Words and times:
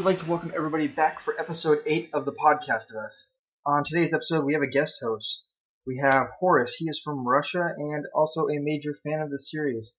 Would 0.00 0.06
like 0.06 0.18
to 0.20 0.30
welcome 0.30 0.52
everybody 0.56 0.88
back 0.88 1.20
for 1.20 1.38
episode 1.38 1.80
8 1.84 2.08
of 2.14 2.24
the 2.24 2.32
podcast 2.32 2.90
of 2.90 2.96
us. 2.96 3.34
On 3.66 3.84
today's 3.84 4.14
episode, 4.14 4.46
we 4.46 4.54
have 4.54 4.62
a 4.62 4.66
guest 4.66 4.98
host. 5.02 5.42
We 5.86 5.98
have 5.98 6.28
Horace. 6.38 6.74
He 6.74 6.86
is 6.86 6.98
from 7.04 7.28
Russia 7.28 7.62
and 7.76 8.06
also 8.14 8.48
a 8.48 8.58
major 8.60 8.94
fan 9.04 9.20
of 9.20 9.28
the 9.28 9.36
series. 9.36 9.98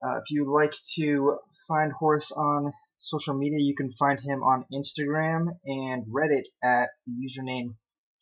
Uh, 0.00 0.18
if 0.18 0.30
you'd 0.30 0.46
like 0.46 0.72
to 0.94 1.36
find 1.66 1.90
Horace 1.90 2.30
on 2.30 2.72
social 2.98 3.36
media, 3.36 3.58
you 3.58 3.74
can 3.74 3.92
find 3.94 4.20
him 4.20 4.44
on 4.44 4.66
Instagram 4.72 5.48
and 5.64 6.04
Reddit 6.06 6.44
at 6.62 6.90
the 7.04 7.14
username 7.14 7.74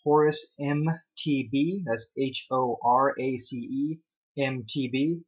Horace 0.02 0.54
MTB. 0.58 1.82
That's 1.84 2.10
H 2.16 2.46
O 2.50 2.78
R 2.82 3.12
A 3.20 3.36
C 3.36 3.56
E 3.58 3.98
M 4.38 4.64
T 4.66 4.88
B. 4.90 5.24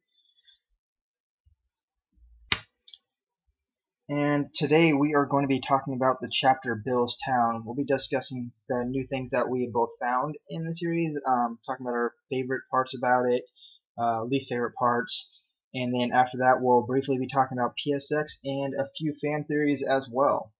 And 4.07 4.53
today 4.53 4.93
we 4.93 5.15
are 5.15 5.25
going 5.25 5.45
to 5.45 5.47
be 5.47 5.61
talking 5.61 5.95
about 5.95 6.21
the 6.21 6.29
chapter 6.31 6.75
Bill's 6.75 7.17
Town. 7.25 7.63
We'll 7.65 7.73
be 7.73 7.85
discussing 7.85 8.51
the 8.69 8.85
new 8.85 9.03
things 9.03 9.31
that 9.31 9.49
we 9.49 9.65
both 9.65 9.97
found 9.99 10.35
in 10.47 10.63
the 10.63 10.73
series, 10.73 11.17
um, 11.25 11.57
talking 11.65 11.87
about 11.87 11.95
our 11.95 12.13
favorite 12.29 12.61
parts 12.69 12.95
about 12.95 13.25
it, 13.25 13.49
uh, 13.97 14.23
least 14.25 14.49
favorite 14.49 14.75
parts, 14.75 15.41
and 15.73 15.91
then 15.91 16.11
after 16.11 16.37
that 16.37 16.61
we'll 16.61 16.83
briefly 16.83 17.17
be 17.17 17.25
talking 17.25 17.57
about 17.57 17.77
PSX 17.77 18.37
and 18.43 18.75
a 18.75 18.85
few 18.95 19.11
fan 19.11 19.43
theories 19.43 19.81
as 19.81 20.07
well 20.07 20.53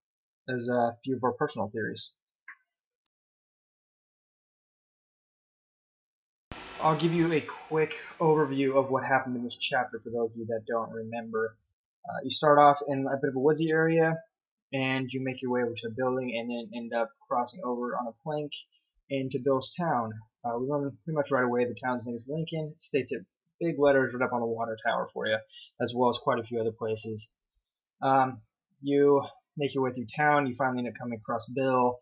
as 0.50 0.68
a 0.68 0.98
few 1.04 1.16
of 1.16 1.24
our 1.24 1.34
personal 1.34 1.70
theories. 1.70 2.16
I'll 6.82 6.98
give 6.98 7.14
you 7.14 7.32
a 7.32 7.42
quick 7.42 7.94
overview 8.20 8.76
of 8.76 8.90
what 8.90 9.06
happened 9.06 9.36
in 9.36 9.44
this 9.44 9.56
chapter 9.56 10.00
for 10.00 10.10
those 10.10 10.32
of 10.32 10.38
you 10.38 10.46
that 10.48 10.66
don't 10.68 10.92
remember. 10.92 11.56
Uh, 12.08 12.20
you 12.24 12.30
start 12.30 12.60
off 12.60 12.80
in 12.88 13.08
a 13.08 13.18
bit 13.18 13.30
of 13.30 13.36
a 13.36 13.40
woodsy 13.40 13.72
area, 13.72 14.18
and 14.74 15.08
you 15.12 15.24
make 15.24 15.42
your 15.42 15.52
way 15.52 15.62
over 15.62 15.74
to 15.76 15.88
a 15.88 15.96
building, 15.96 16.36
and 16.38 16.50
then 16.50 16.70
end 16.76 16.94
up 16.94 17.10
crossing 17.28 17.62
over 17.64 17.96
on 17.96 18.08
a 18.08 18.12
plank 18.24 18.52
into 19.10 19.40
Bill's 19.44 19.74
town. 19.74 20.12
Uh, 20.44 20.58
we 20.60 20.68
learn 20.68 20.98
pretty 21.04 21.16
much 21.16 21.32
right 21.32 21.44
away 21.44 21.66
the 21.66 21.76
town's 21.84 22.06
name 22.06 22.16
is 22.16 22.28
Lincoln. 22.28 22.72
It 22.74 22.80
states 22.80 23.12
it 23.12 23.26
big 23.60 23.80
letters 23.80 24.14
right 24.14 24.26
up 24.26 24.34
on 24.34 24.42
the 24.42 24.48
water 24.48 24.78
tower 24.86 25.10
for 25.14 25.28
you, 25.28 25.38
as 25.82 25.94
well 25.96 26.10
as 26.10 26.18
quite 26.18 26.40
a 26.40 26.44
few 26.44 26.60
other 26.60 26.72
places. 26.72 27.32
Um, 28.02 28.42
you 28.82 29.24
make 29.58 29.74
your 29.74 29.84
way 29.84 29.92
through 29.92 30.08
town. 30.16 30.48
You 30.48 30.56
finally 30.56 30.80
end 30.80 30.90
up 30.90 31.00
coming 31.00 31.20
across 31.20 31.50
Bill, 31.50 32.00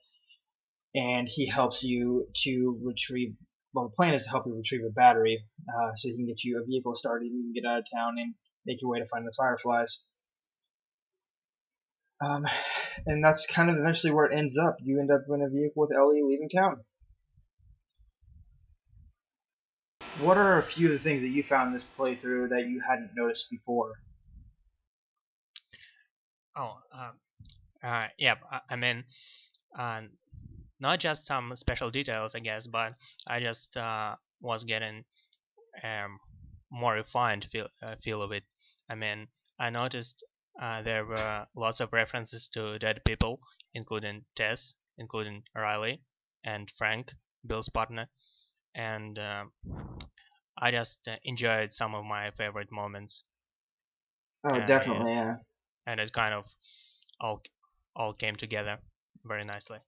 and 0.95 1.27
he 1.29 1.45
helps 1.47 1.83
you 1.83 2.27
to 2.43 2.79
retrieve. 2.83 3.35
Well, 3.73 3.85
the 3.85 3.95
plan 3.95 4.13
is 4.13 4.23
to 4.23 4.29
help 4.29 4.45
you 4.45 4.55
retrieve 4.55 4.85
a 4.85 4.91
battery, 4.91 5.43
uh, 5.69 5.91
so 5.95 6.09
he 6.09 6.15
can 6.15 6.25
get 6.25 6.43
you 6.43 6.59
a 6.61 6.65
vehicle 6.65 6.95
started. 6.95 7.27
and 7.27 7.37
You 7.37 7.43
can 7.43 7.53
get 7.53 7.69
out 7.69 7.79
of 7.79 7.85
town 7.91 8.15
and 8.17 8.33
make 8.65 8.81
your 8.81 8.91
way 8.91 8.99
to 8.99 9.05
find 9.05 9.25
the 9.25 9.33
fireflies. 9.37 10.05
Um, 12.21 12.47
and 13.05 13.23
that's 13.23 13.45
kind 13.45 13.69
of 13.69 13.77
eventually 13.77 14.13
where 14.13 14.25
it 14.25 14.37
ends 14.37 14.57
up. 14.57 14.77
You 14.81 14.99
end 14.99 15.11
up 15.11 15.23
in 15.27 15.41
a 15.41 15.49
vehicle 15.49 15.81
with 15.81 15.93
Ellie 15.93 16.21
leaving 16.23 16.49
town. 16.49 16.83
What 20.21 20.37
are 20.37 20.59
a 20.59 20.63
few 20.63 20.87
of 20.87 20.93
the 20.93 20.99
things 20.99 21.21
that 21.21 21.29
you 21.29 21.43
found 21.43 21.73
this 21.73 21.83
playthrough 21.83 22.49
that 22.49 22.67
you 22.69 22.81
hadn't 22.87 23.11
noticed 23.15 23.49
before? 23.49 23.93
Oh, 26.55 26.77
um, 26.93 27.11
uh, 27.83 28.07
yeah. 28.17 28.35
I, 28.49 28.59
I 28.69 28.75
mean, 28.75 29.03
uh, 29.77 30.01
not 30.79 30.99
just 30.99 31.25
some 31.25 31.55
special 31.55 31.89
details, 31.89 32.35
I 32.35 32.39
guess, 32.39 32.67
but 32.67 32.93
I 33.27 33.39
just 33.39 33.75
uh, 33.75 34.15
was 34.39 34.63
getting 34.63 35.03
um, 35.83 36.19
more 36.73 36.95
refined 36.95 37.45
feel 37.51 37.69
uh, 37.81 37.95
feel 37.97 38.21
of 38.21 38.33
it. 38.33 38.43
I 38.89 38.95
mean, 38.95 39.29
I 39.59 39.69
noticed 39.69 40.25
uh, 40.61 40.81
there 40.81 41.05
were 41.05 41.47
lots 41.55 41.79
of 41.79 41.93
references 41.93 42.49
to 42.49 42.79
dead 42.79 43.03
people, 43.05 43.39
including 43.73 44.25
Tess, 44.35 44.75
including 44.97 45.45
Riley 45.55 46.03
and 46.43 46.71
Frank, 46.77 47.13
Bill's 47.47 47.69
partner, 47.69 48.09
and 48.75 49.19
uh, 49.19 49.45
I 50.57 50.71
just 50.71 51.07
uh, 51.07 51.19
enjoyed 51.21 51.73
some 51.75 51.93
of 51.93 52.05
my 52.05 52.31
favorite 52.31 52.71
moments. 52.71 53.21
Oh, 54.45 54.59
Uh, 54.59 54.61
definitely, 54.61 55.11
yeah. 55.13 55.37
and 55.85 55.99
it 55.99 56.13
kind 56.13 56.33
of 56.33 56.45
all 57.19 57.41
all 57.95 58.13
came 58.13 58.35
together 58.35 58.79
very 59.25 59.45
nicely. 59.45 59.79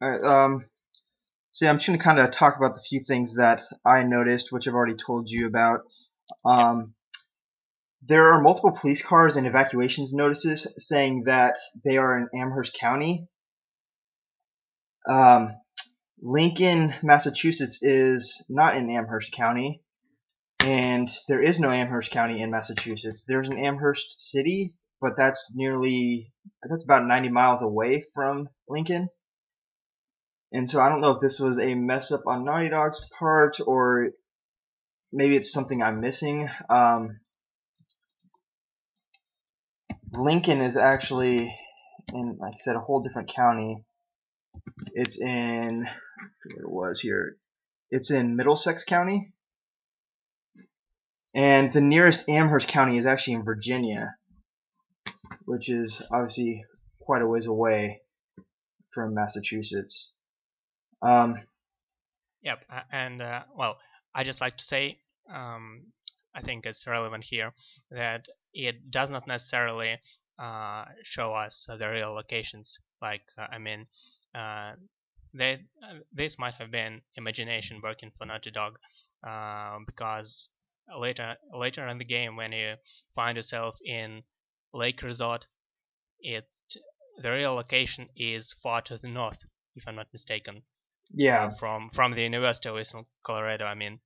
All 0.00 0.10
right. 0.10 0.22
Um. 0.22 0.64
So 1.52 1.64
yeah, 1.64 1.70
I'm 1.72 1.78
just 1.78 1.86
gonna 1.86 1.98
kind 1.98 2.18
of 2.18 2.30
talk 2.30 2.56
about 2.56 2.74
the 2.74 2.80
few 2.80 3.00
things 3.00 3.34
that 3.36 3.62
I 3.84 4.04
noticed, 4.04 4.52
which 4.52 4.68
I've 4.68 4.74
already 4.74 4.96
told 4.96 5.30
you 5.30 5.46
about. 5.46 5.80
Um. 6.44 6.94
There 8.02 8.32
are 8.32 8.40
multiple 8.40 8.70
police 8.72 9.02
cars 9.02 9.36
and 9.36 9.46
evacuations 9.46 10.12
notices 10.12 10.72
saying 10.78 11.24
that 11.24 11.56
they 11.84 11.98
are 11.98 12.16
in 12.16 12.28
Amherst 12.32 12.74
County. 12.74 13.26
Um, 15.08 15.50
Lincoln, 16.20 16.94
Massachusetts 17.02 17.82
is 17.82 18.46
not 18.48 18.76
in 18.76 18.88
Amherst 18.88 19.32
County, 19.32 19.82
and 20.60 21.08
there 21.28 21.42
is 21.42 21.58
no 21.58 21.70
Amherst 21.70 22.10
County 22.12 22.40
in 22.40 22.50
Massachusetts. 22.50 23.24
There's 23.26 23.48
an 23.48 23.58
Amherst 23.58 24.20
City, 24.20 24.74
but 25.00 25.16
that's 25.16 25.54
nearly 25.56 26.32
that's 26.62 26.84
about 26.84 27.04
90 27.06 27.30
miles 27.30 27.62
away 27.62 28.04
from 28.14 28.48
Lincoln. 28.68 29.08
And 30.52 30.68
so 30.68 30.80
I 30.80 30.88
don't 30.88 31.00
know 31.00 31.10
if 31.10 31.20
this 31.20 31.38
was 31.38 31.58
a 31.58 31.74
mess 31.74 32.10
up 32.10 32.22
on 32.26 32.44
Naughty 32.44 32.70
Dog's 32.70 33.08
part 33.18 33.58
or 33.66 34.10
maybe 35.12 35.36
it's 35.36 35.52
something 35.52 35.82
I'm 35.82 36.00
missing. 36.00 36.48
Um, 36.70 37.20
Lincoln 40.12 40.62
is 40.62 40.76
actually 40.76 41.54
in, 42.14 42.38
like 42.40 42.54
I 42.54 42.58
said, 42.58 42.76
a 42.76 42.80
whole 42.80 43.02
different 43.02 43.28
county. 43.28 43.84
It's 44.94 45.20
in, 45.20 45.84
what 45.84 46.62
it 46.62 46.70
was 46.70 47.00
here. 47.00 47.36
It's 47.90 48.10
in 48.10 48.36
Middlesex 48.36 48.84
County. 48.84 49.32
And 51.34 51.72
the 51.72 51.82
nearest 51.82 52.28
Amherst 52.28 52.68
County 52.68 52.96
is 52.96 53.06
actually 53.06 53.34
in 53.34 53.44
Virginia, 53.44 54.14
which 55.44 55.68
is 55.68 56.02
obviously 56.10 56.64
quite 57.00 57.22
a 57.22 57.26
ways 57.26 57.46
away 57.46 58.00
from 58.92 59.14
Massachusetts. 59.14 60.12
Um, 61.02 61.36
Yep, 62.42 62.64
and 62.92 63.20
uh, 63.20 63.44
well, 63.54 63.78
I 64.14 64.24
just 64.24 64.40
like 64.40 64.56
to 64.56 64.64
say, 64.64 65.00
um, 65.28 65.92
I 66.34 66.40
think 66.40 66.66
it's 66.66 66.86
relevant 66.86 67.24
here 67.24 67.52
that 67.90 68.26
it 68.52 68.90
does 68.90 69.10
not 69.10 69.26
necessarily 69.26 69.98
uh, 70.38 70.84
show 71.02 71.34
us 71.34 71.66
the 71.68 71.88
real 71.88 72.12
locations. 72.12 72.78
Like, 73.02 73.22
uh, 73.36 73.48
I 73.50 73.58
mean, 73.58 73.86
uh, 74.34 74.74
they, 75.34 75.54
uh, 75.82 75.98
this 76.12 76.38
might 76.38 76.54
have 76.54 76.70
been 76.70 77.02
imagination 77.16 77.80
working 77.82 78.12
for 78.16 78.24
Naughty 78.24 78.50
Dog, 78.50 78.78
uh, 79.26 79.78
because 79.84 80.48
later 80.96 81.36
later 81.52 81.86
in 81.88 81.98
the 81.98 82.04
game, 82.04 82.36
when 82.36 82.52
you 82.52 82.76
find 83.14 83.36
yourself 83.36 83.76
in 83.84 84.22
Lake 84.72 85.02
Resort, 85.02 85.46
it 86.20 86.48
the 87.20 87.30
real 87.32 87.54
location 87.54 88.08
is 88.16 88.54
far 88.62 88.80
to 88.82 88.96
the 88.96 89.08
north, 89.08 89.44
if 89.74 89.88
I'm 89.88 89.96
not 89.96 90.12
mistaken 90.12 90.62
yeah, 91.14 91.50
from 91.58 91.90
from 91.90 92.14
the 92.14 92.22
University 92.22 92.68
of 92.68 92.78
Eastern 92.78 93.04
Colorado. 93.22 93.64
I 93.64 93.74
mean, 93.74 94.00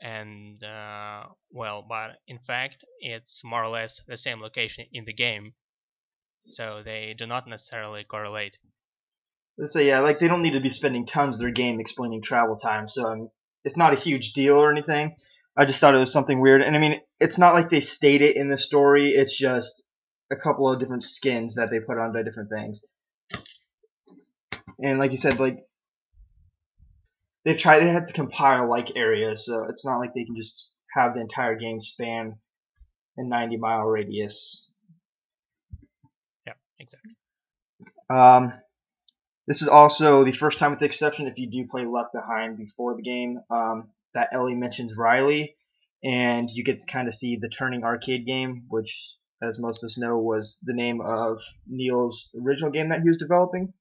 and 0.00 0.62
uh, 0.62 1.24
well, 1.50 1.84
but 1.88 2.18
in 2.26 2.38
fact, 2.38 2.84
it's 3.00 3.42
more 3.44 3.64
or 3.64 3.68
less 3.68 4.00
the 4.06 4.16
same 4.16 4.40
location 4.40 4.84
in 4.92 5.04
the 5.04 5.12
game, 5.12 5.54
so 6.40 6.82
they 6.84 7.14
do 7.16 7.26
not 7.26 7.46
necessarily 7.48 8.04
correlate. 8.04 8.58
let's 9.58 9.72
say 9.72 9.86
yeah, 9.86 10.00
like 10.00 10.18
they 10.18 10.28
don't 10.28 10.42
need 10.42 10.54
to 10.54 10.60
be 10.60 10.70
spending 10.70 11.06
tons 11.06 11.36
of 11.36 11.40
their 11.40 11.50
game 11.50 11.80
explaining 11.80 12.22
travel 12.22 12.56
time, 12.56 12.88
so 12.88 13.04
um, 13.04 13.30
it's 13.64 13.76
not 13.76 13.92
a 13.92 13.96
huge 14.00 14.32
deal 14.32 14.56
or 14.56 14.70
anything. 14.70 15.16
I 15.56 15.64
just 15.64 15.80
thought 15.80 15.94
it 15.94 15.98
was 15.98 16.12
something 16.12 16.40
weird, 16.40 16.62
and 16.62 16.76
I 16.76 16.78
mean, 16.78 17.00
it's 17.20 17.38
not 17.38 17.54
like 17.54 17.70
they 17.70 17.80
state 17.80 18.22
it 18.22 18.36
in 18.36 18.48
the 18.48 18.58
story. 18.58 19.10
It's 19.10 19.36
just 19.36 19.82
a 20.30 20.36
couple 20.36 20.70
of 20.70 20.78
different 20.78 21.04
skins 21.04 21.54
that 21.54 21.70
they 21.70 21.80
put 21.80 21.98
onto 21.98 22.22
different 22.22 22.50
things. 22.50 22.84
And 24.82 24.98
like 24.98 25.10
you 25.10 25.16
said, 25.16 25.38
like 25.38 25.64
they 27.44 27.54
try 27.54 27.78
they 27.78 27.88
have 27.88 28.06
to 28.06 28.12
compile 28.12 28.68
like 28.68 28.96
areas, 28.96 29.46
so 29.46 29.64
it's 29.64 29.86
not 29.86 29.98
like 29.98 30.14
they 30.14 30.24
can 30.24 30.36
just 30.36 30.70
have 30.94 31.14
the 31.14 31.20
entire 31.20 31.56
game 31.56 31.80
span 31.80 32.38
a 33.16 33.24
90 33.24 33.56
mile 33.56 33.86
radius. 33.86 34.70
Yeah, 36.46 36.54
exactly. 36.78 37.16
Um, 38.10 38.52
this 39.46 39.62
is 39.62 39.68
also 39.68 40.24
the 40.24 40.32
first 40.32 40.58
time, 40.58 40.70
with 40.72 40.80
the 40.80 40.86
exception 40.86 41.26
if 41.26 41.38
you 41.38 41.48
do 41.48 41.66
play 41.66 41.84
Left 41.84 42.12
Behind 42.12 42.58
before 42.58 42.96
the 42.96 43.02
game, 43.02 43.40
um, 43.50 43.90
that 44.14 44.30
Ellie 44.32 44.54
mentions 44.54 44.96
Riley, 44.96 45.56
and 46.02 46.50
you 46.50 46.64
get 46.64 46.80
to 46.80 46.86
kind 46.86 47.08
of 47.08 47.14
see 47.14 47.36
the 47.36 47.48
Turning 47.48 47.84
arcade 47.84 48.26
game, 48.26 48.64
which, 48.68 49.16
as 49.42 49.58
most 49.58 49.82
of 49.82 49.86
us 49.86 49.98
know, 49.98 50.18
was 50.18 50.58
the 50.64 50.74
name 50.74 51.00
of 51.00 51.40
Neil's 51.66 52.34
original 52.40 52.70
game 52.70 52.88
that 52.88 53.02
he 53.02 53.08
was 53.08 53.18
developing. 53.18 53.72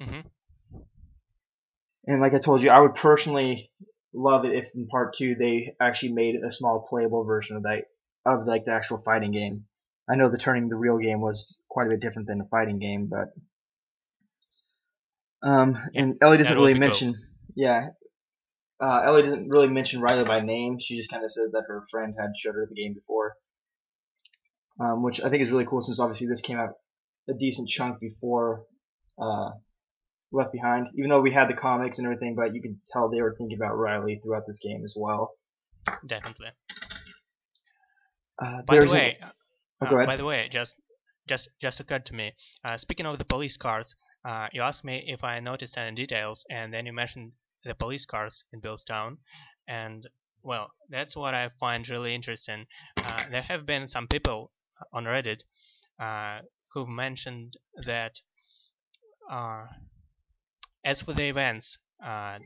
Hmm 0.00 0.20
And 2.06 2.20
like 2.20 2.34
I 2.34 2.38
told 2.38 2.62
you, 2.62 2.70
I 2.70 2.80
would 2.80 2.94
personally 2.94 3.70
love 4.14 4.44
it 4.44 4.54
if 4.54 4.74
in 4.74 4.86
part 4.86 5.14
two 5.14 5.34
they 5.34 5.74
actually 5.80 6.12
made 6.12 6.36
a 6.36 6.50
small 6.50 6.86
playable 6.88 7.24
version 7.24 7.56
of 7.56 7.64
that 7.64 7.84
of 8.24 8.46
like 8.46 8.64
the 8.64 8.72
actual 8.72 8.98
fighting 8.98 9.32
game. 9.32 9.66
I 10.08 10.16
know 10.16 10.30
the 10.30 10.38
turning 10.38 10.68
the 10.68 10.76
real 10.76 10.98
game 10.98 11.20
was 11.20 11.58
quite 11.68 11.86
a 11.86 11.90
bit 11.90 12.00
different 12.00 12.28
than 12.28 12.40
a 12.40 12.46
fighting 12.46 12.78
game, 12.78 13.06
but 13.10 13.28
um, 15.42 15.78
and 15.94 16.16
Ellie 16.20 16.38
doesn't 16.38 16.56
really 16.56 16.74
mention, 16.74 17.14
yeah, 17.54 17.90
uh, 18.80 19.02
Ellie 19.04 19.22
doesn't 19.22 19.48
really 19.50 19.68
mention 19.68 20.00
Riley 20.00 20.24
by 20.24 20.40
name. 20.40 20.78
She 20.80 20.96
just 20.96 21.10
kind 21.10 21.24
of 21.24 21.30
said 21.30 21.50
that 21.52 21.64
her 21.68 21.84
friend 21.90 22.14
had 22.18 22.36
showed 22.36 22.54
her 22.54 22.66
the 22.66 22.74
game 22.74 22.94
before, 22.94 23.36
um, 24.80 25.02
which 25.02 25.20
I 25.20 25.28
think 25.28 25.42
is 25.42 25.50
really 25.50 25.66
cool 25.66 25.82
since 25.82 26.00
obviously 26.00 26.26
this 26.26 26.40
came 26.40 26.58
out 26.58 26.74
a 27.28 27.34
decent 27.34 27.68
chunk 27.68 28.00
before 28.00 28.64
uh, 29.18 29.50
Left 30.32 30.52
Behind. 30.52 30.88
Even 30.96 31.08
though 31.10 31.20
we 31.20 31.30
had 31.30 31.48
the 31.48 31.54
comics 31.54 31.98
and 31.98 32.06
everything, 32.06 32.34
but 32.34 32.54
you 32.54 32.60
could 32.62 32.78
tell 32.86 33.08
they 33.08 33.22
were 33.22 33.34
thinking 33.36 33.56
about 33.56 33.76
Riley 33.76 34.20
throughout 34.22 34.46
this 34.46 34.58
game 34.58 34.82
as 34.84 34.94
well. 34.98 35.32
Definitely. 36.06 36.48
Uh, 38.40 38.62
By 38.62 38.78
the 38.78 38.86
a- 38.86 38.92
way, 38.92 39.18
oh, 39.80 39.86
uh, 39.86 40.06
by 40.06 40.16
the 40.16 40.24
way, 40.24 40.48
just 40.50 40.74
just 41.28 41.48
just 41.60 41.80
occurred 41.80 42.06
to 42.06 42.14
me. 42.14 42.32
Uh, 42.64 42.76
speaking 42.76 43.06
of 43.06 43.18
the 43.18 43.24
police 43.24 43.56
cars, 43.56 43.94
uh, 44.24 44.48
you 44.52 44.62
asked 44.62 44.84
me 44.84 45.04
if 45.06 45.24
I 45.24 45.40
noticed 45.40 45.76
any 45.76 45.94
details, 45.96 46.44
and 46.50 46.72
then 46.72 46.86
you 46.86 46.92
mentioned 46.92 47.32
the 47.64 47.74
police 47.74 48.06
cars 48.06 48.44
in 48.52 48.60
Billstown, 48.60 49.18
and 49.66 50.06
well, 50.42 50.70
that's 50.88 51.16
what 51.16 51.34
I 51.34 51.50
find 51.58 51.88
really 51.88 52.14
interesting. 52.14 52.66
Uh, 52.96 53.24
there 53.30 53.42
have 53.42 53.66
been 53.66 53.88
some 53.88 54.06
people 54.06 54.52
on 54.92 55.04
Reddit 55.04 55.40
uh, 56.00 56.40
who've 56.72 56.88
mentioned 56.88 57.54
that 57.84 58.12
uh, 59.30 59.66
as 60.88 61.02
for 61.02 61.12
the 61.12 61.28
events 61.28 61.76
uh, 62.02 62.38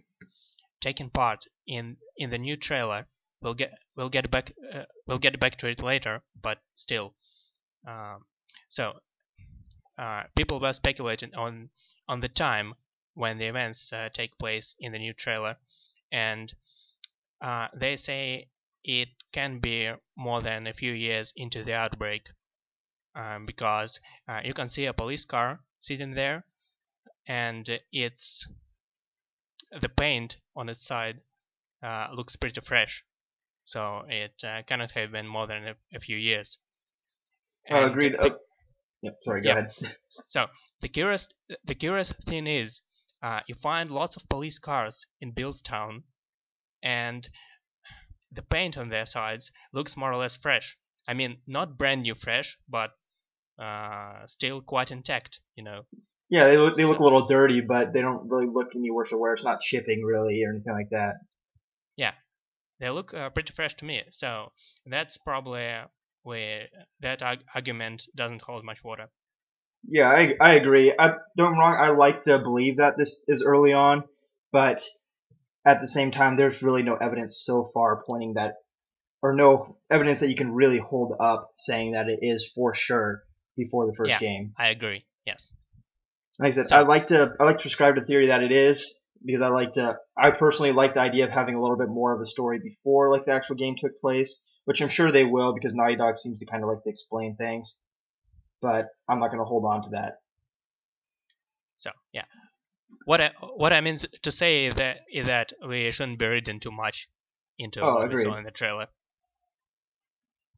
taking 0.80 1.10
part 1.10 1.44
in 1.66 1.96
in 2.16 2.30
the 2.30 2.38
new 2.38 2.56
trailer, 2.56 3.06
we'll 3.40 3.54
get 3.54 3.72
we'll 3.96 4.10
get 4.10 4.30
back 4.30 4.52
uh, 4.74 4.84
we'll 5.06 5.24
get 5.26 5.38
back 5.38 5.56
to 5.58 5.68
it 5.68 5.80
later, 5.80 6.22
but 6.34 6.58
still. 6.74 7.14
Um, 7.86 8.24
so 8.68 8.84
uh, 9.96 10.24
people 10.36 10.58
were 10.58 10.72
speculating 10.72 11.32
on 11.36 11.70
on 12.08 12.20
the 12.20 12.28
time 12.28 12.74
when 13.14 13.38
the 13.38 13.46
events 13.46 13.92
uh, 13.92 14.08
take 14.12 14.38
place 14.38 14.74
in 14.80 14.90
the 14.92 14.98
new 14.98 15.12
trailer, 15.12 15.56
and 16.10 16.52
uh, 17.40 17.68
they 17.74 17.96
say 17.96 18.48
it 18.82 19.08
can 19.32 19.60
be 19.60 19.92
more 20.16 20.42
than 20.42 20.66
a 20.66 20.74
few 20.74 20.92
years 20.92 21.32
into 21.36 21.62
the 21.62 21.74
outbreak, 21.74 22.22
um, 23.14 23.46
because 23.46 24.00
uh, 24.28 24.40
you 24.44 24.54
can 24.54 24.68
see 24.68 24.86
a 24.86 24.92
police 24.92 25.24
car 25.24 25.60
sitting 25.78 26.14
there, 26.14 26.44
and 27.26 27.68
it's 27.92 28.46
the 29.80 29.88
paint 29.88 30.36
on 30.54 30.68
its 30.68 30.86
side 30.86 31.20
uh, 31.82 32.08
looks 32.12 32.36
pretty 32.36 32.60
fresh, 32.60 33.04
so 33.64 34.04
it 34.08 34.34
uh, 34.44 34.62
cannot 34.66 34.92
have 34.92 35.12
been 35.12 35.26
more 35.26 35.46
than 35.46 35.66
a, 35.68 35.74
a 35.94 36.00
few 36.00 36.16
years. 36.16 36.58
Oh, 37.70 37.76
And 37.84 37.90
agreed. 37.92 38.12
the- 38.14 38.38
yep, 39.02 39.18
sorry, 39.22 39.40
go 39.42 39.48
yeah. 39.50 39.58
ahead. 39.58 39.72
so 40.08 40.46
the 40.80 40.88
curious 40.88 41.28
the 41.64 41.74
curious 41.74 42.12
thing 42.26 42.46
is, 42.46 42.82
uh, 43.22 43.40
you 43.46 43.54
find 43.54 43.90
lots 43.90 44.16
of 44.16 44.28
police 44.28 44.58
cars 44.58 45.06
in 45.20 45.32
Billstown, 45.32 46.02
and 46.82 47.28
the 48.30 48.42
paint 48.42 48.76
on 48.76 48.88
their 48.88 49.06
sides 49.06 49.50
looks 49.72 49.96
more 49.96 50.12
or 50.12 50.16
less 50.16 50.36
fresh. 50.36 50.76
I 51.08 51.14
mean, 51.14 51.42
not 51.46 51.78
brand 51.78 52.02
new 52.02 52.14
fresh, 52.14 52.58
but 52.68 52.92
uh, 53.58 54.26
still 54.26 54.60
quite 54.60 54.90
intact. 54.90 55.40
You 55.56 55.64
know. 55.64 55.86
Yeah, 56.32 56.46
they 56.46 56.56
look 56.56 56.76
they 56.76 56.86
look 56.86 56.98
a 56.98 57.04
little 57.04 57.26
dirty, 57.26 57.60
but 57.60 57.92
they 57.92 58.00
don't 58.00 58.26
really 58.30 58.46
look 58.46 58.74
any 58.74 58.90
worse 58.90 59.12
or 59.12 59.18
where 59.18 59.34
it's 59.34 59.44
not 59.44 59.62
shipping 59.62 60.02
really 60.02 60.42
or 60.44 60.52
anything 60.52 60.72
like 60.72 60.88
that. 60.90 61.16
Yeah, 61.94 62.12
they 62.80 62.88
look 62.88 63.12
uh, 63.12 63.28
pretty 63.28 63.52
fresh 63.52 63.74
to 63.74 63.84
me. 63.84 64.02
So 64.08 64.48
that's 64.86 65.18
probably 65.18 65.68
where 66.22 66.68
that 67.00 67.20
arg- 67.22 67.44
argument 67.54 68.04
doesn't 68.16 68.40
hold 68.40 68.64
much 68.64 68.82
water. 68.82 69.10
Yeah, 69.86 70.08
I, 70.08 70.34
I 70.40 70.54
agree. 70.54 70.90
I 70.98 71.16
don't 71.36 71.58
wrong. 71.58 71.76
I 71.78 71.90
like 71.90 72.22
to 72.24 72.38
believe 72.38 72.78
that 72.78 72.96
this 72.96 73.22
is 73.28 73.44
early 73.46 73.74
on, 73.74 74.04
but 74.52 74.82
at 75.66 75.82
the 75.82 75.88
same 75.88 76.12
time, 76.12 76.38
there's 76.38 76.62
really 76.62 76.82
no 76.82 76.94
evidence 76.94 77.42
so 77.44 77.62
far 77.62 78.02
pointing 78.06 78.34
that, 78.34 78.54
or 79.20 79.34
no 79.34 79.76
evidence 79.90 80.20
that 80.20 80.30
you 80.30 80.36
can 80.36 80.54
really 80.54 80.78
hold 80.78 81.14
up 81.20 81.50
saying 81.56 81.92
that 81.92 82.08
it 82.08 82.20
is 82.22 82.50
for 82.54 82.72
sure 82.72 83.20
before 83.54 83.86
the 83.86 83.94
first 83.94 84.12
Yeah. 84.12 84.18
game. 84.18 84.54
I 84.56 84.68
agree. 84.68 85.04
Yes. 85.26 85.52
Like 86.42 86.48
I 86.48 86.50
said, 86.50 86.72
I 86.72 86.80
like 86.80 87.06
to 87.06 87.36
I 87.38 87.44
like 87.44 87.58
to 87.58 87.62
prescribe 87.62 87.94
the 87.94 88.02
theory 88.02 88.26
that 88.26 88.42
it 88.42 88.50
is 88.50 88.98
because 89.24 89.40
I 89.40 89.46
like 89.46 89.74
to 89.74 89.96
I 90.16 90.32
personally 90.32 90.72
like 90.72 90.94
the 90.94 91.00
idea 91.00 91.24
of 91.24 91.30
having 91.30 91.54
a 91.54 91.60
little 91.60 91.76
bit 91.76 91.88
more 91.88 92.12
of 92.12 92.20
a 92.20 92.26
story 92.26 92.58
before 92.58 93.12
like 93.12 93.26
the 93.26 93.30
actual 93.30 93.54
game 93.54 93.76
took 93.78 94.00
place, 94.00 94.42
which 94.64 94.82
I'm 94.82 94.88
sure 94.88 95.12
they 95.12 95.24
will 95.24 95.54
because 95.54 95.72
Naughty 95.72 95.94
Dog 95.94 96.16
seems 96.16 96.40
to 96.40 96.46
kind 96.46 96.64
of 96.64 96.68
like 96.68 96.82
to 96.82 96.90
explain 96.90 97.36
things. 97.36 97.78
But 98.60 98.88
I'm 99.08 99.20
not 99.20 99.28
going 99.28 99.38
to 99.38 99.44
hold 99.44 99.64
on 99.64 99.84
to 99.84 99.90
that. 99.90 100.14
So 101.76 101.90
yeah, 102.12 102.24
what 103.04 103.20
I 103.20 103.30
what 103.54 103.72
I 103.72 103.80
mean 103.80 103.98
to 104.22 104.32
say 104.32 104.64
is 104.64 104.74
that 104.74 104.96
is 105.12 105.28
that 105.28 105.52
we 105.64 105.92
shouldn't 105.92 106.18
be 106.18 106.26
reading 106.26 106.58
too 106.58 106.72
much 106.72 107.06
into 107.56 107.84
Oh, 107.84 107.94
what 107.94 108.10
we 108.10 108.16
saw 108.16 108.36
in 108.36 108.42
the 108.42 108.50
trailer. 108.50 108.88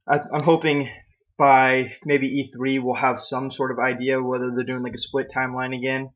I, 0.08 0.18
I'm 0.32 0.44
hoping 0.44 0.88
by 1.36 1.90
maybe 2.04 2.44
E3 2.56 2.82
we'll 2.82 2.94
have 2.94 3.18
some 3.18 3.50
sort 3.50 3.70
of 3.72 3.78
idea 3.78 4.22
whether 4.22 4.54
they're 4.54 4.64
doing 4.64 4.82
like 4.82 4.94
a 4.94 4.98
split 4.98 5.28
timeline 5.34 5.76
again. 5.76 6.10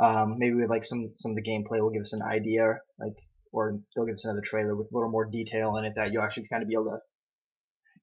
Um, 0.00 0.36
maybe 0.38 0.54
with 0.54 0.70
like 0.70 0.84
some 0.84 1.12
some 1.14 1.32
of 1.32 1.36
the 1.36 1.42
gameplay 1.42 1.80
will 1.80 1.90
give 1.90 2.02
us 2.02 2.12
an 2.12 2.22
idea, 2.22 2.78
like 2.98 3.16
or 3.52 3.78
they'll 3.94 4.06
give 4.06 4.14
us 4.14 4.24
another 4.24 4.40
trailer 4.42 4.74
with 4.74 4.88
a 4.90 4.94
little 4.94 5.10
more 5.10 5.26
detail 5.26 5.76
in 5.76 5.84
it 5.84 5.92
that 5.96 6.12
you'll 6.12 6.22
actually 6.22 6.46
kind 6.50 6.62
of 6.62 6.68
be 6.68 6.74
able 6.74 6.86
to 6.86 6.98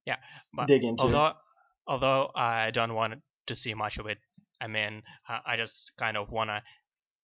Yeah, 0.05 0.17
but 0.53 0.67
dig 0.67 0.83
into. 0.83 1.01
Although 1.03 1.33
although 1.87 2.29
I 2.35 2.71
don't 2.71 2.93
want 2.93 3.15
to 3.47 3.55
see 3.55 3.73
much 3.73 3.97
of 3.97 4.05
it. 4.05 4.19
I 4.61 4.67
mean, 4.67 5.03
I, 5.27 5.55
just 5.55 5.93
kind 5.97 6.17
of 6.17 6.29
wanna 6.31 6.61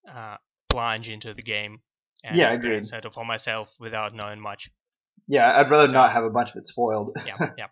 uh, 0.09 0.37
plunge 0.69 1.09
into 1.09 1.33
the 1.33 1.41
game 1.43 1.79
and 2.23 2.35
Yeah, 2.37 2.53
experience 2.53 2.91
it 2.93 3.05
for 3.13 3.25
myself 3.25 3.69
without 3.79 4.13
knowing 4.15 4.39
much. 4.39 4.69
yeah, 5.27 5.59
I'd 5.59 5.69
rather 5.69 5.87
So- 5.87 5.93
not 5.93 6.13
have 6.13 6.23
a 6.23 6.29
bunch 6.29 6.51
of 6.51 6.55
it 6.55 6.67
spoiled. 6.67 7.11
Yeah, 7.25 7.35
yeah. 7.57 7.67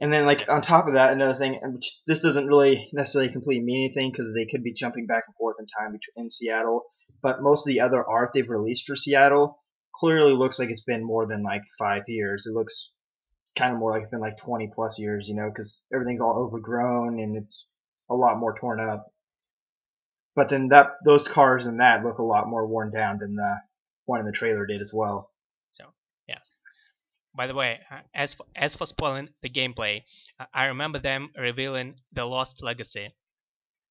And 0.00 0.12
then, 0.12 0.26
like 0.26 0.48
on 0.48 0.62
top 0.62 0.88
of 0.88 0.94
that, 0.94 1.12
another 1.12 1.38
thing, 1.38 1.60
which 1.62 2.00
this 2.06 2.20
doesn't 2.20 2.48
really 2.48 2.88
necessarily 2.92 3.30
completely 3.30 3.64
mean 3.64 3.84
anything 3.84 4.10
because 4.10 4.32
they 4.34 4.46
could 4.46 4.64
be 4.64 4.72
jumping 4.72 5.06
back 5.06 5.24
and 5.26 5.36
forth 5.36 5.56
in 5.60 5.66
time 5.66 5.92
between 5.92 6.26
in 6.26 6.30
Seattle. 6.30 6.84
But 7.22 7.42
most 7.42 7.66
of 7.66 7.72
the 7.72 7.80
other 7.80 8.04
art 8.04 8.30
they've 8.34 8.48
released 8.48 8.86
for 8.86 8.96
Seattle 8.96 9.62
clearly 9.94 10.32
looks 10.32 10.58
like 10.58 10.70
it's 10.70 10.82
been 10.82 11.04
more 11.04 11.26
than 11.26 11.42
like 11.42 11.62
five 11.78 12.04
years. 12.08 12.46
It 12.46 12.54
looks 12.54 12.92
kind 13.56 13.72
of 13.72 13.78
more 13.78 13.90
like 13.90 14.02
it's 14.02 14.10
been 14.10 14.20
like 14.20 14.38
20 14.38 14.72
plus 14.74 14.98
years, 14.98 15.28
you 15.28 15.36
know, 15.36 15.48
because 15.48 15.86
everything's 15.92 16.20
all 16.20 16.38
overgrown 16.38 17.20
and 17.20 17.36
it's 17.36 17.66
a 18.10 18.14
lot 18.14 18.38
more 18.38 18.58
torn 18.58 18.80
up. 18.80 19.12
But 20.34 20.48
then 20.48 20.68
that 20.68 20.92
those 21.04 21.28
cars 21.28 21.66
and 21.66 21.80
that 21.80 22.02
look 22.02 22.18
a 22.18 22.24
lot 22.24 22.48
more 22.48 22.66
worn 22.66 22.90
down 22.90 23.18
than 23.18 23.34
the 23.34 23.56
one 24.06 24.20
in 24.20 24.26
the 24.26 24.32
trailer 24.32 24.66
did 24.66 24.80
as 24.80 24.92
well. 24.94 25.30
So 25.72 25.84
yes. 26.26 26.56
By 27.34 27.46
the 27.46 27.54
way, 27.54 27.80
uh, 27.90 28.00
as 28.14 28.34
for, 28.34 28.46
as 28.56 28.74
for 28.76 28.86
spoiling 28.86 29.30
the 29.42 29.50
gameplay, 29.50 30.04
uh, 30.38 30.46
I 30.52 30.66
remember 30.66 30.98
them 30.98 31.30
revealing 31.36 31.96
the 32.12 32.24
Lost 32.24 32.62
Legacy 32.62 33.14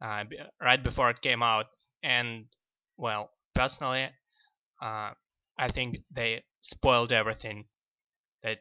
uh, 0.02 0.24
b- 0.26 0.40
right 0.62 0.84
before 0.84 1.10
it 1.10 1.22
came 1.22 1.44
out, 1.44 1.68
and 2.04 2.46
well, 2.98 3.32
personally, 3.56 4.10
uh, 4.82 5.12
I 5.58 5.72
think 5.72 5.98
they 6.12 6.44
spoiled 6.62 7.12
everything. 7.12 7.66
That 8.44 8.60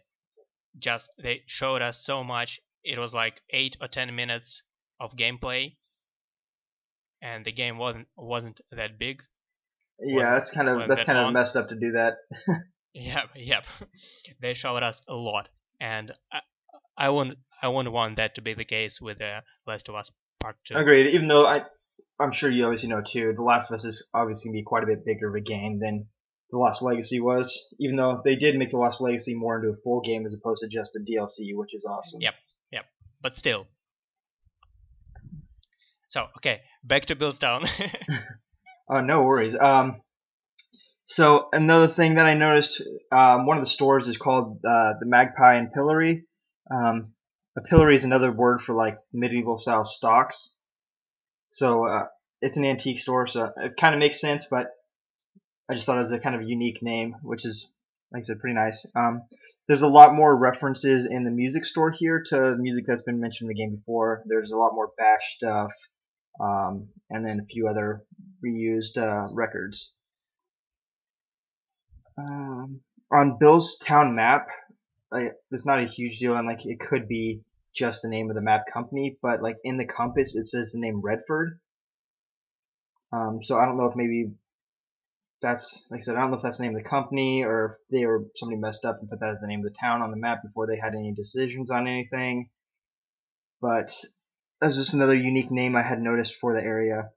just 0.79 1.11
they 1.23 1.43
showed 1.47 1.83
us 1.83 2.05
so 2.05 2.25
much. 2.25 2.61
It 2.85 2.99
was 2.99 3.15
like 3.15 3.41
eight 3.51 3.77
or 3.81 3.89
ten 3.89 4.15
minutes 4.15 4.63
of 5.01 5.17
gameplay, 5.17 5.77
and 7.23 7.45
the 7.45 7.53
game 7.53 7.79
wasn't 7.79 8.09
wasn't 8.17 8.61
that 8.73 8.99
big. 8.99 9.23
Yeah, 9.99 10.17
Wasn't- 10.17 10.35
that's 10.35 10.51
kind 10.51 10.69
of 10.69 10.89
that's 10.89 11.05
that 11.05 11.07
kind 11.07 11.19
of 11.19 11.33
messed 11.33 11.57
up 11.57 11.69
to 11.69 11.77
do 11.77 11.93
that. 11.93 12.19
Yep, 12.95 13.31
yep. 13.37 13.65
they 14.41 14.55
showed 14.55 14.83
us 14.83 15.03
a 15.09 15.15
lot, 15.15 15.49
and 15.81 16.13
I, 16.33 16.41
I 16.97 17.09
wouldn't, 17.11 17.39
I 17.63 17.69
wouldn't 17.69 17.95
want 17.95 18.17
that 18.17 18.35
to 18.37 18.43
be 18.43 18.55
the 18.55 18.65
case 18.65 19.01
with 19.01 19.19
the 19.19 19.43
Last 19.67 19.89
of 19.89 19.95
Us 19.95 20.11
Part 20.41 20.57
Two. 20.65 20.77
Agreed. 20.77 21.15
Even 21.15 21.29
though 21.29 21.47
I, 21.47 21.65
I'm 22.19 22.33
sure 22.33 22.51
you 22.51 22.65
obviously 22.65 22.89
know 22.89 23.03
too, 23.03 23.33
The 23.33 23.43
Last 23.43 23.71
of 23.71 23.75
Us 23.75 23.85
is 23.85 24.09
obviously 24.13 24.51
gonna 24.51 24.61
be 24.61 24.65
quite 24.65 24.85
a 24.85 24.87
bit 24.87 25.05
bigger 25.05 25.29
of 25.29 25.35
a 25.35 25.41
game 25.41 25.79
than 25.81 26.07
The 26.51 26.59
Lost 26.59 26.83
Legacy 26.83 27.21
was. 27.21 27.75
Even 27.79 27.97
though 27.97 28.21
they 28.25 28.37
did 28.37 28.57
make 28.57 28.71
The 28.71 28.79
Lost 28.79 29.01
Legacy 29.01 29.35
more 29.35 29.57
into 29.57 29.71
a 29.71 29.83
full 29.83 30.01
game 30.01 30.27
as 30.27 30.35
opposed 30.35 30.63
to 30.63 30.69
just 30.69 30.97
a 30.97 31.01
DLC, 31.01 31.55
which 31.55 31.75
is 31.75 31.85
awesome. 31.89 32.21
Yep. 32.21 32.35
Yep. 32.73 32.85
But 33.23 33.37
still. 33.37 33.67
So 36.09 36.27
okay, 36.39 36.63
back 36.83 37.07
to 37.07 37.17
Billstown. 37.17 37.69
Oh, 38.93 39.01
no 39.01 39.23
worries. 39.23 39.57
Um, 39.57 40.03
so 41.11 41.49
another 41.53 41.89
thing 41.89 42.15
that 42.15 42.27
I 42.27 42.35
noticed, 42.35 42.81
um, 43.11 43.45
one 43.45 43.57
of 43.57 43.65
the 43.65 43.69
stores 43.69 44.07
is 44.07 44.17
called 44.17 44.61
uh, 44.65 44.93
the 45.01 45.07
Magpie 45.07 45.57
and 45.57 45.73
Pillory. 45.73 46.23
Um, 46.71 47.13
a 47.59 47.63
pillory 47.63 47.97
is 47.97 48.05
another 48.05 48.31
word 48.31 48.63
for 48.63 48.77
like 48.77 48.97
medieval 49.13 49.59
style 49.59 49.85
stocks. 49.85 50.57
So 51.49 51.85
uh, 51.85 52.07
it's 52.41 52.57
an 52.57 52.65
antique 52.65 53.01
store, 53.01 53.27
so 53.27 53.51
it 53.57 53.77
kind 53.77 53.93
of 53.93 53.99
makes 53.99 54.21
sense. 54.21 54.47
But 54.49 54.71
I 55.69 55.75
just 55.75 55.85
thought 55.85 55.97
it 55.97 56.07
was 56.07 56.13
a 56.13 56.21
kind 56.21 56.37
of 56.37 56.49
unique 56.49 56.81
name, 56.81 57.17
which 57.23 57.45
is 57.45 57.69
like 58.13 58.21
I 58.21 58.23
said, 58.23 58.39
pretty 58.39 58.55
nice. 58.55 58.87
Um, 58.95 59.23
there's 59.67 59.83
a 59.83 59.89
lot 59.89 60.15
more 60.15 60.37
references 60.37 61.07
in 61.07 61.25
the 61.25 61.33
music 61.33 61.65
store 61.65 61.91
here 61.91 62.23
to 62.27 62.55
music 62.57 62.85
that's 62.87 63.03
been 63.03 63.19
mentioned 63.19 63.51
in 63.51 63.57
the 63.57 63.61
game 63.61 63.75
before. 63.75 64.23
There's 64.27 64.53
a 64.53 64.59
lot 64.59 64.75
more 64.75 64.93
Bash 64.97 65.35
stuff, 65.35 65.73
um, 66.41 66.91
and 67.11 67.27
then 67.27 67.41
a 67.41 67.47
few 67.47 67.67
other 67.67 68.05
reused 68.45 68.97
uh, 68.97 69.27
records. 69.35 69.97
Um, 72.21 72.81
on 73.13 73.39
Bill's 73.39 73.79
town 73.79 74.15
map, 74.15 74.49
like, 75.11 75.33
it's 75.51 75.67
not 75.67 75.81
a 75.81 75.87
huge 75.87 76.19
deal, 76.19 76.37
and 76.37 76.47
like 76.47 76.67
it 76.67 76.81
could 76.81 77.09
be 77.09 77.43
just 77.75 78.03
the 78.03 78.09
name 78.09 78.31
of 78.31 78.37
the 78.37 78.43
map 78.43 78.63
company, 78.73 79.17
but 79.23 79.43
like 79.43 79.57
in 79.65 79.77
the 79.77 79.87
compass 79.87 80.37
it 80.37 80.49
says 80.49 80.73
the 80.73 80.81
name 80.81 81.01
Redford. 81.01 81.59
Um, 83.13 83.43
so 83.43 83.57
I 83.57 83.65
don't 83.65 83.77
know 83.77 83.87
if 83.87 83.97
maybe 83.97 84.33
that's 85.41 85.87
like 85.91 85.99
I 85.99 86.03
said, 86.03 86.17
I 86.17 86.21
don't 86.21 86.31
know 86.31 86.37
if 86.37 86.43
that's 86.43 86.59
the 86.59 86.65
name 86.65 86.77
of 86.77 86.83
the 86.83 86.89
company 86.89 87.45
or 87.45 87.67
if 87.67 87.77
they 87.91 88.07
were 88.07 88.27
somebody 88.37 88.61
messed 88.61 88.85
up 88.85 89.01
and 89.01 89.09
put 89.09 89.21
that 89.21 89.31
as 89.31 89.41
the 89.41 89.47
name 89.47 89.61
of 89.61 89.73
the 89.73 89.79
town 89.79 90.03
on 90.03 90.11
the 90.11 90.17
map 90.17 90.43
before 90.43 90.67
they 90.67 90.77
had 90.77 90.95
any 90.95 91.13
decisions 91.13 91.71
on 91.71 91.87
anything. 91.87 92.51
But 93.61 93.91
that's 94.61 94.77
just 94.77 94.95
another 94.95 95.15
unique 95.15 95.51
name 95.51 95.77
I 95.77 95.83
had 95.83 96.01
noticed 96.01 96.37
for 96.37 96.53
the 96.53 96.63
area. 96.63 97.11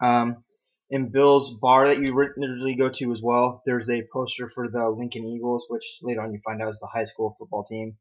Um, 0.00 0.44
in 0.90 1.10
Bill's 1.10 1.58
bar 1.58 1.88
that 1.88 1.98
you 1.98 2.14
usually 2.36 2.76
go 2.76 2.88
to 2.88 3.12
as 3.12 3.20
well, 3.22 3.62
there's 3.66 3.90
a 3.90 4.06
poster 4.12 4.48
for 4.48 4.68
the 4.70 4.88
Lincoln 4.90 5.26
Eagles, 5.26 5.66
which 5.68 5.98
later 6.02 6.22
on 6.22 6.32
you 6.32 6.40
find 6.44 6.62
out 6.62 6.70
is 6.70 6.78
the 6.78 6.86
high 6.86 7.04
school 7.04 7.34
football 7.38 7.64
team. 7.64 7.96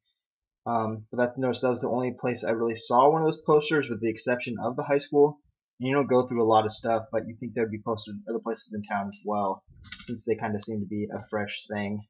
Um, 0.67 1.05
but 1.11 1.17
that 1.17 1.37
notice 1.37 1.61
that 1.61 1.69
was 1.69 1.81
the 1.81 1.89
only 1.89 2.13
place 2.13 2.43
I 2.43 2.51
really 2.51 2.75
saw 2.75 3.09
one 3.09 3.21
of 3.21 3.27
those 3.27 3.41
posters, 3.41 3.89
with 3.89 4.01
the 4.01 4.09
exception 4.09 4.55
of 4.63 4.75
the 4.75 4.83
high 4.83 4.97
school. 4.97 5.39
And 5.79 5.89
you 5.89 5.95
don't 5.95 6.07
go 6.07 6.25
through 6.25 6.41
a 6.41 6.47
lot 6.47 6.65
of 6.65 6.71
stuff, 6.71 7.03
but 7.11 7.27
you 7.27 7.35
think 7.39 7.53
there'd 7.53 7.71
be 7.71 7.81
posted 7.85 8.15
other 8.29 8.39
places 8.39 8.73
in 8.73 8.81
town 8.83 9.07
as 9.07 9.19
well, 9.25 9.63
since 9.99 10.25
they 10.25 10.35
kind 10.35 10.55
of 10.55 10.61
seem 10.61 10.79
to 10.79 10.85
be 10.85 11.07
a 11.13 11.19
fresh 11.29 11.65
thing. 11.67 12.01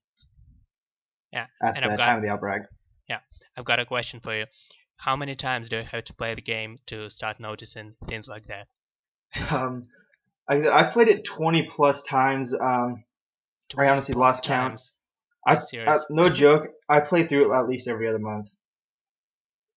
Yeah, 1.31 1.47
At 1.61 1.75
and 1.75 1.85
the 1.85 1.91
I've 1.91 1.97
got 1.97 2.05
time 2.05 2.17
of 2.17 2.21
the 2.21 2.29
outbreak. 2.29 2.63
Yeah, 3.09 3.19
I've 3.57 3.65
got 3.65 3.79
a 3.79 3.85
question 3.85 4.19
for 4.19 4.35
you. 4.35 4.45
How 4.97 5.15
many 5.15 5.35
times 5.35 5.67
do 5.67 5.77
you 5.77 5.83
have 5.83 6.05
to 6.05 6.13
play 6.13 6.35
the 6.35 6.41
game 6.41 6.79
to 6.87 7.09
start 7.09 7.39
noticing 7.39 7.95
things 8.07 8.27
like 8.27 8.45
that? 8.47 8.67
Um, 9.51 9.87
I 10.47 10.67
I 10.67 10.83
played 10.83 11.07
it 11.07 11.25
20 11.25 11.63
plus 11.63 12.03
times. 12.03 12.53
Um, 12.53 13.03
I 13.77 13.89
honestly 13.89 14.15
lost 14.15 14.43
count. 14.43 14.79
I, 15.45 15.57
I 15.87 15.99
no 16.09 16.29
joke. 16.29 16.67
I 16.89 17.01
play 17.01 17.25
through 17.25 17.51
it 17.51 17.55
at 17.55 17.67
least 17.67 17.87
every 17.87 18.07
other 18.07 18.19
month, 18.19 18.47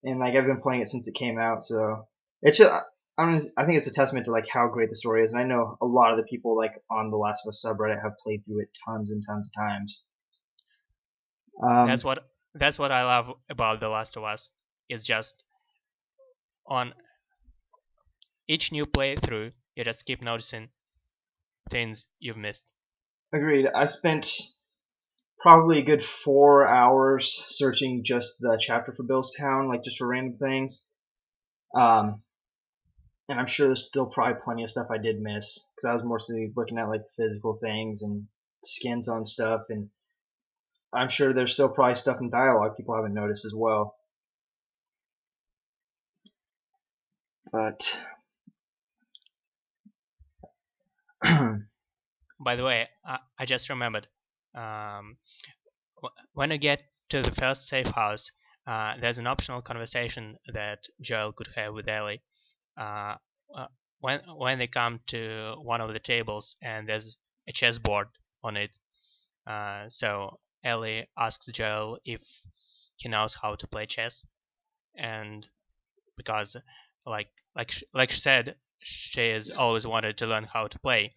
and 0.03 0.19
like 0.19 0.35
I've 0.35 0.47
been 0.47 0.61
playing 0.61 0.83
it 0.83 0.89
since 0.89 1.09
it 1.09 1.15
came 1.15 1.39
out. 1.39 1.63
So 1.63 2.07
it's 2.43 2.59
just, 2.59 2.73
I 3.19 3.27
mean, 3.27 3.41
I 3.57 3.65
think 3.65 3.77
it's 3.77 3.87
a 3.87 3.93
testament 3.93 4.27
to 4.27 4.33
like 4.33 4.49
how 4.49 4.69
great 4.69 4.89
the 4.89 4.97
story 4.97 5.25
is, 5.25 5.33
and 5.33 5.41
I 5.41 5.45
know 5.45 5.77
a 5.81 5.87
lot 5.87 6.13
of 6.13 6.17
the 6.17 6.25
people 6.25 6.57
like 6.57 6.73
on 6.91 7.11
the 7.11 7.17
Last 7.17 7.45
of 7.45 7.51
Us 7.51 7.65
subreddit 7.65 8.03
have 8.03 8.19
played 8.19 8.45
through 8.45 8.61
it 8.61 8.77
tons 8.87 9.11
and 9.11 9.23
tons 9.27 9.51
of 9.51 9.63
times. 9.63 10.03
Um, 11.63 11.87
that's 11.87 12.05
what 12.05 12.25
that's 12.55 12.79
what 12.79 12.93
I 12.93 13.05
love 13.05 13.35
about 13.51 13.81
The 13.81 13.89
Last 13.89 14.17
of 14.17 14.25
Us. 14.25 14.49
It's 14.89 15.05
just 15.05 15.45
on 16.67 16.95
each 18.49 18.73
new 18.73 18.87
playthrough, 18.87 19.53
you 19.79 19.85
just 19.85 20.05
keep 20.05 20.23
noticing 20.23 20.69
things 21.71 22.07
you've 22.19 22.37
missed. 22.37 22.73
Agreed. 23.33 23.69
I 23.73 23.87
spent 23.87 24.29
probably 25.39 25.79
a 25.79 25.85
good 25.85 26.05
four 26.05 26.67
hours 26.67 27.33
searching 27.47 28.03
just 28.05 28.41
the 28.41 28.61
chapter 28.61 28.93
for 28.93 29.05
Bill's 29.05 29.35
Town, 29.39 29.69
like 29.69 29.85
just 29.85 29.99
for 29.99 30.09
random 30.09 30.37
things. 30.37 30.91
Um, 31.77 32.23
and 33.29 33.39
I'm 33.39 33.47
sure 33.47 33.67
there's 33.67 33.87
still 33.87 34.11
probably 34.11 34.41
plenty 34.43 34.65
of 34.65 34.71
stuff 34.71 34.89
I 34.91 34.99
did 34.99 35.21
miss 35.21 35.65
because 35.77 35.89
I 35.89 35.93
was 35.95 36.03
mostly 36.03 36.53
looking 36.57 36.79
at 36.79 36.89
like 36.89 37.03
physical 37.17 37.57
things 37.63 38.03
and 38.03 38.27
skins 38.65 39.07
on 39.07 39.25
stuff, 39.25 39.67
and 39.69 39.91
I'm 40.93 41.09
sure 41.09 41.33
there's 41.33 41.53
still 41.53 41.69
probably 41.69 41.95
stuff 41.95 42.21
in 42.21 42.31
dialogue 42.31 42.77
people 42.77 42.97
haven't 42.97 43.15
noticed 43.15 43.45
as 43.45 43.55
well. 43.55 43.95
But 47.53 47.97
By 52.41 52.57
the 52.57 52.65
way, 52.65 52.89
I, 53.05 53.19
I 53.39 53.45
just 53.47 53.69
remembered. 53.69 54.09
Um, 54.55 55.19
wh- 56.03 56.17
when 56.35 56.51
you 56.51 56.59
get 56.59 56.83
to 57.11 57.23
the 57.23 57.33
first 57.33 57.69
safe 57.69 57.89
house, 57.89 58.33
uh, 58.67 58.97
there's 59.01 59.19
an 59.19 59.27
optional 59.29 59.63
conversation 59.63 60.39
that 60.53 60.85
Joel 61.01 61.33
could 61.33 61.49
have 61.57 61.75
with 61.75 61.89
Ellie. 61.89 62.23
Uh, 62.79 63.17
uh, 63.57 63.69
when 64.01 64.21
when 64.37 64.59
they 64.59 64.69
come 64.69 65.01
to 65.09 65.57
one 65.63 65.81
of 65.81 65.93
the 65.93 66.01
tables 66.01 66.57
and 66.63 66.89
there's 66.89 67.17
a 67.49 67.53
chessboard 67.53 68.09
on 68.45 68.57
it, 68.57 68.79
uh, 69.47 69.87
so 69.89 70.41
Ellie 70.65 71.09
asks 71.19 71.47
Joel 71.53 71.99
if 72.05 72.23
he 72.97 73.09
knows 73.09 73.35
how 73.43 73.55
to 73.57 73.67
play 73.69 73.87
chess, 73.87 74.25
and 74.97 75.49
because 76.17 76.57
like 77.07 77.31
like 77.57 77.73
like 77.95 78.11
she 78.13 78.21
said, 78.21 78.57
she 78.81 79.31
has 79.31 79.51
always 79.51 79.87
wanted 79.87 80.19
to 80.19 80.27
learn 80.27 80.45
how 80.45 80.67
to 80.69 80.79
play, 80.79 81.13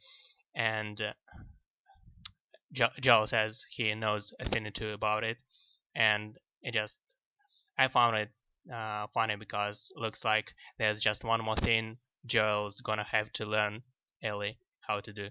and 0.55 0.99
uh, 1.01 1.13
jo- 2.73 2.89
Joel 2.99 3.27
says 3.27 3.65
he 3.71 3.93
knows 3.95 4.33
a 4.39 4.49
thing 4.49 4.65
or 4.67 4.71
two 4.71 4.91
about 4.91 5.23
it, 5.23 5.37
and 5.95 6.37
it 6.61 6.73
just 6.73 6.99
I 7.77 7.87
found 7.87 8.17
it 8.17 8.29
uh, 8.73 9.07
funny 9.13 9.35
because 9.35 9.91
looks 9.95 10.23
like 10.23 10.53
there's 10.77 10.99
just 10.99 11.23
one 11.23 11.43
more 11.43 11.55
thing 11.55 11.97
Joel's 12.25 12.81
gonna 12.81 13.03
have 13.03 13.31
to 13.33 13.45
learn 13.45 13.81
Ellie 14.23 14.57
how 14.81 14.99
to 14.99 15.13
do. 15.13 15.27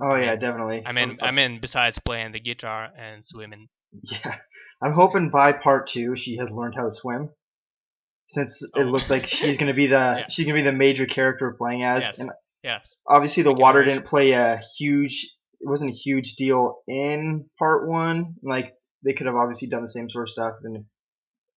oh 0.00 0.14
yeah, 0.16 0.30
mean- 0.32 0.38
definitely. 0.40 0.82
I 0.86 0.92
mean, 0.92 1.18
I 1.22 1.30
mean, 1.30 1.58
besides 1.60 1.98
playing 1.98 2.32
the 2.32 2.40
guitar 2.40 2.88
and 2.96 3.24
swimming. 3.24 3.68
Yeah, 4.12 4.36
I'm 4.80 4.92
hoping 4.92 5.30
by 5.30 5.52
part 5.52 5.88
two 5.88 6.14
she 6.14 6.36
has 6.36 6.48
learned 6.52 6.76
how 6.76 6.84
to 6.84 6.92
swim, 6.92 7.30
since 8.30 8.62
it 8.62 8.70
Oh. 8.76 8.82
looks 8.82 9.10
like 9.10 9.26
she's 9.26 9.56
gonna 9.56 9.74
be 9.74 9.86
the 9.86 9.94
Yeah. 10.18 10.26
she's 10.28 10.46
gonna 10.46 10.58
be 10.58 10.62
the 10.62 10.72
major 10.72 11.06
character 11.06 11.48
we're 11.50 11.56
playing 11.56 11.82
as. 11.84 12.04
Yes. 12.04 12.18
And 12.18 12.30
Yes, 12.62 12.94
obviously, 13.08 13.42
the 13.42 13.54
water 13.54 13.82
didn't 13.84 14.04
play 14.04 14.32
a 14.32 14.60
huge. 14.78 15.34
It 15.60 15.68
wasn't 15.68 15.92
a 15.92 15.94
huge 15.94 16.34
deal 16.36 16.82
in 16.86 17.48
part 17.58 17.88
one. 17.88 18.34
Like 18.42 18.72
they 19.02 19.14
could 19.14 19.26
have 19.26 19.34
obviously 19.34 19.68
done 19.68 19.80
the 19.82 19.88
same 19.88 20.10
sort 20.10 20.24
of 20.24 20.28
stuff 20.28 20.54
and 20.62 20.84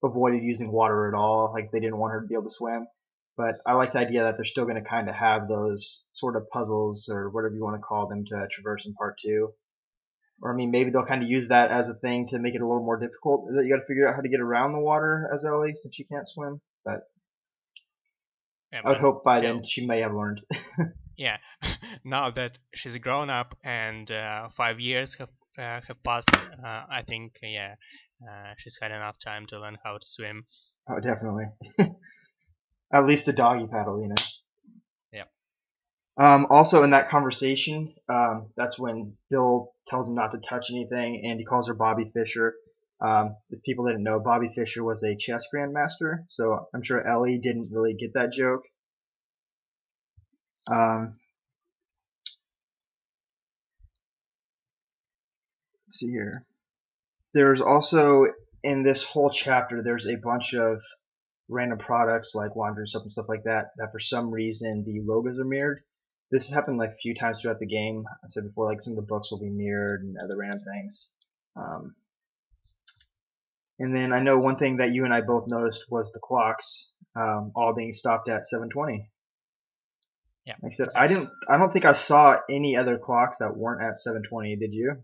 avoided 0.04 0.44
using 0.44 0.72
water 0.72 1.10
at 1.10 1.14
all. 1.18 1.52
Like 1.54 1.72
they 1.72 1.80
didn't 1.82 1.98
want 1.98 2.14
her 2.14 2.22
to 2.22 2.28
be 2.28 2.36
able 2.36 2.44
to 2.46 2.50
swim. 2.50 2.88
But 3.36 3.56
I 3.66 3.74
like 3.74 3.92
the 3.94 4.00
idea 4.00 4.24
that 4.24 4.36
they're 4.38 4.46
still 4.46 4.64
going 4.66 4.82
to 4.82 4.88
kind 4.90 5.10
of 5.10 5.16
have 5.16 5.50
those 5.50 6.08
sort 6.14 6.36
of 6.38 6.44
puzzles 6.54 7.10
or 7.12 7.30
whatever 7.32 7.56
you 7.56 7.64
want 7.64 7.76
to 7.76 7.82
call 7.82 8.08
them 8.08 8.24
to 8.26 8.48
traverse 8.52 8.86
in 8.86 8.94
part 8.94 9.18
two. 9.18 9.50
Or 10.42 10.54
I 10.54 10.56
mean, 10.56 10.72
maybe 10.72 10.92
they'll 10.92 11.06
kind 11.06 11.24
of 11.24 11.30
use 11.30 11.50
that 11.50 11.72
as 11.72 11.90
a 11.90 11.94
thing 11.94 12.28
to 12.28 12.40
make 12.40 12.56
it 12.56 12.62
a 12.62 12.68
little 12.68 12.84
more 12.84 13.00
difficult. 13.00 13.48
That 13.48 13.64
you 13.64 13.74
got 13.74 13.82
to 13.82 13.86
figure 13.86 14.08
out 14.08 14.16
how 14.16 14.22
to 14.22 14.30
get 14.30 14.42
around 14.42 14.74
the 14.74 14.80
water 14.80 15.30
as 15.34 15.46
Ellie 15.46 15.74
since 15.76 15.96
she 15.96 16.04
can't 16.04 16.28
swim. 16.28 16.60
But 16.84 17.02
yeah, 18.72 18.82
I 18.84 18.90
would 18.90 18.98
hope 18.98 19.24
by 19.24 19.40
then 19.40 19.64
she 19.64 19.86
may 19.86 20.02
have 20.02 20.14
learned. 20.14 20.42
yeah. 21.18 21.38
now 22.04 22.32
that 22.32 22.58
she's 22.74 22.98
grown 22.98 23.30
up 23.30 23.56
and 23.64 24.10
uh, 24.12 24.50
five 24.58 24.80
years 24.80 25.16
have 25.16 25.30
uh, 25.58 25.82
have 25.88 26.04
passed, 26.04 26.30
uh, 26.34 26.84
I 26.90 27.04
think 27.08 27.38
yeah, 27.44 27.76
uh, 28.28 28.54
she's 28.58 28.78
had 28.82 28.92
enough 28.92 29.18
time 29.24 29.46
to 29.48 29.60
learn 29.60 29.78
how 29.84 29.98
to 29.98 30.06
swim. 30.06 30.46
Oh, 30.90 31.00
definitely. 31.00 31.46
At 32.94 33.06
least 33.06 33.28
a 33.28 33.34
doggy 33.34 33.68
paddle, 33.68 34.02
you 34.02 34.10
know. 34.10 34.16
Um, 36.18 36.48
also, 36.50 36.84
in 36.84 36.92
that 36.92 37.10
conversation, 37.10 37.94
um, 38.08 38.52
that's 38.56 38.78
when 38.78 39.18
Bill 39.30 39.74
tells 39.88 40.08
him 40.08 40.16
not 40.16 40.32
to 40.32 40.40
touch 40.40 40.70
anything, 40.72 41.24
and 41.26 41.40
he 41.40 41.46
calls 41.46 41.68
her 41.68 41.74
Bobby 41.74 42.12
Fischer. 42.14 42.54
Um, 43.02 43.36
if 43.50 43.64
people 43.64 43.88
didn't 43.88 44.04
know, 44.04 44.20
Bobby 44.20 44.50
Fischer 44.54 44.84
was 44.84 45.04
a 45.04 45.16
chess 45.16 45.48
grandmaster, 45.54 46.24
so 46.28 46.68
I'm 46.74 46.84
sure 46.84 47.06
Ellie 47.06 47.40
didn't 47.40 47.70
really 47.72 47.96
get 47.96 48.14
that 48.14 48.32
joke. 48.32 48.62
Um, 50.68 51.16
let's 55.88 55.98
see 55.98 56.12
here. 56.12 56.44
There's 57.34 57.60
also 57.60 58.26
in 58.64 58.84
this 58.84 59.04
whole 59.04 59.30
chapter, 59.30 59.82
there's 59.84 60.08
a 60.08 60.16
bunch 60.16 60.54
of 60.54 60.82
random 61.50 61.78
products 61.78 62.34
like 62.34 62.56
laundry 62.56 62.88
soap 62.88 63.04
and 63.04 63.12
stuff 63.12 63.26
like 63.28 63.44
that 63.44 63.72
that 63.78 63.92
for 63.92 64.00
some 64.00 64.32
reason 64.32 64.86
the 64.88 65.02
logos 65.02 65.38
are 65.40 65.44
mirrored. 65.44 65.82
This 66.32 66.48
has 66.48 66.56
happened 66.56 66.78
like 66.78 66.90
a 66.90 66.96
few 66.96 67.14
times 67.14 67.42
throughout 67.42 67.60
the 67.60 67.68
game. 67.68 68.06
I 68.24 68.28
said 68.30 68.44
before, 68.44 68.66
like 68.66 68.82
some 68.82 68.94
of 68.94 68.98
the 68.98 69.08
books 69.08 69.32
will 69.32 69.40
be 69.40 69.50
mirrored 69.50 70.04
and 70.04 70.18
other 70.18 70.38
random 70.38 70.60
things. 70.60 71.14
Um, 71.56 71.96
and 73.80 73.96
then 73.96 74.14
I 74.14 74.20
know 74.20 74.38
one 74.38 74.56
thing 74.56 74.78
that 74.78 74.94
you 74.94 75.04
and 75.06 75.14
I 75.14 75.22
both 75.22 75.48
noticed 75.48 75.86
was 75.90 76.12
the 76.12 76.20
clocks 76.22 76.94
um, 77.16 77.52
all 77.56 77.74
being 77.76 77.94
stopped 77.94 78.30
at 78.30 78.44
7:20. 78.44 79.08
Yeah. 80.46 80.56
Like 80.62 80.72
I 80.72 80.76
said, 80.76 80.90
I 80.96 81.08
didn't. 81.08 81.30
I 81.50 81.58
don't 81.58 81.72
think 81.72 81.86
I 81.86 81.94
saw 81.94 82.38
any 82.50 82.76
other 82.76 82.98
clocks 82.98 83.38
that 83.38 83.56
weren't 83.56 83.82
at 83.82 83.98
7:20. 83.98 84.60
Did 84.60 84.74
you? 84.74 85.04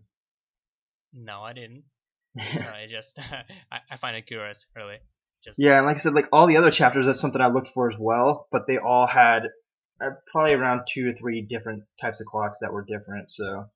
No, 1.13 1.41
I 1.41 1.53
didn't. 1.53 1.83
So 2.39 2.59
I 2.61 2.87
just 2.89 3.17
I, 3.71 3.79
I 3.89 3.97
find 3.97 4.15
it 4.15 4.27
curious, 4.27 4.65
really. 4.75 4.97
Just 5.43 5.57
Yeah, 5.57 5.77
and 5.77 5.85
like 5.85 5.97
I 5.97 5.99
said, 5.99 6.13
like 6.13 6.27
all 6.31 6.47
the 6.47 6.57
other 6.57 6.71
chapters, 6.71 7.05
that's 7.05 7.19
something 7.19 7.41
I 7.41 7.47
looked 7.47 7.69
for 7.69 7.89
as 7.89 7.97
well. 7.97 8.47
But 8.51 8.67
they 8.67 8.77
all 8.77 9.07
had 9.07 9.49
uh, 10.01 10.11
probably 10.31 10.53
around 10.53 10.87
two 10.87 11.09
or 11.09 11.13
three 11.13 11.41
different 11.41 11.83
types 11.99 12.21
of 12.21 12.27
clocks 12.27 12.59
that 12.59 12.73
were 12.73 12.85
different. 12.85 13.31
So 13.31 13.69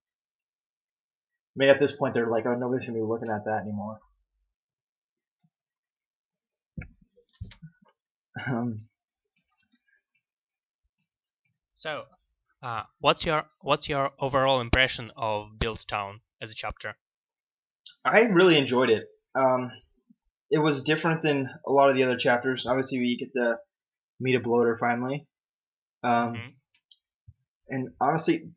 maybe 1.55 1.69
at 1.69 1.79
this 1.79 1.91
point 1.91 2.13
they're 2.13 2.27
like, 2.27 2.45
oh, 2.45 2.55
nobody's 2.55 2.85
gonna 2.85 2.99
be 2.99 3.03
looking 3.03 3.29
at 3.29 3.45
that 3.45 3.61
anymore. 3.61 3.99
Um, 8.47 8.87
So, 11.83 12.05
uh, 12.61 12.83
what's 13.01 13.25
your 13.25 13.43
what's 13.59 13.89
your 13.89 14.11
overall 14.17 14.61
impression 14.61 15.11
of 15.17 15.49
Billstown 15.57 16.21
as 16.41 16.49
a 16.49 16.55
chapter? 16.55 16.95
I 18.05 18.21
really 18.21 18.57
enjoyed 18.57 18.89
it. 18.89 19.09
Um, 19.35 19.69
it 20.49 20.59
was 20.59 20.81
different 20.81 21.21
than 21.21 21.49
a 21.67 21.71
lot 21.73 21.89
of 21.89 21.97
the 21.97 22.03
other 22.03 22.15
chapters. 22.15 22.65
Obviously, 22.65 22.99
we 22.99 23.17
get 23.17 23.33
to 23.33 23.59
meet 24.17 24.35
a 24.35 24.39
bloater 24.39 24.77
finally. 24.77 25.27
Um, 26.03 26.35
Mhm. 26.35 26.53
And 27.69 27.89
honestly, 27.99 28.51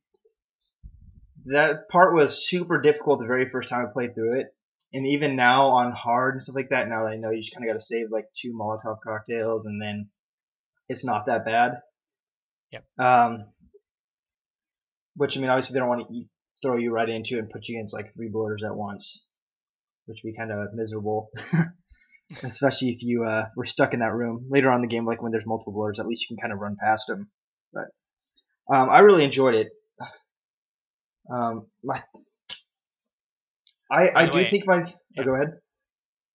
that 1.46 1.88
part 1.88 2.14
was 2.14 2.48
super 2.48 2.80
difficult 2.80 3.20
the 3.20 3.26
very 3.26 3.48
first 3.50 3.68
time 3.68 3.86
I 3.86 3.92
played 3.92 4.14
through 4.14 4.40
it. 4.40 4.46
And 4.92 5.06
even 5.06 5.36
now 5.36 5.68
on 5.68 5.92
hard 5.92 6.34
and 6.34 6.42
stuff 6.42 6.56
like 6.56 6.70
that, 6.70 6.88
now 6.88 7.04
that 7.04 7.12
I 7.12 7.16
know 7.16 7.30
you 7.30 7.40
just 7.40 7.54
kind 7.54 7.64
of 7.64 7.72
got 7.72 7.78
to 7.78 7.84
save 7.84 8.10
like 8.10 8.26
two 8.32 8.52
Molotov 8.52 9.00
cocktails 9.02 9.66
and 9.66 9.80
then 9.80 10.10
it's 10.88 11.04
not 11.04 11.26
that 11.26 11.44
bad. 11.44 11.82
Yep. 12.72 12.84
Um, 12.98 13.44
which 15.14 15.36
I 15.36 15.40
mean, 15.40 15.50
obviously 15.50 15.74
they 15.74 15.80
don't 15.80 15.88
want 15.88 16.08
to 16.08 16.14
eat, 16.14 16.28
throw 16.62 16.76
you 16.76 16.92
right 16.92 17.08
into 17.08 17.36
it 17.36 17.40
and 17.40 17.50
put 17.50 17.68
you 17.68 17.78
against 17.78 17.94
like 17.94 18.14
three 18.14 18.28
bloaters 18.28 18.62
at 18.64 18.76
once, 18.76 19.24
which 20.06 20.20
would 20.22 20.30
be 20.30 20.36
kind 20.36 20.52
of 20.52 20.74
miserable. 20.74 21.30
Especially 22.42 22.88
if 22.88 23.02
you 23.02 23.24
uh, 23.24 23.46
were 23.56 23.64
stuck 23.64 23.94
in 23.94 24.00
that 24.00 24.12
room 24.12 24.46
later 24.50 24.68
on 24.70 24.76
in 24.76 24.82
the 24.82 24.88
game, 24.88 25.04
like 25.04 25.22
when 25.22 25.30
there's 25.30 25.46
multiple 25.46 25.72
bloaters, 25.72 26.00
at 26.00 26.06
least 26.06 26.22
you 26.22 26.36
can 26.36 26.42
kind 26.42 26.52
of 26.52 26.58
run 26.58 26.76
past 26.80 27.06
them. 27.06 27.30
But 27.72 27.86
um, 28.74 28.90
I 28.90 29.00
really 29.00 29.24
enjoyed 29.24 29.54
it. 29.54 29.68
Um, 31.28 31.66
my, 31.82 32.00
I 33.90 34.10
I 34.14 34.26
do 34.26 34.32
way, 34.34 34.44
think 34.44 34.64
my. 34.64 34.78
yeah. 35.16 35.22
Oh, 35.22 35.24
go 35.24 35.34
ahead. 35.34 35.58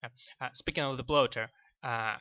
Uh, 0.03 0.49
speaking 0.53 0.83
of 0.83 0.97
the 0.97 1.03
bloater, 1.03 1.49
uh, 1.83 2.17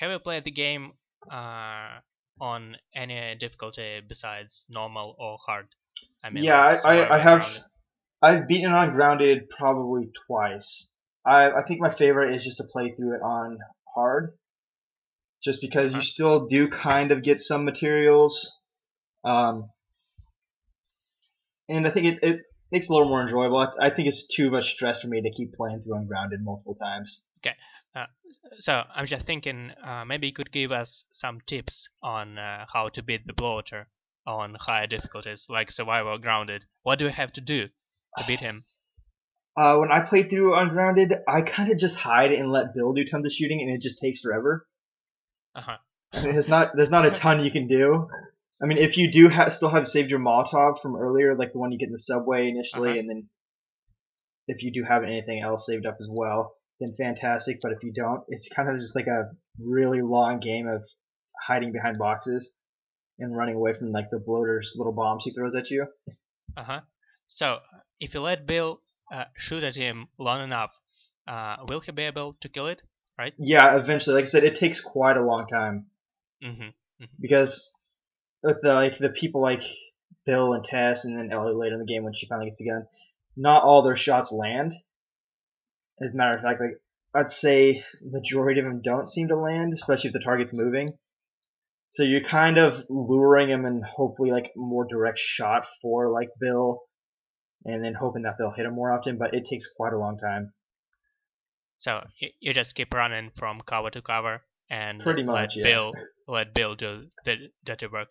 have 0.00 0.10
you 0.10 0.18
played 0.18 0.44
the 0.44 0.50
game 0.50 0.92
uh, 1.30 2.00
on 2.40 2.76
any 2.94 3.36
difficulty 3.36 4.00
besides 4.00 4.66
normal 4.68 5.14
or 5.18 5.38
hard? 5.46 5.66
I 6.24 6.30
mean, 6.30 6.44
yeah, 6.44 6.58
like 6.58 6.84
I, 6.84 7.02
I, 7.02 7.14
I 7.14 7.18
have. 7.18 7.40
grounded. 7.40 7.62
I've 8.20 8.48
beaten 8.48 8.72
on 8.72 8.90
grounded 8.94 9.48
probably 9.48 10.10
twice. 10.26 10.92
I 11.24 11.52
I 11.52 11.62
think 11.62 11.80
my 11.80 11.90
favorite 11.90 12.34
is 12.34 12.44
just 12.44 12.58
to 12.58 12.64
play 12.64 12.90
through 12.94 13.14
it 13.16 13.22
on 13.22 13.58
hard, 13.94 14.36
just 15.42 15.60
because 15.60 15.92
you 15.92 15.98
Uh-huh. 15.98 16.04
still 16.04 16.46
do 16.46 16.68
kind 16.68 17.12
of 17.12 17.22
get 17.22 17.40
some 17.40 17.64
materials, 17.64 18.58
um, 19.24 19.70
and 21.68 21.86
I 21.86 21.90
think 21.90 22.06
it, 22.06 22.18
it 22.22 22.40
makes 22.72 22.86
it 22.86 22.90
a 22.90 22.92
little 22.92 23.08
more 23.08 23.22
enjoyable. 23.22 23.58
I, 23.58 23.68
I 23.80 23.90
think 23.90 24.08
it's 24.08 24.26
too 24.26 24.50
much 24.50 24.72
stress 24.72 25.02
for 25.02 25.08
me 25.08 25.22
to 25.22 25.30
keep 25.30 25.54
playing 25.54 25.82
through 25.82 25.96
ungrounded 25.96 26.40
multiple 26.42 26.74
times. 26.74 27.22
Okay. 27.38 27.56
So 28.60 28.82
I'm 28.94 29.06
just 29.06 29.26
thinking 29.26 29.70
uh, 29.82 30.04
maybe 30.04 30.26
you 30.26 30.32
could 30.32 30.52
give 30.52 30.72
us 30.72 31.04
some 31.12 31.40
tips 31.46 31.88
on 32.02 32.38
uh, 32.38 32.66
how 32.72 32.88
to 32.90 33.02
beat 33.02 33.26
the 33.26 33.32
bloater 33.32 33.88
on 34.26 34.56
higher 34.58 34.86
difficulties 34.86 35.46
like 35.48 35.70
survival 35.70 36.18
grounded. 36.18 36.64
What 36.82 36.98
do 36.98 37.06
we 37.06 37.12
have 37.12 37.32
to 37.32 37.40
do 37.40 37.68
to 38.16 38.24
beat 38.26 38.40
him? 38.40 38.64
Uh, 39.56 39.78
when 39.78 39.90
I 39.90 40.02
played 40.02 40.30
through 40.30 40.54
ungrounded, 40.54 41.12
I 41.26 41.42
kind 41.42 41.72
of 41.72 41.78
just 41.78 41.96
hide 41.96 42.30
and 42.30 42.48
let 42.48 42.74
Bill 42.74 42.92
do 42.92 43.04
tons 43.04 43.26
of 43.26 43.32
shooting, 43.32 43.60
and 43.60 43.68
it 43.68 43.82
just 43.82 43.98
takes 43.98 44.20
forever. 44.20 44.67
Uh-huh. 45.54 45.76
There's 46.22 46.48
not 46.48 46.74
there's 46.74 46.90
not 46.90 47.04
a 47.06 47.10
ton 47.10 47.44
you 47.44 47.50
can 47.50 47.66
do. 47.66 48.08
I 48.62 48.66
mean, 48.66 48.78
if 48.78 48.96
you 48.96 49.10
do 49.10 49.28
ha- 49.28 49.50
still 49.50 49.68
have 49.68 49.86
saved 49.86 50.10
your 50.10 50.20
Molotov 50.20 50.80
from 50.80 50.96
earlier, 50.96 51.36
like 51.36 51.52
the 51.52 51.58
one 51.58 51.70
you 51.70 51.78
get 51.78 51.86
in 51.88 51.92
the 51.92 51.98
subway 51.98 52.48
initially, 52.48 52.90
Uh-huh. 52.90 52.98
and 53.00 53.10
then 53.10 53.28
if 54.46 54.62
you 54.62 54.72
do 54.72 54.82
have 54.84 55.02
anything 55.02 55.40
else 55.40 55.66
saved 55.66 55.84
up 55.86 55.96
as 56.00 56.08
well, 56.10 56.54
then 56.80 56.92
fantastic. 56.98 57.58
But 57.62 57.72
if 57.72 57.82
you 57.84 57.92
don't, 57.92 58.22
it's 58.28 58.48
kind 58.48 58.68
of 58.70 58.76
just 58.78 58.96
like 58.96 59.06
a 59.06 59.30
really 59.62 60.00
long 60.00 60.40
game 60.40 60.66
of 60.66 60.88
hiding 61.46 61.72
behind 61.72 61.98
boxes 61.98 62.56
and 63.18 63.36
running 63.36 63.56
away 63.56 63.74
from 63.74 63.92
like 63.92 64.08
the 64.10 64.18
bloater's 64.18 64.74
little 64.76 64.94
bombs 64.94 65.24
he 65.24 65.32
throws 65.32 65.54
at 65.54 65.70
you. 65.70 65.86
Uh-huh. 66.56 66.80
So 67.26 67.58
if 68.00 68.14
you 68.14 68.20
let 68.20 68.46
Bill 68.46 68.80
uh, 69.12 69.24
shoot 69.36 69.62
at 69.62 69.76
him 69.76 70.08
long 70.18 70.42
enough, 70.42 70.70
uh, 71.28 71.56
will 71.68 71.80
he 71.80 71.92
be 71.92 72.04
able 72.04 72.36
to 72.40 72.48
kill 72.48 72.66
it? 72.68 72.80
Yeah, 73.38 73.76
eventually, 73.76 74.14
like 74.14 74.24
I 74.24 74.28
said, 74.28 74.44
it 74.44 74.54
takes 74.54 74.80
quite 74.80 75.16
a 75.16 75.24
long 75.24 75.46
time. 75.46 75.86
Mm-hmm. 76.42 76.68
because 77.20 77.72
with 78.44 78.58
the 78.62 78.72
like 78.74 78.98
the 78.98 79.10
people 79.10 79.40
like 79.40 79.62
Bill 80.24 80.52
and 80.52 80.62
Tess 80.62 81.04
and 81.04 81.18
then 81.18 81.30
Ellie 81.32 81.54
later 81.54 81.74
in 81.74 81.80
the 81.80 81.86
game 81.92 82.04
when 82.04 82.12
she 82.12 82.26
finally 82.26 82.48
gets 82.48 82.60
a 82.60 82.64
gun, 82.64 82.86
not 83.36 83.64
all 83.64 83.82
their 83.82 83.96
shots 83.96 84.32
land. 84.32 84.72
As 86.00 86.12
a 86.12 86.16
matter 86.16 86.36
of 86.36 86.44
fact, 86.44 86.60
like 86.60 86.80
I'd 87.14 87.28
say 87.28 87.82
majority 88.02 88.60
of 88.60 88.66
them 88.66 88.82
don't 88.82 89.08
seem 89.08 89.28
to 89.28 89.36
land, 89.36 89.72
especially 89.72 90.08
if 90.08 90.14
the 90.14 90.20
target's 90.20 90.54
moving. 90.54 90.90
So 91.90 92.02
you're 92.02 92.20
kind 92.20 92.58
of 92.58 92.84
luring 92.88 93.48
them 93.48 93.64
and 93.64 93.82
hopefully 93.84 94.30
like 94.30 94.52
more 94.54 94.84
direct 94.84 95.18
shot 95.18 95.66
for 95.80 96.10
like 96.10 96.28
Bill, 96.38 96.82
and 97.64 97.82
then 97.82 97.94
hoping 97.94 98.22
that 98.22 98.36
they'll 98.38 98.52
hit 98.52 98.66
him 98.66 98.74
more 98.74 98.92
often. 98.92 99.18
But 99.18 99.34
it 99.34 99.44
takes 99.44 99.66
quite 99.66 99.92
a 99.92 99.98
long 99.98 100.18
time. 100.18 100.52
So 101.78 102.02
you 102.40 102.52
just 102.52 102.74
keep 102.74 102.92
running 102.92 103.30
from 103.38 103.60
cover 103.66 103.90
to 103.90 104.02
cover 104.02 104.42
and 104.70 105.00
Pretty 105.00 105.22
let 105.22 105.32
much, 105.32 105.56
yeah. 105.56 105.64
Bill 105.64 105.92
let 106.26 106.52
Bill 106.54 106.74
do 106.74 107.06
the 107.24 107.36
dirty 107.64 107.86
work. 107.86 108.10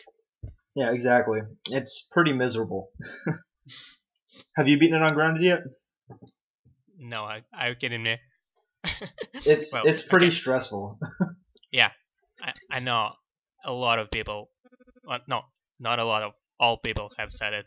Yeah, 0.75 0.91
exactly. 0.91 1.41
It's 1.69 2.07
pretty 2.11 2.33
miserable. 2.33 2.89
Have 4.55 4.67
you 4.67 4.79
beaten 4.79 4.95
it 5.01 5.03
on 5.03 5.13
grounded 5.13 5.43
yet? 5.43 5.59
No, 6.97 7.23
I, 7.23 7.41
are 7.53 7.69
you 7.69 7.75
kidding 7.75 8.03
me? 8.03 8.17
It's 9.45 9.71
Well, 9.73 9.85
it's 9.85 10.01
pretty 10.01 10.27
okay. 10.27 10.35
stressful. 10.35 10.99
Yeah, 11.71 11.91
I, 12.41 12.53
I 12.77 12.79
know 12.79 13.11
a 13.65 13.73
lot 13.73 13.99
of 13.99 14.09
people. 14.09 14.49
Well, 15.03 15.19
no, 15.27 15.41
not 15.81 15.99
a 15.99 16.05
lot 16.05 16.23
of 16.23 16.31
all 16.59 16.77
people 16.77 17.11
have 17.17 17.31
said 17.31 17.53
it. 17.53 17.65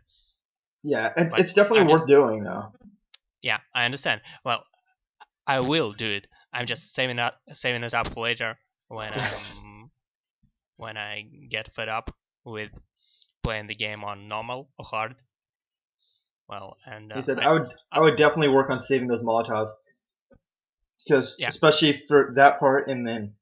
Yeah, 0.83 1.13
it, 1.15 1.35
it's 1.37 1.53
definitely 1.53 1.81
I'm 1.81 1.89
worth 1.89 2.01
just- 2.03 2.09
doing 2.09 2.43
though. 2.43 2.73
Yeah, 3.43 3.59
I 3.75 3.85
understand. 3.85 4.23
Well, 4.45 4.65
I 5.51 5.61
will 5.61 5.93
do 5.93 6.09
it. 6.11 6.27
I'm 6.53 6.67
just 6.67 6.95
saving 6.95 7.19
up, 7.19 7.35
saving 7.53 7.83
it 7.83 7.95
up 7.95 8.13
for 8.13 8.23
later 8.23 8.57
when 8.89 9.13
um, 9.13 9.91
when 10.77 10.97
I 10.97 11.23
get 11.51 11.75
fed 11.75 11.89
up 11.89 12.15
with 12.45 12.71
playing 13.43 13.67
the 13.67 13.75
game 13.75 14.05
on 14.05 14.29
normal 14.29 14.71
or 14.79 14.85
hard. 14.85 15.17
Well, 16.49 16.77
and 16.87 17.13
uh, 17.13 17.17
He 17.17 17.23
said 17.23 17.39
I- 17.41 17.49
I 17.49 17.53
would 17.53 17.75
I 17.93 18.01
would 18.01 18.17
definitely 18.17 18.55
work 18.55 18.71
on 18.71 18.81
saving 18.81 19.09
those 19.09 19.23
Molotovs 19.23 19.71
because 21.05 21.37
Yeah. 21.39 21.49
especially 21.49 21.93
for 22.09 22.33
that 22.37 22.61
part, 22.61 22.89
and 22.89 23.07
then 23.07 23.35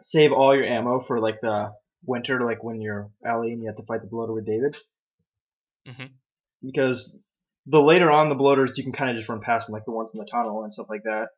save 0.00 0.32
all 0.32 0.54
your 0.54 0.64
ammo 0.64 1.00
for 1.00 1.20
like 1.20 1.40
the 1.40 1.72
winter, 2.04 2.40
like 2.42 2.62
when 2.62 2.80
you're 2.80 3.10
Ellie 3.24 3.52
and 3.52 3.60
you 3.62 3.66
have 3.68 3.76
to 3.76 3.84
fight 3.84 4.00
the 4.00 4.06
bloater 4.08 4.32
with 4.32 4.46
David. 4.46 4.76
Mm-hmm. 5.86 6.06
Because 6.64 7.22
the 7.68 7.82
later 7.82 8.10
on 8.10 8.30
the 8.30 8.34
bloaters 8.34 8.78
you 8.78 8.82
can 8.82 8.92
kind 8.92 9.10
of 9.10 9.16
just 9.16 9.28
run 9.28 9.40
past 9.40 9.66
them, 9.66 9.74
like 9.74 9.84
the 9.84 9.92
ones 9.92 10.14
in 10.14 10.18
the 10.18 10.26
tunnel 10.26 10.62
and 10.62 10.72
stuff 10.72 10.88
like 10.88 11.02
that. 11.04 11.28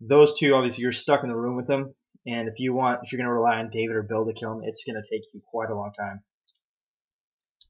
Those 0.00 0.38
two, 0.38 0.54
obviously, 0.54 0.82
you're 0.82 0.92
stuck 0.92 1.22
in 1.22 1.28
the 1.28 1.36
room 1.36 1.56
with 1.56 1.66
them, 1.66 1.94
and 2.26 2.48
if 2.48 2.58
you 2.58 2.74
want, 2.74 3.00
if 3.02 3.12
you're 3.12 3.18
gonna 3.18 3.32
rely 3.32 3.58
on 3.58 3.70
David 3.70 3.96
or 3.96 4.02
Bill 4.02 4.26
to 4.26 4.32
kill 4.32 4.54
them, 4.54 4.64
it's 4.64 4.84
gonna 4.84 5.02
take 5.02 5.22
you 5.32 5.42
quite 5.50 5.70
a 5.70 5.76
long 5.76 5.92
time. 5.98 6.22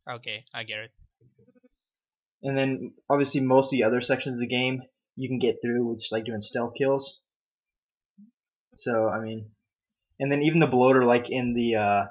okay, 0.09 0.45
I 0.55 0.63
get 0.63 0.79
it. 0.79 0.91
And 2.43 2.57
then 2.57 2.95
obviously 3.11 3.41
most 3.41 3.73
of 3.73 3.77
the 3.77 3.85
other 3.85 4.01
sections 4.01 4.37
of 4.37 4.41
the 4.41 4.47
game 4.47 4.83
you 5.17 5.29
can 5.29 5.39
get 5.39 5.57
through 5.63 5.87
with 5.87 5.99
just 5.99 6.13
like 6.13 6.25
doing 6.25 6.41
stealth 6.41 6.75
kills. 6.77 7.23
So 8.77 9.09
I 9.09 9.21
mean, 9.21 9.51
and 10.21 10.31
then 10.31 10.43
even 10.43 10.61
the 10.61 10.67
bloater 10.67 11.05
like 11.05 11.29
in 11.31 11.55
the 11.55 11.75
uh, 11.77 12.05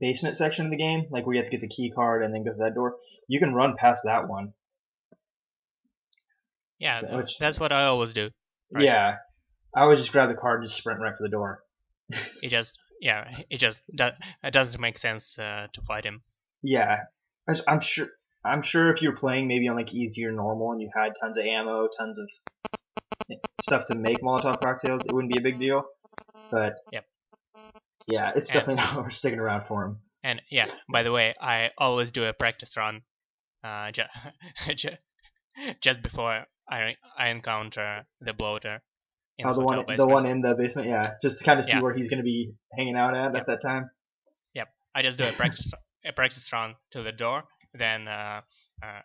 basement 0.00 0.36
section 0.36 0.64
of 0.64 0.70
the 0.72 0.78
game, 0.78 1.06
like 1.10 1.26
where 1.26 1.34
you 1.34 1.40
have 1.40 1.50
to 1.50 1.56
get 1.56 1.60
the 1.60 1.68
key 1.68 1.92
card 1.94 2.24
and 2.24 2.34
then 2.34 2.44
go 2.44 2.52
to 2.52 2.58
that 2.58 2.74
door, 2.74 2.96
you 3.28 3.38
can 3.38 3.54
run 3.54 3.76
past 3.76 4.02
that 4.04 4.28
one. 4.28 4.52
Yeah, 6.80 7.00
So 7.00 7.16
which- 7.18 7.38
that's 7.38 7.60
what 7.60 7.72
I 7.72 7.84
always 7.84 8.12
do. 8.12 8.30
Right. 8.72 8.84
Yeah, 8.84 9.16
I 9.76 9.82
always 9.82 9.98
just 10.00 10.10
grab 10.12 10.28
the 10.28 10.34
card 10.36 10.60
and 10.60 10.64
just 10.68 10.78
sprint 10.78 11.00
right 11.00 11.12
for 11.12 11.22
the 11.22 11.28
door. 11.30 11.62
It 12.42 12.48
just 12.48 12.76
yeah, 13.00 13.42
it 13.50 13.58
just 13.58 13.82
do- 13.94 14.10
it 14.42 14.52
doesn't 14.52 14.80
make 14.80 14.98
sense 14.98 15.38
uh, 15.38 15.68
to 15.72 15.80
fight 15.82 16.04
him. 16.04 16.22
Yeah, 16.62 17.04
I'm 17.68 17.80
sure. 17.80 18.08
I'm 18.44 18.62
sure 18.62 18.90
if 18.92 19.02
you're 19.02 19.14
playing 19.14 19.48
maybe 19.48 19.68
on 19.68 19.76
like 19.76 19.92
easy 19.92 20.24
or 20.26 20.32
normal 20.32 20.72
and 20.72 20.80
you 20.80 20.90
had 20.96 21.12
tons 21.20 21.36
of 21.38 21.44
ammo, 21.44 21.88
tons 21.98 22.18
of 22.18 22.28
stuff 23.62 23.84
to 23.86 23.94
make 23.94 24.20
Molotov 24.22 24.60
cocktails, 24.60 25.04
it 25.04 25.12
wouldn't 25.12 25.32
be 25.32 25.38
a 25.38 25.42
big 25.42 25.58
deal. 25.60 25.84
But 26.50 26.76
Yep. 26.90 27.04
yeah, 28.08 28.32
it's 28.34 28.50
And- 28.50 28.60
definitely 28.60 28.82
not 28.96 29.04
worth 29.04 29.12
sticking 29.12 29.38
around 29.38 29.64
for 29.66 29.84
him. 29.84 29.98
And 30.22 30.40
yeah, 30.50 30.66
by 30.90 31.02
the 31.02 31.12
way, 31.12 31.34
I 31.40 31.70
always 31.78 32.10
do 32.10 32.24
a 32.24 32.32
practice 32.32 32.76
run, 32.76 33.02
uh, 33.64 33.90
ju- 33.92 34.02
ju- 34.74 34.96
just 35.80 36.02
before 36.02 36.44
I 36.70 36.96
I 37.16 37.28
encounter 37.28 38.06
the 38.20 38.32
bloater. 38.32 38.82
Oh, 39.42 39.54
the 39.54 39.60
hotel 39.62 39.84
one, 39.86 39.96
the 39.96 40.06
one 40.06 40.26
in 40.26 40.40
the 40.42 40.54
basement, 40.54 40.88
yeah, 40.88 41.14
just 41.22 41.38
to 41.38 41.44
kind 41.44 41.58
of 41.58 41.64
see 41.64 41.72
Yeah. 41.76 41.80
where 41.80 41.94
he's 41.94 42.10
gonna 42.10 42.22
be 42.22 42.52
hanging 42.76 42.96
out 42.96 43.14
at 43.14 43.32
Yep. 43.34 43.40
at 43.40 43.46
that 43.46 43.62
time. 43.62 43.90
Yep, 44.54 44.68
I 44.94 45.02
just 45.02 45.18
do 45.18 45.24
a 45.24 45.32
practice 45.32 45.72
a 46.04 46.12
practice 46.12 46.52
run 46.52 46.76
to 46.92 47.02
the 47.02 47.12
door, 47.12 47.44
then 47.74 48.06
uh, 48.08 48.42
uh, 48.82 49.02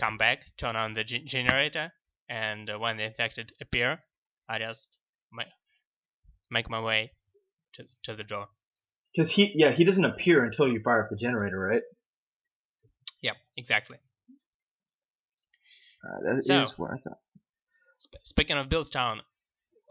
come 0.00 0.16
back, 0.16 0.44
turn 0.56 0.76
on 0.76 0.94
the 0.94 1.04
g- 1.04 1.24
generator, 1.24 1.92
and 2.28 2.70
uh, 2.70 2.78
when 2.78 2.96
the 2.96 3.04
infected 3.04 3.52
appear, 3.60 4.00
I 4.48 4.58
just 4.60 4.96
ma- 5.32 5.52
make 6.50 6.70
my 6.70 6.80
way 6.80 7.12
to 7.74 7.84
to 8.04 8.14
the 8.16 8.24
door. 8.24 8.48
Because 9.14 9.30
he, 9.30 9.50
yeah, 9.54 9.70
he 9.70 9.84
doesn't 9.84 10.04
appear 10.04 10.44
until 10.44 10.68
you 10.68 10.80
fire 10.80 11.02
up 11.02 11.10
the 11.10 11.16
generator, 11.16 11.58
right? 11.58 11.82
Yep, 13.22 13.36
exactly. 13.56 13.98
Uh, 16.04 16.20
that 16.22 16.38
is 16.38 16.46
So- 16.46 16.64
what 16.76 16.92
I 16.92 16.96
thought. 16.98 17.18
Sp- 17.98 18.22
speaking 18.22 18.56
of 18.56 18.68
Billstown, 18.68 19.20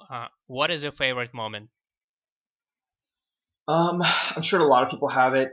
uh, 0.09 0.27
what 0.45 0.71
is 0.71 0.83
your 0.83 0.93
favorite 0.93 1.33
moment? 1.33 1.69
Um, 3.67 4.01
I'm 4.01 4.41
sure 4.41 4.61
a 4.61 4.65
lot 4.65 4.83
of 4.83 4.89
people 4.89 5.09
have 5.09 5.33
it, 5.35 5.51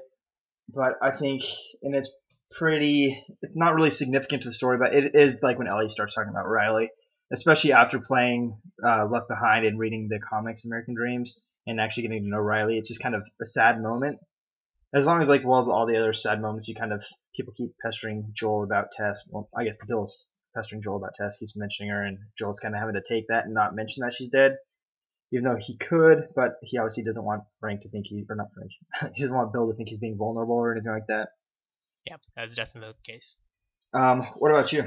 but 0.73 0.95
I 1.03 1.11
think, 1.11 1.43
and 1.83 1.97
it's 1.97 2.15
pretty, 2.53 3.25
it's 3.43 3.57
not 3.57 3.75
really 3.75 3.91
significant 3.91 4.43
to 4.43 4.49
the 4.51 4.53
story, 4.53 4.79
but 4.79 4.95
it 4.95 5.17
is 5.17 5.37
like 5.43 5.59
when 5.59 5.67
Ellie 5.67 5.89
starts 5.89 6.15
talking 6.15 6.31
about 6.31 6.47
Riley, 6.49 6.91
especially 7.33 7.73
after 7.73 7.99
playing 7.99 8.57
uh, 8.85 9.07
Left 9.07 9.27
Behind 9.29 9.67
and 9.67 9.79
reading 9.81 10.07
the 10.09 10.21
comics 10.21 10.65
American 10.65 10.95
Dreams 10.95 11.43
and 11.67 11.81
actually 11.81 12.05
getting 12.05 12.23
to 12.23 12.29
know 12.29 12.39
Riley. 12.39 12.79
It's 12.79 12.89
just 12.89 13.03
kind 13.03 13.17
of 13.17 13.27
a 13.43 13.45
sad 13.45 13.83
moment. 13.83 14.21
As 14.95 15.07
long 15.07 15.21
as 15.21 15.27
like 15.27 15.43
well 15.45 15.69
all 15.73 15.87
the 15.87 15.97
other 15.97 16.13
sad 16.13 16.41
moments, 16.41 16.69
you 16.69 16.77
kind 16.77 16.93
of 16.93 17.03
people 17.35 17.53
keep 17.57 17.71
pestering 17.83 18.31
Joel 18.33 18.63
about 18.63 18.93
Tess. 18.93 19.25
Well, 19.29 19.49
I 19.57 19.65
guess 19.65 19.75
Bill's 19.89 20.33
pestering 20.55 20.83
Joel 20.83 20.97
about 20.97 21.15
Tess, 21.15 21.39
keeps 21.39 21.57
mentioning 21.57 21.91
her, 21.91 22.03
and 22.03 22.19
Joel's 22.39 22.61
kind 22.61 22.75
of 22.75 22.81
having 22.81 22.95
to 22.95 23.03
take 23.07 23.27
that 23.29 23.45
and 23.45 23.55
not 23.55 23.75
mention 23.75 24.03
that 24.03 24.13
she's 24.13 24.29
dead 24.29 24.57
even 25.35 25.45
though 25.45 25.57
he 25.59 25.77
could, 25.77 26.29
but 26.37 26.55
he 26.63 26.79
obviously 26.79 27.03
doesn't 27.03 27.25
want 27.25 27.43
Frank 27.59 27.81
to 27.81 27.89
think 27.89 28.07
he, 28.07 28.25
or 28.29 28.37
not 28.37 28.47
Frank, 28.55 28.71
he 29.17 29.23
doesn't 29.23 29.37
want 29.37 29.53
Bill 29.53 29.69
to 29.69 29.75
think 29.75 29.89
he's 29.89 29.99
being 29.99 30.17
vulnerable 30.17 30.55
or 30.55 30.73
anything 30.73 30.93
like 30.93 31.09
that. 31.09 31.31
Yep, 32.07 32.21
that's 32.37 32.55
definitely 32.55 32.93
the 32.93 33.13
case. 33.13 33.35
Um, 33.93 34.23
what 34.37 34.51
about 34.51 34.73
you? 34.73 34.85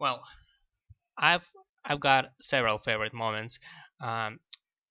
Well, 0.00 0.22
I've 1.16 1.46
I've 1.84 2.00
got 2.00 2.30
several 2.40 2.78
favorite 2.78 3.14
moments. 3.14 3.58
Um, 4.00 4.40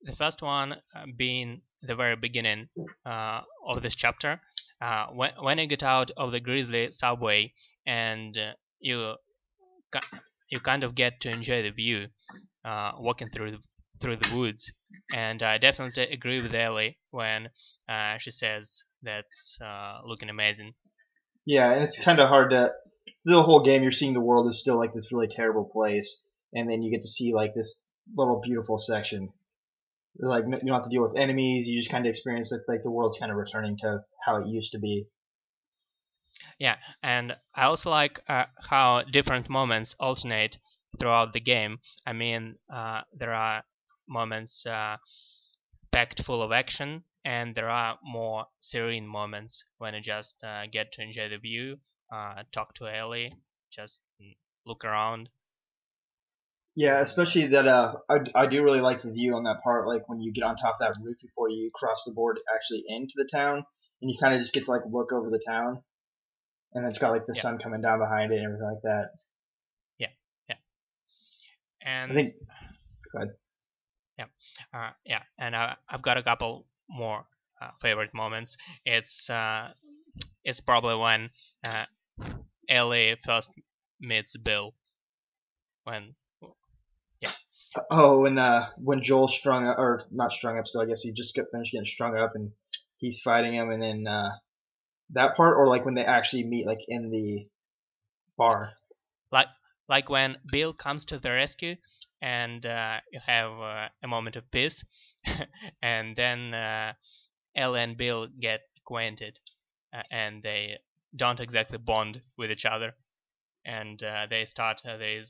the 0.04 0.16
first 0.16 0.42
one 0.42 0.74
uh, 0.74 1.06
being 1.18 1.62
the 1.82 1.96
very 1.96 2.16
beginning 2.16 2.70
uh, 3.06 3.42
of 3.66 3.82
this 3.82 3.96
chapter, 3.96 4.40
uh, 4.82 5.08
when 5.08 5.32
when 5.42 5.58
you 5.58 5.68
get 5.68 5.84
out 5.84 6.12
of 6.16 6.32
the 6.32 6.40
Grizzly 6.40 6.92
subway 6.92 7.54
and 7.88 8.38
uh, 8.38 8.54
you 8.80 9.16
you 10.50 10.60
kind 10.60 10.84
of 10.84 10.96
get 10.96 11.22
to 11.22 11.30
enjoy 11.30 11.62
the 11.64 11.72
view, 11.72 12.08
uh, 12.66 12.92
walking 12.98 13.30
through 13.30 13.52
the, 13.52 13.58
through 14.02 14.18
the 14.18 14.36
woods. 14.36 14.72
And 15.14 15.42
I 15.44 15.58
definitely 15.58 16.04
agree 16.04 16.42
with 16.42 16.54
Ellie 16.54 16.98
when 17.12 17.50
uh, 17.88 18.18
she 18.18 18.32
says 18.32 18.84
that's 19.04 19.58
uh, 19.64 20.00
looking 20.04 20.30
amazing. 20.30 20.74
Yeah, 21.46 21.72
and 21.72 21.84
it's 21.84 22.04
kind 22.04 22.20
of 22.20 22.30
hard 22.30 22.52
to. 22.52 22.74
The 23.26 23.42
whole 23.42 23.64
game, 23.64 23.82
you're 23.82 23.92
seeing 23.92 24.14
the 24.14 24.22
world 24.22 24.48
is 24.48 24.60
still 24.60 24.78
like 24.78 24.94
this 24.94 25.12
really 25.12 25.28
terrible 25.28 25.66
place, 25.66 26.24
and 26.54 26.70
then 26.70 26.82
you 26.82 26.92
get 26.92 27.02
to 27.02 27.08
see 27.08 27.34
like 27.34 27.54
this 27.54 27.84
little 28.16 28.40
beautiful 28.40 28.78
section. 28.78 29.30
Like 30.18 30.46
you 30.46 30.52
don't 30.52 30.70
have 30.70 30.84
to 30.84 30.90
deal 30.90 31.02
with 31.02 31.18
enemies. 31.18 31.68
You 31.68 31.78
just 31.78 31.92
kind 31.92 32.06
of 32.06 32.10
experience 32.10 32.50
that 32.50 32.64
like 32.68 32.82
the 32.82 32.92
world's 32.92 33.18
kind 33.18 33.32
of 33.32 33.38
returning 33.38 33.78
to 33.78 34.04
how 34.24 34.38
it 34.38 34.48
used 34.48 34.74
to 34.74 34.80
be. 34.80 35.08
Yeah, 36.60 36.78
and 37.04 37.36
I 37.56 37.64
also 37.64 37.90
like 37.90 38.20
uh, 38.28 38.46
how 38.60 39.04
different 39.04 39.50
moments 39.50 39.96
alternate 40.00 40.58
throughout 41.00 41.34
the 41.34 41.40
game. 41.40 41.80
I 42.06 42.14
mean, 42.14 42.56
uh, 42.74 43.02
there 43.14 43.34
are 43.34 43.64
moments 44.08 44.66
uh, 44.66 44.98
packed 45.92 46.24
full 46.24 46.42
of 46.42 46.52
action, 46.52 47.04
and 47.24 47.56
there 47.56 47.70
are 47.70 47.98
more 48.04 48.46
serene 48.60 49.08
moments 49.08 49.64
when 49.78 49.94
you 49.94 50.02
just 50.02 50.36
uh, 50.44 50.66
get 50.72 50.92
to 50.94 51.02
enjoy 51.02 51.30
the 51.30 51.38
view, 51.38 51.78
uh, 52.12 52.44
talk 52.52 52.74
to 52.76 52.88
Ellie, 52.88 53.34
just 53.72 54.02
look 54.66 54.84
around. 54.84 55.30
Yeah, 56.76 57.02
especially 57.02 57.48
that. 57.48 57.68
Uh, 57.68 57.96
I, 58.08 58.20
I 58.36 58.46
do 58.46 58.64
really 58.64 58.80
like 58.80 59.02
the 59.02 59.12
view 59.12 59.36
on 59.36 59.44
that 59.44 59.62
part. 59.62 59.88
Like 59.88 60.08
when 60.08 60.22
you 60.22 60.32
get 60.32 60.44
on 60.44 60.56
top 60.56 60.78
of 60.80 60.80
that 60.80 61.02
roof 61.04 61.18
before 61.22 61.50
you 61.50 61.70
cross 61.74 62.04
the 62.06 62.14
board 62.14 62.40
actually 62.54 62.84
into 62.88 63.14
the 63.16 63.28
town, 63.30 63.66
and 64.02 64.10
you 64.10 64.18
kind 64.18 64.34
of 64.34 64.42
just 64.42 64.54
get 64.54 64.66
to 64.66 64.72
like 64.72 64.84
look 64.90 65.12
over 65.12 65.30
the 65.30 65.44
town, 65.46 65.84
and 66.74 66.86
it's 66.88 66.98
got 66.98 67.12
like 67.12 67.26
the 67.26 67.36
Yeah. 67.36 67.42
sun 67.42 67.58
coming 67.58 67.82
down 67.82 68.00
behind 68.00 68.32
it 68.32 68.38
and 68.38 68.46
everything 68.46 68.66
like 68.68 68.82
that. 68.84 69.12
Yeah, 69.98 70.10
yeah. 70.48 70.56
And 71.82 72.12
I 72.12 72.14
think 72.14 72.36
go 73.12 73.18
ahead. 73.20 73.36
Yeah, 74.18 74.26
Uh, 74.74 74.92
yeah, 75.06 75.24
and 75.38 75.56
uh, 75.56 75.76
I've 75.90 76.02
got 76.02 76.18
a 76.18 76.24
couple 76.24 76.68
more 76.90 77.26
uh, 77.62 77.72
favorite 77.82 78.14
moments. 78.14 78.58
It's 78.86 79.30
uh, 79.30 79.74
it's 80.44 80.60
probably 80.62 80.96
when 80.96 81.30
uh, 81.66 81.86
Ellie 82.70 83.18
first 83.26 83.52
meets 84.00 84.38
Bill. 84.38 84.76
When 85.84 86.16
yeah. 87.22 87.32
Oh, 87.90 88.26
and 88.26 88.40
uh, 88.40 88.70
when 88.78 89.02
Joel 89.02 89.28
strung 89.28 89.68
up, 89.68 89.78
or 89.80 90.02
not 90.12 90.32
strung 90.32 90.58
up, 90.58 90.68
so 90.68 90.82
I 90.82 90.86
guess 90.86 91.02
he 91.02 91.14
just 91.14 91.36
got 91.36 91.48
finished 91.52 91.72
getting 91.72 91.86
strung 91.86 92.18
up, 92.18 92.36
and 92.36 92.52
he's 92.98 93.22
fighting 93.22 93.54
him, 93.54 93.70
and 93.72 93.82
then 93.82 94.08
uh, 94.08 94.32
that 95.12 95.36
part, 95.36 95.58
or 95.58 95.68
like 95.68 95.86
when 95.86 95.96
they 95.96 96.06
actually 96.06 96.44
meet, 96.46 96.66
like 96.66 96.80
in 96.88 97.12
the 97.12 97.48
bar. 98.38 98.74
like 99.32 99.50
like 99.88 100.10
when 100.10 100.38
Bill 100.52 100.74
comes 100.74 101.06
to 101.06 101.18
the 101.20 101.32
rescue, 101.32 101.76
and 102.22 102.64
uh, 102.66 103.02
you 103.12 103.20
have 103.26 103.52
uh, 103.60 103.90
a 104.04 104.08
moment 104.08 104.36
of 104.36 104.52
peace, 104.52 104.86
and 105.82 106.16
then 106.16 106.54
uh, 106.54 106.94
Ellie 107.56 107.82
and 107.82 107.98
Bill 107.98 108.28
get 108.28 108.62
acquainted, 108.78 109.40
uh, 109.94 110.04
and 110.12 110.44
they 110.44 110.78
don't 111.16 111.40
exactly 111.40 111.80
bond 111.80 112.22
with 112.38 112.52
each 112.52 112.66
other, 112.66 112.96
and 113.66 114.02
uh, 114.04 114.28
they 114.30 114.46
start 114.46 114.82
uh, 114.86 114.98
they 114.98 115.24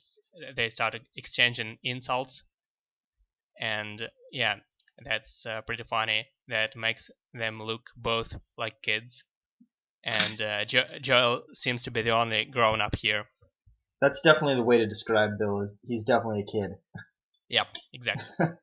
they 0.55 0.69
start 0.69 0.99
exchanging 1.15 1.77
insults, 1.83 2.43
and 3.59 4.09
yeah, 4.31 4.55
that's 5.05 5.45
pretty 5.67 5.83
funny. 5.83 6.27
That 6.47 6.75
makes 6.75 7.09
them 7.33 7.61
look 7.61 7.91
both 7.95 8.35
like 8.57 8.81
kids, 8.81 9.23
and 10.03 10.41
uh, 10.41 10.65
jo- 10.65 10.97
Joel 11.01 11.43
seems 11.53 11.83
to 11.83 11.91
be 11.91 12.01
the 12.01 12.12
only 12.12 12.45
grown 12.45 12.81
up 12.81 12.95
here. 12.95 13.25
That's 14.01 14.21
definitely 14.21 14.55
the 14.55 14.63
way 14.63 14.77
to 14.77 14.88
describe 14.88 15.31
Bill. 15.39 15.62
Is 15.62 15.79
he's 15.83 16.03
definitely 16.03 16.41
a 16.41 16.51
kid. 16.51 16.71
Yep, 17.49 17.67
exactly. 17.93 18.47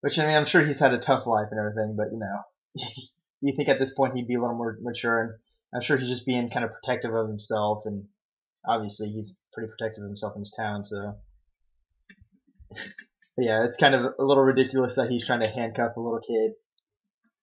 Which 0.00 0.18
I 0.18 0.26
mean, 0.26 0.36
I'm 0.36 0.46
sure 0.46 0.64
he's 0.64 0.80
had 0.80 0.94
a 0.94 0.98
tough 0.98 1.26
life 1.26 1.48
and 1.50 1.60
everything, 1.60 1.94
but 1.96 2.08
you 2.12 2.18
know, 2.18 2.84
you 3.40 3.54
think 3.54 3.68
at 3.68 3.78
this 3.78 3.94
point 3.94 4.14
he'd 4.16 4.26
be 4.26 4.34
a 4.34 4.40
little 4.40 4.56
more 4.56 4.76
mature, 4.80 5.18
and 5.18 5.32
I'm 5.74 5.80
sure 5.80 5.96
he's 5.96 6.08
just 6.08 6.26
being 6.26 6.50
kind 6.50 6.64
of 6.64 6.72
protective 6.72 7.14
of 7.14 7.28
himself, 7.28 7.82
and 7.84 8.06
obviously 8.66 9.10
he's 9.10 9.38
pretty 9.54 9.70
protective 9.70 10.02
of 10.02 10.10
himself 10.10 10.34
in 10.34 10.42
his 10.42 10.54
town, 10.56 10.84
so. 10.84 11.14
Yeah, 13.38 13.64
it's 13.64 13.78
kind 13.78 13.94
of 13.94 14.12
a 14.18 14.22
little 14.22 14.44
ridiculous 14.44 14.96
that 14.96 15.08
he's 15.08 15.26
trying 15.26 15.40
to 15.40 15.48
handcuff 15.48 15.96
a 15.96 16.00
little 16.00 16.20
kid, 16.20 16.52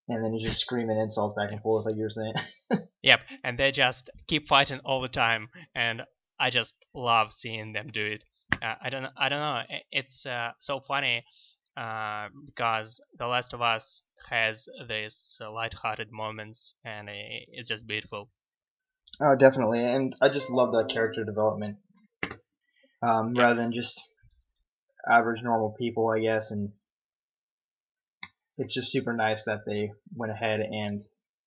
and 0.10 0.24
then 0.24 0.34
you're 0.34 0.50
just 0.50 0.60
screaming 0.60 0.98
insults 0.98 1.36
back 1.36 1.52
and 1.52 1.62
forth, 1.62 1.86
like 1.86 1.96
you 1.96 2.04
were 2.04 2.10
saying. 2.10 2.34
Yep, 3.02 3.22
and 3.46 3.58
they 3.58 3.72
just 3.72 4.10
keep 4.28 4.50
fighting 4.50 4.82
all 4.84 5.00
the 5.02 5.08
time, 5.08 5.48
and 5.74 6.02
I 6.38 6.50
just 6.50 6.76
love 6.94 7.32
seeing 7.32 7.72
them 7.72 7.88
do 7.94 8.06
it. 8.06 8.24
Uh, 8.62 8.76
I 8.82 8.90
don't, 8.90 9.06
I 9.18 9.30
don't 9.30 9.40
know. 9.40 9.62
It's 9.90 10.26
uh, 10.26 10.52
so 10.60 10.82
funny 10.82 11.24
uh, 11.78 12.28
because 12.46 13.00
The 13.18 13.26
Last 13.26 13.54
of 13.54 13.62
Us 13.62 14.02
has 14.30 14.68
these 14.90 15.38
uh, 15.42 15.50
light-hearted 15.50 16.12
moments, 16.12 16.74
and 16.84 17.08
it's 17.10 17.70
just 17.70 17.88
beautiful. 17.88 18.30
Oh, 19.22 19.36
definitely, 19.36 19.82
and 19.86 20.14
I 20.22 20.28
just 20.28 20.50
love 20.50 20.74
that 20.74 20.90
character 20.94 21.24
development, 21.24 21.78
um, 23.02 23.34
Yeah. 23.34 23.44
rather 23.44 23.62
than 23.62 23.72
just 23.72 24.02
average 25.10 25.42
normal 25.42 25.74
people, 25.80 26.10
I 26.10 26.20
guess. 26.20 26.52
And 26.52 26.74
it's 28.60 28.74
just 28.74 28.92
super 28.92 29.14
nice 29.14 29.46
that 29.46 29.66
they 29.66 29.94
went 30.14 30.34
ahead 30.34 30.60
and 30.60 31.02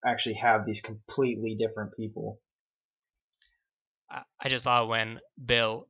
actually 0.05 0.35
have 0.37 0.67
these 0.67 0.81
completely 0.81 1.55
different 1.55 1.93
people. 1.95 2.41
I, 4.41 4.49
just 4.49 4.67
love 4.67 4.89
when 4.89 5.21
Bill 5.43 5.89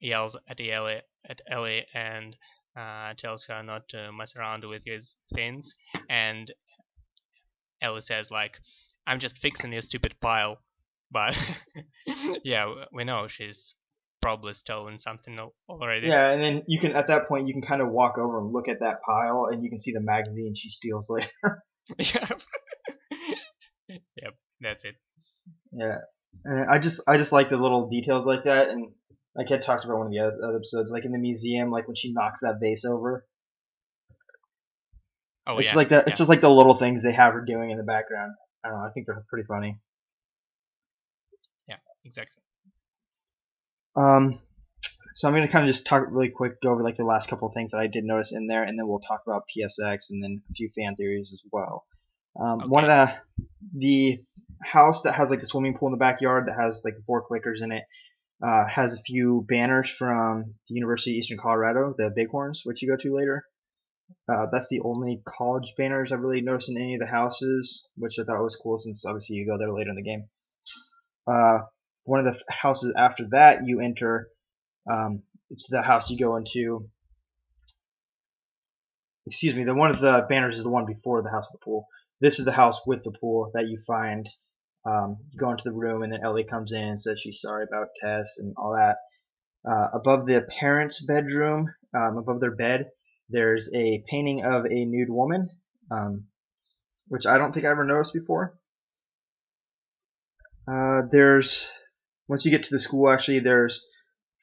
yells 0.00 0.36
at 0.48 0.60
Ellie, 0.60 1.00
at 1.28 1.40
Ellie 1.48 1.86
and 1.94 2.36
uh, 2.76 3.14
tells 3.16 3.46
her 3.46 3.62
not 3.62 3.88
to 3.90 4.12
mess 4.12 4.36
around 4.36 4.64
with 4.64 4.82
his 4.84 5.16
things, 5.34 5.74
and 6.08 6.52
Ellie 7.80 8.00
says 8.00 8.30
like, 8.30 8.58
"I'm 9.06 9.18
just 9.18 9.38
fixing 9.38 9.72
your 9.72 9.82
stupid 9.82 10.14
pile," 10.20 10.58
but 11.10 11.34
yeah, 12.44 12.72
we 12.92 13.04
know 13.04 13.26
she's 13.26 13.74
probably 14.24 14.54
stolen 14.54 14.96
something 14.96 15.38
already. 15.68 16.08
Yeah, 16.08 16.30
and 16.30 16.42
then 16.42 16.62
you 16.66 16.80
can 16.80 16.92
at 16.92 17.08
that 17.08 17.28
point 17.28 17.46
you 17.46 17.52
can 17.52 17.60
kind 17.60 17.82
of 17.82 17.90
walk 17.90 18.16
over 18.16 18.38
and 18.38 18.52
look 18.52 18.68
at 18.68 18.80
that 18.80 19.02
pile, 19.06 19.48
and 19.50 19.62
you 19.62 19.68
can 19.68 19.78
see 19.78 19.92
the 19.92 20.00
magazine 20.00 20.54
she 20.54 20.70
steals 20.70 21.10
later. 21.10 21.28
yep. 21.98 22.40
yep, 23.88 24.34
that's 24.62 24.84
it. 24.84 24.94
Yeah, 25.72 25.98
and 26.44 26.64
I 26.64 26.78
just 26.78 27.02
I 27.06 27.18
just 27.18 27.32
like 27.32 27.50
the 27.50 27.58
little 27.58 27.88
details 27.88 28.24
like 28.24 28.44
that, 28.44 28.70
and 28.70 28.92
like 29.36 29.52
I 29.52 29.58
talked 29.58 29.84
about 29.84 29.98
one 29.98 30.06
of 30.06 30.12
the 30.12 30.20
other 30.20 30.56
episodes, 30.56 30.90
like 30.90 31.04
in 31.04 31.12
the 31.12 31.18
museum, 31.18 31.70
like 31.70 31.86
when 31.86 31.96
she 31.96 32.14
knocks 32.14 32.40
that 32.40 32.60
vase 32.62 32.86
over. 32.86 33.26
Oh 35.46 35.58
it's 35.58 35.66
yeah, 35.66 35.68
just 35.68 35.76
like 35.76 35.88
that. 35.90 36.04
yeah. 36.06 36.10
It's 36.10 36.18
just 36.18 36.30
like 36.30 36.40
the 36.40 36.48
little 36.48 36.74
things 36.74 37.02
they 37.02 37.12
have 37.12 37.34
her 37.34 37.44
doing 37.44 37.70
in 37.70 37.76
the 37.76 37.84
background. 37.84 38.32
I 38.64 38.68
don't 38.68 38.78
know. 38.78 38.84
I 38.84 38.90
think 38.92 39.06
they're 39.06 39.22
pretty 39.28 39.46
funny. 39.46 39.78
Yeah, 41.68 41.76
exactly. 42.06 42.43
Um, 43.96 44.40
so 45.14 45.28
I'm 45.28 45.34
gonna 45.34 45.48
kind 45.48 45.68
of 45.68 45.72
just 45.72 45.86
talk 45.86 46.06
really 46.10 46.30
quick, 46.30 46.60
go 46.60 46.72
over 46.72 46.82
like 46.82 46.96
the 46.96 47.04
last 47.04 47.28
couple 47.28 47.48
of 47.48 47.54
things 47.54 47.70
that 47.70 47.78
I 47.78 47.86
did 47.86 48.04
notice 48.04 48.32
in 48.32 48.46
there, 48.48 48.62
and 48.64 48.78
then 48.78 48.88
we'll 48.88 48.98
talk 48.98 49.22
about 49.26 49.44
PSX 49.56 50.10
and 50.10 50.22
then 50.22 50.42
a 50.50 50.54
few 50.54 50.70
fan 50.70 50.96
theories 50.96 51.32
as 51.32 51.42
well. 51.52 51.84
Um, 52.38 52.60
Okay. 52.60 52.68
One 52.68 52.84
of 52.84 52.90
the 52.90 53.14
the 53.76 54.24
house 54.62 55.02
that 55.02 55.12
has 55.12 55.30
like 55.30 55.42
a 55.42 55.46
swimming 55.46 55.76
pool 55.76 55.88
in 55.88 55.92
the 55.92 55.98
backyard 55.98 56.46
that 56.46 56.60
has 56.60 56.82
like 56.84 56.94
four 57.06 57.24
clickers 57.24 57.62
in 57.62 57.72
it 57.72 57.84
uh, 58.42 58.66
has 58.66 58.92
a 58.92 59.02
few 59.02 59.44
banners 59.48 59.88
from 59.90 60.54
the 60.68 60.74
University 60.74 61.12
of 61.12 61.18
Eastern 61.18 61.38
Colorado, 61.38 61.94
the 61.96 62.10
Bighorns, 62.10 62.62
which 62.64 62.82
you 62.82 62.88
go 62.88 62.96
to 62.96 63.16
later. 63.16 63.44
Uh, 64.28 64.46
that's 64.52 64.68
the 64.68 64.80
only 64.80 65.22
college 65.24 65.74
banners 65.76 66.12
I've 66.12 66.20
really 66.20 66.42
noticed 66.42 66.68
in 66.70 66.76
any 66.76 66.94
of 66.94 67.00
the 67.00 67.06
houses, 67.06 67.90
which 67.96 68.16
I 68.18 68.24
thought 68.24 68.42
was 68.42 68.56
cool 68.56 68.76
since 68.76 69.06
obviously 69.06 69.36
you 69.36 69.46
go 69.46 69.58
there 69.58 69.72
later 69.72 69.90
in 69.90 69.96
the 69.96 70.02
game. 70.02 70.28
Uh, 71.26 71.60
one 72.04 72.24
of 72.24 72.26
the 72.26 72.42
houses 72.52 72.94
after 72.96 73.26
that 73.30 73.66
you 73.66 73.80
enter, 73.80 74.28
um, 74.90 75.22
it's 75.50 75.68
the 75.68 75.82
house 75.82 76.10
you 76.10 76.18
go 76.18 76.36
into. 76.36 76.88
Excuse 79.26 79.54
me, 79.54 79.64
the 79.64 79.74
one 79.74 79.90
of 79.90 80.00
the 80.00 80.26
banners 80.28 80.56
is 80.56 80.64
the 80.64 80.70
one 80.70 80.84
before 80.84 81.22
the 81.22 81.30
house 81.30 81.50
of 81.50 81.58
the 81.58 81.64
pool. 81.64 81.86
This 82.20 82.38
is 82.38 82.44
the 82.44 82.52
house 82.52 82.80
with 82.86 83.02
the 83.04 83.12
pool 83.12 83.50
that 83.54 83.68
you 83.68 83.78
find. 83.86 84.26
Um, 84.86 85.16
you 85.30 85.38
go 85.38 85.50
into 85.50 85.64
the 85.64 85.72
room 85.72 86.02
and 86.02 86.12
then 86.12 86.20
Ellie 86.22 86.44
comes 86.44 86.72
in 86.72 86.84
and 86.84 87.00
says 87.00 87.18
she's 87.18 87.40
sorry 87.40 87.64
about 87.64 87.88
Tess 87.98 88.36
and 88.38 88.54
all 88.58 88.74
that. 88.74 88.98
Uh, 89.66 89.88
above 89.94 90.26
the 90.26 90.42
parents' 90.42 91.04
bedroom, 91.06 91.72
um, 91.96 92.18
above 92.18 92.40
their 92.40 92.54
bed, 92.54 92.90
there's 93.30 93.70
a 93.74 94.04
painting 94.06 94.44
of 94.44 94.66
a 94.66 94.84
nude 94.84 95.08
woman, 95.08 95.48
um, 95.90 96.26
which 97.08 97.24
I 97.24 97.38
don't 97.38 97.52
think 97.52 97.64
I 97.64 97.70
ever 97.70 97.84
noticed 97.84 98.12
before. 98.12 98.58
Uh, 100.70 101.02
there's 101.10 101.70
once 102.28 102.44
you 102.44 102.50
get 102.50 102.64
to 102.64 102.74
the 102.74 102.80
school, 102.80 103.10
actually, 103.10 103.40
there's 103.40 103.86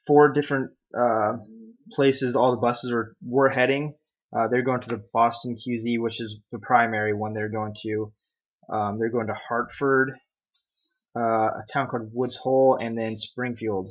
four 0.06 0.32
different 0.34 0.72
uh, 0.98 1.34
places 1.92 2.36
all 2.36 2.52
the 2.52 2.58
buses 2.58 2.92
are 2.92 3.16
were 3.26 3.50
heading. 3.50 3.96
Uh, 4.34 4.48
they're 4.48 4.62
going 4.62 4.80
to 4.82 4.90
the 4.90 5.04
Boston 5.14 5.56
QZ, 5.56 6.00
which 6.00 6.22
is 6.22 6.40
the 6.52 6.60
primary 6.60 7.14
one 7.14 7.34
they're 7.34 7.50
going 7.50 7.76
to. 7.84 8.14
Um, 8.72 8.98
they're 8.98 9.10
going 9.10 9.28
to 9.28 9.34
Hartford, 9.34 10.14
uh, 11.16 11.20
a 11.20 11.64
town 11.72 11.88
called 11.88 12.12
Woods 12.14 12.38
Hole, 12.38 12.78
and 12.80 12.98
then 12.98 13.18
Springfield. 13.18 13.90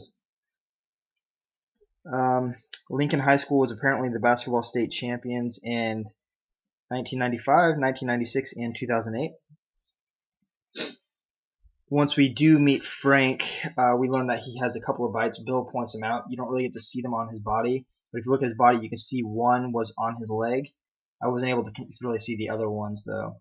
Um, 2.11 2.55
Lincoln 2.89 3.21
High 3.21 3.37
School 3.37 3.59
was 3.59 3.73
apparently 3.73 4.09
the 4.09 4.21
basketball 4.21 4.63
state 4.63 4.91
champions 4.91 5.61
in 5.63 6.07
1995, 6.89 7.77
1996, 7.77 8.55
and 8.57 8.75
2008. 8.75 9.33
Once 11.91 12.17
we 12.17 12.29
do 12.33 12.57
meet 12.59 12.85
Frank, 12.85 13.43
uh, 13.77 13.97
we 13.99 14.09
learn 14.09 14.29
that 14.29 14.39
he 14.39 14.57
has 14.61 14.77
a 14.77 14.81
couple 14.81 15.05
of 15.05 15.13
bites. 15.13 15.43
Bill 15.43 15.65
points 15.65 15.93
them 15.93 16.05
out. 16.05 16.25
You 16.31 16.37
don't 16.37 16.49
really 16.49 16.63
get 16.63 16.75
to 16.75 16.81
see 16.81 17.03
them 17.03 17.15
on 17.15 17.29
his 17.29 17.41
body, 17.41 17.85
but 18.13 18.21
if 18.21 18.27
you 18.27 18.31
look 18.31 18.43
at 18.43 18.47
his 18.47 18.55
body, 18.55 18.79
you 18.81 18.89
can 18.89 18.97
see 18.97 19.23
one 19.23 19.73
was 19.73 19.93
on 19.99 20.17
his 20.17 20.31
leg. 20.31 20.69
I 21.21 21.29
wasn't 21.29 21.51
able 21.51 21.65
to 21.65 21.73
really 22.03 22.21
see 22.21 22.37
the 22.37 22.51
other 22.51 22.71
ones 22.71 23.05
though. 23.05 23.37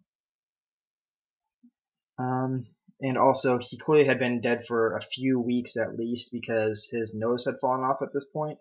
Um, 2.17 2.65
and 3.01 3.17
also, 3.17 3.59
he 3.59 3.77
clearly 3.77 4.05
had 4.05 4.19
been 4.19 4.41
dead 4.41 4.65
for 4.67 4.95
a 4.95 5.01
few 5.01 5.39
weeks 5.39 5.77
at 5.77 5.95
least 5.95 6.31
because 6.33 6.89
his 6.91 7.13
nose 7.13 7.45
had 7.45 7.59
fallen 7.61 7.81
off 7.81 8.01
at 8.01 8.11
this 8.13 8.25
point. 8.25 8.57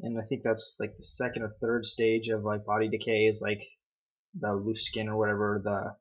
And 0.00 0.18
I 0.18 0.24
think 0.24 0.42
that's 0.42 0.76
like 0.80 0.96
the 0.96 1.04
second 1.04 1.42
or 1.42 1.54
third 1.60 1.84
stage 1.84 2.28
of 2.28 2.42
like 2.42 2.64
body 2.64 2.88
decay 2.88 3.26
is 3.26 3.40
like 3.40 3.62
the 4.34 4.54
loose 4.54 4.86
skin 4.86 5.08
or 5.08 5.16
whatever, 5.16 5.60
the 5.62 5.94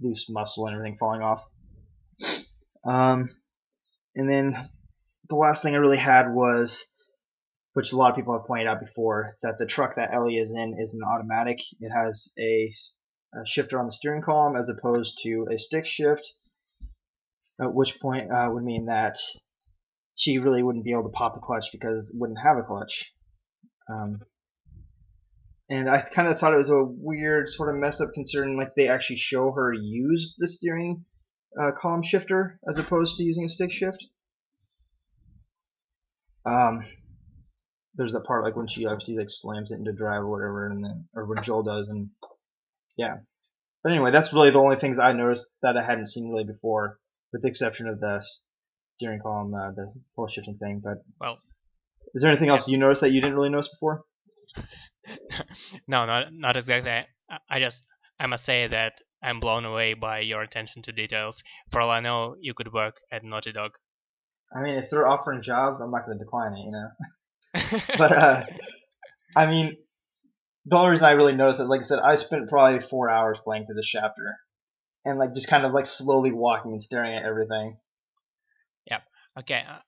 loose 0.00 0.28
muscle 0.28 0.66
and 0.66 0.76
everything 0.76 0.96
falling 0.96 1.22
off. 1.22 1.48
Um, 2.84 3.30
and 4.14 4.28
then 4.28 4.56
the 5.28 5.36
last 5.36 5.62
thing 5.62 5.74
I 5.74 5.78
really 5.78 5.96
had 5.96 6.32
was, 6.32 6.84
which 7.72 7.92
a 7.92 7.96
lot 7.96 8.10
of 8.10 8.16
people 8.16 8.36
have 8.38 8.46
pointed 8.46 8.68
out 8.68 8.80
before, 8.80 9.36
that 9.42 9.56
the 9.58 9.66
truck 9.66 9.96
that 9.96 10.12
Ellie 10.12 10.38
is 10.38 10.52
in 10.52 10.78
is 10.78 10.94
an 10.94 11.00
automatic. 11.02 11.58
It 11.80 11.90
has 11.90 12.32
a 12.38 12.70
shifter 13.44 13.80
on 13.80 13.86
the 13.86 13.92
steering 13.92 14.22
column 14.22 14.54
as 14.56 14.68
opposed 14.68 15.18
to 15.22 15.48
a 15.50 15.58
stick 15.58 15.86
shift, 15.86 16.34
at 17.60 17.74
which 17.74 17.98
point 18.00 18.30
uh, 18.32 18.48
would 18.52 18.62
mean 18.62 18.86
that 18.86 19.16
she 20.14 20.38
really 20.38 20.62
wouldn't 20.62 20.84
be 20.84 20.92
able 20.92 21.04
to 21.04 21.08
pop 21.08 21.34
the 21.34 21.40
clutch 21.40 21.72
because 21.72 22.10
it 22.10 22.16
wouldn't 22.16 22.38
have 22.40 22.58
a 22.58 22.62
clutch. 22.62 23.12
Um, 23.90 24.20
and 25.68 25.88
I 25.88 26.00
kind 26.00 26.28
of 26.28 26.38
thought 26.38 26.54
it 26.54 26.58
was 26.58 26.70
a 26.70 26.84
weird 26.84 27.48
sort 27.48 27.74
of 27.74 27.80
mess 27.80 28.00
up 28.00 28.10
considering 28.14 28.56
like 28.56 28.74
they 28.76 28.88
actually 28.88 29.16
show 29.16 29.50
her 29.50 29.72
use 29.72 30.36
the 30.38 30.46
steering 30.46 31.04
uh, 31.60 31.72
column 31.72 32.02
shifter 32.02 32.58
as 32.68 32.78
opposed 32.78 33.16
to 33.16 33.24
using 33.24 33.44
a 33.44 33.48
stick 33.48 33.70
shift. 33.70 34.06
Um, 36.46 36.84
there's 37.94 38.12
that 38.12 38.24
part 38.24 38.44
like 38.44 38.56
when 38.56 38.66
she 38.66 38.86
obviously 38.86 39.16
like 39.16 39.30
slams 39.30 39.70
it 39.70 39.78
into 39.78 39.92
drive 39.92 40.22
or 40.22 40.30
whatever, 40.30 40.66
and 40.66 40.84
then 40.84 41.08
or 41.14 41.26
when 41.26 41.42
Joel 41.42 41.62
does, 41.62 41.88
and 41.88 42.10
yeah. 42.96 43.16
But 43.82 43.92
anyway, 43.92 44.10
that's 44.10 44.32
really 44.32 44.50
the 44.50 44.58
only 44.60 44.76
things 44.76 44.98
I 44.98 45.12
noticed 45.12 45.56
that 45.62 45.76
I 45.76 45.82
hadn't 45.82 46.08
seen 46.08 46.28
really 46.28 46.44
before, 46.44 46.98
with 47.32 47.42
the 47.42 47.48
exception 47.48 47.86
of 47.86 48.00
the 48.00 48.24
steering 48.96 49.20
column, 49.20 49.54
uh, 49.54 49.70
the 49.72 49.92
pole 50.16 50.26
shifting 50.26 50.58
thing. 50.58 50.80
But 50.82 50.98
Well, 51.20 51.38
is 52.14 52.22
there 52.22 52.30
anything 52.30 52.48
else 52.48 52.68
you 52.68 52.78
noticed 52.78 53.02
that 53.02 53.10
you 53.10 53.20
didn't 53.20 53.36
really 53.36 53.50
notice 53.50 53.68
before? 53.68 54.02
no, 55.88 56.06
not 56.06 56.32
not 56.32 56.56
exactly. 56.56 56.90
I, 56.90 57.06
I 57.48 57.58
just 57.60 57.84
I 58.18 58.26
must 58.26 58.44
say 58.44 58.66
that 58.68 58.94
I'm 59.24 59.40
blown 59.40 59.64
away 59.64 59.94
by 59.94 60.20
your 60.20 60.42
attention 60.42 60.82
to 60.82 60.92
details. 60.92 61.42
For 61.70 61.80
all 61.80 61.90
I 61.90 62.00
know, 62.00 62.36
you 62.38 62.52
could 62.52 62.72
work 62.72 62.96
at 63.10 63.24
Naughty 63.24 63.52
Dog. 63.52 63.72
I 64.54 64.62
mean, 64.62 64.74
if 64.74 64.90
they're 64.90 65.08
offering 65.08 65.42
jobs, 65.42 65.80
I'm 65.80 65.90
not 65.90 66.06
going 66.06 66.18
to 66.18 66.24
decline 66.24 66.52
it, 66.52 66.64
you 66.64 66.70
know. 66.70 66.88
But 67.98 68.12
uh, 68.12 68.42
I 69.34 69.46
mean, 69.46 69.76
the 70.66 70.76
only 70.76 70.90
reason 70.92 71.06
I 71.06 71.12
really 71.12 71.34
noticed 71.34 71.60
it, 71.60 71.64
like 71.64 71.80
I 71.80 71.84
said, 71.84 72.00
I 72.00 72.16
spent 72.16 72.48
probably 72.48 72.80
four 72.80 73.10
hours 73.10 73.38
playing 73.42 73.66
through 73.66 73.76
this 73.76 73.88
chapter, 73.88 74.36
and 75.04 75.18
like 75.18 75.34
just 75.34 75.48
kind 75.48 75.64
of 75.64 75.72
like 75.72 75.86
slowly 75.86 76.32
walking 76.32 76.72
and 76.72 76.82
staring 76.82 77.14
at 77.14 77.24
everything. 77.24 77.78
Yep. 78.90 79.02
Okay, 79.40 79.62
uh, 79.68 79.78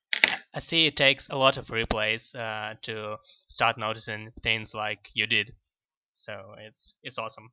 I 0.55 0.61
see 0.61 0.87
it 0.87 0.97
takes 0.97 1.29
a 1.29 1.37
lot 1.37 1.57
of 1.57 1.67
replays 1.67 2.35
uh, 2.35 2.75
to 2.83 3.17
start 3.49 3.79
noticing 3.79 4.33
things 4.43 4.75
like 4.75 5.11
you 5.15 5.27
did. 5.27 5.53
So 6.15 6.55
it's 6.59 6.95
it's 7.03 7.19
awesome. 7.19 7.51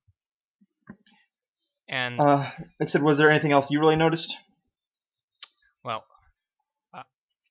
And 1.88 2.20
Uh, 2.20 2.50
I 2.82 2.86
said, 2.86 3.04
was 3.04 3.18
there 3.20 3.30
anything 3.30 3.52
else 3.52 3.70
you 3.72 3.80
really 3.80 3.96
noticed? 3.96 4.36
well, 5.84 6.04
uh, 6.94 7.04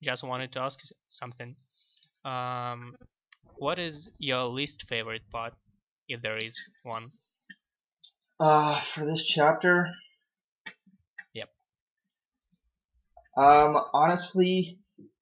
just 0.02 0.24
wanted 0.24 0.52
to 0.52 0.60
ask 0.60 0.80
something. 1.10 1.56
Um, 2.24 2.96
what 3.56 3.78
is 3.78 4.10
your 4.18 4.44
least 4.46 4.84
favorite 4.88 5.30
part, 5.30 5.54
if 6.08 6.22
there 6.22 6.38
is 6.38 6.60
one? 6.84 7.08
Uh, 8.38 8.78
for 8.80 9.06
this 9.06 9.24
chapter. 9.24 9.88
Yep. 11.34 11.50
Um, 13.36 13.78
honestly, 13.94 14.78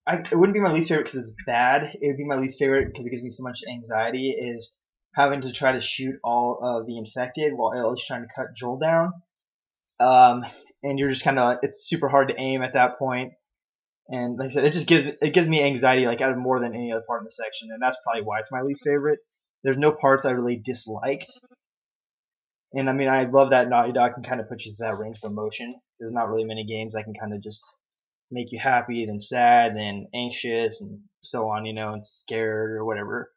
I, 0.07 0.19
it 0.19 0.35
wouldn't 0.35 0.55
be 0.55 0.61
my 0.61 0.73
least 0.73 0.89
favorite 0.89 1.05
because 1.05 1.31
it's 1.31 1.43
bad. 1.47 1.95
It 1.95 2.07
would 2.09 2.17
be 2.17 2.25
my 2.25 2.37
least 2.37 2.59
favorite 2.59 2.87
because 2.89 3.07
it 3.07 3.11
gives 3.11 3.23
me 3.25 3.31
so 3.31 3.43
much 3.43 3.61
anxiety. 3.69 4.31
Is 4.31 4.80
having 5.15 5.43
to 5.43 5.53
try 5.53 5.73
to 5.73 5.81
shoot 5.81 6.17
all 6.23 6.59
of 6.63 6.87
the 6.87 6.97
infected 6.97 7.53
while 7.55 7.75
Ellie's 7.75 8.05
trying 8.05 8.23
to 8.23 8.29
cut 8.35 8.55
Joel 8.55 8.79
down. 8.79 9.13
Um, 9.99 10.45
and 10.83 10.99
you're 10.99 11.11
just 11.11 11.25
kind 11.25 11.39
of 11.39 11.59
it's 11.63 11.87
super 11.87 12.09
hard 12.09 12.29
to 12.29 12.41
aim 12.41 12.63
at 12.63 12.75
that 12.75 12.99
point. 12.99 13.33
And 14.09 14.39
like 14.39 14.47
I 14.47 14.51
said, 14.51 14.65
it 14.65 14.73
just 14.73 14.87
gives 14.89 15.07
it 15.07 15.35
gives 15.35 15.49
me 15.49 15.63
anxiety 15.63 16.07
like 16.07 16.21
out 16.21 16.33
of 16.33 16.39
more 16.39 16.61
than 16.61 16.75
any 16.75 16.93
other 16.93 17.05
part 17.07 17.21
in 17.21 17.25
the 17.25 17.31
section, 17.31 17.69
and 17.71 17.83
that's 17.83 17.99
probably 18.03 18.23
why 18.23 18.39
it's 18.39 18.53
my 18.53 18.63
least 18.63 18.85
favorite. 18.85 19.21
There's 19.63 19.77
no 19.77 19.93
parts 19.93 20.25
I 20.25 20.31
really 20.31 20.57
disliked, 20.57 21.39
and 22.73 22.89
I 22.89 22.93
mean 22.93 23.09
I 23.09 23.25
love 23.25 23.51
that 23.51 23.69
Naughty 23.69 23.93
Dog 23.93 24.15
can 24.15 24.23
kind 24.23 24.41
of 24.41 24.49
put 24.49 24.65
you 24.65 24.73
through 24.73 24.87
that 24.87 24.99
range 24.99 25.19
of 25.23 25.31
emotion. 25.31 25.77
There's 25.99 26.13
not 26.13 26.29
really 26.29 26.45
many 26.45 26.65
games 26.65 26.95
that 26.95 27.05
can 27.05 27.15
kind 27.15 27.35
of 27.35 27.43
just 27.43 27.63
make 28.31 28.53
you 28.53 28.59
happy, 28.59 29.05
then 29.05 29.21
sad, 29.21 29.77
then 29.77 30.07
anxious, 30.15 30.81
and 30.81 31.01
so 31.23 31.49
on, 31.49 31.67
you 31.67 31.75
know, 31.75 31.93
and 31.93 32.07
scared 32.07 32.73
or 32.73 32.85
whatever. 32.85 33.31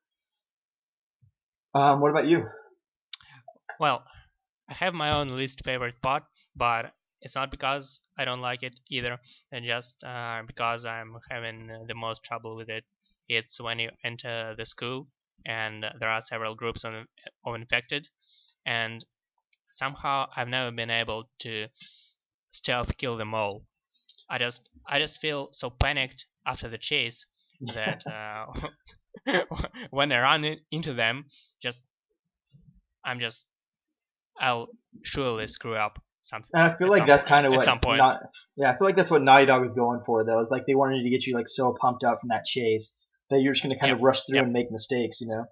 Um, 1.73 1.99
what 2.01 2.11
about 2.11 2.27
you? 2.27 2.47
Well, 3.79 4.03
I 4.69 4.73
have 4.73 4.95
my 4.95 5.11
own 5.11 5.35
least 5.35 5.63
favorite 5.63 6.01
part, 6.01 6.23
but 6.55 6.95
it's 7.21 7.35
not 7.35 7.51
because 7.51 8.01
I 8.17 8.25
don't 8.25 8.41
like 8.41 8.63
it 8.63 8.79
either, 8.89 9.19
and 9.51 9.65
just 9.65 10.03
uh, 10.03 10.41
because 10.47 10.85
I'm 10.85 11.17
having 11.29 11.67
the 11.87 11.93
most 11.93 12.23
trouble 12.23 12.55
with 12.55 12.69
it. 12.69 12.85
It's 13.27 13.61
when 13.61 13.79
you 13.79 13.91
enter 14.03 14.55
the 14.55 14.65
school 14.65 15.07
and 15.45 15.85
there 15.99 16.09
are 16.09 16.21
several 16.21 16.55
groups 16.55 16.83
of, 16.83 17.07
of 17.45 17.55
infected, 17.55 18.09
and 18.65 19.05
somehow 19.71 20.29
I've 20.35 20.49
never 20.49 20.71
been 20.71 20.89
able 20.91 21.29
to 21.39 21.67
stealth 22.51 22.97
kill 22.97 23.17
them 23.17 23.33
all. 23.33 23.67
I 24.29 24.37
just 24.39 24.69
I 24.87 24.99
just 24.99 25.19
feel 25.19 25.49
so 25.53 25.69
panicked 25.69 26.25
after 26.45 26.69
the 26.69 26.77
chase 26.79 27.25
that 27.73 28.05
uh, 28.07 28.47
when 29.91 30.11
I 30.11 30.19
run 30.19 30.43
in- 30.43 30.59
into 30.71 30.93
them, 30.93 31.25
just 31.61 31.83
I'm 33.05 33.19
just 33.19 33.45
I'll 34.39 34.67
surely 35.03 35.47
screw 35.47 35.75
up. 35.75 36.01
something. 36.21 36.49
I 36.53 36.75
feel 36.75 36.89
like 36.89 37.05
that's 37.05 37.23
kind 37.23 37.45
of 37.45 37.53
at 37.53 37.57
what 37.57 37.65
some 37.65 37.79
point. 37.79 37.97
not, 37.97 38.21
yeah, 38.55 38.71
I 38.71 38.77
feel 38.77 38.87
like 38.87 38.95
that's 38.95 39.11
what 39.11 39.21
Naughty 39.21 39.45
Dog 39.45 39.61
was 39.61 39.73
going 39.73 40.01
for 40.05 40.25
though. 40.25 40.39
It's 40.39 40.51
like 40.51 40.65
they 40.65 40.75
wanted 40.75 41.03
to 41.03 41.09
get 41.09 41.25
you 41.25 41.33
like 41.33 41.47
so 41.47 41.75
pumped 41.79 42.03
up 42.03 42.21
from 42.21 42.29
that 42.29 42.45
chase 42.45 42.99
that 43.29 43.41
you're 43.41 43.53
just 43.53 43.63
gonna 43.63 43.77
kind 43.77 43.91
of 43.91 44.01
rush 44.01 44.23
through 44.23 44.37
yep. 44.37 44.45
and 44.45 44.53
make 44.53 44.71
mistakes, 44.71 45.21
you 45.21 45.27
know. 45.27 45.45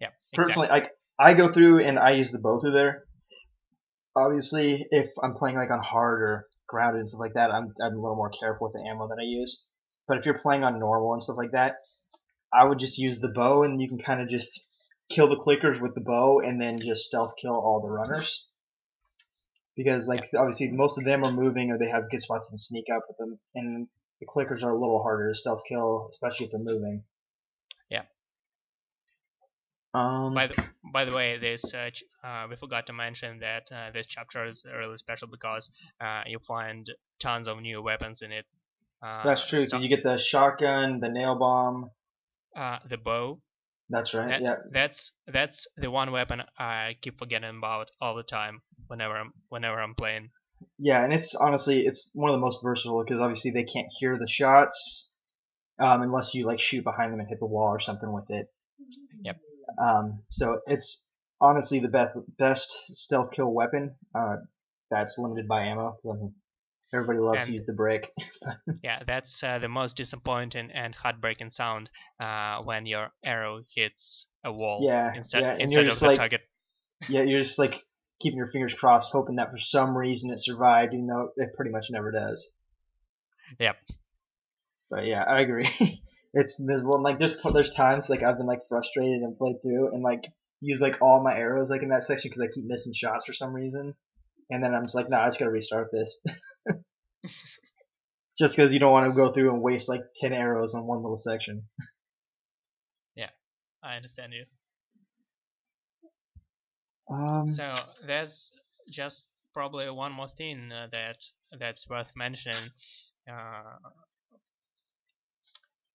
Yeah, 0.00 0.08
Personally, 0.32 0.68
I 0.70 0.88
I 1.18 1.34
go 1.34 1.48
through 1.48 1.80
and 1.80 1.98
I 1.98 2.12
use 2.12 2.32
the 2.32 2.38
bow 2.38 2.60
through 2.60 2.72
there. 2.72 3.04
Obviously, 4.16 4.86
if 4.90 5.10
I'm 5.22 5.34
playing 5.34 5.56
like 5.56 5.70
on 5.70 5.82
hard 5.82 6.22
or 6.22 6.46
grounded 6.66 7.00
and 7.00 7.08
stuff 7.08 7.20
like 7.20 7.34
that, 7.34 7.52
I'm 7.52 7.72
I'm 7.82 7.92
a 7.92 8.00
little 8.00 8.16
more 8.16 8.30
careful 8.30 8.68
with 8.68 8.74
the 8.74 8.88
ammo 8.88 9.08
that 9.08 9.18
I 9.20 9.24
use. 9.24 9.64
But 10.06 10.18
if 10.18 10.26
you're 10.26 10.38
playing 10.38 10.64
on 10.64 10.78
normal 10.78 11.14
and 11.14 11.22
stuff 11.22 11.36
like 11.36 11.52
that, 11.52 11.76
I 12.54 12.64
would 12.64 12.78
just 12.78 12.98
use 12.98 13.20
the 13.20 13.28
bow 13.28 13.62
and 13.64 13.80
you 13.80 13.88
can 13.88 13.98
kind 13.98 14.20
of 14.22 14.28
just 14.28 14.60
kill 15.10 15.28
the 15.28 15.36
clickers 15.36 15.80
with 15.80 15.94
the 15.94 16.00
bow 16.00 16.40
and 16.40 16.60
then 16.60 16.80
just 16.80 17.04
stealth 17.04 17.34
kill 17.40 17.52
all 17.52 17.82
the 17.84 17.90
runners. 17.90 18.46
Because 19.76 20.06
like 20.06 20.24
obviously 20.36 20.70
most 20.70 20.98
of 20.98 21.04
them 21.04 21.24
are 21.24 21.32
moving 21.32 21.70
or 21.70 21.78
they 21.78 21.88
have 21.88 22.10
good 22.10 22.22
spots 22.22 22.46
you 22.48 22.52
can 22.52 22.58
sneak 22.58 22.84
up 22.94 23.02
with 23.08 23.16
them, 23.18 23.38
and 23.56 23.88
the 24.20 24.26
clickers 24.26 24.62
are 24.62 24.70
a 24.70 24.78
little 24.78 25.02
harder 25.02 25.30
to 25.30 25.34
stealth 25.34 25.62
kill, 25.68 26.06
especially 26.10 26.46
if 26.46 26.52
they're 26.52 26.60
moving. 26.60 27.02
Yeah. 27.90 28.02
Um. 29.92 30.34
By 30.34 30.46
the, 30.48 30.64
by 30.92 31.04
the 31.04 31.14
way, 31.14 31.38
this 31.38 31.62
uh, 31.74 31.90
ch- 31.90 32.04
uh, 32.22 32.46
we 32.48 32.56
forgot 32.56 32.86
to 32.86 32.92
mention 32.92 33.40
that 33.40 33.70
uh, 33.72 33.90
this 33.92 34.06
chapter 34.06 34.46
is 34.46 34.64
really 34.64 34.96
special 34.96 35.28
because 35.28 35.70
uh, 36.00 36.22
you 36.26 36.38
find 36.46 36.88
tons 37.20 37.48
of 37.48 37.60
new 37.60 37.82
weapons 37.82 38.22
in 38.22 38.32
it. 38.32 38.44
Uh, 39.02 39.22
That's 39.24 39.46
true. 39.48 39.62
so- 39.62 39.76
So 39.76 39.82
you 39.82 39.88
get 39.88 40.02
the 40.02 40.18
shotgun, 40.18 41.00
the 41.00 41.08
nail 41.08 41.34
bomb. 41.36 41.90
Uh, 42.56 42.78
the 42.88 42.96
bow. 42.96 43.40
That's 43.90 44.14
right. 44.14 44.28
That- 44.28 44.42
yeah. 44.42 44.56
That's 44.72 45.12
that's 45.26 45.66
the 45.76 45.90
one 45.90 46.10
weapon 46.10 46.42
I 46.58 46.96
keep 47.02 47.18
forgetting 47.18 47.58
about 47.58 47.90
all 48.00 48.14
the 48.14 48.22
time 48.22 48.62
whenever 48.86 49.16
I'm 49.16 49.32
whenever 49.48 49.80
I'm 49.80 49.94
playing. 49.94 50.30
Yeah, 50.78 51.04
and 51.04 51.12
it's 51.12 51.34
honestly 51.34 51.80
it's 51.86 52.10
one 52.14 52.30
of 52.30 52.34
the 52.34 52.40
most 52.40 52.60
versatile 52.62 53.02
because 53.04 53.20
obviously 53.20 53.50
they 53.50 53.64
can't 53.64 53.88
hear 53.98 54.16
the 54.16 54.28
shots 54.28 55.10
um, 55.78 56.00
unless 56.02 56.34
you 56.34 56.46
like 56.46 56.60
shoot 56.60 56.82
behind 56.84 57.12
them 57.12 57.20
and 57.20 57.28
hit 57.28 57.40
the 57.40 57.46
wall 57.46 57.68
or 57.74 57.80
something 57.80 58.10
with 58.12 58.30
it. 58.30 58.46
Yep. 59.22 59.36
Um, 59.78 60.22
so 60.30 60.60
it's 60.66 61.10
honestly 61.40 61.80
the 61.80 61.88
best 61.88 62.14
best 62.38 62.70
stealth 62.88 63.32
kill 63.32 63.52
weapon. 63.52 63.96
Uh, 64.14 64.36
that's 64.90 65.18
limited 65.18 65.46
by 65.48 65.64
ammo. 65.64 65.92
'cause 65.92 66.06
I 66.16 66.18
mean, 66.20 66.34
everybody 66.94 67.18
loves 67.18 67.46
to 67.46 67.52
use 67.52 67.64
the 67.66 67.74
break. 67.74 68.10
Yeah, 68.82 69.02
that's 69.06 69.42
uh, 69.42 69.58
the 69.58 69.68
most 69.68 69.96
disappointing 69.96 70.70
and 70.72 70.94
heartbreaking 70.94 71.50
sound 71.50 71.88
uh, 72.20 72.58
when 72.62 72.84
your 72.86 73.08
arrow 73.24 73.62
hits 73.74 74.26
a 74.44 74.52
wall 74.52 74.80
Yeah, 74.82 75.14
instead 75.14 75.40
yeah, 75.42 75.52
and 75.52 75.62
instead 75.62 75.74
you're 75.76 75.84
of 75.84 75.88
just 75.90 76.00
the 76.00 76.06
like- 76.08 76.18
target. 76.18 76.42
yeah, 77.08 77.22
you're 77.22 77.40
just 77.40 77.58
like 77.58 77.82
keeping 78.20 78.36
your 78.38 78.46
fingers 78.46 78.74
crossed, 78.74 79.10
hoping 79.12 79.36
that 79.36 79.50
for 79.50 79.58
some 79.58 79.96
reason 79.96 80.30
it 80.32 80.38
survived, 80.38 80.92
even 80.94 81.06
though 81.06 81.30
it 81.36 81.54
pretty 81.56 81.70
much 81.70 81.86
never 81.90 82.10
does. 82.12 82.52
Yep. 83.58 83.76
But 84.90 85.06
yeah, 85.06 85.24
I 85.24 85.40
agree. 85.40 85.68
it's 86.34 86.60
miserable. 86.60 86.96
And, 86.96 87.04
like 87.04 87.18
there's 87.18 87.34
there's 87.52 87.74
times 87.74 88.08
like 88.10 88.22
I've 88.22 88.36
been 88.38 88.46
like 88.46 88.60
frustrated 88.68 89.22
and 89.22 89.34
played 89.36 89.56
through 89.62 89.90
and 89.92 90.02
like 90.02 90.24
use 90.60 90.80
like 90.80 91.00
all 91.02 91.22
my 91.22 91.36
arrows 91.36 91.70
like 91.70 91.82
in 91.82 91.88
that 91.88 92.04
section 92.04 92.30
because 92.30 92.42
I 92.42 92.52
keep 92.52 92.64
missing 92.66 92.92
shots 92.94 93.24
for 93.26 93.32
some 93.32 93.52
reason, 93.52 93.94
and 94.50 94.62
then 94.62 94.74
I'm 94.74 94.84
just 94.84 94.94
like, 94.94 95.08
nah, 95.08 95.22
I 95.22 95.26
just 95.26 95.38
gotta 95.38 95.50
restart 95.50 95.90
this. 95.92 96.20
just 98.38 98.56
because 98.56 98.72
you 98.72 98.80
don't 98.80 98.92
want 98.92 99.06
to 99.06 99.16
go 99.16 99.32
through 99.32 99.50
and 99.50 99.62
waste 99.62 99.88
like 99.88 100.00
ten 100.16 100.32
arrows 100.32 100.74
on 100.74 100.86
one 100.86 101.02
little 101.02 101.16
section. 101.16 101.62
Yeah, 103.16 103.30
I 103.82 103.96
understand 103.96 104.32
you. 104.32 104.44
Um, 107.08 107.46
So 107.46 107.74
there's 108.06 108.52
just 108.90 109.24
probably 109.52 109.88
one 109.90 110.12
more 110.12 110.28
thing 110.28 110.72
uh, 110.72 110.88
that 110.92 111.18
that's 111.58 111.88
worth 111.88 112.10
mentioning 112.16 112.70
uh, 113.30 113.76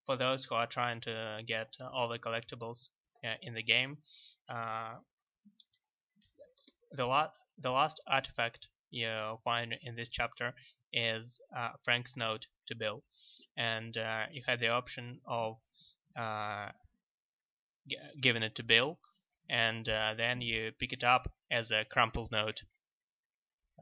for 0.05 0.17
those 0.17 0.45
who 0.45 0.55
are 0.55 0.67
trying 0.67 1.01
to 1.01 1.41
get 1.45 1.75
uh, 1.79 1.89
all 1.93 2.07
the 2.09 2.19
collectibles 2.19 2.89
uh, 3.25 3.35
in 3.41 3.53
the 3.53 3.63
game. 3.63 3.97
Uh, 4.49 4.95
the 6.91 7.05
la- 7.05 7.31
the 7.61 7.71
last 7.71 8.01
artifact 8.07 8.67
you 8.91 9.37
find 9.43 9.75
in 9.83 9.95
this 9.95 10.09
chapter 10.09 10.53
is 10.91 11.39
uh, 11.55 11.69
Frank's 11.83 12.17
note 12.17 12.47
to 12.67 12.75
Bill, 12.75 13.03
and 13.57 13.95
uh, 13.97 14.23
you 14.31 14.41
had 14.47 14.59
the 14.59 14.69
option 14.69 15.19
of 15.27 15.57
uh, 16.17 16.69
g- 17.87 17.97
giving 18.21 18.43
it 18.43 18.55
to 18.55 18.63
Bill 18.63 18.99
and 19.49 19.89
uh, 19.89 20.13
then 20.15 20.41
you 20.41 20.71
pick 20.79 20.93
it 20.93 21.03
up 21.03 21.31
as 21.51 21.71
a 21.71 21.85
crumpled 21.91 22.31
note. 22.31 22.61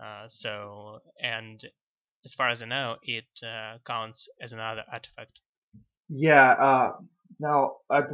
Uh, 0.02 0.26
so, 0.28 1.00
and 1.22 1.62
as 2.24 2.34
far 2.34 2.50
as 2.50 2.62
I 2.62 2.66
know, 2.66 2.96
it 3.04 3.26
uh, 3.44 3.78
counts 3.86 4.30
as 4.42 4.54
another 4.54 4.84
artifact. 4.92 5.42
Yeah. 6.10 6.94
Now, 7.40 7.78
I've, 7.90 8.12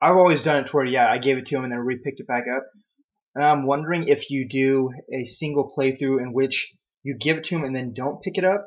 I've 0.00 0.16
always 0.16 0.42
done 0.42 0.64
it 0.64 0.74
where, 0.74 0.84
yeah, 0.84 1.10
I 1.10 1.18
gave 1.18 1.38
it 1.38 1.46
to 1.46 1.56
him 1.56 1.64
and 1.64 1.72
then 1.72 1.80
re-picked 1.80 2.20
it 2.20 2.26
back 2.26 2.44
up. 2.54 2.64
And 3.34 3.44
I'm 3.44 3.66
wondering 3.66 4.08
if 4.08 4.30
you 4.30 4.48
do 4.48 4.92
a 5.12 5.24
single 5.24 5.72
playthrough 5.76 6.20
in 6.20 6.32
which 6.32 6.74
you 7.02 7.16
give 7.16 7.38
it 7.38 7.44
to 7.44 7.56
him 7.56 7.64
and 7.64 7.74
then 7.74 7.94
don't 7.94 8.22
pick 8.22 8.38
it 8.38 8.44
up, 8.44 8.66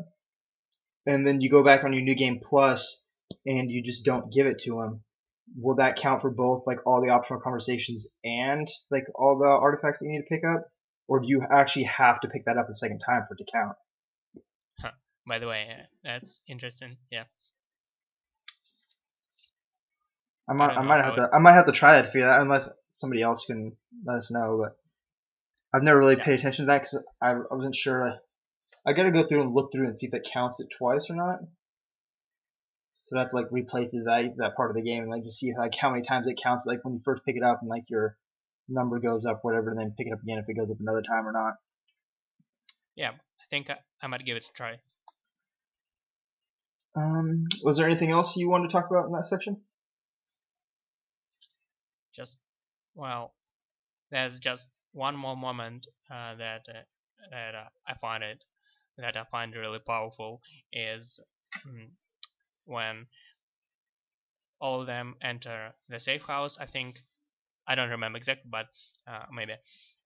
and 1.05 1.27
then 1.27 1.41
you 1.41 1.49
go 1.49 1.63
back 1.63 1.83
on 1.83 1.93
your 1.93 2.01
new 2.01 2.15
game 2.15 2.39
plus 2.41 3.05
and 3.45 3.69
you 3.69 3.83
just 3.83 4.05
don't 4.05 4.31
give 4.31 4.47
it 4.47 4.59
to 4.59 4.79
him. 4.79 5.03
Will 5.59 5.75
that 5.75 5.97
count 5.97 6.21
for 6.21 6.31
both, 6.31 6.63
like 6.65 6.79
all 6.85 7.03
the 7.03 7.11
optional 7.11 7.41
conversations 7.41 8.07
and 8.23 8.67
like 8.89 9.05
all 9.15 9.37
the 9.37 9.45
artifacts 9.45 9.99
that 9.99 10.05
you 10.05 10.13
need 10.13 10.19
to 10.19 10.33
pick 10.33 10.43
up, 10.45 10.65
or 11.07 11.19
do 11.19 11.27
you 11.27 11.41
actually 11.51 11.83
have 11.83 12.21
to 12.21 12.29
pick 12.29 12.45
that 12.45 12.57
up 12.57 12.69
a 12.69 12.73
second 12.73 12.99
time 12.99 13.23
for 13.27 13.35
it 13.35 13.43
to 13.43 13.51
count? 13.51 13.75
Huh. 14.79 14.91
By 15.27 15.39
the 15.39 15.47
way, 15.47 15.67
uh, 15.69 15.83
that's 16.03 16.41
interesting. 16.47 16.95
Yeah. 17.11 17.25
I 20.49 20.53
might, 20.53 20.73
don't 20.73 20.77
I, 20.77 20.81
might 20.83 21.03
have 21.03 21.15
to, 21.15 21.29
I 21.33 21.39
might 21.39 21.53
have 21.53 21.65
to 21.65 21.71
try 21.71 21.93
that 21.93 22.05
to 22.05 22.11
figure 22.11 22.27
that, 22.27 22.35
out, 22.35 22.41
unless 22.41 22.69
somebody 22.93 23.21
else 23.21 23.45
can 23.45 23.75
let 24.05 24.17
us 24.17 24.31
know. 24.31 24.57
But 24.61 24.77
I've 25.73 25.83
never 25.83 25.99
really 25.99 26.15
Yeah. 26.17 26.23
paid 26.23 26.39
attention 26.39 26.65
to 26.65 26.71
that 26.71 26.79
because 26.79 27.05
I, 27.21 27.31
I 27.31 27.55
wasn't 27.55 27.75
sure. 27.75 28.15
I 28.85 28.93
got 28.93 29.03
to 29.03 29.11
go 29.11 29.23
through 29.23 29.41
and 29.41 29.53
look 29.53 29.71
through 29.71 29.87
and 29.87 29.97
see 29.97 30.07
if 30.07 30.13
it 30.13 30.27
counts 30.31 30.59
it 30.59 30.67
twice 30.77 31.09
or 31.09 31.15
not. 31.15 31.39
So 33.03 33.17
that's 33.17 33.33
like 33.33 33.49
replay 33.49 33.89
through 33.89 34.03
that 34.05 34.33
that 34.37 34.55
part 34.55 34.71
of 34.71 34.77
the 34.77 34.81
game 34.81 35.01
and 35.01 35.11
like 35.11 35.23
just 35.23 35.39
see 35.39 35.53
like 35.57 35.75
how 35.75 35.89
many 35.89 36.03
times 36.03 36.27
it 36.27 36.39
counts. 36.41 36.65
Like 36.65 36.83
when 36.83 36.93
you 36.93 37.01
first 37.03 37.25
pick 37.25 37.35
it 37.35 37.43
up 37.43 37.59
and 37.61 37.69
like 37.69 37.83
your 37.89 38.17
number 38.69 38.99
goes 38.99 39.25
up, 39.25 39.39
whatever, 39.43 39.71
and 39.71 39.79
then 39.79 39.93
pick 39.97 40.07
it 40.07 40.13
up 40.13 40.21
again 40.23 40.37
if 40.37 40.45
it 40.47 40.57
goes 40.57 40.71
up 40.71 40.77
another 40.79 41.01
time 41.01 41.27
or 41.27 41.33
not. 41.33 41.55
Yeah, 42.95 43.09
I 43.11 43.43
think 43.49 43.69
I, 43.69 43.77
I 44.01 44.07
might 44.07 44.23
give 44.25 44.37
it 44.37 44.45
a 44.45 44.53
try. 44.55 44.75
Um, 46.95 47.45
was 47.63 47.77
there 47.77 47.87
anything 47.87 48.11
else 48.11 48.37
you 48.37 48.49
wanted 48.49 48.69
to 48.69 48.73
talk 48.73 48.89
about 48.89 49.07
in 49.07 49.11
that 49.13 49.25
section? 49.25 49.57
Just, 52.15 52.37
well, 52.95 53.33
there's 54.11 54.39
just 54.39 54.67
one 54.93 55.15
more 55.17 55.37
moment 55.37 55.87
uh, 56.11 56.35
that 56.35 56.65
uh, 56.69 56.83
that 57.31 57.55
uh, 57.55 57.69
I 57.87 57.95
find 57.95 58.23
it 58.23 58.43
that 58.97 59.17
I 59.17 59.25
find 59.31 59.55
really 59.55 59.79
powerful 59.79 60.41
is 60.73 61.19
mm, 61.67 61.89
when 62.65 63.07
all 64.59 64.81
of 64.81 64.87
them 64.87 65.15
enter 65.21 65.73
the 65.89 65.99
safe 65.99 66.23
house. 66.23 66.57
I 66.57 66.65
think 66.65 67.03
I 67.67 67.75
don't 67.75 67.89
remember 67.89 68.17
exactly, 68.17 68.49
but 68.51 68.67
uh, 69.07 69.25
maybe. 69.31 69.55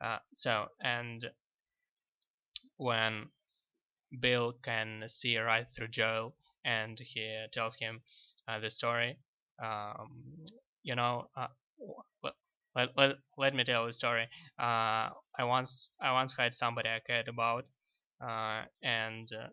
Uh, 0.02 0.20
so 0.34 0.70
and 0.82 1.26
when 2.78 3.30
Bill 4.20 4.54
can 4.54 5.06
see 5.10 5.38
right 5.38 5.68
through 5.76 5.90
Joel, 5.90 6.36
and 6.66 7.00
he 7.00 7.46
tells 7.54 7.76
him 7.78 8.02
uh, 8.48 8.60
the 8.60 8.70
story. 8.72 9.20
Um, 9.62 10.46
you 10.84 10.96
know, 10.96 11.30
let, 12.78 12.90
let, 12.96 13.16
let, 13.38 13.56
me 13.56 13.64
tell 13.64 13.88
the 13.88 13.94
story. 13.94 14.28
Uh, 14.60 15.10
I 15.38 15.44
once 15.44 15.90
I 16.00 16.12
once 16.14 16.36
had 16.38 16.54
somebody 16.54 16.90
I 16.90 17.00
cared 17.00 17.28
about, 17.28 17.66
uh, 18.22 18.66
and 18.84 19.28
uh, 19.34 19.48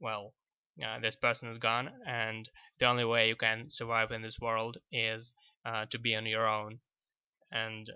well, 0.00 0.32
uh, 0.82 0.98
this 0.98 1.14
person 1.14 1.50
is 1.50 1.58
gone, 1.58 1.90
and 2.06 2.48
the 2.78 2.86
only 2.86 3.04
way 3.04 3.28
you 3.28 3.36
can 3.36 3.66
survive 3.68 4.12
in 4.12 4.22
this 4.22 4.40
world 4.40 4.78
is 4.90 5.32
uh, 5.66 5.84
to 5.90 5.98
be 5.98 6.14
on 6.16 6.24
your 6.24 6.48
own. 6.48 6.78
And 7.52 7.86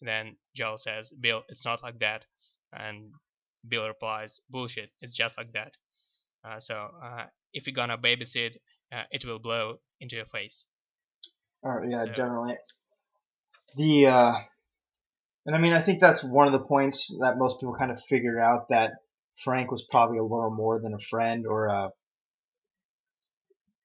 then 0.00 0.36
Joel 0.54 0.78
says, 0.78 1.12
"Bill, 1.20 1.42
it's 1.48 1.64
not 1.64 1.82
like 1.82 1.98
that," 1.98 2.24
and 2.72 3.10
Bill 3.68 3.88
replies, 3.88 4.40
"Bullshit, 4.48 4.90
it's 5.00 5.16
just 5.16 5.36
like 5.36 5.52
that." 5.54 5.72
Uh, 6.44 6.60
so 6.60 6.88
uh, 7.02 7.26
if 7.52 7.66
you're 7.66 7.74
gonna 7.74 7.98
babysit, 7.98 8.56
uh, 8.92 9.02
it 9.10 9.24
will 9.24 9.40
blow 9.40 9.80
into 10.00 10.14
your 10.14 10.26
face. 10.26 10.66
Or 11.62 11.84
yeah, 11.84 12.04
So- 12.04 12.12
generally. 12.12 12.56
The 13.76 14.06
uh, 14.06 14.34
and 15.46 15.56
I 15.56 15.58
mean, 15.58 15.72
I 15.72 15.80
think 15.80 16.00
that's 16.00 16.22
one 16.22 16.46
of 16.46 16.52
the 16.52 16.60
points 16.60 17.16
that 17.20 17.38
most 17.38 17.60
people 17.60 17.74
kind 17.74 17.90
of 17.90 18.02
figured 18.02 18.38
out 18.38 18.68
that 18.70 18.92
Frank 19.42 19.70
was 19.70 19.82
probably 19.82 20.18
a 20.18 20.22
little 20.22 20.50
more 20.50 20.80
than 20.80 20.94
a 20.94 20.98
friend 20.98 21.46
or 21.46 21.66
a 21.66 21.90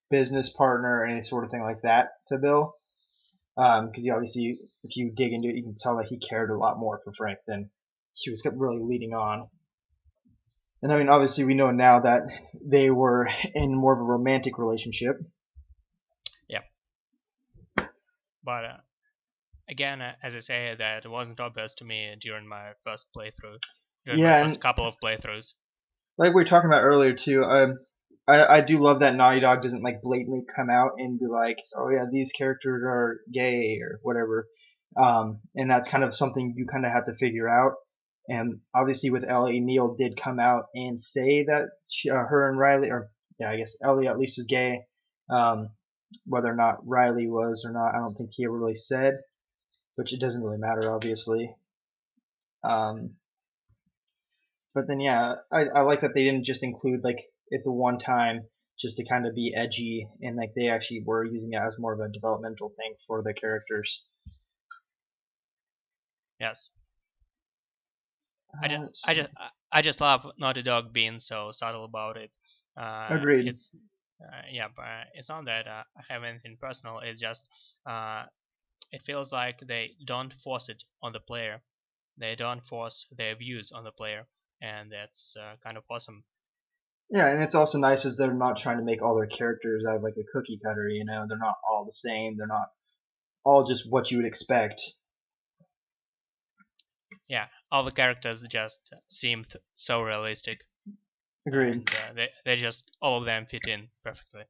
business 0.09 0.49
partner 0.49 0.99
or 0.99 1.05
any 1.05 1.21
sort 1.21 1.43
of 1.43 1.51
thing 1.51 1.61
like 1.61 1.81
that 1.83 2.09
to 2.27 2.37
Bill. 2.37 2.73
Because 3.55 4.03
he 4.03 4.11
obviously, 4.11 4.59
if 4.83 4.97
you 4.97 5.11
dig 5.15 5.31
into 5.31 5.47
it, 5.47 5.55
you 5.55 5.63
can 5.63 5.75
tell 5.79 5.97
that 5.97 6.07
he 6.07 6.17
cared 6.17 6.49
a 6.49 6.57
lot 6.57 6.77
more 6.77 6.99
for 7.03 7.13
Frank 7.13 7.39
than 7.47 7.69
he 8.13 8.31
was 8.31 8.43
really 8.45 8.81
leading 8.81 9.13
on. 9.13 9.47
And 10.81 10.91
I 10.91 10.97
mean, 10.97 11.09
obviously, 11.09 11.45
we 11.45 11.53
know 11.53 11.71
now 11.71 12.01
that 12.01 12.23
they 12.63 12.91
were 12.91 13.29
in 13.55 13.75
more 13.75 13.93
of 13.93 13.99
a 13.99 14.03
romantic 14.03 14.57
relationship. 14.57 15.15
Yeah. 16.49 16.61
But 18.43 18.65
uh, 18.65 18.77
again, 19.69 20.01
uh, 20.01 20.13
as 20.23 20.35
I 20.35 20.39
say, 20.39 20.75
that 20.77 21.09
wasn't 21.09 21.39
obvious 21.39 21.73
to 21.75 21.85
me 21.85 22.15
during 22.21 22.47
my 22.47 22.71
first 22.83 23.07
playthrough. 23.15 23.59
During 24.05 24.19
Yeah, 24.19 24.41
my 24.41 24.47
first 24.47 24.61
couple 24.61 24.87
of 24.87 24.95
playthroughs. 25.03 25.53
Like 26.17 26.33
we 26.33 26.41
were 26.41 26.45
talking 26.45 26.69
about 26.69 26.83
earlier 26.83 27.13
too. 27.13 27.43
Um, 27.43 27.77
I 28.27 28.57
I 28.57 28.61
do 28.61 28.79
love 28.79 29.01
that 29.01 29.15
Naughty 29.15 29.41
Dog 29.41 29.61
doesn't 29.61 29.83
like 29.83 30.01
blatantly 30.01 30.43
come 30.55 30.69
out 30.69 30.91
and 30.97 31.19
be 31.19 31.27
like, 31.27 31.57
oh 31.75 31.89
yeah, 31.89 32.05
these 32.11 32.31
characters 32.31 32.83
are 32.85 33.19
gay 33.33 33.79
or 33.81 33.99
whatever. 34.01 34.47
Um, 34.97 35.41
and 35.55 35.69
that's 35.69 35.89
kind 35.89 36.03
of 36.03 36.15
something 36.15 36.53
you 36.55 36.65
kind 36.65 36.85
of 36.85 36.91
have 36.91 37.05
to 37.05 37.13
figure 37.13 37.49
out. 37.49 37.73
And 38.27 38.61
obviously, 38.73 39.11
with 39.11 39.29
Ellie, 39.29 39.59
Neil 39.59 39.95
did 39.95 40.17
come 40.17 40.39
out 40.39 40.65
and 40.73 40.99
say 40.99 41.43
that 41.43 41.69
she, 41.87 42.09
uh, 42.09 42.15
her 42.15 42.49
and 42.49 42.57
Riley, 42.57 42.89
or 42.89 43.09
yeah, 43.39 43.51
I 43.51 43.57
guess 43.57 43.75
Ellie 43.83 44.07
at 44.07 44.17
least 44.17 44.37
was 44.37 44.47
gay. 44.47 44.81
Um, 45.29 45.69
whether 46.25 46.49
or 46.49 46.55
not 46.55 46.87
Riley 46.87 47.27
was 47.27 47.65
or 47.65 47.73
not, 47.73 47.93
I 47.93 47.99
don't 47.99 48.15
think 48.15 48.31
he 48.33 48.45
ever 48.45 48.57
really 48.57 48.75
said, 48.75 49.15
which 49.95 50.13
it 50.13 50.19
doesn't 50.19 50.41
really 50.41 50.57
matter, 50.57 50.91
obviously. 50.91 51.55
Um, 52.63 53.15
but 54.73 54.87
then, 54.87 54.99
yeah, 54.99 55.35
I, 55.51 55.65
I 55.65 55.81
like 55.81 56.01
that 56.01 56.13
they 56.13 56.23
didn't 56.23 56.45
just 56.45 56.63
include 56.63 57.03
like 57.03 57.19
it 57.49 57.61
the 57.63 57.71
one 57.71 57.97
time 57.97 58.45
just 58.77 58.97
to 58.97 59.05
kind 59.05 59.25
of 59.25 59.33
be 59.33 59.53
edgy, 59.55 60.07
and 60.21 60.35
like 60.35 60.53
they 60.53 60.67
actually 60.67 61.01
were 61.05 61.23
using 61.23 61.53
it 61.53 61.61
as 61.61 61.79
more 61.79 61.93
of 61.93 61.99
a 61.99 62.11
developmental 62.11 62.73
thing 62.75 62.93
for 63.07 63.23
the 63.23 63.33
characters. 63.33 64.03
Yes. 66.39 66.69
Uh, 68.53 68.65
I 68.65 68.67
just, 68.67 69.09
I 69.09 69.13
just, 69.13 69.29
I 69.71 69.81
just 69.81 70.01
love 70.01 70.27
Naughty 70.37 70.61
Dog 70.61 70.91
being 70.91 71.19
so 71.19 71.51
subtle 71.51 71.85
about 71.85 72.17
it. 72.17 72.31
Uh, 72.77 73.07
Agreed. 73.11 73.47
It's, 73.47 73.71
uh, 74.21 74.41
yeah, 74.51 74.67
but 74.75 74.85
it's 75.13 75.29
not 75.29 75.45
that 75.45 75.67
uh, 75.67 75.83
I 75.97 76.13
have 76.13 76.23
anything 76.23 76.57
personal. 76.59 76.99
It's 76.99 77.21
just, 77.21 77.47
uh, 77.89 78.23
it 78.95 79.01
feels 79.01 79.33
like 79.33 79.59
they 79.59 79.91
don't 80.05 80.33
force 80.41 80.69
it 80.69 80.81
on 81.03 81.11
the 81.11 81.19
player. 81.19 81.61
They 82.17 82.35
don't 82.35 82.65
force 82.65 83.05
their 83.11 83.35
views 83.35 83.73
on 83.75 83.83
the 83.83 83.91
player, 83.91 84.25
and 84.61 84.89
that's 84.89 85.35
uh, 85.37 85.55
kind 85.61 85.75
of 85.75 85.83
awesome. 85.91 86.23
Yeah, 87.09 87.27
and 87.27 87.43
it's 87.43 87.55
also 87.55 87.77
nice 87.77 88.05
is 88.05 88.15
they're 88.15 88.33
not 88.33 88.57
trying 88.57 88.77
to 88.77 88.85
make 88.85 89.03
all 89.03 89.15
their 89.15 89.27
characters 89.27 89.83
out 89.85 89.97
of 89.97 90.01
like 90.03 90.15
a 90.17 90.23
cookie 90.31 90.57
cutter. 90.63 90.87
You 90.87 91.03
know, 91.03 91.25
they're 91.27 91.37
not 91.37 91.57
all 91.69 91.83
the 91.83 91.91
same. 91.91 92.37
They're 92.37 92.47
not 92.47 92.69
all 93.43 93.65
just 93.65 93.83
what 93.89 94.11
you 94.11 94.17
would 94.17 94.25
expect. 94.25 94.81
Yeah, 97.27 97.47
all 97.69 97.83
the 97.83 97.91
characters 97.91 98.45
just 98.49 98.79
seem 99.09 99.43
th- 99.43 99.61
so 99.75 100.03
realistic. 100.03 100.61
Agreed. 101.45 101.75
And, 101.75 101.89
uh, 101.89 102.13
they, 102.15 102.29
they 102.45 102.55
just 102.55 102.89
all 103.01 103.19
of 103.19 103.25
them 103.25 103.45
fit 103.45 103.67
in 103.67 103.89
perfectly. 104.05 104.43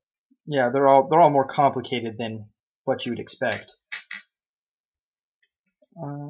Yeah, 0.46 0.70
they're 0.70 0.88
all 0.88 1.10
they're 1.10 1.20
all 1.20 1.32
more 1.32 1.48
complicated 1.48 2.20
than 2.20 2.50
what 2.84 3.08
you 3.08 3.12
would 3.12 3.20
expect. 3.20 3.76
Uh, 6.02 6.28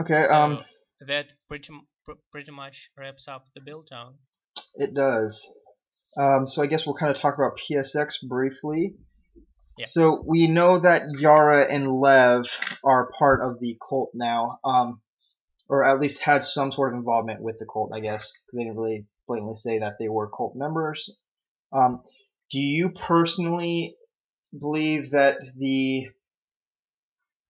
okay, 0.00 0.24
um, 0.24 0.58
So 0.98 1.06
that 1.06 1.26
pretty 1.48 1.68
pretty 2.32 2.50
much 2.50 2.90
wraps 2.96 3.28
up 3.28 3.44
the 3.54 3.60
Bill's 3.60 3.86
town. 3.86 4.14
it 4.76 4.94
does. 4.94 5.46
Um, 6.16 6.46
so 6.46 6.62
I 6.62 6.66
guess 6.66 6.86
we'll 6.86 6.96
kind 6.96 7.10
of 7.14 7.20
talk 7.20 7.34
about 7.34 7.58
PSX 7.58 8.14
briefly. 8.26 8.94
Yeah. 9.76 9.86
So 9.86 10.24
we 10.26 10.48
know 10.48 10.78
that 10.78 11.02
Yara 11.18 11.72
and 11.72 11.88
Lev 12.00 12.46
are 12.82 13.10
part 13.16 13.40
of 13.42 13.60
the 13.60 13.76
cult 13.86 14.10
now, 14.14 14.58
um, 14.64 15.00
or 15.68 15.84
at 15.84 16.00
least 16.00 16.20
had 16.22 16.42
some 16.42 16.72
sort 16.72 16.92
of 16.94 16.98
involvement 16.98 17.40
with 17.42 17.58
the 17.58 17.66
cult. 17.66 17.92
I 17.94 18.00
guess 18.00 18.22
'cause 18.24 18.54
they 18.54 18.64
didn't 18.64 18.76
really 18.78 19.06
blatantly 19.28 19.54
say 19.54 19.78
that 19.78 19.96
they 20.00 20.08
were 20.08 20.28
cult 20.30 20.56
members. 20.56 21.16
Um, 21.72 22.02
do 22.50 22.58
you 22.58 22.90
personally 22.90 23.94
believe 24.58 25.10
that 25.10 25.38
the 25.56 26.08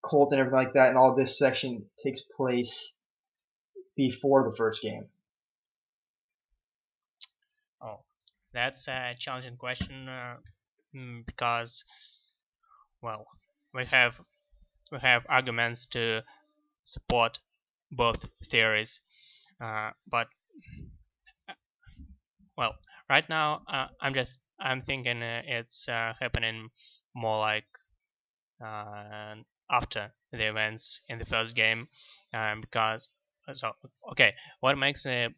cult 0.03 0.33
and 0.33 0.41
everything 0.41 0.59
like 0.59 0.75
that 0.75 0.89
and 0.89 0.99
all 0.99 1.15
this 1.15 1.39
section 1.39 1.89
takes 2.03 2.23
place 2.23 2.97
before 3.97 4.45
the 4.45 4.57
first 4.57 4.83
game? 4.83 5.09
Oh, 7.81 8.01
that's 8.53 8.89
a 8.89 9.15
challenging 9.19 9.57
question 9.57 10.09
uh, 10.09 10.37
mm, 10.95 11.27
because, 11.27 11.85
well, 13.03 13.27
we 13.75 13.85
have 13.87 14.21
we 14.91 14.99
have 14.99 15.27
arguments 15.29 15.87
to 15.87 16.23
support 16.85 17.39
both 17.91 18.25
theories, 18.45 19.01
uh, 19.61 19.91
but 20.11 20.29
well, 22.57 22.75
right 23.09 23.29
now 23.29 23.63
uh, 23.73 23.87
I'm 24.01 24.15
just 24.15 24.39
I'm 24.61 24.81
thinking 24.81 25.23
it's 25.23 25.89
uh, 25.89 26.15
happening 26.21 26.69
more 27.15 27.39
like 27.39 27.67
uh, 28.65 29.35
after 29.71 30.13
the 30.33 30.49
events 30.49 31.01
in 31.09 31.19
the 31.19 31.25
first 31.27 31.55
game, 31.55 31.89
um, 32.35 32.61
because 32.61 33.09
so 33.55 33.73
okay, 34.13 34.35
what 34.61 34.77
makes 34.79 35.07
me 35.07 35.29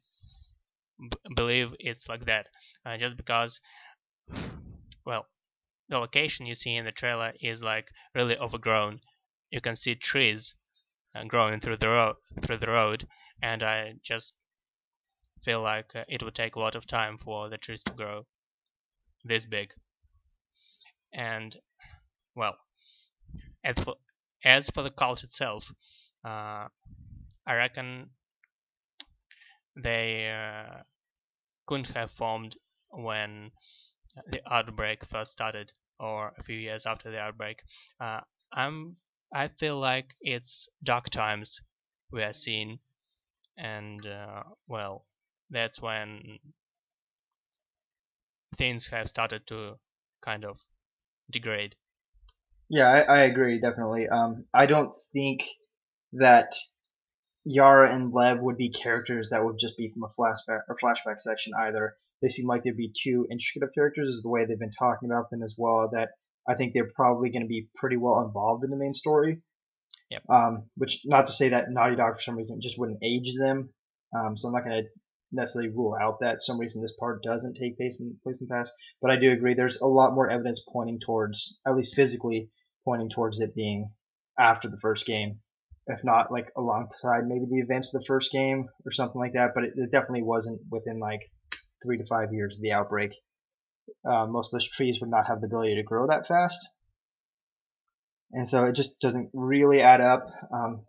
b- 0.98 1.18
believe 1.34 1.74
it's 1.78 2.08
like 2.08 2.24
that? 2.26 2.46
uh, 2.86 2.96
just 2.96 3.16
because 3.16 3.60
well 5.04 5.26
the 5.88 5.98
location 5.98 6.46
you 6.46 6.54
see 6.54 6.76
in 6.76 6.84
the 6.84 6.92
trailer 6.92 7.32
is 7.40 7.62
like 7.62 7.88
really 8.14 8.36
overgrown 8.38 9.00
you 9.50 9.60
can 9.60 9.76
see 9.76 9.94
trees 9.94 10.54
uh, 11.14 11.24
growing 11.24 11.60
through 11.60 11.76
the 11.76 11.88
road 11.88 12.16
through 12.42 12.58
the 12.58 12.70
road 12.70 13.06
and 13.42 13.62
i 13.62 13.94
just 14.02 14.34
feel 15.42 15.60
like 15.60 15.94
uh, 15.94 16.04
it 16.08 16.22
would 16.22 16.34
take 16.34 16.56
a 16.56 16.60
lot 16.60 16.74
of 16.74 16.86
time 16.86 17.18
for 17.18 17.48
the 17.48 17.58
trees 17.58 17.82
to 17.84 17.92
grow 17.92 18.26
this 19.24 19.44
big 19.46 19.72
and 21.12 21.56
well 22.34 22.56
as 23.64 23.76
for 23.84 23.96
as 24.44 24.68
for 24.70 24.82
the 24.82 24.90
cult 24.90 25.24
itself 25.24 25.72
uh, 26.24 26.68
i 27.46 27.54
reckon 27.54 28.10
they 29.76 30.30
uh, 30.30 30.82
couldn't 31.66 31.88
have 31.88 32.10
formed 32.12 32.56
when 32.90 33.52
the 34.28 34.40
outbreak 34.52 35.04
first 35.06 35.32
started 35.32 35.72
or 35.98 36.34
a 36.38 36.42
few 36.42 36.56
years 36.56 36.86
after 36.86 37.10
the 37.10 37.18
outbreak. 37.20 37.62
Uh, 38.00 38.20
I'm 38.52 38.96
I 39.32 39.48
feel 39.48 39.78
like 39.78 40.16
it's 40.20 40.68
dark 40.82 41.10
times 41.10 41.60
we 42.10 42.22
are 42.22 42.32
seeing, 42.34 42.80
and 43.58 44.06
uh, 44.06 44.44
well, 44.68 45.06
that's 45.50 45.80
when 45.80 46.38
things 48.56 48.86
have 48.86 49.08
started 49.10 49.44
to 49.48 49.76
kind 50.20 50.44
of 50.44 50.64
degrade. 51.30 51.76
Yeah, 52.70 52.88
I, 52.88 53.00
I 53.00 53.22
agree 53.22 53.60
definitely. 53.60 54.08
Um, 54.08 54.46
I 54.54 54.66
don't 54.66 54.96
think 55.12 55.42
that 56.14 56.54
Yara 57.44 57.92
and 57.92 58.12
Lev 58.12 58.38
would 58.40 58.56
be 58.56 58.70
characters 58.70 59.30
that 59.30 59.44
would 59.44 59.58
just 59.58 59.76
be 59.76 59.92
from 59.92 60.04
a 60.04 60.08
flashback 60.08 60.60
or 60.68 60.76
flashback 60.82 61.20
section 61.20 61.52
either. 61.58 61.96
They 62.22 62.28
seem 62.28 62.46
like 62.46 62.62
they'd 62.62 62.76
be 62.76 62.92
too 62.96 63.26
intricate 63.30 63.64
of 63.64 63.74
characters, 63.74 64.14
is 64.14 64.22
the 64.22 64.28
way 64.28 64.44
they've 64.44 64.58
been 64.58 64.72
talking 64.78 65.10
about 65.10 65.30
them 65.30 65.42
as 65.42 65.56
well. 65.58 65.90
That 65.92 66.10
I 66.48 66.54
think 66.54 66.72
they're 66.72 66.90
probably 66.94 67.30
going 67.30 67.42
to 67.42 67.48
be 67.48 67.68
pretty 67.74 67.96
well 67.96 68.22
involved 68.22 68.62
in 68.62 68.70
the 68.70 68.76
main 68.76 68.94
story. 68.94 69.42
Yep. 70.10 70.22
Um, 70.28 70.70
which 70.76 71.00
not 71.04 71.26
to 71.26 71.32
say 71.32 71.48
that 71.48 71.70
Naughty 71.70 71.96
Dog 71.96 72.16
for 72.16 72.22
some 72.22 72.36
reason 72.36 72.60
just 72.60 72.78
wouldn't 72.78 73.02
age 73.02 73.34
them. 73.36 73.70
Um, 74.16 74.36
so 74.36 74.48
I'm 74.48 74.54
not 74.54 74.64
going 74.64 74.84
to 74.84 74.88
necessarily 75.32 75.70
rule 75.70 75.96
out 76.00 76.20
that 76.20 76.42
some 76.42 76.58
reason 76.58 76.82
this 76.82 76.96
part 76.98 77.22
doesn't 77.22 77.54
take 77.54 77.76
place 77.76 78.00
in 78.00 78.16
place 78.22 78.40
in 78.40 78.48
the 78.48 78.54
past. 78.54 78.72
But 79.00 79.10
I 79.10 79.16
do 79.16 79.32
agree. 79.32 79.54
There's 79.54 79.80
a 79.80 79.86
lot 79.86 80.14
more 80.14 80.30
evidence 80.30 80.64
pointing 80.72 81.00
towards, 81.00 81.60
at 81.66 81.74
least 81.74 81.94
physically, 81.94 82.50
pointing 82.84 83.10
towards 83.10 83.40
it 83.40 83.54
being 83.54 83.90
after 84.38 84.68
the 84.68 84.78
first 84.78 85.06
game, 85.06 85.40
if 85.86 86.02
not 86.04 86.32
like 86.32 86.50
alongside 86.56 87.26
maybe 87.26 87.46
the 87.48 87.60
events 87.60 87.94
of 87.94 88.00
the 88.00 88.06
first 88.06 88.32
game 88.32 88.68
or 88.86 88.92
something 88.92 89.20
like 89.20 89.34
that. 89.34 89.52
But 89.54 89.64
it, 89.64 89.72
it 89.76 89.90
definitely 89.90 90.22
wasn't 90.22 90.60
within 90.70 90.98
like 90.98 91.30
three 91.82 91.98
to 91.98 92.06
five 92.06 92.32
years 92.32 92.56
of 92.56 92.62
the 92.62 92.72
outbreak. 92.72 93.14
Uh, 94.04 94.26
most 94.26 94.52
of 94.52 94.58
those 94.58 94.70
trees 94.70 95.00
would 95.00 95.10
not 95.10 95.26
have 95.26 95.40
the 95.40 95.46
ability 95.46 95.74
to 95.76 95.82
grow 95.82 96.06
that 96.06 96.26
fast, 96.26 96.68
and 98.32 98.46
so 98.46 98.64
it 98.64 98.74
just 98.74 98.98
doesn't 99.00 99.30
really 99.32 99.80
add 99.80 100.00
up. 100.00 100.24
Um, 100.52 100.84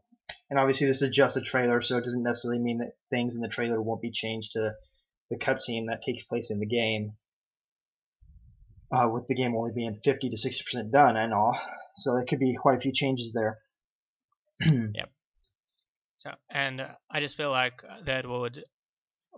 and 0.49 0.59
obviously, 0.59 0.87
this 0.87 1.01
is 1.01 1.15
just 1.15 1.37
a 1.37 1.41
trailer, 1.41 1.81
so 1.81 1.97
it 1.97 2.03
doesn't 2.03 2.23
necessarily 2.23 2.59
mean 2.59 2.79
that 2.79 2.91
things 3.09 3.35
in 3.35 3.41
the 3.41 3.47
trailer 3.47 3.81
won't 3.81 4.01
be 4.01 4.11
changed 4.11 4.51
to 4.51 4.73
the 5.29 5.37
cutscene 5.37 5.87
that 5.87 6.03
takes 6.05 6.23
place 6.23 6.51
in 6.51 6.59
the 6.59 6.65
game. 6.65 7.13
Uh, 8.93 9.07
with 9.07 9.25
the 9.27 9.35
game 9.35 9.55
only 9.55 9.71
being 9.73 9.97
50 10.03 10.29
to 10.29 10.35
60% 10.35 10.91
done 10.91 11.15
and 11.15 11.33
all, 11.33 11.57
so 11.93 12.13
there 12.13 12.25
could 12.25 12.39
be 12.39 12.55
quite 12.55 12.77
a 12.77 12.81
few 12.81 12.91
changes 12.93 13.33
there. 13.33 13.59
yep. 14.61 15.11
So 16.17 16.31
and 16.49 16.81
uh, 16.81 16.87
I 17.09 17.19
just 17.19 17.37
feel 17.37 17.51
like 17.51 17.81
that 18.05 18.27
would 18.27 18.63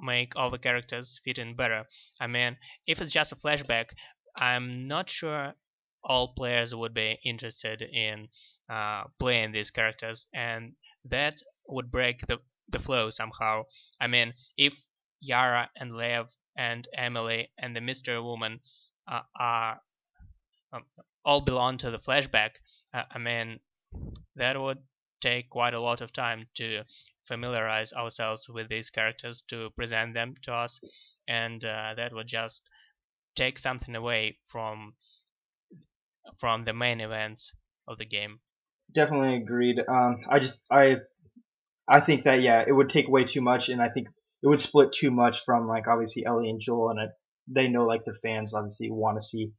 make 0.01 0.33
all 0.35 0.49
the 0.49 0.57
characters 0.57 1.19
fit 1.23 1.37
in 1.37 1.55
better. 1.55 1.85
I 2.19 2.27
mean, 2.27 2.57
if 2.87 3.01
it's 3.01 3.11
just 3.11 3.31
a 3.31 3.35
flashback, 3.35 3.85
I'm 4.37 4.87
not 4.87 5.09
sure 5.09 5.53
all 6.03 6.33
players 6.35 6.75
would 6.75 6.93
be 6.93 7.19
interested 7.23 7.81
in 7.81 8.27
uh, 8.69 9.03
playing 9.19 9.51
these 9.53 9.71
characters, 9.71 10.27
and 10.33 10.73
that 11.05 11.35
would 11.67 11.91
break 11.91 12.27
the 12.27 12.39
the 12.69 12.79
flow 12.79 13.09
somehow. 13.09 13.63
I 14.01 14.07
mean, 14.07 14.33
if 14.57 14.73
Yara 15.21 15.69
and 15.77 15.95
Lev 15.95 16.27
and 16.57 16.87
Emily 16.97 17.51
and 17.57 17.75
the 17.75 17.81
Mystery 17.81 18.21
Woman 18.21 18.59
uh, 19.07 19.21
are 19.39 19.79
um, 20.73 20.83
all 21.23 21.41
belong 21.41 21.77
to 21.77 21.91
the 21.91 21.99
flashback, 21.99 22.51
uh, 22.93 23.03
I 23.09 23.19
mean, 23.19 23.59
that 24.35 24.59
would 24.59 24.79
take 25.21 25.49
quite 25.49 25.73
a 25.73 25.79
lot 25.79 26.01
of 26.01 26.11
time 26.11 26.47
to 26.55 26.81
familiarize 27.27 27.93
ourselves 27.93 28.49
with 28.49 28.67
these 28.67 28.89
characters 28.89 29.43
to 29.47 29.69
present 29.77 30.13
them 30.13 30.35
to 30.43 30.53
us, 30.53 30.79
and 31.27 31.63
uh, 31.63 31.93
that 31.95 32.13
would 32.13 32.27
just 32.27 32.69
take 33.35 33.57
something 33.57 33.95
away 33.95 34.37
from 34.51 34.93
from 36.39 36.65
the 36.65 36.73
main 36.73 36.99
events 36.99 37.53
of 37.87 37.97
the 37.97 38.05
game. 38.05 38.39
Definitely 38.93 39.35
agreed. 39.35 39.79
Um, 39.87 40.21
I 40.27 40.39
just 40.39 40.65
I 40.69 40.97
I 41.87 41.99
think 41.99 42.23
that 42.23 42.41
yeah, 42.41 42.63
it 42.67 42.71
would 42.71 42.89
take 42.89 43.07
way 43.07 43.23
too 43.23 43.41
much, 43.41 43.69
and 43.69 43.81
I 43.81 43.89
think 43.89 44.07
it 44.41 44.47
would 44.47 44.61
split 44.61 44.91
too 44.91 45.11
much 45.11 45.43
from 45.45 45.67
like 45.67 45.87
obviously 45.87 46.25
Ellie 46.25 46.49
and 46.49 46.59
Joel, 46.59 46.89
and 46.89 47.11
they 47.47 47.69
know 47.69 47.85
like 47.85 48.01
the 48.03 48.13
fans 48.13 48.53
obviously 48.53 48.89
want 48.91 49.17
to 49.17 49.25
see 49.25 49.53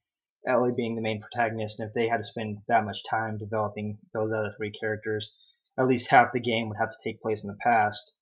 Ellie 0.47 0.73
being 0.73 0.95
the 0.95 1.03
main 1.03 1.21
protagonist, 1.21 1.81
and 1.81 1.89
if 1.89 1.95
they 1.95 2.09
had 2.09 2.19
to 2.19 2.25
spend 2.25 2.59
that 2.69 2.85
much 2.85 3.05
time 3.05 3.39
developing 3.39 3.99
those 4.13 4.33
other 4.33 4.53
three 4.57 4.71
characters, 4.71 5.35
at 5.79 5.89
least 5.89 6.09
half 6.09 6.33
the 6.33 6.41
game 6.41 6.69
would 6.69 6.79
have 6.79 6.91
to 6.91 6.99
take 7.03 7.21
place 7.21 7.43
in 7.45 7.49
the 7.49 7.57
past. 7.57 8.15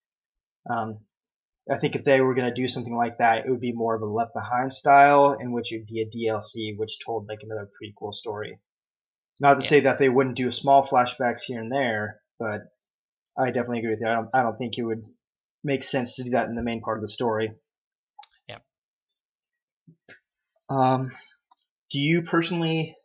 Um, 0.68 1.00
I 1.70 1.78
think 1.78 1.94
if 1.94 2.04
they 2.04 2.20
were 2.20 2.34
going 2.34 2.48
to 2.48 2.60
do 2.60 2.66
something 2.68 2.94
like 2.94 3.18
that, 3.18 3.46
it 3.46 3.50
would 3.50 3.60
be 3.60 3.72
more 3.72 3.94
of 3.94 4.02
a 4.02 4.06
Left 4.06 4.34
Behind 4.34 4.72
style, 4.72 5.32
in 5.32 5.52
which 5.52 5.72
it 5.72 5.78
would 5.78 5.86
be 5.86 6.00
a 6.00 6.06
DLC, 6.06 6.76
which 6.76 6.98
told 7.04 7.28
like 7.28 7.40
another 7.42 7.68
prequel 7.80 8.14
story. 8.14 8.58
Not 9.40 9.54
to 9.54 9.60
yeah. 9.62 9.68
say 9.68 9.80
that 9.80 9.98
they 9.98 10.08
wouldn't 10.08 10.36
do 10.36 10.50
small 10.50 10.86
flashbacks 10.86 11.42
here 11.42 11.60
and 11.60 11.70
there, 11.70 12.20
but 12.38 12.62
I 13.38 13.46
definitely 13.46 13.78
agree 13.78 13.90
with 13.90 14.00
you. 14.00 14.08
I 14.08 14.14
don't, 14.14 14.28
I 14.34 14.42
don't 14.42 14.56
think 14.56 14.76
it 14.76 14.84
would 14.84 15.04
make 15.62 15.84
sense 15.84 16.16
to 16.16 16.24
do 16.24 16.30
that 16.30 16.48
in 16.48 16.54
the 16.54 16.62
main 16.62 16.80
part 16.80 16.98
of 16.98 17.02
the 17.02 17.08
story. 17.08 17.52
Yeah. 18.48 18.58
Um, 20.68 21.12
do 21.92 21.98
you 21.98 22.22
personally? 22.22 22.96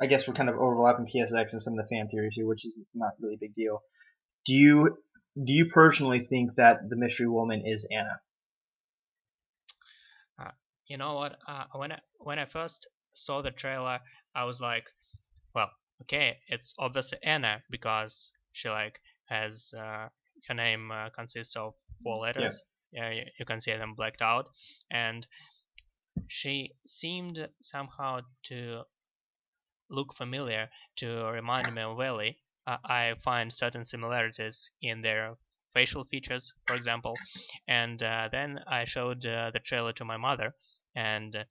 I 0.00 0.06
guess 0.06 0.26
we're 0.26 0.34
kind 0.34 0.48
of 0.48 0.56
overlapping 0.56 1.06
PSX 1.06 1.52
and 1.52 1.62
some 1.62 1.74
of 1.74 1.78
the 1.78 1.94
fan 1.94 2.08
theories 2.08 2.34
here, 2.34 2.46
which 2.46 2.64
is 2.64 2.74
not 2.94 3.12
really 3.20 3.34
a 3.34 3.38
big 3.38 3.54
deal. 3.54 3.82
Do 4.46 4.54
you 4.54 4.96
do 5.44 5.52
you 5.52 5.66
personally 5.66 6.20
think 6.20 6.54
that 6.56 6.88
the 6.88 6.96
mystery 6.96 7.28
woman 7.28 7.62
is 7.64 7.86
Anna? 7.92 8.20
Uh, 10.40 10.50
you 10.86 10.96
know 10.96 11.14
what? 11.14 11.36
Uh, 11.46 11.64
when 11.74 11.92
I 11.92 11.98
when 12.18 12.38
I 12.38 12.46
first 12.46 12.86
saw 13.12 13.42
the 13.42 13.50
trailer, 13.50 14.00
I 14.34 14.44
was 14.44 14.60
like, 14.60 14.86
well, 15.54 15.70
okay, 16.02 16.38
it's 16.48 16.74
obviously 16.78 17.18
Anna 17.22 17.62
because 17.70 18.32
she 18.52 18.70
like 18.70 19.00
has 19.26 19.74
uh, 19.76 20.08
her 20.48 20.54
name 20.54 20.90
uh, 20.90 21.10
consists 21.10 21.54
of 21.56 21.74
four 22.02 22.16
letters. 22.16 22.62
Yeah. 22.92 23.10
you, 23.10 23.22
you 23.38 23.44
can 23.44 23.60
see 23.60 23.76
them 23.76 23.94
blacked 23.94 24.22
out, 24.22 24.46
and 24.90 25.26
she 26.26 26.74
seemed 26.86 27.48
somehow 27.62 28.20
to 28.44 28.84
look 29.90 30.14
familiar, 30.14 30.70
to 30.96 31.24
remind 31.26 31.74
me 31.74 31.82
of 31.82 32.00
Ellie. 32.00 32.38
Uh, 32.66 32.78
I 32.84 33.14
find 33.24 33.52
certain 33.52 33.84
similarities 33.84 34.70
in 34.82 35.00
their 35.00 35.36
facial 35.72 36.04
features, 36.04 36.52
for 36.66 36.74
example, 36.74 37.14
and 37.66 38.02
uh, 38.02 38.28
then 38.30 38.60
I 38.66 38.84
showed 38.84 39.24
uh, 39.24 39.50
the 39.50 39.60
trailer 39.60 39.92
to 39.94 40.04
my 40.04 40.16
mother, 40.16 40.54
and 40.94 41.46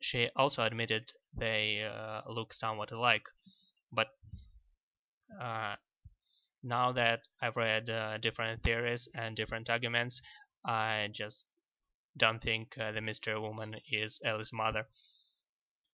she 0.00 0.28
also 0.36 0.62
admitted 0.64 1.12
they 1.34 1.82
uh, 1.82 2.22
look 2.26 2.52
somewhat 2.52 2.92
alike. 2.92 3.26
But 3.92 4.08
uh, 5.40 5.76
now 6.62 6.92
that 6.92 7.26
I've 7.40 7.56
read 7.56 7.88
uh, 7.90 8.18
different 8.18 8.62
theories 8.62 9.08
and 9.14 9.36
different 9.36 9.70
arguments, 9.70 10.20
I 10.64 11.08
just 11.12 11.46
don't 12.18 12.42
think 12.42 12.76
uh, 12.78 12.92
the 12.92 13.00
Mystery 13.00 13.38
Woman 13.38 13.76
is 13.90 14.20
Ellie's 14.24 14.52
mother. 14.52 14.84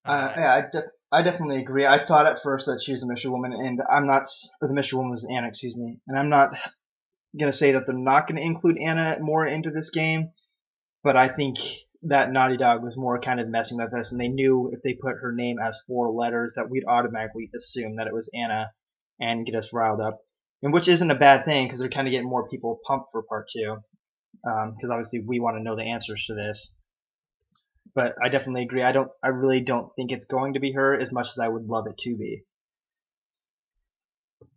Uh, 0.04 0.32
yeah, 0.36 0.54
I, 0.54 0.60
de- 0.70 0.90
I 1.12 1.22
definitely 1.22 1.60
agree. 1.60 1.86
I 1.86 2.04
thought 2.04 2.26
at 2.26 2.42
first 2.42 2.66
that 2.66 2.82
she 2.82 2.92
was 2.92 3.02
a 3.02 3.06
Mystery 3.06 3.30
Woman, 3.30 3.52
and 3.52 3.80
I'm 3.90 4.06
not, 4.06 4.26
or 4.60 4.68
the 4.68 4.74
Mystery 4.74 4.98
Woman 4.98 5.12
was 5.12 5.28
Anna, 5.30 5.48
excuse 5.48 5.76
me, 5.76 5.98
and 6.06 6.18
I'm 6.18 6.28
not 6.28 6.54
gonna 7.38 7.52
say 7.52 7.72
that 7.72 7.86
they're 7.86 7.96
not 7.96 8.26
gonna 8.26 8.42
include 8.42 8.78
Anna 8.78 9.18
more 9.20 9.46
into 9.46 9.70
this 9.70 9.90
game, 9.90 10.32
but 11.02 11.16
I 11.16 11.28
think 11.28 11.58
that 12.02 12.30
Naughty 12.30 12.58
Dog 12.58 12.82
was 12.82 12.98
more 12.98 13.18
kind 13.18 13.40
of 13.40 13.48
messing 13.48 13.78
with 13.78 13.94
us, 13.94 14.12
and 14.12 14.20
they 14.20 14.28
knew 14.28 14.70
if 14.72 14.82
they 14.82 14.92
put 14.94 15.16
her 15.22 15.32
name 15.32 15.58
as 15.58 15.78
four 15.86 16.10
letters 16.10 16.54
that 16.56 16.68
we'd 16.68 16.84
automatically 16.86 17.50
assume 17.56 17.96
that 17.96 18.06
it 18.06 18.12
was 18.12 18.30
Anna 18.34 18.72
and 19.20 19.46
get 19.46 19.54
us 19.54 19.72
riled 19.72 20.02
up, 20.02 20.18
and 20.62 20.72
which 20.72 20.88
isn't 20.88 21.10
a 21.10 21.14
bad 21.14 21.46
thing 21.46 21.66
because 21.66 21.78
they're 21.78 21.88
kind 21.88 22.06
of 22.06 22.12
getting 22.12 22.28
more 22.28 22.48
people 22.48 22.80
pumped 22.86 23.12
for 23.12 23.22
part 23.22 23.48
two 23.50 23.78
because 24.42 24.90
um, 24.90 24.90
obviously 24.90 25.24
we 25.26 25.40
want 25.40 25.56
to 25.56 25.62
know 25.62 25.76
the 25.76 25.84
answers 25.84 26.26
to 26.26 26.34
this. 26.34 26.76
But 27.94 28.16
I 28.22 28.28
definitely 28.28 28.64
agree. 28.64 28.82
I 28.82 28.92
don't. 28.92 29.10
I 29.22 29.28
really 29.28 29.62
don't 29.62 29.90
think 29.92 30.10
it's 30.10 30.24
going 30.24 30.54
to 30.54 30.60
be 30.60 30.72
her 30.72 30.94
as 30.94 31.12
much 31.12 31.28
as 31.28 31.38
I 31.38 31.48
would 31.48 31.66
love 31.66 31.86
it 31.86 31.98
to 31.98 32.16
be. 32.16 32.42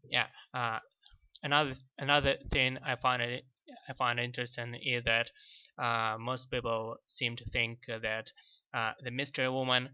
Yeah. 0.09 0.27
Uh, 0.53 0.79
another 1.43 1.75
another 1.99 2.35
thing 2.51 2.77
I 2.83 2.95
find 2.95 3.21
it 3.21 3.45
I 3.89 3.93
find 3.93 4.19
interesting 4.19 4.75
is 4.75 5.03
that 5.03 5.31
uh, 5.77 6.17
most 6.17 6.49
people 6.49 6.97
seem 7.07 7.35
to 7.35 7.45
think 7.45 7.79
that 7.87 8.31
uh, 8.73 8.93
the 9.03 9.11
mystery 9.11 9.49
woman 9.49 9.89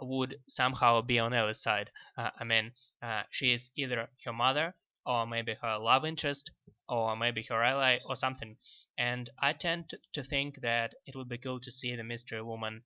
would 0.00 0.36
somehow 0.48 1.02
be 1.02 1.18
on 1.18 1.34
Ellie's 1.34 1.60
side. 1.60 1.90
Uh, 2.16 2.30
I 2.38 2.44
mean, 2.44 2.72
uh, 3.02 3.22
she 3.30 3.52
is 3.52 3.70
either 3.76 4.08
her 4.24 4.32
mother 4.32 4.74
or 5.08 5.26
maybe 5.26 5.56
her 5.62 5.78
love 5.78 6.04
interest, 6.04 6.50
or 6.86 7.16
maybe 7.16 7.42
her 7.48 7.64
ally, 7.64 7.98
or 8.06 8.14
something. 8.14 8.56
And 8.98 9.28
I 9.40 9.54
tend 9.54 9.90
to 10.12 10.22
think 10.22 10.60
that 10.60 10.94
it 11.06 11.16
would 11.16 11.30
be 11.30 11.38
cool 11.38 11.60
to 11.60 11.70
see 11.70 11.96
the 11.96 12.04
mystery 12.04 12.42
woman 12.42 12.82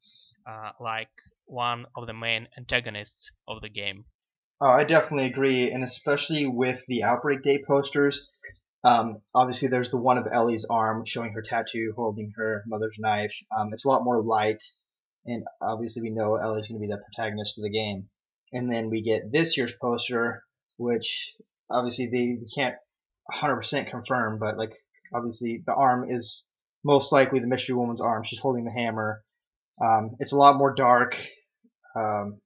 uh, 0.46 0.70
like 0.80 1.10
one 1.46 1.84
of 1.96 2.06
the 2.06 2.14
main 2.14 2.46
antagonists 2.56 3.32
of 3.48 3.60
the 3.60 3.68
game. 3.68 4.04
Oh, 4.60 4.70
I 4.70 4.84
definitely 4.84 5.26
agree, 5.26 5.72
and 5.72 5.82
especially 5.82 6.46
with 6.46 6.84
the 6.86 7.02
Outbreak 7.02 7.42
Day 7.42 7.60
posters. 7.66 8.30
Um, 8.84 9.22
obviously, 9.34 9.68
there's 9.68 9.90
the 9.90 10.00
one 10.00 10.18
of 10.18 10.28
Ellie's 10.30 10.66
arm 10.70 11.04
showing 11.04 11.32
her 11.32 11.42
tattoo 11.42 11.92
holding 11.96 12.32
her 12.36 12.62
mother's 12.66 12.96
knife. 12.98 13.34
Um, 13.56 13.70
it's 13.72 13.84
a 13.84 13.88
lot 13.88 14.04
more 14.04 14.22
light, 14.22 14.62
and 15.26 15.44
obviously, 15.60 16.02
we 16.02 16.10
know 16.10 16.36
Ellie's 16.36 16.68
going 16.68 16.80
to 16.80 16.86
be 16.86 16.92
the 16.92 17.02
protagonist 17.02 17.58
of 17.58 17.64
the 17.64 17.70
game. 17.70 18.08
And 18.52 18.70
then 18.70 18.90
we 18.90 19.02
get 19.02 19.32
this 19.32 19.56
year's 19.56 19.74
poster, 19.80 20.44
which 20.76 21.34
obviously 21.70 22.06
they 22.06 22.38
can't 22.54 22.76
100% 23.32 23.86
confirm, 23.88 24.38
but 24.38 24.56
like 24.58 24.74
obviously 25.14 25.62
the 25.66 25.74
arm 25.74 26.06
is 26.08 26.44
most 26.84 27.12
likely 27.12 27.38
the 27.40 27.46
mystery 27.46 27.74
woman's 27.74 28.00
arm. 28.00 28.22
She's 28.24 28.38
holding 28.38 28.64
the 28.64 28.72
hammer. 28.72 29.22
Um, 29.80 30.16
it's 30.18 30.32
a 30.32 30.36
lot 30.36 30.56
more 30.56 30.74
dark. 30.74 31.16
Um, 31.94 32.40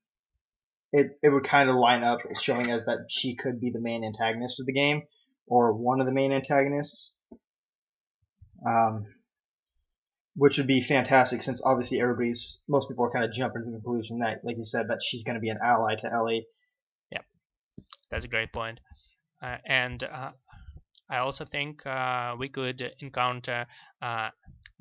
it 0.92 1.18
it 1.22 1.30
would 1.30 1.44
kind 1.44 1.68
of 1.68 1.76
line 1.76 2.04
up 2.04 2.20
showing 2.40 2.70
us 2.70 2.84
that 2.86 3.06
she 3.08 3.34
could 3.34 3.60
be 3.60 3.70
the 3.70 3.80
main 3.80 4.04
antagonist 4.04 4.60
of 4.60 4.66
the 4.66 4.72
game 4.72 5.02
or 5.46 5.72
one 5.72 6.00
of 6.00 6.06
the 6.06 6.12
main 6.12 6.32
antagonists. 6.32 7.16
Um, 8.66 9.04
which 10.36 10.58
would 10.58 10.66
be 10.66 10.82
fantastic 10.82 11.40
since 11.40 11.62
obviously 11.64 12.00
everybody's 12.00 12.62
most 12.68 12.88
people 12.88 13.04
are 13.06 13.10
kind 13.10 13.24
of 13.24 13.32
jumping 13.32 13.62
to 13.62 13.70
the 13.70 13.76
conclusion 13.76 14.18
that, 14.18 14.44
like 14.44 14.58
you 14.58 14.64
said, 14.64 14.88
that 14.88 15.00
she's 15.02 15.24
going 15.24 15.34
to 15.34 15.40
be 15.40 15.48
an 15.48 15.58
ally 15.62 15.94
to 15.96 16.12
Ellie. 16.12 16.46
Yeah. 17.10 17.20
that's 18.10 18.26
a 18.26 18.28
great 18.28 18.52
point. 18.52 18.78
Uh, 19.46 19.58
and 19.66 20.02
uh, 20.02 20.32
I 21.08 21.18
also 21.18 21.44
think 21.44 21.86
uh, 21.86 22.34
we 22.38 22.48
could 22.48 22.82
encounter 23.00 23.66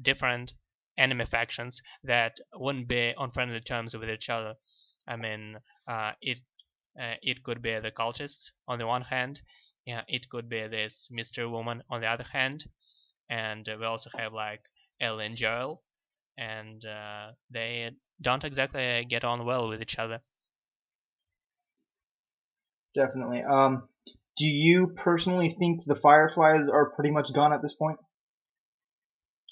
different 0.02 0.54
enemy 0.98 1.26
factions 1.26 1.82
that 2.04 2.38
wouldn't 2.54 2.88
be 2.88 3.14
on 3.18 3.32
friendly 3.32 3.60
terms 3.62 3.96
with 3.96 4.10
each 4.10 4.30
other. 4.30 4.56
I 5.08 5.18
mean, 5.18 5.58
it 6.22 6.40
it 7.22 7.44
could 7.44 7.62
be 7.62 7.80
the 7.80 7.92
cultists 7.92 8.52
on 8.68 8.80
the 8.80 8.88
one 8.88 9.04
hand, 9.04 9.42
yeah, 9.86 10.02
it 10.08 10.30
could 10.30 10.50
be 10.50 10.68
this 10.68 11.08
mystery 11.12 11.48
woman 11.48 11.84
on 11.90 12.02
the 12.02 12.08
other 12.08 12.24
hand, 12.24 12.66
and 13.30 13.68
we 13.68 13.86
also 13.86 14.10
have 14.18 14.34
like 14.34 14.62
Ellie 15.00 15.28
and 15.28 15.36
Joel, 15.38 15.84
and 16.38 16.84
uh, 16.86 17.34
they 17.52 17.92
don't 18.22 18.44
exactly 18.44 19.06
get 19.08 19.24
on 19.24 19.46
well 19.46 19.68
with 19.70 19.82
each 19.82 20.00
other. 20.00 20.22
Definitely. 22.96 23.44
Um, 23.44 23.90
do 24.38 24.46
you 24.46 24.88
personally 24.88 25.50
think 25.50 25.84
the 25.86 25.96
Fireflies 25.96 26.68
are 26.68 26.92
pretty 26.92 27.12
much 27.12 27.34
gone 27.34 27.54
at 27.54 27.62
this 27.62 27.74
point? 27.74 27.98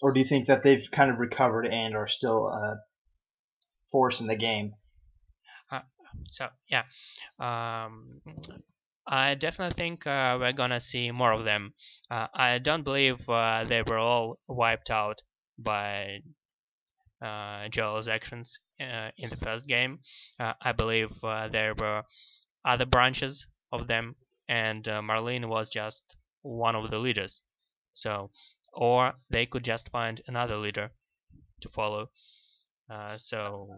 Or 0.02 0.12
do 0.12 0.20
you 0.20 0.26
think 0.26 0.48
that 0.48 0.64
they've 0.64 0.90
kind 0.92 1.10
of 1.10 1.20
recovered 1.20 1.66
and 1.66 1.96
are 1.96 2.08
still 2.08 2.48
a 2.48 2.78
force 3.92 4.20
in 4.20 4.28
the 4.28 4.36
game? 4.36 4.74
Uh, 5.72 5.80
so, 6.28 6.48
yeah. 6.70 6.84
Um, 7.40 8.22
I 9.08 9.36
definitely 9.36 9.76
think 9.76 10.06
uh, 10.06 10.38
we're 10.40 10.54
gonna 10.54 10.80
see 10.80 11.12
more 11.12 11.32
of 11.32 11.46
them. 11.46 11.74
Uh, 12.12 12.28
I 12.34 12.60
don't 12.60 12.84
believe 12.84 13.30
uh, 13.30 13.64
they 13.66 13.82
were 13.82 13.98
all 13.98 14.40
wiped 14.48 14.90
out 14.90 15.22
by 15.58 16.20
uh, 17.22 17.70
Joel's 17.70 18.08
actions 18.08 18.60
uh, 18.82 19.10
in 19.18 19.30
the 19.30 19.38
first 19.38 19.68
game. 19.68 20.00
Uh, 20.40 20.54
I 20.62 20.74
believe 20.74 21.10
there 21.22 21.74
were 21.78 22.04
other 22.66 22.86
branches 22.86 23.48
of 23.72 23.88
them 23.88 24.16
and 24.48 24.88
uh, 24.88 25.02
Marlene 25.02 25.48
was 25.48 25.70
just 25.70 26.04
one 26.41 26.76
of 26.76 26.91
the 26.91 27.00
leaders. 27.00 27.41
So 27.94 28.30
or 28.74 29.14
they 29.30 29.46
could 29.46 29.64
just 29.64 29.89
find 29.89 30.22
another 30.28 30.58
leader 30.58 30.91
to 31.62 31.70
follow. 31.70 32.10
Uh, 32.89 33.18
so 33.18 33.70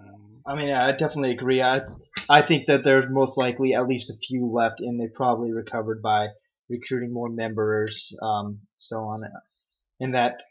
I 0.47 0.55
mean, 0.55 0.71
I 0.71 0.91
definitely 0.91 1.31
agree. 1.31 1.61
I 1.61 1.81
I 2.29 2.41
think 2.41 2.65
that 2.67 2.83
there's 2.83 3.07
most 3.09 3.37
likely 3.37 3.73
at 3.75 3.87
least 3.87 4.09
a 4.09 4.15
few 4.15 4.51
left, 4.51 4.79
and 4.79 4.99
they 4.99 5.07
probably 5.07 5.51
recovered 5.51 6.01
by 6.01 6.29
recruiting 6.69 7.13
more 7.13 7.29
members, 7.29 8.17
um, 8.21 8.61
so 8.77 8.97
on. 8.97 9.23
And 9.99 10.15
that 10.15 10.41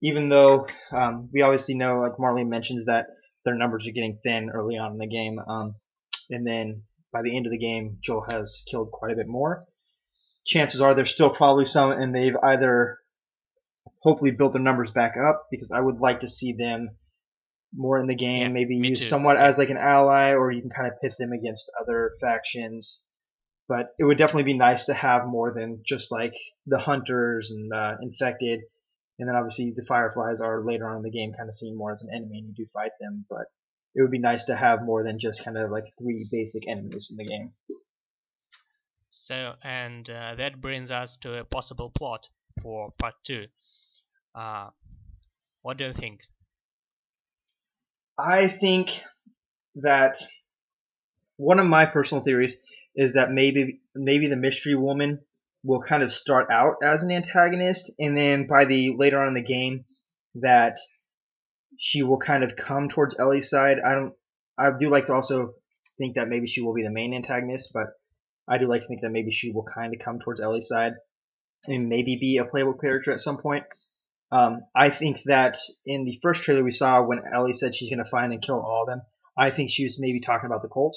even 0.00 0.30
though 0.30 0.66
um, 0.90 1.28
we 1.32 1.42
obviously 1.42 1.74
know, 1.74 1.98
like 1.98 2.16
Marlene 2.18 2.48
mentions, 2.48 2.86
that 2.86 3.08
their 3.44 3.54
numbers 3.54 3.86
are 3.86 3.92
getting 3.92 4.18
thin 4.22 4.50
early 4.50 4.78
on 4.78 4.92
in 4.92 4.98
the 4.98 5.06
game, 5.06 5.38
um, 5.38 5.74
and 6.30 6.46
then 6.46 6.82
by 7.12 7.22
the 7.22 7.36
end 7.36 7.46
of 7.46 7.52
the 7.52 7.58
game, 7.58 7.98
Joel 8.00 8.24
has 8.28 8.62
killed 8.70 8.90
quite 8.90 9.12
a 9.12 9.16
bit 9.16 9.28
more. 9.28 9.64
Chances 10.44 10.80
are 10.80 10.94
there's 10.94 11.10
still 11.10 11.30
probably 11.30 11.64
some, 11.64 11.92
and 11.92 12.14
they've 12.14 12.36
either 12.42 12.98
hopefully 14.00 14.32
built 14.32 14.52
their 14.54 14.62
numbers 14.62 14.90
back 14.90 15.12
up 15.16 15.46
because 15.50 15.70
I 15.70 15.80
would 15.80 15.98
like 15.98 16.20
to 16.20 16.28
see 16.28 16.54
them 16.54 16.90
more 17.74 17.98
in 18.00 18.06
the 18.06 18.14
game, 18.14 18.42
Yeah, 18.42 18.48
maybe 18.48 18.76
use 18.76 18.98
too. 19.00 19.04
somewhat 19.06 19.36
as 19.36 19.56
like 19.58 19.70
an 19.70 19.76
ally, 19.76 20.34
or 20.34 20.50
you 20.50 20.60
can 20.60 20.70
kind 20.70 20.90
of 20.90 21.00
pit 21.00 21.14
them 21.18 21.32
against 21.32 21.70
other 21.80 22.12
factions. 22.20 23.06
But 23.68 23.90
it 23.98 24.04
would 24.04 24.18
definitely 24.18 24.52
be 24.52 24.58
nice 24.58 24.86
to 24.86 24.94
have 24.94 25.26
more 25.26 25.54
than 25.54 25.82
just 25.86 26.10
like 26.10 26.34
the 26.66 26.78
hunters 26.78 27.50
and 27.52 27.70
the 27.70 27.98
infected, 28.02 28.60
and 29.18 29.28
then 29.28 29.36
obviously 29.36 29.72
the 29.74 29.86
fireflies 29.86 30.40
are 30.40 30.64
later 30.64 30.86
on 30.86 30.96
in 30.96 31.02
the 31.02 31.10
game 31.10 31.32
kind 31.32 31.48
of 31.48 31.54
seen 31.54 31.76
more 31.78 31.92
as 31.92 32.02
an 32.02 32.12
enemy, 32.14 32.38
and 32.38 32.48
you 32.48 32.54
do 32.54 32.66
fight 32.74 32.90
them. 33.00 33.24
But 33.30 33.46
it 33.94 34.02
would 34.02 34.10
be 34.10 34.18
nice 34.18 34.44
to 34.44 34.56
have 34.56 34.82
more 34.82 35.04
than 35.04 35.18
just 35.18 35.44
kind 35.44 35.56
of 35.56 35.70
like 35.70 35.84
three 35.98 36.28
basic 36.30 36.68
enemies 36.68 37.10
in 37.10 37.16
the 37.18 37.30
game. 37.30 37.52
So, 39.10 39.54
and 39.62 40.08
uh, 40.08 40.34
that 40.36 40.60
brings 40.60 40.90
us 40.90 41.18
to 41.18 41.38
a 41.38 41.44
possible 41.44 41.90
plot 41.90 42.28
for 42.62 42.92
part 42.98 43.14
two. 43.24 43.46
Uh, 44.34 44.70
what 45.60 45.76
do 45.76 45.84
you 45.84 45.92
think? 45.92 46.20
I 48.18 48.48
think 48.48 49.02
that 49.76 50.16
one 51.36 51.58
of 51.58 51.66
my 51.66 51.86
personal 51.86 52.24
theories 52.24 52.56
is 52.94 53.14
that 53.14 53.30
maybe 53.30 53.80
maybe 53.94 54.28
the 54.28 54.36
mystery 54.36 54.74
woman 54.74 55.20
will 55.64 55.80
kind 55.80 56.02
of 56.02 56.12
start 56.12 56.46
out 56.50 56.76
as 56.82 57.02
an 57.02 57.10
antagonist, 57.10 57.92
and 57.98 58.16
then 58.16 58.46
by 58.46 58.64
the 58.64 58.94
later 58.96 59.20
on 59.20 59.28
in 59.28 59.34
the 59.34 59.42
game, 59.42 59.84
that 60.36 60.76
she 61.84 62.04
will 62.04 62.18
kind 62.18 62.44
of 62.44 62.54
come 62.54 62.88
towards 62.88 63.18
Ellie's 63.18 63.50
side. 63.50 63.80
I 63.84 63.96
don't. 63.96 64.14
I 64.56 64.70
do 64.78 64.88
like 64.88 65.06
to 65.06 65.14
also 65.14 65.54
think 65.98 66.14
that 66.14 66.28
maybe 66.28 66.46
she 66.46 66.62
will 66.62 66.74
be 66.74 66.84
the 66.84 66.92
main 66.92 67.12
antagonist, 67.12 67.72
but 67.74 67.88
I 68.46 68.58
do 68.58 68.68
like 68.68 68.82
to 68.82 68.86
think 68.86 69.00
that 69.00 69.10
maybe 69.10 69.32
she 69.32 69.50
will 69.50 69.64
kind 69.64 69.92
of 69.92 69.98
come 69.98 70.20
towards 70.20 70.40
Ellie's 70.40 70.68
side 70.68 70.92
and 71.66 71.88
maybe 71.88 72.18
be 72.20 72.36
a 72.36 72.44
playable 72.44 72.74
character 72.74 73.10
at 73.10 73.18
some 73.18 73.36
point. 73.36 73.64
Um, 74.30 74.60
I 74.76 74.90
think 74.90 75.22
that 75.24 75.56
in 75.84 76.04
the 76.04 76.20
first 76.22 76.44
trailer 76.44 76.62
we 76.62 76.70
saw 76.70 77.04
when 77.04 77.24
Ellie 77.34 77.52
said 77.52 77.74
she's 77.74 77.90
going 77.90 78.04
to 78.04 78.08
find 78.08 78.32
and 78.32 78.40
kill 78.40 78.60
all 78.60 78.82
of 78.82 78.88
them, 78.88 79.02
I 79.36 79.50
think 79.50 79.70
she 79.70 79.82
was 79.82 79.98
maybe 79.98 80.20
talking 80.20 80.46
about 80.46 80.62
the 80.62 80.68
cult. 80.68 80.96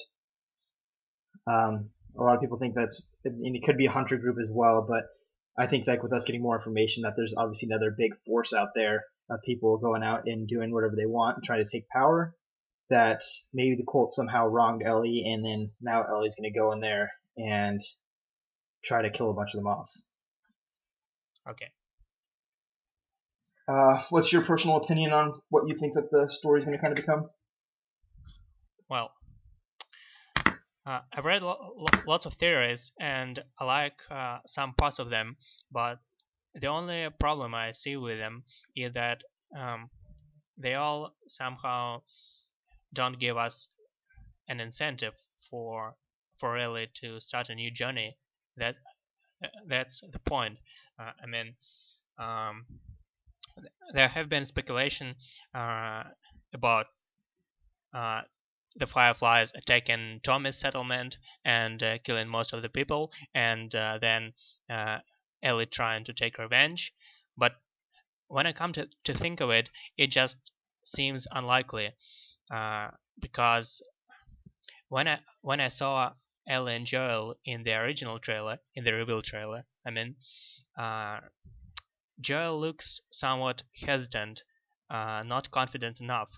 Um, 1.47 1.89
a 2.15 2.21
lot 2.21 2.35
of 2.35 2.41
people 2.41 2.59
think 2.59 2.75
that's, 2.75 3.07
and 3.23 3.55
it 3.55 3.63
could 3.63 3.77
be 3.77 3.87
a 3.87 3.91
hunter 3.91 4.17
group 4.17 4.37
as 4.39 4.49
well, 4.51 4.85
but 4.87 5.05
I 5.57 5.65
think 5.65 5.87
like 5.87 6.03
with 6.03 6.13
us 6.13 6.25
getting 6.25 6.43
more 6.43 6.55
information, 6.55 7.03
that 7.03 7.15
there's 7.17 7.33
obviously 7.35 7.69
another 7.71 7.89
big 7.97 8.15
force 8.17 8.53
out 8.53 8.69
there 8.75 9.03
of 9.29 9.41
people 9.43 9.77
going 9.77 10.03
out 10.03 10.27
and 10.27 10.47
doing 10.47 10.71
whatever 10.71 10.95
they 10.95 11.05
want 11.05 11.37
and 11.37 11.43
trying 11.43 11.63
to 11.63 11.71
take 11.71 11.89
power. 11.89 12.35
That 12.91 13.21
maybe 13.51 13.75
the 13.75 13.85
cult 13.91 14.13
somehow 14.13 14.47
wronged 14.47 14.83
Ellie, 14.85 15.23
and 15.25 15.43
then 15.43 15.71
now 15.81 16.03
Ellie's 16.03 16.35
going 16.35 16.51
to 16.51 16.57
go 16.57 16.71
in 16.71 16.81
there 16.81 17.11
and 17.35 17.81
try 18.83 19.01
to 19.01 19.09
kill 19.09 19.31
a 19.31 19.33
bunch 19.33 19.55
of 19.55 19.59
them 19.59 19.67
off. 19.67 19.89
Okay. 21.49 21.71
Uh, 23.67 24.03
what's 24.09 24.31
your 24.31 24.43
personal 24.43 24.77
opinion 24.77 25.11
on 25.11 25.33
what 25.49 25.67
you 25.67 25.75
think 25.75 25.95
that 25.95 26.11
the 26.11 26.29
story 26.29 26.59
is 26.59 26.65
going 26.65 26.77
to 26.77 26.81
kind 26.81 26.91
of 26.91 27.03
become? 27.03 27.29
Well, 28.87 29.11
uh, 30.85 30.99
I've 31.11 31.25
read 31.25 31.41
lo- 31.41 31.73
lo- 31.75 32.01
lots 32.05 32.27
of 32.27 32.35
theories 32.35 32.91
and 32.99 33.39
I 33.59 33.65
like 33.65 33.99
uh, 34.11 34.37
some 34.45 34.73
parts 34.73 34.99
of 34.99 35.09
them, 35.09 35.37
but 35.71 35.97
the 36.55 36.67
only 36.67 37.07
problem 37.19 37.53
I 37.53 37.71
see 37.71 37.97
with 37.97 38.17
them 38.17 38.43
is 38.75 38.93
that 38.93 39.23
um, 39.57 39.89
they 40.57 40.73
all 40.75 41.15
somehow 41.27 42.01
don't 42.93 43.19
give 43.19 43.37
us 43.37 43.67
an 44.47 44.59
incentive 44.59 45.13
for 45.49 45.95
for 46.39 46.57
Ellie 46.57 46.89
to 47.01 47.19
start 47.19 47.49
a 47.49 47.55
new 47.55 47.71
journey. 47.71 48.17
That 48.57 48.75
that's 49.67 50.01
the 50.11 50.19
point. 50.19 50.57
Uh, 50.99 51.11
I 51.21 51.25
mean, 51.25 51.55
um, 52.17 52.65
there 53.93 54.07
have 54.07 54.29
been 54.29 54.45
speculation 54.45 55.15
uh, 55.53 56.03
about 56.53 56.87
uh, 57.93 58.21
the 58.77 58.87
Fireflies 58.87 59.53
attacking 59.55 60.21
Tommy's 60.23 60.57
settlement 60.57 61.17
and 61.43 61.81
uh, 61.81 61.97
killing 61.99 62.27
most 62.27 62.53
of 62.53 62.61
the 62.61 62.69
people, 62.69 63.11
and 63.33 63.73
uh, 63.75 63.97
then 63.99 64.33
uh, 64.69 64.99
Ellie 65.45 65.67
trying 65.67 66.03
to 66.05 66.13
take 66.13 66.37
revenge. 66.37 66.91
But 67.37 67.53
when 68.27 68.47
I 68.47 68.51
come 68.51 68.73
to, 68.73 68.89
to 69.03 69.13
think 69.13 69.39
of 69.39 69.51
it, 69.51 69.69
it 69.97 70.07
just 70.07 70.37
seems 70.83 71.27
unlikely 71.31 71.93
uh, 72.51 72.89
because 73.21 73.81
when 74.89 75.07
I 75.07 75.19
when 75.41 75.59
I 75.59 75.67
saw 75.67 76.13
Ellie 76.47 76.75
and 76.75 76.85
Joel 76.85 77.35
in 77.45 77.63
the 77.63 77.73
original 77.73 78.19
trailer, 78.19 78.59
in 78.75 78.83
the 78.83 78.93
reveal 78.93 79.21
trailer, 79.21 79.65
I 79.85 79.91
mean, 79.91 80.15
uh, 80.77 81.19
Joel 82.19 82.59
looks 82.59 83.01
somewhat 83.11 83.63
hesitant, 83.85 84.43
uh, 84.89 85.23
not 85.25 85.51
confident 85.51 86.01
enough. 86.01 86.29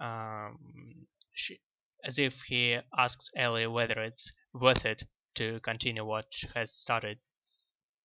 Um, 0.00 1.06
she, 1.34 1.60
as 2.04 2.18
if 2.18 2.34
he 2.48 2.78
asks 2.96 3.30
Ellie 3.36 3.66
whether 3.66 4.00
it's 4.00 4.32
worth 4.52 4.84
it 4.84 5.04
to 5.36 5.60
continue 5.60 6.04
what 6.04 6.32
has 6.54 6.72
started. 6.72 7.20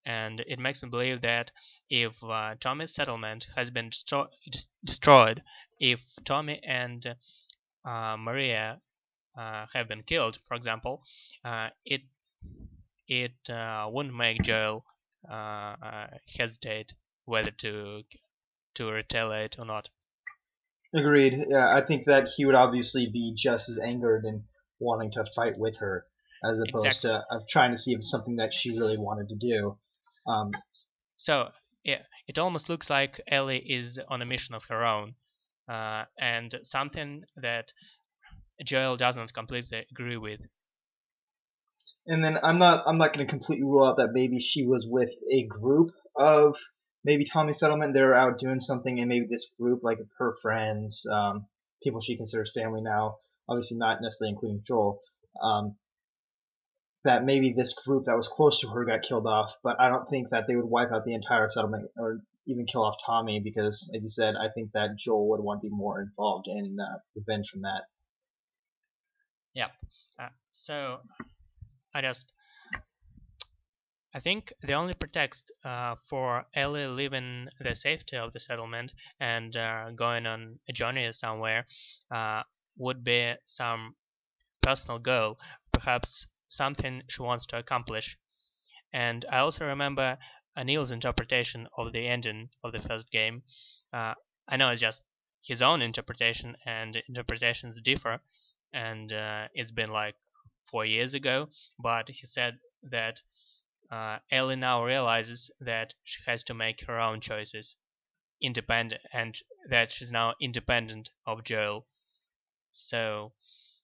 And 0.10 0.40
it 0.48 0.58
makes 0.58 0.82
me 0.82 0.90
believe 0.90 1.22
that 1.22 1.52
if 1.88 2.14
uh, 2.24 2.56
Tommy's 2.60 2.96
settlement 2.96 3.48
has 3.56 3.70
been 3.70 3.92
destro- 3.92 4.30
destroyed, 4.84 5.44
if 5.80 6.00
Tommy 6.26 6.60
and 6.64 7.06
uh, 7.86 8.18
Maria 8.18 8.82
uh, 9.38 9.68
have 9.74 9.88
been 9.88 10.02
killed, 10.02 10.40
for 10.48 10.56
example, 10.56 11.04
uh, 11.46 11.70
it 11.86 12.02
it 13.08 13.50
uh, 13.50 13.88
wouldn't 13.92 14.16
make 14.16 14.42
Joel 14.42 14.84
uh, 15.30 15.76
uh, 15.90 16.08
hesitate 16.38 16.94
whether 17.26 17.52
to 17.52 18.02
to 18.76 18.92
retaliate 18.92 19.60
or 19.60 19.66
not. 19.66 19.90
Agreed. 20.92 21.36
Yeah, 21.50 21.70
I 21.72 21.82
think 21.82 22.06
that 22.06 22.30
he 22.36 22.46
would 22.46 22.56
obviously 22.56 23.12
be 23.12 23.36
just 23.36 23.70
as 23.70 23.78
angered 23.78 24.26
and 24.26 24.46
wanting 24.80 25.12
to 25.12 25.26
fight 25.36 25.60
with 25.60 25.78
her, 25.78 26.08
as 26.44 26.60
opposed 26.60 27.06
Exactly. 27.06 27.12
to 27.12 27.36
of 27.36 27.48
trying 27.48 27.72
to 27.74 27.78
see 27.78 27.94
if 27.94 28.00
it's 28.00 28.10
something 28.10 28.38
that 28.38 28.56
she 28.56 28.72
really 28.72 28.98
wanted 28.98 29.30
to 29.30 29.36
do. 29.36 29.78
Um, 30.30 30.52
So 31.18 31.50
yeah, 31.84 32.04
it 32.28 32.38
almost 32.38 32.70
looks 32.70 32.90
like 32.90 33.20
Ellie 33.28 33.60
is 33.60 34.00
on 34.08 34.22
a 34.22 34.26
mission 34.26 34.56
of 34.56 34.64
her 34.70 34.86
own, 34.86 35.16
uh, 35.68 36.06
and 36.20 36.54
something 36.64 37.24
that 37.38 37.74
Joel 38.66 38.98
doesn't 38.98 39.34
completely 39.34 39.86
agree 39.92 40.18
with. 40.18 40.42
and 42.08 42.24
then 42.24 42.40
I'm 42.44 42.58
not 42.60 42.84
I'm 42.88 42.98
not 42.98 43.14
going 43.14 43.26
to 43.26 43.30
completely 43.30 43.66
rule 43.66 43.86
out 43.86 43.98
that 43.98 44.10
maybe 44.14 44.40
she 44.40 44.66
was 44.66 44.88
with 44.90 45.12
a 45.32 45.46
group 45.48 45.92
of 46.16 46.58
maybe 47.04 47.26
Tommy 47.26 47.54
Settlement. 47.54 47.94
They're 47.94 48.16
out 48.16 48.40
doing 48.40 48.62
something, 48.62 49.00
and 49.00 49.10
maybe 49.10 49.28
this 49.30 49.52
group, 49.60 49.82
like 49.84 50.00
her 50.18 50.36
friends, 50.42 51.06
um, 51.12 51.48
people 51.84 52.02
she 52.02 52.18
considers 52.18 52.52
family 52.54 52.82
now, 52.82 53.18
obviously 53.48 53.78
not 53.78 54.02
necessarily 54.02 54.34
including 54.34 54.62
Joel. 54.66 55.00
Um, 55.42 55.78
that 57.10 57.24
maybe 57.24 57.54
this 57.54 57.74
group 57.74 58.06
that 58.06 58.16
was 58.16 58.28
close 58.28 58.60
to 58.60 58.70
her 58.70 58.86
got 58.86 59.02
killed 59.02 59.26
off, 59.26 59.52
but 59.64 59.82
I 59.82 59.90
don't 59.90 60.08
think 60.08 60.30
that 60.30 60.48
they 60.48 60.56
would 60.56 60.66
wipe 60.66 60.92
out 60.92 61.06
the 61.06 61.16
entire 61.16 61.50
settlement 61.50 61.90
or 61.98 62.22
even 62.46 62.68
kill 62.68 62.84
off 62.84 62.98
Tommy 63.04 63.40
because, 63.40 63.90
like 63.92 64.04
you 64.04 64.10
said, 64.10 64.36
I 64.36 64.50
think 64.50 64.74
that 64.74 64.96
Joel 64.96 65.28
would 65.30 65.40
want 65.40 65.62
to 65.62 65.70
be 65.70 65.76
more 65.76 66.00
involved 66.04 66.48
in 66.48 66.78
uh, 66.80 67.00
revenge 67.16 67.50
from 67.50 67.62
that. 67.64 67.86
Yep. 69.56 69.72
Uh, 70.20 70.28
so 70.52 71.00
I 71.96 72.02
just 72.02 72.32
I 74.14 74.20
think 74.20 74.54
the 74.62 74.74
only 74.74 74.94
pretext 74.94 75.52
uh, 75.66 75.96
for 76.08 76.46
Ellie 76.54 76.86
leaving 76.86 77.48
the 77.60 77.74
safety 77.74 78.18
of 78.18 78.34
the 78.34 78.40
settlement 78.40 78.94
and 79.20 79.58
uh, 79.58 79.90
going 79.96 80.28
on 80.28 80.60
a 80.70 80.74
journey 80.74 81.12
somewhere 81.12 81.66
uh, 82.12 82.44
would 82.78 83.04
be 83.04 83.34
some 83.46 83.96
personal 84.62 85.00
goal, 85.00 85.40
perhaps 85.72 86.28
something 86.50 87.04
she 87.10 87.22
wants 87.22 87.46
to 87.48 87.58
accomplish. 87.58 88.18
And 88.94 89.26
I 89.32 89.40
also 89.40 89.66
remember 89.66 90.20
Neil's 90.56 90.92
interpretation 90.92 91.68
of 91.78 91.92
the 91.94 92.08
ending 92.08 92.52
of 92.64 92.72
the 92.72 92.80
first 92.80 93.10
game. 93.10 93.44
Uh, 93.92 94.14
I 94.48 94.58
know 94.58 94.70
it's 94.70 94.82
just 94.82 95.02
his 95.44 95.62
own 95.62 95.82
interpretation, 95.82 96.56
and 96.66 96.98
interpretations 97.08 97.82
differ. 97.82 98.22
And 98.74 99.12
uh, 99.14 99.48
it's 99.56 99.72
been 99.72 99.90
like 99.90 100.16
four 100.70 100.86
years 100.86 101.16
ago, 101.16 101.50
but 101.80 102.10
he 102.10 102.28
said 102.28 102.60
that 102.84 103.22
uh, 103.92 104.20
Ellie 104.32 104.56
now 104.56 104.84
realizes 104.84 105.52
that 105.60 105.94
she 106.04 106.22
has 106.26 106.44
to 106.44 106.54
make 106.54 106.82
her 106.88 107.00
own 107.00 107.22
choices, 107.22 107.76
independent, 108.42 109.02
and 109.14 109.40
that 109.70 109.92
she's 109.92 110.12
now 110.12 110.36
independent 110.42 111.10
of 111.26 111.44
Joel. 111.44 111.88
So 112.72 113.34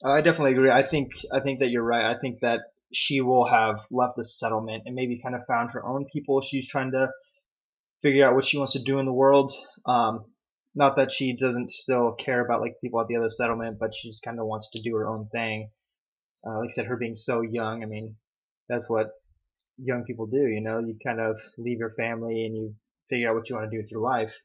I 0.03 0.21
definitely 0.21 0.53
agree. 0.53 0.69
I 0.69 0.83
think 0.83 1.13
I 1.31 1.39
think 1.39 1.59
that 1.59 1.69
you're 1.69 1.83
right. 1.83 2.03
I 2.03 2.19
think 2.19 2.41
that 2.41 2.61
she 2.93 3.21
will 3.21 3.45
have 3.45 3.85
left 3.91 4.15
the 4.17 4.25
settlement 4.25 4.83
and 4.85 4.95
maybe 4.95 5.21
kind 5.21 5.35
of 5.35 5.45
found 5.45 5.71
her 5.71 5.85
own 5.85 6.05
people. 6.11 6.41
She's 6.41 6.67
trying 6.67 6.91
to 6.91 7.09
figure 8.01 8.25
out 8.25 8.35
what 8.35 8.45
she 8.45 8.57
wants 8.57 8.73
to 8.73 8.83
do 8.83 8.99
in 8.99 9.05
the 9.05 9.13
world. 9.13 9.51
Um, 9.85 10.25
not 10.75 10.97
that 10.97 11.11
she 11.11 11.35
doesn't 11.35 11.71
still 11.71 12.13
care 12.13 12.43
about 12.43 12.61
like 12.61 12.81
people 12.81 12.99
at 13.01 13.07
the 13.07 13.15
other 13.15 13.29
settlement, 13.29 13.79
but 13.79 13.93
she 13.93 14.09
just 14.09 14.23
kind 14.23 14.39
of 14.39 14.45
wants 14.45 14.69
to 14.73 14.81
do 14.81 14.95
her 14.95 15.07
own 15.07 15.27
thing. 15.29 15.71
Uh, 16.45 16.59
like 16.59 16.69
I 16.69 16.71
said, 16.71 16.85
her 16.87 16.97
being 16.97 17.15
so 17.15 17.41
young. 17.41 17.81
I 17.81 17.85
mean, 17.85 18.17
that's 18.67 18.89
what 18.89 19.11
young 19.77 20.03
people 20.03 20.27
do. 20.27 20.45
You 20.45 20.61
know, 20.61 20.79
you 20.79 20.97
kind 21.03 21.19
of 21.19 21.39
leave 21.57 21.79
your 21.79 21.91
family 21.91 22.45
and 22.45 22.55
you 22.55 22.75
figure 23.09 23.29
out 23.29 23.35
what 23.35 23.49
you 23.49 23.55
want 23.55 23.71
to 23.71 23.75
do 23.75 23.81
with 23.81 23.91
your 23.91 24.01
life. 24.01 24.35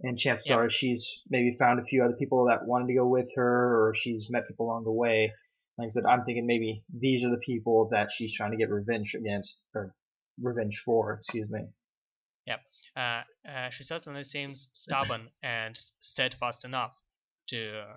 And 0.00 0.18
chances 0.18 0.50
Yeah. 0.50 0.56
are 0.56 0.70
she's 0.70 1.22
maybe 1.30 1.56
found 1.56 1.78
a 1.80 1.84
few 1.84 2.02
other 2.04 2.16
people 2.16 2.46
that 2.46 2.66
wanted 2.66 2.88
to 2.88 2.94
go 2.94 3.06
with 3.06 3.32
her, 3.36 3.88
or 3.88 3.94
she's 3.94 4.28
met 4.28 4.48
people 4.48 4.66
along 4.66 4.84
the 4.84 4.92
way. 4.92 5.32
Like 5.78 5.86
I 5.86 5.88
said, 5.88 6.04
I'm 6.04 6.24
thinking 6.24 6.46
maybe 6.46 6.84
these 6.92 7.24
are 7.24 7.30
the 7.30 7.38
people 7.38 7.88
that 7.90 8.10
she's 8.10 8.34
trying 8.34 8.52
to 8.52 8.56
get 8.56 8.70
revenge 8.70 9.14
against, 9.14 9.64
or 9.74 9.94
revenge 10.40 10.82
for, 10.84 11.14
excuse 11.14 11.48
me. 11.50 11.60
uh, 12.96 13.22
uh, 13.48 13.70
she 13.70 13.84
certainly 13.84 14.24
seems 14.24 14.68
stubborn 14.72 15.30
and 15.42 15.78
steadfast 16.00 16.64
enough 16.64 17.00
to 17.48 17.96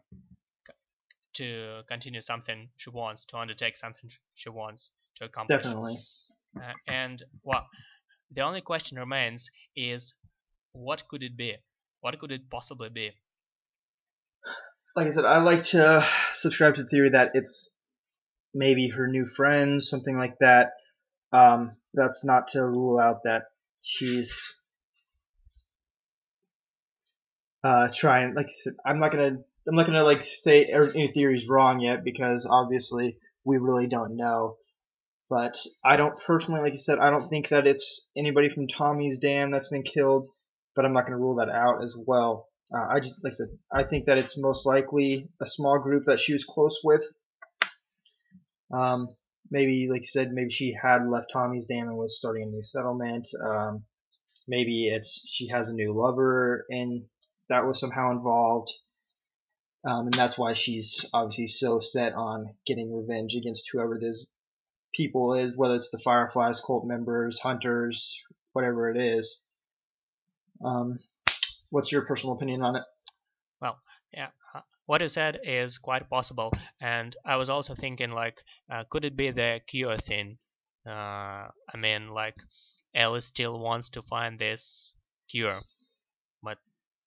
to 1.34 1.82
continue 1.88 2.22
something 2.22 2.70
she 2.78 2.90
wants, 2.90 3.24
to 3.26 3.38
undertake 3.38 3.78
something 3.78 4.10
she 4.34 4.50
wants 4.50 4.92
to 5.16 5.26
accomplish. 5.26 5.58
Definitely. 5.58 6.00
Uh, 6.58 6.74
and 6.88 7.24
well, 7.44 7.68
the 8.32 8.42
only 8.42 8.62
question 8.62 8.98
remains 8.98 9.52
is 9.76 10.16
what 10.72 11.08
could 11.08 11.22
it 11.22 11.38
be? 11.38 11.58
What 12.08 12.18
could 12.20 12.32
it 12.32 12.50
possibly 12.50 12.88
be? 12.88 13.12
Like 14.96 15.08
I 15.08 15.10
said, 15.10 15.26
I 15.26 15.40
like 15.40 15.66
to 15.66 16.08
subscribe 16.32 16.76
to 16.76 16.84
the 16.84 16.88
theory 16.88 17.10
that 17.10 17.32
it's 17.34 17.76
maybe 18.54 18.88
her 18.88 19.10
new 19.10 19.26
friends, 19.26 19.90
something 19.90 20.18
like 20.18 20.40
that. 20.40 20.70
Um, 21.34 21.74
that's 21.94 22.24
not 22.24 22.48
to 22.54 22.66
rule 22.66 22.98
out 22.98 23.24
that 23.26 23.48
she's 23.82 24.42
uh, 27.66 27.90
trying. 27.94 28.36
Like 28.36 28.46
I 28.46 28.54
said, 28.54 28.76
I'm 28.86 29.00
not 29.00 29.12
gonna. 29.12 29.40
I'm 29.68 29.76
not 29.76 29.86
gonna 29.86 30.06
like 30.06 30.24
say 30.24 30.64
any 30.64 31.08
theories 31.08 31.50
wrong 31.50 31.82
yet 31.82 32.06
because 32.06 32.48
obviously 32.50 33.18
we 33.44 33.58
really 33.58 33.88
don't 33.88 34.16
know. 34.16 34.56
But 35.30 35.58
I 35.84 35.98
don't 35.98 36.18
personally, 36.22 36.62
like 36.62 36.72
you 36.72 36.80
said, 36.80 37.00
I 37.00 37.10
don't 37.10 37.28
think 37.28 37.50
that 37.50 37.68
it's 37.68 38.10
anybody 38.16 38.48
from 38.48 38.70
Tommy's 38.70 39.18
Dam 39.18 39.52
that's 39.52 39.68
been 39.68 39.84
killed. 39.84 40.26
But 40.78 40.86
I'm 40.86 40.94
not 40.94 41.06
gonna 41.06 41.20
rule 41.20 41.36
that 41.36 41.54
out 41.54 41.84
as 41.84 41.98
well. 41.98 42.48
Uh, 42.74 42.88
I 42.96 43.00
just, 43.00 43.24
like 43.24 43.32
I 43.32 43.34
said, 43.34 43.48
I 43.72 43.84
think 43.84 44.06
that 44.06 44.18
it's 44.18 44.38
most 44.38 44.66
likely 44.66 45.28
a 45.42 45.46
small 45.46 45.80
group 45.80 46.06
that 46.06 46.20
she 46.20 46.34
was 46.34 46.44
close 46.44 46.82
with. 46.84 47.04
Um, 48.72 49.08
maybe, 49.50 49.90
like 49.90 50.02
you 50.02 50.08
said, 50.08 50.32
maybe 50.32 50.50
she 50.50 50.74
had 50.74 51.08
left 51.08 51.32
Tommy's 51.32 51.66
Dam 51.66 51.88
and 51.88 51.98
was 51.98 52.18
starting 52.18 52.44
a 52.44 52.46
new 52.46 52.64
settlement. 52.64 53.28
Um, 53.42 53.84
maybe 54.48 54.88
it's 54.88 55.22
she 55.28 55.48
has 55.48 55.70
a 55.70 55.74
new 55.74 55.94
lover 55.94 56.66
and 56.70 57.06
that 57.50 57.66
was 57.66 57.80
somehow 57.80 58.12
involved. 58.12 58.72
Um, 59.86 60.08
and 60.08 60.14
that's 60.14 60.38
why 60.38 60.54
she's 60.54 61.10
obviously 61.14 61.48
so 61.48 61.80
set 61.80 62.14
on 62.14 62.54
getting 62.66 62.94
revenge 62.94 63.36
against 63.36 63.70
whoever 63.72 63.98
this 63.98 64.28
people 64.94 65.34
is, 65.36 65.56
whether 65.56 65.76
it's 65.76 65.92
the 65.92 66.00
Fireflies, 66.00 66.60
cult 66.60 66.86
members, 66.86 67.40
hunters, 67.40 68.22
whatever 68.52 68.90
it 68.90 69.00
is. 69.00 69.44
Um, 70.64 70.98
what's 71.72 71.92
your 71.92 72.06
personal 72.06 72.36
opinion 72.36 72.64
on 72.64 72.78
it? 72.78 72.84
Well, 73.62 73.84
yeah, 74.12 74.32
uh, 74.56 74.62
what 74.88 75.02
you 75.02 75.10
said 75.10 75.40
is 75.44 75.78
quite 75.78 76.10
possible, 76.10 76.52
and 76.82 77.16
I 77.24 77.36
was 77.36 77.52
also 77.52 77.76
thinking 77.76 78.10
like, 78.10 78.42
uh, 78.68 78.84
could 78.90 79.06
it 79.06 79.16
be 79.16 79.30
the 79.30 79.62
cure 79.68 80.00
thing? 80.00 80.40
Uh, 80.84 81.50
I 81.72 81.78
mean, 81.78 82.10
like, 82.10 82.38
Ellie 82.96 83.22
still 83.22 83.60
wants 83.60 83.90
to 83.90 84.02
find 84.02 84.40
this 84.40 84.96
cure, 85.30 85.68
but 86.44 86.60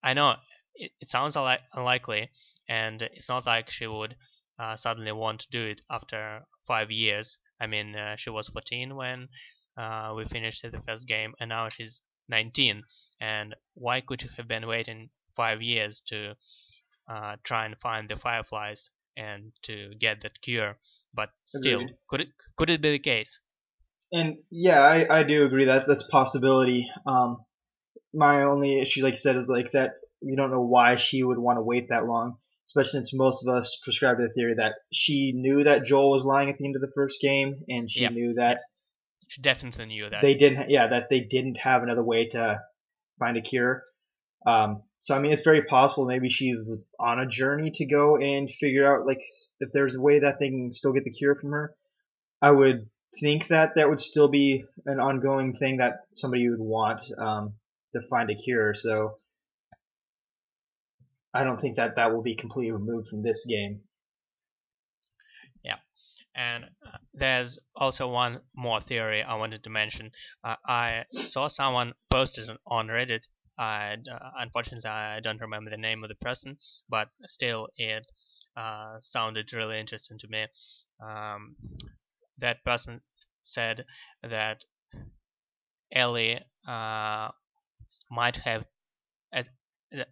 I 0.03 0.15
know 0.15 0.37
it, 0.77 0.93
it 1.01 1.11
sounds 1.11 1.37
unli- 1.37 1.65
unlikely, 1.75 2.31
and 2.69 3.03
it's 3.03 3.29
not 3.29 3.47
like 3.47 3.71
she 3.71 3.87
would 3.89 4.17
uh, 4.59 4.77
suddenly 4.77 5.13
want 5.13 5.41
to 5.43 5.51
do 5.51 5.67
it 5.67 5.83
after 5.91 6.47
five 6.67 6.91
years. 6.93 7.39
I 7.61 7.67
mean, 7.67 7.97
uh, 7.97 8.17
she 8.17 8.31
was 8.31 8.49
14 8.49 8.97
when 8.97 9.31
uh, 9.77 10.15
we 10.17 10.25
finished 10.27 10.63
the 10.63 10.81
first 10.83 11.09
game, 11.09 11.35
and 11.41 11.49
now 11.51 11.69
she's 11.71 12.03
19. 12.31 12.85
And 13.21 13.55
why 13.75 14.01
could 14.01 14.23
you 14.23 14.31
have 14.39 14.49
been 14.49 14.67
waiting 14.67 15.11
five 15.37 15.61
years 15.63 16.01
to 16.09 16.37
uh, 17.09 17.37
try 17.45 17.67
and 17.67 17.79
find 17.81 18.09
the 18.09 18.17
fireflies 18.17 18.91
and 19.17 19.53
to 19.65 19.95
get 19.97 20.23
that 20.23 20.41
cure? 20.41 20.79
But 21.13 21.31
still, 21.45 21.83
Agreed. 21.83 21.97
could 22.09 22.21
it 22.23 22.29
could 22.57 22.71
it 22.71 22.81
be 22.81 22.93
the 22.93 22.99
case? 23.01 23.41
And 24.13 24.39
yeah, 24.51 24.81
I, 24.81 25.19
I 25.21 25.23
do 25.25 25.45
agree 25.45 25.65
that 25.67 25.87
that's 25.87 26.05
a 26.07 26.09
possibility. 26.09 26.91
Um, 27.07 27.45
my 28.15 28.43
only 28.45 28.79
issue, 28.81 29.03
like 29.03 29.15
I 29.15 29.17
said, 29.17 29.37
is 29.37 29.49
like 29.49 29.73
that 29.73 29.95
we 30.23 30.37
don't 30.37 30.51
know 30.51 30.63
why 30.63 30.97
she 30.97 31.23
would 31.23 31.39
want 31.39 31.59
to 31.59 31.63
wait 31.63 31.89
that 31.89 32.07
long, 32.07 32.39
especially 32.67 32.91
since 33.01 33.15
most 33.15 33.47
of 33.47 33.55
us 33.55 33.81
prescribe 33.85 34.19
the 34.19 34.33
theory 34.33 34.55
that 34.59 34.77
she 34.93 35.33
knew 35.33 35.65
that 35.65 35.85
Joel 35.85 36.11
was 36.13 36.25
lying 36.25 36.51
at 36.51 36.59
the 36.59 36.65
end 36.67 36.77
of 36.77 36.83
the 36.83 36.93
first 36.95 37.21
game, 37.21 37.65
and 37.69 37.91
she 37.91 38.03
Yep. 38.03 38.13
knew 38.13 38.35
that 38.35 38.61
Definitely 39.41 39.87
knew 39.87 40.11
that. 40.11 40.23
they 40.23 40.35
didn't, 40.35 40.71
yeah, 40.71 40.89
that 40.89 41.09
they 41.09 41.21
didn't 41.21 41.57
have 41.59 41.83
another 41.83 42.05
way 42.05 42.27
to 42.29 42.61
find 43.19 43.37
a 43.37 43.41
cure. 43.41 43.85
Um, 44.47 44.83
so 45.01 45.15
I 45.15 45.19
mean, 45.19 45.33
it's 45.33 45.43
very 45.43 45.63
possible 45.63 46.07
maybe 46.07 46.29
she 46.29 46.55
was 46.55 46.85
on 46.99 47.21
a 47.21 47.27
journey 47.27 47.71
to 47.75 47.87
go 47.87 48.17
and 48.17 48.51
figure 48.51 48.87
out 48.87 49.07
like 49.07 49.23
if 49.61 49.71
there's 49.73 49.97
a 49.97 50.01
way 50.01 50.21
that 50.21 50.39
they 50.39 50.49
can 50.49 50.73
still 50.73 50.93
get 50.93 51.05
the 51.05 51.13
cure 51.13 51.37
from 51.37 51.53
her. 51.53 51.75
I 52.43 52.51
would 52.51 52.89
think 53.19 53.49
that 53.49 53.75
that 53.75 53.89
would 53.89 54.01
still 54.01 54.29
be 54.29 54.65
an 54.87 55.01
ongoing 55.01 55.55
thing 55.55 55.79
that 55.79 56.01
somebody 56.13 56.49
would 56.49 56.61
want 56.61 57.01
um, 57.19 57.55
to 57.93 58.01
find 58.09 58.31
a 58.31 58.35
cure. 58.35 58.75
So 58.75 59.17
I 61.33 61.45
don't 61.45 61.61
think 61.61 61.77
that 61.77 61.97
that 61.97 62.13
will 62.13 62.23
be 62.23 62.35
completely 62.35 62.73
removed 62.73 63.09
from 63.09 63.23
this 63.23 63.47
game. 63.47 63.79
And 66.35 66.65
uh, 66.87 66.99
there's 67.13 67.59
also 67.77 68.09
one 68.09 68.41
more 68.55 68.81
theory 68.81 69.23
I 69.23 69.35
wanted 69.35 69.65
to 69.65 69.71
mention. 69.71 70.13
Uh, 70.45 70.57
I 70.67 71.05
saw 71.11 71.49
someone 71.49 71.95
posted 72.11 72.49
on- 72.51 72.59
on 72.67 72.89
Reddit. 72.89 73.27
I 73.59 73.97
uh, 74.11 74.31
unfortunately 74.39 74.89
I 74.91 75.21
don't 75.21 75.41
remember 75.41 75.71
the 75.71 75.77
name 75.77 76.03
of 76.03 76.09
the 76.09 76.15
person, 76.15 76.57
but 76.89 77.11
still 77.27 77.69
it 77.77 78.07
uh, 78.57 78.97
sounded 79.01 79.53
really 79.53 79.79
interesting 79.79 80.19
to 80.19 80.29
me. 80.29 80.47
Um, 81.03 81.57
that 82.39 82.65
person 82.65 83.03
said 83.43 83.85
that 84.23 84.65
Ellie 85.93 86.41
uh, 86.67 87.31
might 88.11 88.37
have 88.37 88.67
at 89.33 89.49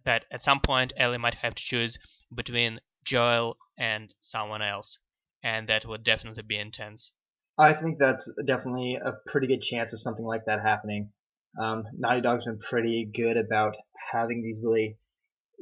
that 0.05 0.25
at 0.31 0.43
some 0.43 0.59
point 0.61 0.93
Ellie 0.97 1.17
might 1.17 1.35
have 1.35 1.55
to 1.55 1.63
choose 1.63 1.97
between 2.33 2.81
Joel 3.03 3.57
and 3.77 4.13
someone 4.19 4.61
else, 4.61 4.99
and 5.43 5.67
that 5.69 5.85
would 5.85 6.03
definitely 6.03 6.43
be 6.43 6.57
intense. 6.57 7.13
I 7.57 7.73
think 7.73 7.99
that's 7.99 8.33
definitely 8.45 8.95
a 8.95 9.13
pretty 9.25 9.47
good 9.47 9.61
chance 9.61 9.93
of 9.93 9.99
something 9.99 10.25
like 10.25 10.45
that 10.45 10.61
happening. 10.61 11.11
Um, 11.59 11.83
Naughty 11.97 12.21
Dog's 12.21 12.45
been 12.45 12.59
pretty 12.59 13.05
good 13.05 13.35
about 13.37 13.75
having 14.11 14.41
these 14.41 14.61
really 14.63 14.97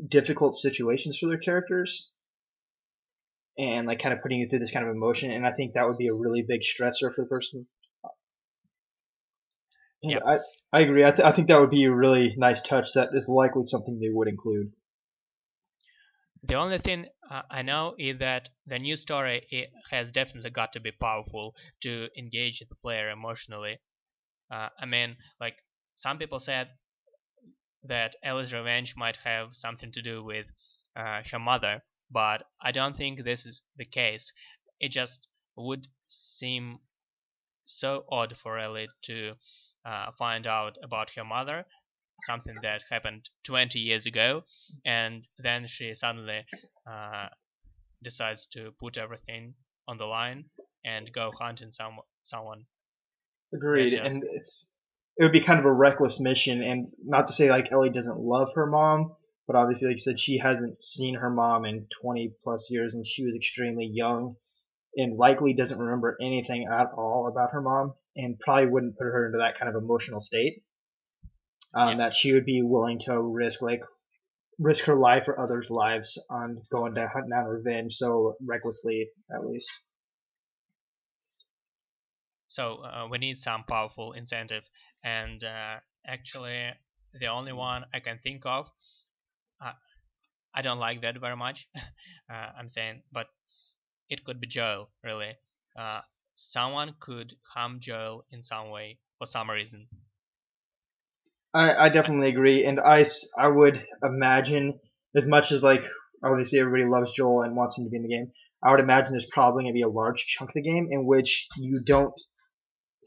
difficult 0.07 0.55
situations 0.55 1.17
for 1.17 1.27
their 1.27 1.39
characters 1.39 2.11
and 3.57 3.87
like 3.87 3.99
kind 3.99 4.13
of 4.13 4.21
putting 4.21 4.39
you 4.39 4.47
through 4.47 4.59
this 4.59 4.71
kind 4.71 4.87
of 4.87 4.95
emotion 4.95 5.31
and 5.31 5.47
I 5.47 5.51
think 5.51 5.73
that 5.73 5.87
would 5.87 5.97
be 5.97 6.07
a 6.07 6.13
really 6.13 6.43
big 6.43 6.61
stressor 6.61 7.13
for 7.13 7.23
the 7.23 7.27
person. 7.27 7.67
And 10.03 10.13
Yeah. 10.13 10.19
I, 10.23 10.39
I 10.71 10.81
agree. 10.81 11.03
I, 11.03 11.11
th- 11.11 11.25
I 11.25 11.31
think 11.31 11.47
that 11.47 11.59
would 11.59 11.71
be 11.71 11.85
a 11.85 11.93
really 11.93 12.35
nice 12.37 12.61
touch 12.61 12.93
that 12.93 13.09
is 13.13 13.27
likely 13.27 13.65
something 13.65 13.99
they 13.99 14.09
would 14.11 14.27
include. 14.27 14.71
The 16.43 16.55
only 16.55 16.77
thing 16.77 17.07
uh, 17.29 17.43
I 17.49 17.61
know 17.61 17.95
is 17.97 18.19
that 18.19 18.49
the 18.65 18.79
new 18.79 18.95
story 18.95 19.69
has 19.91 20.11
definitely 20.11 20.49
got 20.51 20.73
to 20.73 20.79
be 20.79 20.91
powerful 20.91 21.55
to 21.81 22.09
engage 22.17 22.59
the 22.59 22.75
player 22.75 23.09
emotionally. 23.09 23.79
Uh, 24.51 24.69
I 24.79 24.85
mean, 24.85 25.17
like 25.39 25.63
some 25.95 26.17
people 26.19 26.39
said 26.39 26.69
that 27.83 28.15
Ellie's 28.21 28.53
revenge 28.53 28.95
might 28.95 29.17
have 29.17 29.55
something 29.55 29.91
to 29.91 30.01
do 30.01 30.23
with 30.23 30.45
uh, 30.95 31.23
her 31.31 31.39
mother, 31.39 31.83
but 32.11 32.47
I 32.61 32.71
don't 32.71 32.95
think 32.95 33.23
this 33.23 33.45
is 33.47 33.63
the 33.77 33.85
case. 33.85 34.31
It 34.79 34.89
just 34.89 35.27
would 35.55 35.87
seem 36.07 36.79
so 37.65 38.05
odd 38.09 38.37
for 38.37 38.59
Ellie 38.59 38.89
to 39.03 39.35
uh, 39.85 40.11
find 40.17 40.47
out 40.47 40.77
about 40.83 41.11
her 41.11 41.23
mother, 41.23 41.65
something 42.21 42.55
that 42.61 42.83
happened 42.89 43.29
20 43.45 43.79
years 43.79 44.05
ago, 44.05 44.43
and 44.85 45.27
then 45.39 45.67
she 45.67 45.93
suddenly 45.95 46.45
uh, 46.89 47.27
decides 48.03 48.47
to 48.47 48.71
put 48.79 48.97
everything 48.97 49.53
on 49.87 49.97
the 49.97 50.05
line 50.05 50.45
and 50.85 51.11
go 51.13 51.31
hunting 51.39 51.71
some 51.71 51.99
someone. 52.23 52.65
Agreed, 53.53 53.91
just- 53.93 54.05
and 54.05 54.23
it's 54.23 54.73
it 55.17 55.23
would 55.23 55.31
be 55.31 55.39
kind 55.41 55.59
of 55.59 55.65
a 55.65 55.71
reckless 55.71 56.19
mission, 56.19 56.61
and 56.61 56.87
not 57.03 57.27
to 57.27 57.33
say 57.33 57.49
like 57.49 57.71
Ellie 57.71 57.89
doesn't 57.89 58.19
love 58.19 58.49
her 58.55 58.67
mom, 58.67 59.15
but 59.47 59.55
obviously, 59.55 59.87
like 59.87 59.95
you 59.95 60.01
said, 60.01 60.19
she 60.19 60.37
hasn't 60.37 60.81
seen 60.83 61.15
her 61.15 61.29
mom 61.29 61.65
in 61.65 61.87
20 62.01 62.33
plus 62.43 62.69
years, 62.69 62.93
and 62.93 63.05
she 63.05 63.25
was 63.25 63.35
extremely 63.35 63.89
young, 63.91 64.35
and 64.95 65.17
likely 65.17 65.53
doesn't 65.53 65.79
remember 65.79 66.17
anything 66.21 66.65
at 66.71 66.87
all 66.95 67.27
about 67.31 67.51
her 67.51 67.61
mom, 67.61 67.93
and 68.15 68.39
probably 68.39 68.67
wouldn't 68.67 68.97
put 68.97 69.05
her 69.05 69.25
into 69.27 69.39
that 69.39 69.57
kind 69.57 69.69
of 69.73 69.81
emotional 69.81 70.19
state. 70.19 70.63
Um, 71.73 71.89
Yeah. 71.89 71.97
That 71.97 72.13
she 72.13 72.33
would 72.33 72.45
be 72.45 72.61
willing 72.61 72.99
to 72.99 73.21
risk 73.21 73.61
like 73.61 73.81
risk 74.59 74.85
her 74.85 74.95
life 74.95 75.27
or 75.27 75.39
others' 75.39 75.69
lives 75.69 76.17
on 76.29 76.61
going 76.71 76.95
to 76.95 77.07
hunt 77.07 77.29
down 77.29 77.45
revenge 77.45 77.95
so 77.95 78.35
recklessly, 78.41 79.09
at 79.31 79.45
least. 79.45 79.71
So 82.47 82.83
uh, 82.83 83.07
we 83.09 83.17
need 83.17 83.37
some 83.37 83.65
powerful 83.65 84.13
incentive, 84.13 84.63
and 85.03 85.43
uh, 85.43 85.79
actually, 86.05 86.71
the 87.19 87.27
only 87.27 87.53
one 87.53 87.85
I 87.93 87.99
can 87.99 88.19
think 88.19 88.45
of, 88.45 88.67
uh, 89.63 89.73
I 90.55 90.61
don't 90.61 90.79
like 90.79 91.01
that 91.01 91.19
very 91.19 91.35
much. 91.35 91.67
uh, 91.75 92.49
I'm 92.57 92.69
saying, 92.69 93.03
but 93.11 93.27
it 94.09 94.23
could 94.23 94.39
be 94.39 94.47
Joel. 94.47 94.89
Really, 95.03 95.35
uh, 95.77 96.01
someone 96.35 96.95
could 96.99 97.33
harm 97.53 97.79
Joel 97.79 98.25
in 98.31 98.43
some 98.43 98.71
way 98.71 98.99
for 99.19 99.27
some 99.27 99.49
reason. 99.49 99.87
I, 101.57 101.85
I 101.85 101.89
definitely 101.89 102.29
agree, 102.29 102.65
and 102.65 102.79
I, 102.79 103.03
I 103.35 103.47
would 103.47 103.83
imagine 104.03 104.79
as 105.15 105.25
much 105.25 105.51
as 105.51 105.63
like 105.63 105.83
obviously 106.23 106.59
everybody 106.59 106.85
loves 106.85 107.13
Joel 107.13 107.41
and 107.41 107.55
wants 107.55 107.75
him 107.75 107.85
to 107.85 107.89
be 107.89 107.97
in 107.97 108.03
the 108.03 108.09
game. 108.09 108.31
I 108.63 108.69
would 108.69 108.79
imagine 108.79 109.11
there's 109.11 109.25
probably 109.25 109.63
going 109.63 109.73
to 109.73 109.77
be 109.77 109.81
a 109.81 109.89
large 109.89 110.23
chunk 110.27 110.51
of 110.51 110.53
the 110.53 110.61
game 110.61 110.89
in 110.91 111.07
which 111.07 111.47
you 111.57 111.81
don't 111.83 112.13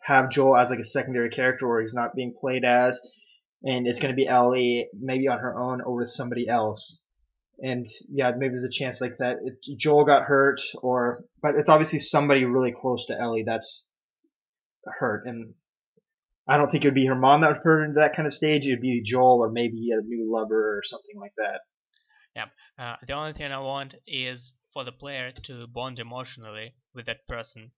have 0.03 0.31
Joel 0.31 0.57
as 0.57 0.69
like 0.69 0.81
a 0.81 0.85
secondary 0.85 1.31
character, 1.31 1.67
or 1.69 1.81
he's 1.81 1.95
not 1.95 2.17
being 2.17 2.35
played 2.39 2.65
as, 2.65 3.01
and 3.63 3.87
it's 3.87 4.01
going 4.01 4.13
to 4.13 4.21
be 4.21 4.27
Ellie 4.27 4.89
maybe 4.99 5.29
on 5.29 5.39
her 5.39 5.57
own 5.57 5.81
or 5.81 5.95
with 5.95 6.09
somebody 6.09 6.49
else. 6.49 7.05
And 7.61 7.87
yeah, 8.09 8.33
maybe 8.37 8.55
there's 8.55 8.65
a 8.65 8.71
chance 8.71 9.01
like 9.01 9.19
that 9.19 9.39
it, 9.45 9.79
Joel 9.79 10.05
got 10.05 10.25
hurt, 10.25 10.61
or 10.83 11.23
but 11.41 11.55
it's 11.55 11.69
obviously 11.69 12.01
somebody 12.01 12.47
really 12.47 12.73
close 12.73 13.07
to 13.07 13.17
Ellie 13.21 13.45
that's 13.45 13.93
hurt, 14.99 15.23
and 15.27 15.55
I 16.51 16.59
don't 16.59 16.71
think 16.71 16.85
it 16.85 16.89
would 16.89 16.95
be 16.95 17.07
her 17.07 17.15
mom 17.15 17.41
that 17.43 17.49
would 17.49 17.63
put 17.63 17.69
her 17.71 17.85
into 17.85 18.01
that 18.01 18.15
kind 18.15 18.27
of 18.27 18.35
stage. 18.35 18.67
It 18.67 18.71
would 18.73 18.81
be 18.81 19.03
Joel 19.03 19.45
or 19.45 19.51
maybe 19.51 19.91
a 19.93 20.03
new 20.03 20.31
lover 20.31 20.79
or 20.79 20.83
something 20.83 21.19
like 21.19 21.33
that. 21.39 21.61
Uh, 22.81 22.97
the 23.07 23.13
only 23.13 23.35
thing 23.35 23.53
I 23.53 23.59
want 23.59 23.95
is 24.07 24.55
for 24.73 24.85
the 24.85 24.93
player 24.93 25.33
to 25.33 25.67
bond 25.67 25.99
emotionally 25.99 26.75
with 26.95 27.05
that 27.07 27.27
person, 27.29 27.73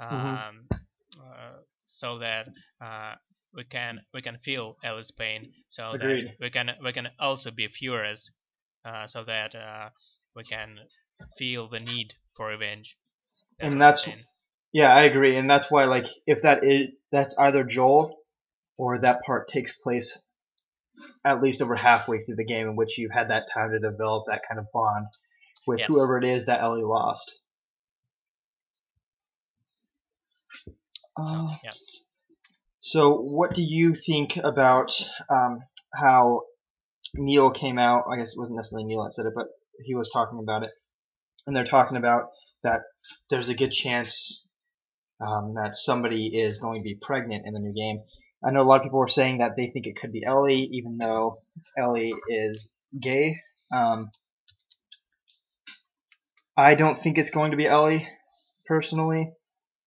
um, 0.00 0.08
Mhm. 0.10 1.22
uh, 1.22 1.58
so 1.86 2.18
that 2.18 2.48
uh, 2.80 3.14
we 3.54 3.62
can 3.62 4.00
we 4.12 4.22
can 4.22 4.38
feel 4.38 4.76
Ellie's 4.82 5.12
pain, 5.12 5.54
so 5.68 5.94
Agreed. 5.94 6.26
that 6.26 6.36
we 6.40 6.50
can 6.50 6.76
we 6.82 6.92
can 6.92 7.08
also 7.20 7.52
be 7.52 7.68
furious, 7.68 8.28
uh, 8.84 9.06
so 9.06 9.22
that 9.22 9.54
uh, 9.54 9.90
we 10.34 10.42
can 10.42 10.80
feel 11.38 11.68
the 11.68 11.78
need 11.78 12.14
for 12.36 12.48
revenge. 12.48 12.92
And 13.62 13.80
that's-. 13.80 14.08
Yeah, 14.72 14.94
I 14.94 15.04
agree, 15.04 15.36
and 15.36 15.50
that's 15.50 15.70
why 15.70 15.84
like 15.86 16.06
if 16.26 16.42
that 16.42 16.64
is 16.64 16.88
that's 17.10 17.36
either 17.38 17.64
Joel 17.64 18.16
or 18.78 19.00
that 19.00 19.22
part 19.26 19.48
takes 19.48 19.72
place 19.72 20.28
at 21.24 21.42
least 21.42 21.62
over 21.62 21.74
halfway 21.74 22.22
through 22.22 22.36
the 22.36 22.44
game 22.44 22.68
in 22.68 22.76
which 22.76 22.98
you've 22.98 23.12
had 23.12 23.30
that 23.30 23.48
time 23.52 23.72
to 23.72 23.78
develop 23.78 24.24
that 24.26 24.42
kind 24.48 24.58
of 24.58 24.66
bond 24.72 25.06
with 25.66 25.80
whoever 25.82 26.18
it 26.18 26.24
is 26.24 26.46
that 26.46 26.60
Ellie 26.60 26.82
lost. 26.82 27.32
So, 31.16 31.22
Uh, 31.22 31.56
yeah. 31.64 31.70
So, 32.78 33.14
what 33.14 33.54
do 33.54 33.62
you 33.62 33.94
think 33.94 34.36
about 34.38 34.92
um, 35.28 35.60
how 35.94 36.42
Neil 37.14 37.50
came 37.50 37.78
out? 37.78 38.04
I 38.10 38.16
guess 38.16 38.32
it 38.32 38.38
wasn't 38.38 38.56
necessarily 38.56 38.86
Neil 38.86 39.04
that 39.04 39.12
said 39.12 39.26
it, 39.26 39.34
but 39.34 39.48
he 39.84 39.94
was 39.94 40.08
talking 40.10 40.38
about 40.38 40.62
it, 40.62 40.70
and 41.46 41.54
they're 41.54 41.64
talking 41.64 41.96
about 41.96 42.30
that 42.62 42.82
there's 43.28 43.48
a 43.48 43.54
good 43.54 43.72
chance 43.72 44.49
um, 45.20 45.54
that 45.54 45.74
somebody 45.74 46.26
is 46.26 46.58
going 46.58 46.80
to 46.80 46.84
be 46.84 46.98
pregnant 47.00 47.46
in 47.46 47.54
the 47.54 47.60
new 47.60 47.74
game. 47.74 48.02
I 48.42 48.50
know 48.50 48.62
a 48.62 48.64
lot 48.64 48.76
of 48.76 48.84
people 48.84 48.98
were 48.98 49.08
saying 49.08 49.38
that 49.38 49.56
they 49.56 49.66
think 49.66 49.86
it 49.86 49.96
could 49.96 50.12
be 50.12 50.24
Ellie, 50.24 50.62
even 50.72 50.96
though 50.96 51.36
Ellie 51.76 52.14
is 52.28 52.74
gay. 52.98 53.36
Um, 53.72 54.10
I 56.56 56.74
don't 56.74 56.98
think 56.98 57.18
it's 57.18 57.30
going 57.30 57.50
to 57.50 57.56
be 57.56 57.66
Ellie, 57.66 58.08
personally. 58.66 59.30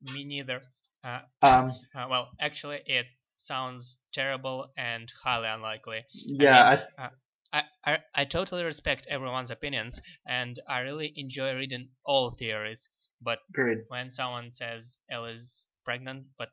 Me 0.02 0.24
neither. 0.24 0.62
Uh, 1.04 1.20
Um, 1.42 1.72
uh, 1.96 2.08
well, 2.10 2.30
actually, 2.40 2.80
it 2.86 3.06
sounds 3.38 3.98
terrible 4.14 4.70
and 4.78 5.12
highly 5.24 5.48
unlikely. 5.48 6.04
yeah, 6.14 6.84
I, 6.98 7.10
I, 7.52 7.64
I, 7.86 7.98
I 8.16 8.26
totally 8.26 8.64
respect 8.64 9.08
everyone's 9.10 9.52
opinions, 9.52 10.02
and 10.26 10.60
I 10.68 10.80
really 10.80 11.14
enjoy 11.16 11.54
reading 11.54 11.90
all 12.06 12.32
theories. 12.32 12.88
But 13.24 13.39
agreed. 13.49 13.80
when 13.88 14.11
someone 14.11 14.51
says 14.51 14.97
Ellie 15.09 15.34
is 15.34 15.65
pregnant, 15.86 16.26
but 16.38 16.49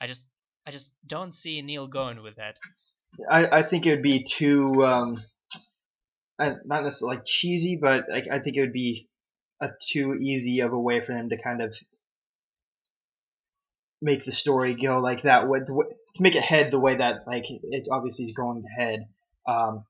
I 0.00 0.06
just 0.06 0.28
I 0.66 0.70
just 0.70 0.90
don't 1.06 1.34
see 1.34 1.60
Neil 1.62 1.86
going 1.86 2.22
with 2.22 2.36
that. 2.36 2.56
I, 3.30 3.58
I 3.58 3.62
think 3.62 3.86
it 3.86 3.90
would 3.90 4.02
be 4.02 4.24
too 4.24 4.84
um, 4.84 5.16
uh, 6.38 6.54
not 6.64 6.84
necessarily 6.84 7.16
like 7.16 7.26
cheesy, 7.26 7.78
but 7.80 8.06
I, 8.12 8.22
I 8.32 8.38
think 8.38 8.56
it 8.56 8.60
would 8.60 8.72
be 8.72 9.08
a 9.60 9.68
too 9.92 10.14
easy 10.14 10.60
of 10.60 10.72
a 10.72 10.78
way 10.78 11.00
for 11.00 11.12
them 11.12 11.28
to 11.28 11.40
kind 11.40 11.62
of 11.62 11.76
make 14.00 14.24
the 14.24 14.32
story 14.32 14.74
go 14.74 15.00
like 15.00 15.22
that. 15.22 15.48
Way- 15.48 15.60
to 15.60 16.22
make 16.22 16.34
it 16.34 16.42
head 16.42 16.70
the 16.70 16.80
way 16.80 16.96
that 16.96 17.26
like 17.26 17.44
it 17.48 17.88
obviously 17.90 18.26
is 18.26 18.32
going 18.32 18.62
to 18.62 18.68
head. 18.68 19.06
Um, 19.46 19.84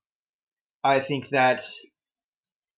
I 0.84 1.00
think 1.00 1.30
that 1.30 1.62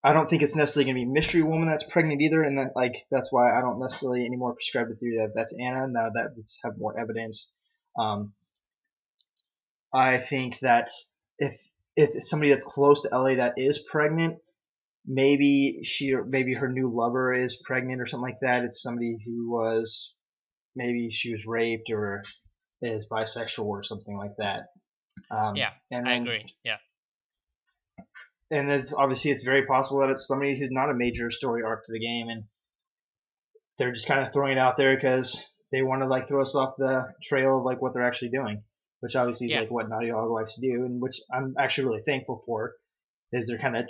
I 0.05 0.13
don't 0.13 0.29
think 0.29 0.43
it's 0.43 0.55
necessarily 0.55 0.93
going 0.93 1.03
to 1.03 1.07
be 1.07 1.13
Mystery 1.13 1.43
Woman 1.43 1.67
that's 1.67 1.83
pregnant 1.83 2.21
either, 2.21 2.43
and 2.43 2.59
that, 2.59 2.73
like 2.77 3.07
that's 3.11 3.33
why 3.33 3.57
I 3.57 3.63
don't 3.63 3.81
necessarily 3.81 4.27
anymore 4.27 4.53
prescribe 4.53 4.89
the 4.89 4.97
theory 4.97 5.17
that 5.17 5.33
that's 5.35 5.55
Anna. 5.59 5.87
Now 5.89 6.11
that 6.11 6.35
we 6.37 6.43
have 6.63 6.79
more 6.79 6.99
evidence, 7.01 7.55
um, 7.99 8.35
I 9.95 10.19
think 10.19 10.59
that 10.59 10.91
if 11.39 11.57
it's 11.97 12.29
somebody 12.29 12.51
that's 12.51 12.65
close 12.65 13.01
to 13.03 13.09
Ellie 13.13 13.37
that 13.37 13.55
is 13.57 13.79
pregnant, 13.79 14.41
maybe 15.07 15.81
she 15.85 16.15
maybe 16.15 16.53
her 16.53 16.69
new 16.69 16.91
lover 16.95 17.33
is 17.33 17.63
pregnant 17.65 18.03
or 18.03 18.07
something 18.07 18.29
like 18.29 18.41
that. 18.43 18.65
It's 18.65 18.83
somebody 18.83 19.17
who 19.25 19.51
was 19.51 20.15
maybe 20.77 21.09
she 21.09 21.33
was 21.33 21.47
raped 21.47 21.91
or 21.91 22.25
is 22.83 23.09
bisexual 23.09 23.67
or 23.67 23.83
something 23.83 24.19
like 24.19 24.37
that. 24.39 24.67
Um, 25.31 25.57
Yeah, 25.57 25.71
and 25.91 26.07
I 26.07 26.17
agree. 26.17 26.45
Yeah, 26.63 26.77
and 28.55 28.71
it's 28.71 28.93
obviously 28.93 29.31
it's 29.31 29.43
very 29.43 29.67
possible 29.67 30.01
that 30.01 30.11
it's 30.11 30.27
somebody 30.27 30.57
who's 30.57 30.71
not 30.71 30.91
a 30.91 30.95
major 30.95 31.31
story 31.31 31.63
arc 31.63 31.85
to 31.85 31.93
the 31.93 32.01
game, 32.01 32.29
and 32.29 32.45
they're 33.79 33.93
just 33.93 34.07
kind 34.07 34.21
of 34.21 34.33
throwing 34.33 34.53
it 34.53 34.59
out 34.59 34.77
there 34.77 34.95
because 34.95 35.53
they 35.73 35.83
want 35.83 36.03
to 36.03 36.09
like 36.09 36.29
throw 36.29 36.41
us 36.41 36.55
off 36.55 36.75
the 36.79 37.13
trail 37.23 37.59
of 37.59 37.65
like 37.65 37.83
what 37.83 37.93
they're 37.93 38.07
actually 38.07 38.31
doing, 38.31 38.63
which 39.01 39.17
obviously 39.17 39.49
is 39.49 39.61
like 39.61 39.71
what 39.71 39.89
Naughty 39.89 40.11
Dog 40.11 40.31
likes 40.31 40.55
to 40.55 40.61
do, 40.61 40.85
and 40.85 41.03
which 41.03 41.21
I'm 41.33 41.55
actually 41.59 41.87
really 41.87 42.03
thankful 42.03 42.43
for, 42.47 42.75
is 43.33 43.49
they're 43.49 43.59
kind 43.59 43.77
of 43.77 43.87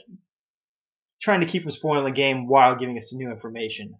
trying 1.20 1.40
to 1.40 1.46
keep 1.46 1.62
from 1.62 1.72
spoiling 1.72 2.04
the 2.04 2.10
game 2.10 2.48
while 2.48 2.76
giving 2.76 2.96
us 2.96 3.12
new 3.12 3.30
information, 3.30 3.94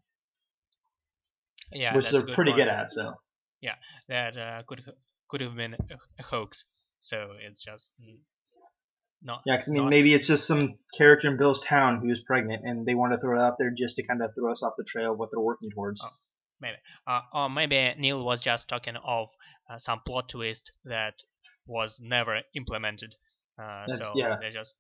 yeah, 1.72 1.94
which 1.94 2.10
they're 2.10 2.22
pretty 2.22 2.52
point. 2.52 2.62
good 2.62 2.68
at. 2.68 2.90
So 2.90 3.14
yeah, 3.60 3.74
That 4.08 4.36
uh, 4.36 4.62
could 4.66 4.82
could 5.28 5.40
have 5.40 5.56
been 5.56 5.74
a, 5.74 5.94
a 6.18 6.22
hoax. 6.22 6.64
So 7.00 7.32
it's 7.46 7.62
just 7.62 7.90
mm, 8.00 8.16
not. 9.24 9.42
yeah, 9.46 9.56
'cause 9.56 9.68
I 9.68 9.72
mean 9.72 9.82
not- 9.84 9.90
maybe 9.90 10.14
it's 10.14 10.26
just 10.26 10.46
some 10.46 10.78
character 10.96 11.28
in 11.28 11.36
Bill's 11.36 11.60
town 11.60 12.00
who's 12.00 12.22
pregnant, 12.22 12.62
and 12.64 12.86
they 12.86 12.94
want 12.94 13.12
to 13.12 13.18
throw 13.18 13.38
it 13.38 13.42
out 13.42 13.56
there 13.58 13.70
just 13.70 13.96
to 13.96 14.02
kind 14.06 14.22
of 14.22 14.30
throw 14.34 14.52
us 14.52 14.62
off 14.62 14.74
the 14.76 14.84
trail 14.84 15.12
of 15.12 15.18
what 15.18 15.30
they're 15.32 15.40
working 15.40 15.70
towards. 15.70 16.02
Oh. 16.04 16.10
Uh, 17.06 17.20
or 17.34 17.50
maybe 17.50 17.92
Neil 17.98 18.24
was 18.24 18.40
just 18.40 18.68
talking 18.68 18.96
of 18.96 19.28
uh, 19.68 19.76
some 19.76 20.00
plot 20.06 20.30
twist 20.30 20.72
that 20.84 21.22
was 21.66 21.98
never 22.00 22.40
implemented. 22.54 23.14
Uh, 23.58 23.84
That's- 23.86 23.98
so 23.98 24.12
yeah. 24.14 24.36
they 24.40 24.50
just 24.50 24.74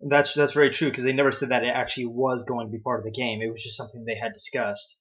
That's 0.00 0.34
that's 0.34 0.52
very 0.52 0.70
true 0.70 0.90
because 0.90 1.04
they 1.04 1.12
never 1.12 1.32
said 1.32 1.48
that 1.50 1.64
it 1.64 1.68
actually 1.68 2.06
was 2.06 2.44
going 2.44 2.66
to 2.66 2.70
be 2.72 2.80
part 2.80 2.98
of 3.00 3.04
the 3.04 3.12
game. 3.12 3.40
It 3.40 3.48
was 3.50 3.62
just 3.62 3.76
something 3.76 4.04
they 4.04 4.16
had 4.16 4.32
discussed. 4.32 4.98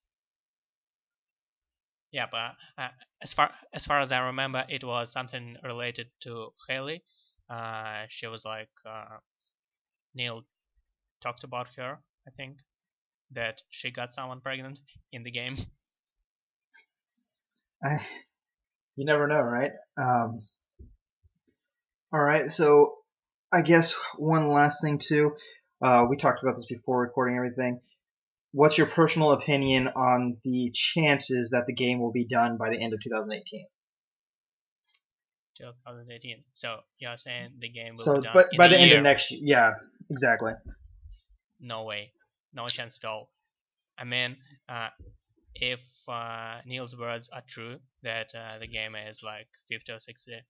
yeah. 2.11 2.27
But 2.31 2.55
uh, 2.77 2.89
as 3.21 3.33
far 3.33 3.51
as 3.73 3.85
far 3.85 3.99
as 3.99 4.11
I 4.11 4.19
remember, 4.27 4.63
it 4.69 4.83
was 4.83 5.11
something 5.11 5.57
related 5.63 6.07
to 6.21 6.53
Haley. 6.67 7.03
Uh, 7.51 8.05
she 8.07 8.27
was 8.27 8.45
like 8.45 8.69
uh, 8.87 9.17
Neil 10.15 10.43
talked 11.21 11.43
about 11.43 11.67
her. 11.75 11.99
I 12.27 12.31
think 12.37 12.57
that 13.31 13.61
she 13.69 13.91
got 13.91 14.13
someone 14.13 14.39
pregnant 14.39 14.79
in 15.11 15.23
the 15.23 15.31
game. 15.31 15.57
I, 17.83 17.99
you 18.95 19.05
never 19.05 19.27
know, 19.27 19.41
right? 19.41 19.71
Um, 19.97 20.39
all 22.13 22.23
right, 22.23 22.49
so 22.49 22.93
I 23.51 23.63
guess 23.63 23.95
one 24.17 24.49
last 24.49 24.81
thing 24.81 24.97
too. 24.97 25.35
Uh, 25.81 26.05
we 26.09 26.15
talked 26.15 26.43
about 26.43 26.55
this 26.55 26.67
before 26.67 27.01
recording 27.01 27.35
everything. 27.35 27.81
What's 28.53 28.77
your 28.77 28.87
personal 28.87 29.31
opinion 29.31 29.87
on 29.89 30.37
the 30.43 30.71
chances 30.73 31.51
that 31.51 31.65
the 31.65 31.73
game 31.73 31.99
will 31.99 32.11
be 32.11 32.25
done 32.25 32.57
by 32.57 32.69
the 32.69 32.81
end 32.81 32.93
of 32.93 33.01
2018? 33.01 33.65
2018. 35.61 36.43
So 36.53 36.81
you're 36.99 37.17
saying 37.17 37.55
the 37.59 37.69
game 37.69 37.93
will 37.97 38.05
So, 38.05 38.15
be 38.15 38.21
done 38.21 38.33
but 38.33 38.47
by 38.57 38.67
the 38.67 38.77
end 38.79 38.89
year? 38.89 38.97
of 38.97 39.03
next 39.03 39.31
year, 39.31 39.41
yeah, 39.43 39.71
exactly. 40.09 40.53
no 41.59 41.83
way, 41.83 42.13
no 42.53 42.67
chance 42.67 42.99
at 43.03 43.07
all. 43.07 43.31
I 43.97 44.03
mean, 44.03 44.37
uh, 44.69 44.89
if 45.55 45.81
uh, 46.07 46.61
Neil's 46.65 46.95
words 46.97 47.29
are 47.33 47.43
true, 47.47 47.79
that 48.03 48.33
uh, 48.35 48.59
the 48.59 48.67
game 48.67 48.95
is 48.95 49.21
like 49.23 49.47
50 49.69 49.91
or 49.93 49.99
60, 49.99 50.41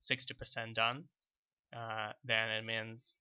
60 0.00 0.34
percent 0.34 0.74
done, 0.76 1.04
uh, 1.76 2.12
then 2.24 2.50
it 2.50 2.64
means 2.64 3.14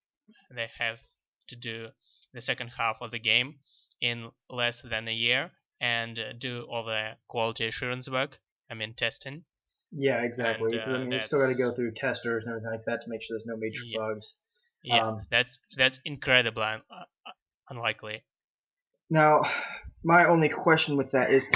they 0.52 0.70
have 0.80 1.00
to 1.48 1.56
do 1.56 1.90
the 2.34 2.42
second 2.42 2.70
half 2.70 2.98
of 3.02 3.12
the 3.12 3.20
game 3.20 3.60
in 4.02 4.32
less 4.50 4.82
than 4.82 5.08
a 5.08 5.14
year 5.14 5.52
and 5.82 6.20
uh, 6.20 6.34
do 6.34 6.64
all 6.70 6.84
the 6.86 7.18
quality 7.28 7.68
assurance 7.68 8.10
work. 8.10 8.40
I 8.70 8.74
mean, 8.76 8.94
testing. 8.96 9.46
Yeah, 9.92 10.22
exactly. 10.24 10.72
And, 10.74 10.82
'Cause, 10.84 10.94
I 10.94 10.98
uh, 10.98 11.00
mean, 11.00 11.12
you 11.14 11.20
still 11.20 11.40
got 11.40 11.48
to 11.48 11.56
go 11.56 11.72
through 11.72 11.94
testers 11.94 12.46
and 12.46 12.56
everything 12.56 12.72
like 12.72 12.86
that 12.86 13.02
to 13.04 13.10
make 13.10 13.22
sure 13.22 13.36
there's 13.36 13.46
no 13.46 13.58
major 13.58 13.82
Yeah. 13.86 13.98
bugs. 14.00 14.38
Yeah, 14.84 15.08
Um, 15.08 15.26
that's 15.32 15.60
that's 15.76 16.00
incredibly 16.06 16.64
un- 16.64 16.84
uh, 16.90 17.04
uh, 17.26 17.32
unlikely. 17.70 18.24
Now, 19.10 19.42
my 20.04 20.26
only 20.26 20.50
question 20.50 20.98
with 20.98 21.12
that 21.12 21.30
is, 21.30 21.50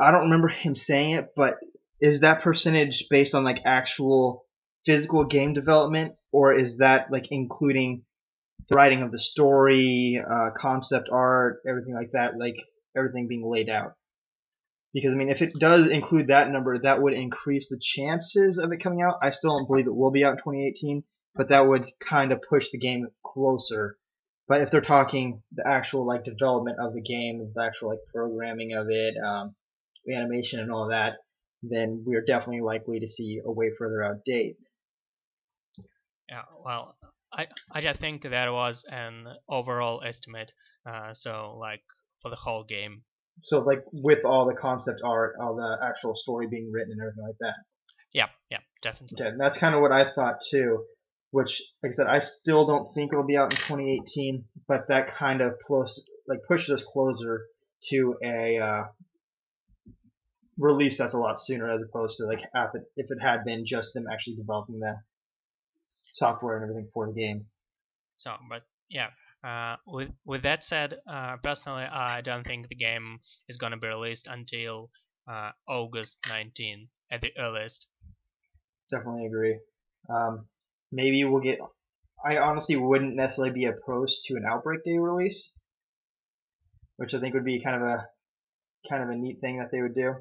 I 0.00 0.10
don't 0.10 0.24
remember 0.24 0.48
him 0.48 0.76
saying 0.76 1.16
it, 1.16 1.30
but 1.34 1.58
is 2.00 2.20
that 2.20 2.42
percentage 2.42 3.08
based 3.10 3.34
on 3.34 3.44
like 3.44 3.62
actual 3.66 4.46
physical 4.86 5.24
game 5.24 5.52
development, 5.54 6.14
or 6.32 6.54
is 6.54 6.78
that 6.78 7.10
like 7.10 7.28
including 7.32 8.04
the 8.68 8.76
writing 8.76 9.02
of 9.02 9.10
the 9.10 9.18
story, 9.18 10.18
uh, 10.24 10.50
concept 10.56 11.08
art, 11.10 11.60
everything 11.68 11.94
like 11.94 12.12
that, 12.12 12.38
like 12.38 12.56
everything 12.96 13.26
being 13.28 13.44
laid 13.50 13.68
out? 13.68 13.94
Because 14.92 15.12
I 15.12 15.16
mean, 15.16 15.28
if 15.28 15.42
it 15.42 15.52
does 15.58 15.86
include 15.88 16.28
that 16.28 16.50
number, 16.50 16.78
that 16.78 17.02
would 17.02 17.14
increase 17.14 17.68
the 17.68 17.78
chances 17.78 18.58
of 18.58 18.72
it 18.72 18.78
coming 18.78 19.02
out. 19.02 19.18
I 19.22 19.30
still 19.30 19.56
don't 19.56 19.66
believe 19.66 19.86
it 19.86 19.94
will 19.94 20.10
be 20.10 20.24
out 20.24 20.32
in 20.32 20.38
2018, 20.38 21.04
but 21.34 21.48
that 21.48 21.66
would 21.66 21.90
kind 22.00 22.32
of 22.32 22.42
push 22.42 22.70
the 22.70 22.78
game 22.78 23.08
closer 23.24 23.98
but 24.48 24.62
if 24.62 24.70
they're 24.70 24.80
talking 24.80 25.42
the 25.52 25.68
actual 25.68 26.06
like 26.06 26.24
development 26.24 26.78
of 26.80 26.94
the 26.94 27.02
game, 27.02 27.52
the 27.54 27.62
actual 27.62 27.90
like 27.90 27.98
programming 28.12 28.74
of 28.74 28.86
it, 28.88 29.14
um, 29.22 29.54
the 30.06 30.14
animation 30.14 30.58
and 30.58 30.72
all 30.72 30.88
that, 30.88 31.18
then 31.62 32.02
we're 32.06 32.24
definitely 32.24 32.62
likely 32.62 32.98
to 33.00 33.06
see 33.06 33.40
a 33.44 33.52
way 33.52 33.70
further 33.76 34.02
out 34.02 34.24
date. 34.24 34.56
Yeah, 36.30 36.44
well, 36.64 36.96
I 37.30 37.46
I 37.70 37.82
just 37.82 38.00
think 38.00 38.22
that 38.22 38.50
was 38.50 38.86
an 38.90 39.26
overall 39.48 40.02
estimate. 40.02 40.52
Uh, 40.86 41.12
so 41.12 41.56
like 41.58 41.82
for 42.22 42.30
the 42.30 42.36
whole 42.36 42.64
game. 42.64 43.02
So 43.42 43.60
like 43.60 43.84
with 43.92 44.24
all 44.24 44.46
the 44.46 44.54
concept 44.54 45.00
art, 45.04 45.36
all 45.40 45.56
the 45.56 45.78
actual 45.82 46.14
story 46.14 46.46
being 46.48 46.70
written 46.72 46.92
and 46.92 47.00
everything 47.00 47.24
like 47.24 47.36
that. 47.40 47.56
Yeah, 48.12 48.26
yeah, 48.50 48.58
definitely. 48.82 49.16
Okay, 49.20 49.30
and 49.30 49.40
that's 49.40 49.58
kind 49.58 49.74
of 49.74 49.80
what 49.80 49.92
I 49.92 50.04
thought 50.04 50.40
too. 50.50 50.84
Which, 51.30 51.62
like 51.82 51.90
I 51.90 51.92
said, 51.92 52.06
I 52.06 52.20
still 52.20 52.64
don't 52.64 52.92
think 52.94 53.12
it'll 53.12 53.26
be 53.26 53.36
out 53.36 53.52
in 53.52 53.58
2018, 53.58 54.44
but 54.66 54.88
that 54.88 55.08
kind 55.08 55.42
of 55.42 55.58
close, 55.58 56.08
like 56.26 56.40
pushes 56.48 56.70
us 56.70 56.82
closer 56.82 57.44
to 57.90 58.16
a 58.24 58.56
uh, 58.56 58.84
release 60.56 60.96
that's 60.96 61.12
a 61.12 61.18
lot 61.18 61.38
sooner, 61.38 61.68
as 61.68 61.82
opposed 61.82 62.16
to 62.16 62.24
like 62.24 62.40
if 62.40 62.74
it, 62.74 62.82
if 62.96 63.10
it 63.10 63.20
had 63.20 63.44
been 63.44 63.66
just 63.66 63.92
them 63.92 64.06
actually 64.10 64.36
developing 64.36 64.80
the 64.80 64.96
software 66.10 66.56
and 66.56 66.64
everything 66.64 66.88
for 66.94 67.06
the 67.06 67.12
game. 67.12 67.44
So, 68.16 68.32
but 68.48 68.62
yeah. 68.88 69.08
Uh, 69.44 69.76
with 69.86 70.10
with 70.24 70.42
that 70.42 70.64
said, 70.64 70.98
uh, 71.08 71.36
personally, 71.42 71.84
I 71.84 72.20
don't 72.20 72.44
think 72.44 72.68
the 72.68 72.74
game 72.74 73.20
is 73.48 73.56
gonna 73.56 73.76
be 73.76 73.86
released 73.86 74.26
until 74.28 74.90
uh, 75.30 75.52
August 75.68 76.18
19 76.28 76.88
at 77.10 77.20
the 77.20 77.30
earliest. 77.38 77.86
Definitely 78.90 79.26
agree. 79.26 79.58
Um, 80.08 80.46
maybe 80.90 81.24
we'll 81.24 81.40
get. 81.40 81.60
I 82.24 82.38
honestly 82.38 82.76
wouldn't 82.76 83.14
necessarily 83.14 83.52
be 83.52 83.66
opposed 83.66 84.24
to 84.24 84.34
an 84.34 84.44
Outbreak 84.48 84.82
Day 84.82 84.98
release, 84.98 85.54
which 86.96 87.14
I 87.14 87.20
think 87.20 87.34
would 87.34 87.44
be 87.44 87.60
kind 87.60 87.76
of 87.76 87.82
a 87.82 88.08
kind 88.88 89.02
of 89.02 89.10
a 89.10 89.16
neat 89.16 89.40
thing 89.40 89.58
that 89.58 89.70
they 89.70 89.82
would 89.82 89.94
do. 89.94 90.14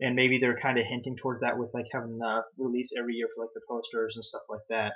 And 0.00 0.16
maybe 0.16 0.38
they're 0.38 0.56
kind 0.56 0.78
of 0.78 0.86
hinting 0.86 1.16
towards 1.16 1.42
that 1.42 1.58
with 1.58 1.72
like 1.74 1.86
having 1.92 2.18
the 2.18 2.42
release 2.58 2.92
every 2.98 3.14
year 3.14 3.28
for 3.34 3.42
like 3.42 3.52
the 3.54 3.60
posters 3.68 4.16
and 4.16 4.24
stuff 4.24 4.42
like 4.48 4.66
that. 4.70 4.94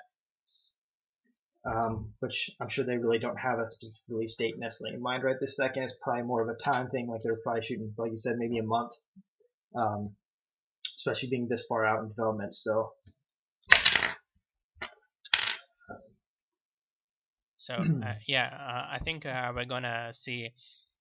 Um, 1.66 2.12
which 2.20 2.50
I'm 2.60 2.68
sure 2.68 2.84
they 2.84 2.98
really 2.98 3.18
don't 3.18 3.38
have 3.38 3.58
a 3.58 3.66
specific 3.66 4.02
release 4.08 4.34
date 4.34 4.58
necessarily 4.58 4.96
in 4.96 5.02
mind 5.02 5.22
right 5.22 5.36
this 5.40 5.56
second. 5.56 5.84
It's 5.84 5.98
probably 6.02 6.24
more 6.24 6.42
of 6.42 6.48
a 6.48 6.62
time 6.62 6.90
thing, 6.90 7.08
like 7.08 7.22
they're 7.22 7.40
probably 7.42 7.62
shooting, 7.62 7.94
like 7.96 8.10
you 8.10 8.18
said, 8.18 8.36
maybe 8.36 8.58
a 8.58 8.62
month. 8.62 8.92
Um, 9.74 10.14
especially 11.04 11.28
being 11.28 11.48
this 11.48 11.64
far 11.66 11.84
out 11.84 12.02
in 12.02 12.08
development 12.08 12.54
still. 12.54 12.90
So 17.56 17.74
uh, 17.74 18.14
yeah, 18.28 18.50
uh, 18.52 18.94
I 18.94 18.98
think 19.04 19.26
uh, 19.26 19.52
we're 19.54 19.64
gonna 19.64 20.12
see 20.12 20.50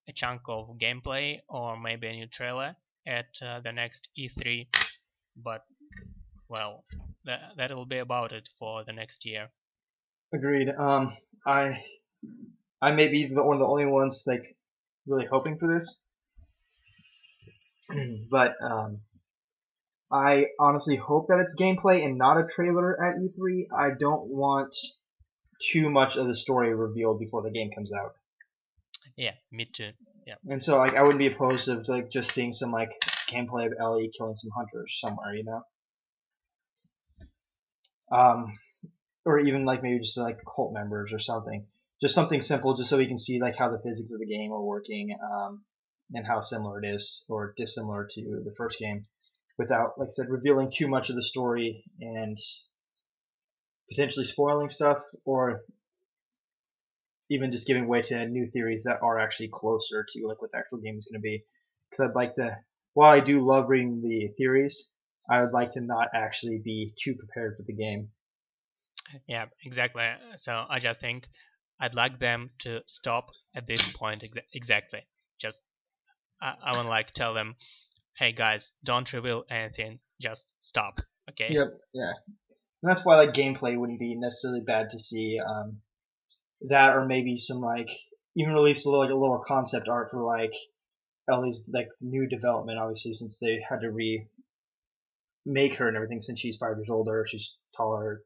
a 0.08 0.14
chunk 0.14 0.42
of 0.48 0.78
gameplay 0.78 1.40
or 1.48 1.80
maybe 1.80 2.08
a 2.08 2.14
new 2.14 2.28
trailer 2.28 2.76
at 3.08 3.28
uh, 3.42 3.60
the 3.62 3.72
next 3.72 4.08
E3, 4.18 4.68
but 5.36 5.62
well, 6.50 6.84
that 7.26 7.40
that 7.58 7.72
will 7.76 7.86
be 7.86 8.00
about 8.00 8.32
it 8.32 8.50
for 8.60 8.84
the 8.86 8.94
next 8.94 9.26
year. 9.26 9.50
Agreed. 10.34 10.70
Um, 10.70 11.16
I 11.46 11.84
I 12.82 12.92
may 12.92 13.08
be 13.10 13.26
the, 13.28 13.46
one 13.46 13.58
of 13.58 13.60
the 13.60 13.68
only 13.68 13.86
ones 13.86 14.24
like 14.26 14.58
really 15.06 15.28
hoping 15.30 15.58
for 15.58 15.72
this, 15.72 16.02
but 18.32 18.56
um, 18.62 19.02
I 20.12 20.48
honestly 20.60 20.96
hope 20.96 21.28
that 21.28 21.40
it's 21.40 21.56
gameplay 21.60 22.04
and 22.04 22.18
not 22.18 22.40
a 22.40 22.48
trailer 22.48 23.00
at 23.02 23.18
E3. 23.18 23.68
I 23.78 23.92
don't 23.98 24.28
want 24.28 24.76
too 25.62 25.92
much 25.92 26.16
of 26.18 26.28
the 26.28 26.36
story 26.36 26.74
revealed 26.74 27.20
before 27.20 27.44
the 27.44 27.52
game 27.52 27.70
comes 27.70 27.94
out, 27.94 28.14
Yeah, 29.16 29.34
me 29.52 29.66
too. 29.66 29.92
Yeah, 30.26 30.36
and 30.50 30.64
so 30.64 30.78
like 30.78 30.96
I 30.96 31.04
wouldn't 31.04 31.20
be 31.20 31.28
opposed 31.28 31.66
to 31.66 31.84
like 31.88 32.10
just 32.10 32.32
seeing 32.32 32.54
some 32.54 32.72
like 32.72 32.92
gameplay 33.30 33.68
of 33.68 33.74
Ellie 33.80 34.12
killing 34.18 34.36
some 34.36 34.50
hunters 34.56 34.98
somewhere, 35.00 35.36
you 35.36 35.44
know. 35.44 35.62
Um, 38.12 38.54
or 39.26 39.40
even 39.40 39.66
like 39.66 39.84
maybe 39.84 40.00
just 40.00 40.18
like 40.18 40.40
cult 40.44 40.74
members 40.74 41.14
or 41.14 41.20
something. 41.20 41.66
Just 42.02 42.16
something 42.16 42.42
simple, 42.42 42.76
just 42.76 42.90
so 42.90 42.98
we 42.98 43.08
can 43.08 43.18
see 43.18 43.40
like 43.40 43.56
how 43.56 43.70
the 43.70 43.82
physics 43.82 44.12
of 44.12 44.20
the 44.20 44.26
game 44.26 44.52
are 44.52 44.62
working, 44.62 45.16
um, 45.24 45.64
and 46.14 46.28
how 46.28 46.42
similar 46.42 46.84
it 46.84 46.88
is 46.88 47.26
or 47.30 47.54
dissimilar 47.56 48.08
to 48.12 48.42
the 48.44 48.54
first 48.58 48.78
game, 48.80 49.04
without, 49.58 49.98
like 49.98 50.08
I 50.08 50.10
said, 50.10 50.28
revealing 50.30 50.70
too 50.70 50.88
much 50.88 51.10
of 51.10 51.16
the 51.16 51.24
story 51.24 51.84
and 52.02 52.38
potentially 53.90 54.26
spoiling 54.26 54.70
stuff, 54.70 55.02
or 55.26 55.62
even 57.30 57.52
just 57.52 57.68
giving 57.68 57.88
way 57.88 58.02
to 58.02 58.28
new 58.28 58.50
theories 58.52 58.84
that 58.84 59.02
are 59.02 59.18
actually 59.18 59.50
closer 59.52 60.06
to 60.08 60.28
like 60.28 60.42
what 60.42 60.52
the 60.52 60.58
actual 60.58 60.80
game 60.80 60.98
is 60.98 61.06
going 61.06 61.22
to 61.22 61.24
be. 61.24 61.44
Because 61.90 62.10
I'd 62.10 62.16
like 62.16 62.34
to, 62.34 62.58
while 62.96 63.12
I 63.12 63.22
do 63.22 63.40
love 63.40 63.70
reading 63.70 64.02
the 64.02 64.28
theories, 64.38 64.94
I 65.30 65.42
would 65.42 65.54
like 65.54 65.70
to 65.72 65.82
not 65.82 66.10
actually 66.14 66.62
be 66.64 66.94
too 67.02 67.16
prepared 67.16 67.56
for 67.56 67.64
the 67.64 67.74
game. 67.74 68.10
Yeah, 69.28 69.46
exactly. 69.64 70.04
So 70.38 70.66
I 70.70 70.80
just 70.80 71.00
think 71.00 71.28
I'd 71.80 71.96
like 71.96 72.20
them 72.20 72.52
to 72.60 72.82
stop 72.86 73.32
at 73.56 73.68
this 73.68 73.92
point 73.94 74.24
exa- 74.24 74.46
exactly. 74.54 75.02
Just 75.40 75.62
I, 76.42 76.54
I 76.64 76.78
would 76.78 76.88
like 76.88 77.12
tell 77.12 77.34
them, 77.34 77.56
hey 78.18 78.32
guys, 78.32 78.72
don't 78.84 79.12
reveal 79.14 79.44
anything. 79.50 80.00
Just 80.22 80.52
stop. 80.62 81.02
Okay. 81.30 81.48
Yep, 81.50 81.68
yeah. 81.94 82.12
And 82.82 82.90
that's 82.90 83.06
why 83.06 83.16
like 83.16 83.34
gameplay 83.34 83.78
wouldn't 83.78 84.00
be 84.00 84.16
necessarily 84.16 84.62
bad 84.62 84.92
to 84.92 85.00
see. 85.00 85.40
Um, 85.40 85.82
that 86.70 86.98
or 86.98 87.06
maybe 87.06 87.38
some 87.38 87.60
like 87.60 87.90
even 88.36 88.54
release 88.54 88.86
a 88.86 88.90
little 88.90 89.06
like 89.06 89.14
a 89.14 89.18
little 89.18 89.44
concept 89.46 89.88
art 89.88 90.10
for 90.12 90.22
like 90.22 90.54
Ellie's 91.30 91.70
like 91.74 91.90
new 92.02 92.28
development. 92.28 92.80
Obviously, 92.80 93.14
since 93.14 93.40
they 93.40 93.62
had 93.68 93.82
to 93.82 93.90
re 93.90 94.28
make 95.46 95.76
her 95.76 95.88
and 95.88 95.96
everything 95.96 96.20
since 96.20 96.40
she's 96.40 96.58
five 96.58 96.78
years 96.78 96.90
older, 96.90 97.26
she's 97.28 97.56
taller, 97.76 98.24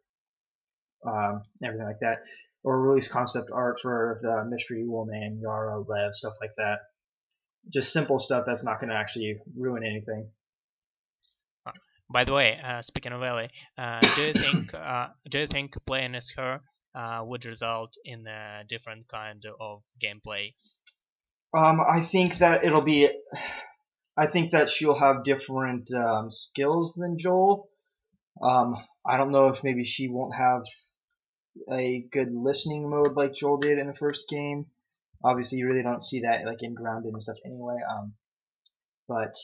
um, 1.08 1.44
everything 1.64 1.88
like 1.88 2.00
that. 2.02 2.20
Or 2.64 2.82
release 2.82 3.08
concept 3.08 3.48
art 3.54 3.80
for 3.82 4.20
the 4.22 4.46
mystery 4.50 4.86
woman, 4.86 5.40
Yara, 5.42 5.80
Lev, 5.80 6.14
stuff 6.14 6.34
like 6.42 6.56
that. 6.58 6.80
Just 7.72 7.94
simple 7.94 8.20
stuff 8.20 8.44
that's 8.46 8.64
not 8.64 8.80
going 8.80 8.90
to 8.90 8.98
actually 8.98 9.38
ruin 9.56 9.84
anything. 9.84 10.30
By 12.10 12.24
the 12.24 12.34
way, 12.34 12.58
uh, 12.64 12.82
speaking 12.82 13.12
of 13.12 13.22
Ellie, 13.22 13.50
uh, 13.78 14.00
do 14.16 14.22
you 14.22 14.34
think 14.34 14.74
uh, 14.74 15.08
do 15.30 15.40
you 15.40 15.48
think 15.48 15.74
playing 15.86 16.16
as 16.16 16.32
her 16.38 16.62
uh, 16.96 17.22
would 17.24 17.46
result 17.46 17.94
in 18.06 18.26
a 18.28 18.64
different 18.68 19.08
kind 19.10 19.44
of 19.60 19.82
gameplay? 20.02 20.54
Um, 21.54 21.82
I 21.82 22.02
think 22.02 22.38
that 22.38 22.64
it'll 22.64 22.84
be. 22.84 23.10
I 24.18 24.28
think 24.28 24.52
that 24.52 24.70
she'll 24.70 24.98
have 24.98 25.24
different 25.24 25.92
um, 25.94 26.32
skills 26.32 26.94
than 26.94 27.20
Joel. 27.20 27.70
Um, 28.42 28.76
I 29.06 29.18
don't 29.18 29.32
know 29.32 29.50
if 29.50 29.64
maybe 29.64 29.84
she 29.84 30.08
won't 30.08 30.36
have 30.36 30.64
a 31.72 32.06
good 32.12 32.34
listening 32.34 32.90
mode 32.90 33.16
like 33.16 33.34
Joel 33.34 33.58
did 33.58 33.80
in 33.80 33.88
the 33.88 33.96
first 33.96 34.28
game. 34.30 34.66
Obviously, 35.24 35.60
you 35.60 35.68
really 35.68 35.84
don't 35.84 36.04
see 36.04 36.22
that 36.22 36.46
like 36.46 36.64
in 36.64 36.74
Grounded 36.74 37.14
and 37.14 37.24
stuff 37.24 37.38
anyway. 37.46 37.78
Um, 37.90 38.14
but 39.08 39.36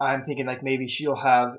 I'm 0.00 0.24
thinking 0.24 0.46
like 0.46 0.62
maybe 0.62 0.88
she'll 0.88 1.16
have 1.16 1.58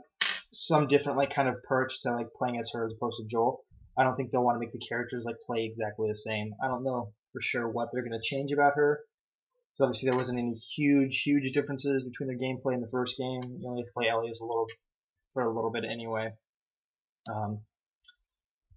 some 0.51 0.87
different 0.87 1.17
like 1.17 1.33
kind 1.33 1.49
of 1.49 1.63
perks 1.63 1.99
to 2.01 2.11
like 2.11 2.33
playing 2.33 2.57
as 2.57 2.71
her 2.73 2.85
as 2.85 2.93
opposed 2.93 3.17
to 3.17 3.27
Joel. 3.27 3.63
I 3.97 4.03
don't 4.03 4.15
think 4.15 4.31
they'll 4.31 4.43
want 4.43 4.55
to 4.55 4.59
make 4.59 4.71
the 4.71 4.79
characters 4.79 5.25
like 5.25 5.39
play 5.45 5.65
exactly 5.65 6.09
the 6.09 6.15
same. 6.15 6.53
I 6.63 6.67
don't 6.67 6.83
know 6.83 7.13
for 7.33 7.41
sure 7.41 7.69
what 7.69 7.89
they're 7.91 8.03
going 8.03 8.19
to 8.19 8.21
change 8.21 8.51
about 8.51 8.75
her. 8.75 9.01
So 9.73 9.85
obviously 9.85 10.09
there 10.09 10.17
wasn't 10.17 10.39
any 10.39 10.53
huge, 10.53 11.21
huge 11.21 11.51
differences 11.53 12.03
between 12.03 12.27
their 12.27 12.37
gameplay 12.37 12.73
in 12.73 12.81
the 12.81 12.89
first 12.89 13.17
game. 13.17 13.57
You 13.59 13.69
only 13.69 13.81
have 13.81 13.87
to 13.87 13.93
play 13.93 14.09
Ellie 14.09 14.29
as 14.29 14.39
a 14.41 14.45
little 14.45 14.67
for 15.33 15.43
a 15.43 15.53
little 15.53 15.71
bit 15.71 15.85
anyway. 15.85 16.33
Um, 17.33 17.61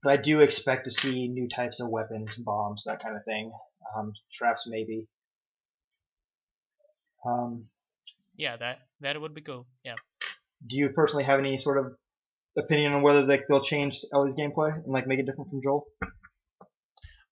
but 0.05 0.13
I 0.13 0.17
do 0.19 0.41
expect 0.41 0.85
to 0.85 0.91
see 0.91 1.29
new 1.29 1.49
types 1.49 1.81
of 1.81 1.89
weapons, 1.89 2.37
bombs, 2.37 2.85
that 2.85 3.03
kind 3.03 3.17
of 3.17 3.25
thing. 3.25 3.51
Um, 3.97 4.13
traps 4.31 4.67
maybe. 4.69 5.09
Um, 7.25 7.65
yeah, 8.37 8.57
that 8.59 8.81
that 9.01 9.19
would 9.19 9.35
be 9.35 9.41
cool. 9.41 9.67
Yeah. 9.83 9.95
Do 10.67 10.77
you 10.77 10.91
personally 10.91 11.25
have 11.25 11.39
any 11.39 11.57
sort 11.57 11.79
of 11.79 11.95
opinion 12.57 12.93
on 12.93 13.03
whether 13.03 13.23
like 13.23 13.45
they'll 13.49 13.61
change 13.61 14.01
Ellie's 14.13 14.35
gameplay 14.35 14.75
and 14.75 14.93
like 14.93 15.07
make 15.07 15.19
it 15.19 15.27
different 15.27 15.49
from 15.49 15.63
Joel? 15.63 15.87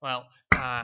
Well, 0.02 0.26
uh, 0.56 0.84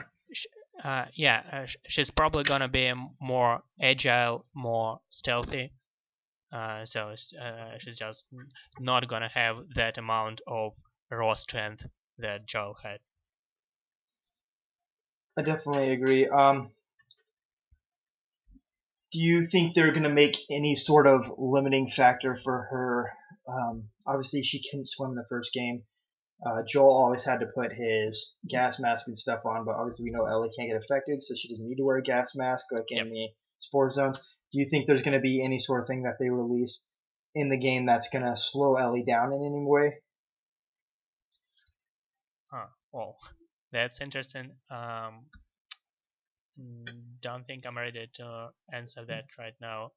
uh, 0.84 1.06
yeah, 1.14 1.42
uh, 1.52 1.66
she's 1.88 2.12
probably 2.12 2.44
gonna 2.44 2.68
be 2.68 2.92
more 3.22 3.62
agile, 3.82 4.46
more 4.54 5.00
stealthy. 5.10 5.72
Uh, 6.52 6.86
so 6.86 7.14
uh, 7.42 7.78
she's 7.80 7.98
just 7.98 8.26
not 8.80 9.08
gonna 9.08 9.30
have 9.30 9.58
that 9.76 9.98
amount 9.98 10.42
of 10.48 10.74
raw 11.16 11.34
strength 11.36 11.86
that 12.18 12.45
Joel 12.45 12.76
had. 12.84 12.99
I 15.38 15.43
definitely 15.43 15.91
agree. 15.91 16.28
Um, 16.28 16.72
do 19.12 19.20
you 19.20 19.45
think 19.45 19.74
they're 19.74 19.91
going 19.91 20.03
to 20.03 20.10
make 20.10 20.38
any 20.49 20.76
sort 20.76 21.08
of 21.08 21.32
limiting 21.38 21.89
factor 21.89 22.36
for 22.36 22.68
her? 22.72 23.12
Um, 23.47 23.89
obviously, 24.05 24.41
she 24.43 24.62
couldn't 24.70 24.89
swim 24.89 25.12
in 25.12 25.16
the 25.16 25.26
first 25.30 25.53
game. 25.53 25.84
Uh, 26.45 26.62
Joel 26.68 26.95
always 26.95 27.24
had 27.24 27.39
to 27.39 27.47
put 27.47 27.74
his 27.74 28.36
gas 28.47 28.80
mask 28.80 29.08
and 29.08 29.18
stuff 29.18 29.45
on, 29.45 29.66
but 29.66 29.76
obviously 29.76 30.05
we 30.05 30.12
know 30.12 30.26
Ellie 30.26 30.51
can't 30.55 30.70
get 30.70 30.78
affected, 30.78 31.24
so 31.24 31.34
she 31.36 31.49
doesn't 31.49 31.68
need 31.68 31.78
to 31.78 31.86
wear 31.86 31.97
a 31.97 32.03
gas 32.03 32.36
mask 32.36 32.68
like 32.72 32.86
in 32.89 32.97
yep. 32.97 33.08
the 33.08 33.30
sport 33.58 33.93
zones. 33.93 34.20
Do 34.51 34.60
you 34.60 34.68
think 34.70 34.86
there's 34.86 35.01
going 35.01 35.18
to 35.18 35.20
be 35.20 35.43
any 35.43 35.60
sort 35.60 35.82
of 35.82 35.88
thing 35.88 36.03
that 36.03 36.18
they 36.20 36.30
release 36.30 36.88
in 37.34 37.49
the 37.49 37.58
game 37.58 37.86
that's 37.86 38.10
going 38.10 38.24
to 38.24 38.36
slow 38.36 38.76
Ellie 38.76 39.03
down 39.03 39.34
in 39.34 39.43
any 39.43 39.66
way? 39.66 39.95
Well, 42.92 43.18
that's 43.72 44.02
interesting. 44.02 44.52
Um, 44.72 45.26
don't 47.22 47.46
think 47.46 47.66
I'm 47.66 47.78
ready 47.78 48.10
to 48.16 48.50
answer 48.74 49.06
that 49.06 49.26
right 49.38 49.54
now. 49.62 49.92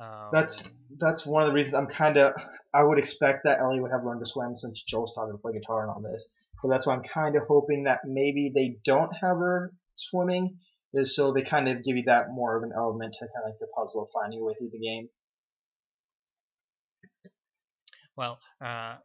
Um, 0.00 0.30
that's 0.32 0.70
that's 0.98 1.26
one 1.26 1.42
of 1.42 1.48
the 1.48 1.54
reasons 1.54 1.74
I'm 1.74 1.86
kind 1.86 2.16
of 2.16 2.32
I 2.72 2.82
would 2.82 2.98
expect 2.98 3.40
that 3.44 3.60
Ellie 3.60 3.80
would 3.80 3.90
have 3.90 4.04
learned 4.04 4.20
to 4.20 4.26
swim 4.26 4.56
since 4.56 4.82
Joel 4.82 5.06
started 5.06 5.32
to 5.32 5.38
play 5.38 5.52
guitar 5.52 5.82
and 5.82 5.90
all 5.90 6.00
this. 6.00 6.32
But 6.62 6.68
that's 6.68 6.86
why 6.86 6.94
I'm 6.94 7.02
kind 7.02 7.36
of 7.36 7.42
hoping 7.48 7.84
that 7.84 8.00
maybe 8.04 8.52
they 8.54 8.78
don't 8.84 9.12
have 9.20 9.38
her 9.38 9.72
swimming, 9.96 10.58
is 10.92 11.14
so 11.14 11.32
they 11.32 11.42
kind 11.42 11.68
of 11.68 11.82
give 11.84 11.96
you 11.96 12.04
that 12.04 12.30
more 12.30 12.56
of 12.56 12.62
an 12.62 12.72
element 12.76 13.14
to 13.14 13.20
kind 13.20 13.44
of 13.44 13.50
like 13.50 13.58
the 13.60 13.66
puzzle 13.74 14.02
of 14.02 14.08
finding 14.12 14.38
your 14.38 14.48
way 14.48 14.54
through 14.58 14.70
the 14.70 14.78
game. 14.78 15.08
Well, 18.16 18.38
uh, 18.60 18.96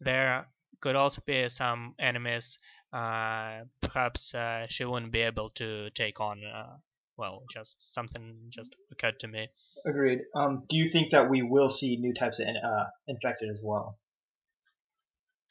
there 0.00 0.46
could 0.82 0.96
also 0.96 1.22
be 1.24 1.48
some 1.48 1.94
enemies. 1.98 2.58
Uh, 2.92 3.62
perhaps 3.80 4.34
uh, 4.34 4.66
she 4.68 4.84
wouldn't 4.84 5.12
be 5.12 5.20
able 5.22 5.48
to 5.50 5.88
take 5.90 6.20
on 6.20 6.42
uh, 6.44 6.76
well, 7.16 7.44
just 7.50 7.94
something 7.94 8.36
just 8.50 8.74
occurred 8.90 9.20
to 9.20 9.28
me. 9.28 9.48
Agreed. 9.86 10.20
Um, 10.34 10.64
do 10.68 10.76
you 10.76 10.88
think 10.88 11.10
that 11.10 11.30
we 11.30 11.42
will 11.42 11.70
see 11.70 11.96
new 11.96 12.14
types 12.14 12.40
of 12.40 12.46
uh, 12.48 12.86
infected 13.06 13.50
as 13.50 13.60
well? 13.62 13.98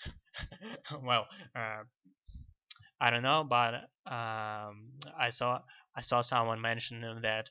well, 1.03 1.27
uh, 1.55 1.83
I 2.99 3.09
don't 3.09 3.23
know, 3.23 3.45
but 3.47 3.75
um, 4.05 4.91
I 5.17 5.29
saw 5.29 5.61
I 5.95 6.01
saw 6.01 6.21
someone 6.21 6.61
mention 6.61 7.01
that 7.21 7.49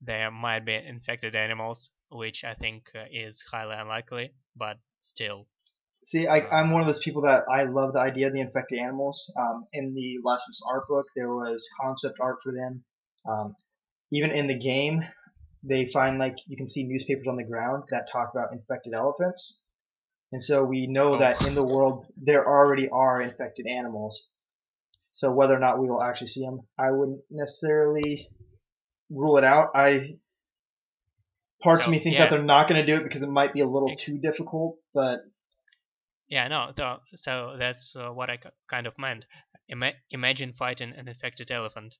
there 0.00 0.30
might 0.30 0.64
be 0.64 0.74
infected 0.74 1.36
animals, 1.36 1.90
which 2.10 2.44
I 2.44 2.54
think 2.54 2.90
uh, 2.94 3.04
is 3.10 3.42
highly 3.50 3.76
unlikely, 3.76 4.34
but 4.56 4.78
still. 5.00 5.46
See, 6.04 6.26
I, 6.26 6.60
am 6.60 6.72
one 6.72 6.80
of 6.80 6.86
those 6.86 6.98
people 6.98 7.22
that 7.22 7.44
I 7.48 7.62
love 7.64 7.92
the 7.92 8.00
idea 8.00 8.26
of 8.26 8.32
the 8.32 8.40
infected 8.40 8.78
animals. 8.78 9.32
Um, 9.38 9.66
in 9.72 9.94
the 9.94 10.18
Last 10.24 10.42
of 10.48 10.50
Us 10.50 10.62
art 10.68 10.84
book, 10.88 11.06
there 11.14 11.34
was 11.34 11.68
concept 11.80 12.16
art 12.20 12.38
for 12.42 12.52
them 12.52 12.84
um, 13.28 13.56
even 14.10 14.30
in 14.30 14.46
the 14.46 14.58
game, 14.58 15.04
they 15.62 15.86
find 15.86 16.18
like 16.18 16.36
you 16.46 16.56
can 16.56 16.68
see 16.68 16.84
newspapers 16.84 17.26
on 17.28 17.36
the 17.36 17.44
ground 17.44 17.84
that 17.90 18.08
talk 18.10 18.30
about 18.34 18.52
infected 18.52 18.94
elephants. 18.94 19.62
And 20.32 20.40
so 20.40 20.64
we 20.64 20.86
know 20.86 21.14
oh. 21.14 21.18
that 21.18 21.42
in 21.42 21.54
the 21.54 21.62
world 21.62 22.06
there 22.16 22.46
already 22.46 22.88
are 22.88 23.20
infected 23.20 23.66
animals. 23.66 24.30
So 25.10 25.32
whether 25.32 25.54
or 25.54 25.60
not 25.60 25.78
we 25.78 25.88
will 25.88 26.02
actually 26.02 26.28
see 26.28 26.42
them, 26.42 26.60
I 26.78 26.90
wouldn't 26.90 27.20
necessarily 27.30 28.28
rule 29.10 29.36
it 29.36 29.44
out. 29.44 29.70
I 29.74 30.16
parts 31.62 31.84
so, 31.84 31.88
of 31.88 31.92
me 31.92 31.98
think 31.98 32.14
yeah. 32.14 32.22
that 32.22 32.30
they're 32.30 32.42
not 32.42 32.68
going 32.68 32.84
to 32.84 32.86
do 32.86 32.98
it 32.98 33.04
because 33.04 33.22
it 33.22 33.28
might 33.28 33.52
be 33.52 33.60
a 33.60 33.66
little 33.66 33.94
too 33.94 34.18
difficult, 34.18 34.78
but 34.94 35.20
yeah, 36.32 36.48
no. 36.48 36.72
So 37.14 37.56
that's 37.58 37.94
uh, 37.94 38.08
what 38.08 38.30
I 38.30 38.38
kind 38.70 38.86
of 38.86 38.94
meant. 38.98 39.26
Ima- 39.68 39.92
imagine 40.10 40.54
fighting 40.54 40.94
an 40.96 41.06
infected 41.06 41.50
elephant. 41.50 41.94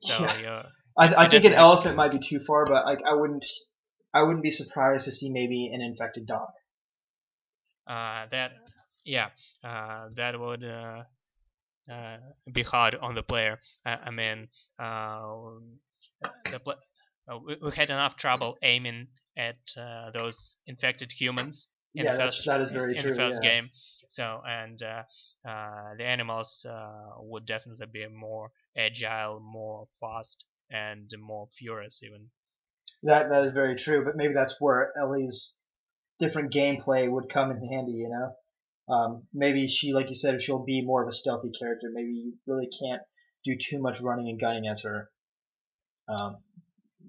So 0.00 0.26
yeah. 0.42 0.62
I, 0.96 1.26
I 1.26 1.28
think 1.28 1.44
an 1.44 1.52
elephant 1.52 1.94
might 1.94 2.10
be 2.10 2.18
too 2.18 2.40
far, 2.40 2.64
but 2.64 2.86
like 2.86 3.02
I 3.04 3.12
wouldn't 3.12 3.44
I 4.14 4.22
wouldn't 4.22 4.42
be 4.42 4.50
surprised 4.50 5.04
to 5.04 5.12
see 5.12 5.30
maybe 5.30 5.70
an 5.74 5.82
infected 5.82 6.26
dog. 6.26 6.48
Uh, 7.86 8.24
that 8.30 8.52
yeah, 9.04 9.28
uh, 9.62 10.06
that 10.16 10.40
would 10.40 10.64
uh, 10.64 11.02
uh, 11.92 12.16
be 12.50 12.62
hard 12.62 12.94
on 12.94 13.14
the 13.14 13.22
player. 13.22 13.60
I, 13.84 13.96
I 14.06 14.10
mean, 14.10 14.48
uh, 14.78 15.20
the 16.50 16.58
pl- 16.58 16.74
uh, 17.30 17.38
we, 17.46 17.56
we, 17.62 17.70
had 17.76 17.90
enough 17.90 18.16
trouble 18.16 18.56
aiming 18.62 19.08
at 19.36 19.58
uh, 19.76 20.10
those 20.18 20.56
infected 20.66 21.12
humans 21.12 21.68
in 21.94 22.04
yeah, 22.04 22.12
the 22.12 22.22
first, 22.24 22.46
that 22.46 22.60
is 22.60 22.70
very 22.70 22.96
in 22.96 23.02
true. 23.02 23.10
the 23.12 23.16
first 23.16 23.38
yeah. 23.42 23.50
game. 23.50 23.70
So 24.08 24.40
and 24.46 24.82
uh, 24.82 25.02
uh, 25.48 25.94
the 25.96 26.04
animals 26.04 26.66
uh, 26.68 27.16
would 27.18 27.46
definitely 27.46 27.86
be 27.92 28.06
more 28.08 28.50
agile, 28.76 29.40
more 29.40 29.86
fast, 30.00 30.44
and 30.70 31.10
more 31.20 31.48
furious 31.58 32.02
even. 32.02 32.30
That 33.02 33.28
that 33.28 33.44
is 33.44 33.52
very 33.52 33.76
true, 33.76 34.04
but 34.04 34.16
maybe 34.16 34.34
that's 34.34 34.56
where 34.60 34.92
Ellie's 34.98 35.58
different 36.18 36.52
gameplay 36.52 37.08
would 37.10 37.28
come 37.28 37.50
in 37.50 37.68
handy. 37.68 37.92
You 37.92 38.08
know, 38.08 38.94
um, 38.94 39.22
maybe 39.32 39.68
she, 39.68 39.92
like 39.92 40.08
you 40.08 40.16
said, 40.16 40.42
she'll 40.42 40.64
be 40.64 40.82
more 40.82 41.02
of 41.02 41.08
a 41.08 41.12
stealthy 41.12 41.50
character. 41.50 41.88
Maybe 41.92 42.12
you 42.12 42.34
really 42.46 42.68
can't 42.82 43.02
do 43.44 43.56
too 43.56 43.80
much 43.80 44.00
running 44.00 44.28
and 44.28 44.40
gunning 44.40 44.66
as 44.66 44.82
her. 44.82 45.10
Um, 46.08 46.38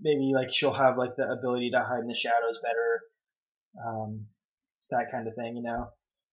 maybe 0.02 0.32
like 0.34 0.50
she'll 0.52 0.74
have 0.74 0.98
like 0.98 1.16
the 1.16 1.32
ability 1.32 1.72
to 1.72 1.80
hide 1.80 2.02
in 2.02 2.08
the 2.08 2.14
shadows 2.14 2.60
better, 2.62 3.02
um, 3.86 4.26
that 4.92 5.12
kind 5.12 5.28
of 5.28 5.36
thing. 5.36 5.58
You 5.58 5.64
know, 5.64 5.90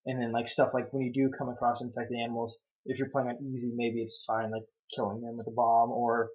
and 0.07 0.21
then 0.21 0.33
like 0.33 0.49
stuff 0.49 0.75
like 0.75 0.93
when 0.93 1.03
you 1.03 1.13
do 1.13 1.31
come 1.37 1.49
across 1.49 1.83
infected 1.83 2.19
animals, 2.19 2.59
if 2.85 2.99
you're 2.99 3.11
playing 3.11 3.29
on 3.29 3.45
easy, 3.53 3.73
maybe 3.75 4.01
it's 4.01 4.25
fine, 4.27 4.51
like 4.51 4.65
killing 4.95 5.21
them 5.21 5.37
with 5.37 5.49
a 5.49 5.53
bomb 5.53 5.91
or 5.91 6.31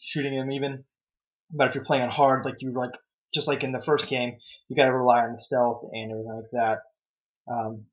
shooting 0.00 0.34
them 0.34 0.52
even. 0.52 0.84
But 1.50 1.68
if 1.68 1.74
you're 1.74 1.84
playing 1.84 2.04
on 2.04 2.10
hard, 2.10 2.44
like 2.44 2.56
you 2.60 2.72
like 2.72 2.92
just 3.34 3.48
like 3.48 3.64
in 3.64 3.72
the 3.72 3.82
first 3.82 4.08
game, 4.08 4.36
you 4.68 4.76
got 4.76 4.86
to 4.86 4.96
rely 4.96 5.20
on 5.20 5.32
the 5.32 5.38
stealth 5.38 5.82
and 5.92 6.10
everything 6.10 6.32
like 6.32 6.50
that. 6.52 6.78
Um, 7.52 7.84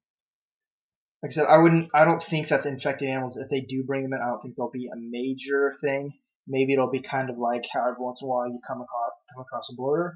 like 1.24 1.32
I 1.32 1.34
said, 1.34 1.46
I 1.48 1.58
wouldn't. 1.58 1.90
I 1.94 2.06
don't 2.06 2.22
think 2.22 2.50
that 2.50 2.64
the 2.64 2.70
infected 2.70 3.10
animals, 3.10 3.38
if 3.38 3.50
they 3.50 3.62
do 3.62 3.84
bring 3.84 4.04
them 4.04 4.14
in, 4.14 4.20
I 4.22 4.28
don't 4.28 4.42
think 4.42 4.56
they'll 4.56 4.70
be 4.70 4.88
a 4.88 4.98
major 4.98 5.76
thing. 5.82 6.14
Maybe 6.48 6.74
it'll 6.74 6.92
be 6.92 7.02
kind 7.02 7.30
of 7.30 7.40
like 7.40 7.66
how 7.74 7.82
every 7.82 8.04
once 8.04 8.22
in 8.22 8.28
a 8.28 8.30
while 8.30 8.48
you 8.48 8.60
come 8.68 8.82
across 8.82 9.12
come 9.34 9.42
across 9.42 9.72
a 9.72 9.76
blur, 9.76 10.16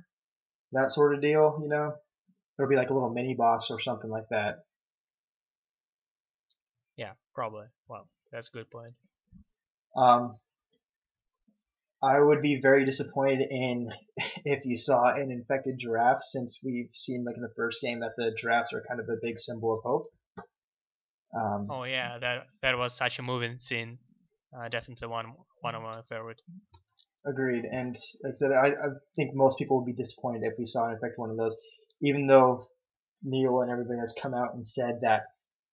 that 0.74 0.92
sort 0.92 1.16
of 1.16 1.22
deal. 1.22 1.60
You 1.64 1.70
know, 1.70 1.96
it'll 2.60 2.70
be 2.70 2.76
like 2.76 2.90
a 2.90 2.94
little 2.94 3.10
mini 3.10 3.36
boss 3.36 3.72
or 3.72 3.80
something 3.80 4.10
like 4.10 4.28
that. 4.32 4.58
Yeah, 6.98 7.14
probably. 7.34 7.68
Well, 7.88 8.10
that's 8.32 8.50
a 8.50 8.52
good 8.52 8.70
point. 8.70 8.92
Um, 9.96 10.36
I 12.04 12.20
would 12.20 12.42
be 12.42 12.60
very 12.62 12.86
disappointed 12.86 13.48
in 13.50 13.90
if 14.46 14.66
you 14.66 14.76
saw 14.76 15.14
an 15.14 15.32
infected 15.32 15.80
giraffe, 15.80 16.22
since 16.22 16.60
we've 16.64 16.92
seen 16.92 17.24
like 17.26 17.38
in 17.38 17.42
the 17.42 17.54
first 17.56 17.82
game 17.82 18.02
that 18.02 18.12
the 18.18 18.36
giraffes 18.38 18.74
are 18.74 18.84
kind 18.88 19.00
of 19.00 19.08
a 19.08 19.18
big 19.22 19.40
symbol 19.40 19.78
of 19.78 19.84
hope. 19.84 20.08
Um, 21.38 21.68
oh 21.70 21.84
yeah, 21.84 22.18
that 22.20 22.48
that 22.62 22.78
was 22.78 22.98
such 22.98 23.20
a 23.20 23.22
moving 23.22 23.60
scene. 23.60 24.00
Uh, 24.58 24.68
definitely 24.68 25.08
one 25.08 25.34
one 25.62 25.76
of 25.76 25.82
my 25.82 26.02
favorite. 26.10 26.42
Agreed, 27.26 27.66
and 27.66 27.96
like 28.24 28.32
I 28.32 28.34
said, 28.34 28.52
I, 28.52 28.68
I 28.68 28.88
think 29.16 29.36
most 29.36 29.60
people 29.60 29.78
would 29.78 29.86
be 29.86 29.94
disappointed 29.94 30.44
if 30.44 30.54
we 30.58 30.66
saw 30.66 30.88
an 30.88 30.94
infected 30.94 31.18
one 31.18 31.30
of 31.30 31.38
those, 31.38 31.56
even 32.02 32.28
though 32.28 32.68
Neil 33.24 33.62
and 33.62 33.72
everybody 33.72 34.00
has 34.00 34.16
come 34.20 34.34
out 34.34 34.54
and 34.54 34.66
said 34.66 35.02
that 35.02 35.24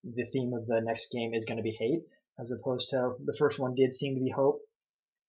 the 0.05 0.25
theme 0.25 0.53
of 0.55 0.67
the 0.67 0.81
next 0.81 1.13
game 1.13 1.35
is 1.35 1.45
going 1.45 1.57
to 1.57 1.63
be 1.63 1.77
hate, 1.79 2.03
as 2.39 2.51
opposed 2.53 2.91
to 2.91 3.15
the 3.25 3.37
first 3.37 3.59
one 3.59 3.75
did 3.75 3.95
seem 3.95 4.15
to 4.15 4.21
be 4.21 4.31
hope, 4.31 4.61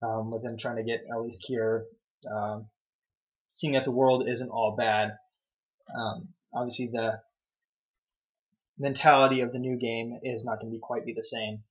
um, 0.02 0.32
with 0.32 0.44
them 0.44 0.58
trying 0.58 0.78
to 0.78 0.84
get 0.84 1.06
least 1.22 1.44
cure, 1.46 1.86
um, 2.32 2.68
seeing 3.52 3.74
that 3.74 3.86
the 3.86 3.92
world 3.92 4.28
isn't 4.28 4.50
all 4.50 4.76
bad. 4.76 5.18
Um, 5.96 6.30
obviously, 6.54 6.90
the 6.92 7.20
mentality 8.78 9.42
of 9.42 9.52
the 9.52 9.60
new 9.60 9.78
game 9.78 10.20
is 10.24 10.46
not 10.46 10.60
going 10.60 10.72
to 10.72 10.76
be 10.76 10.82
quite 10.82 11.06
be 11.06 11.14
the 11.14 11.24
same. 11.24 11.64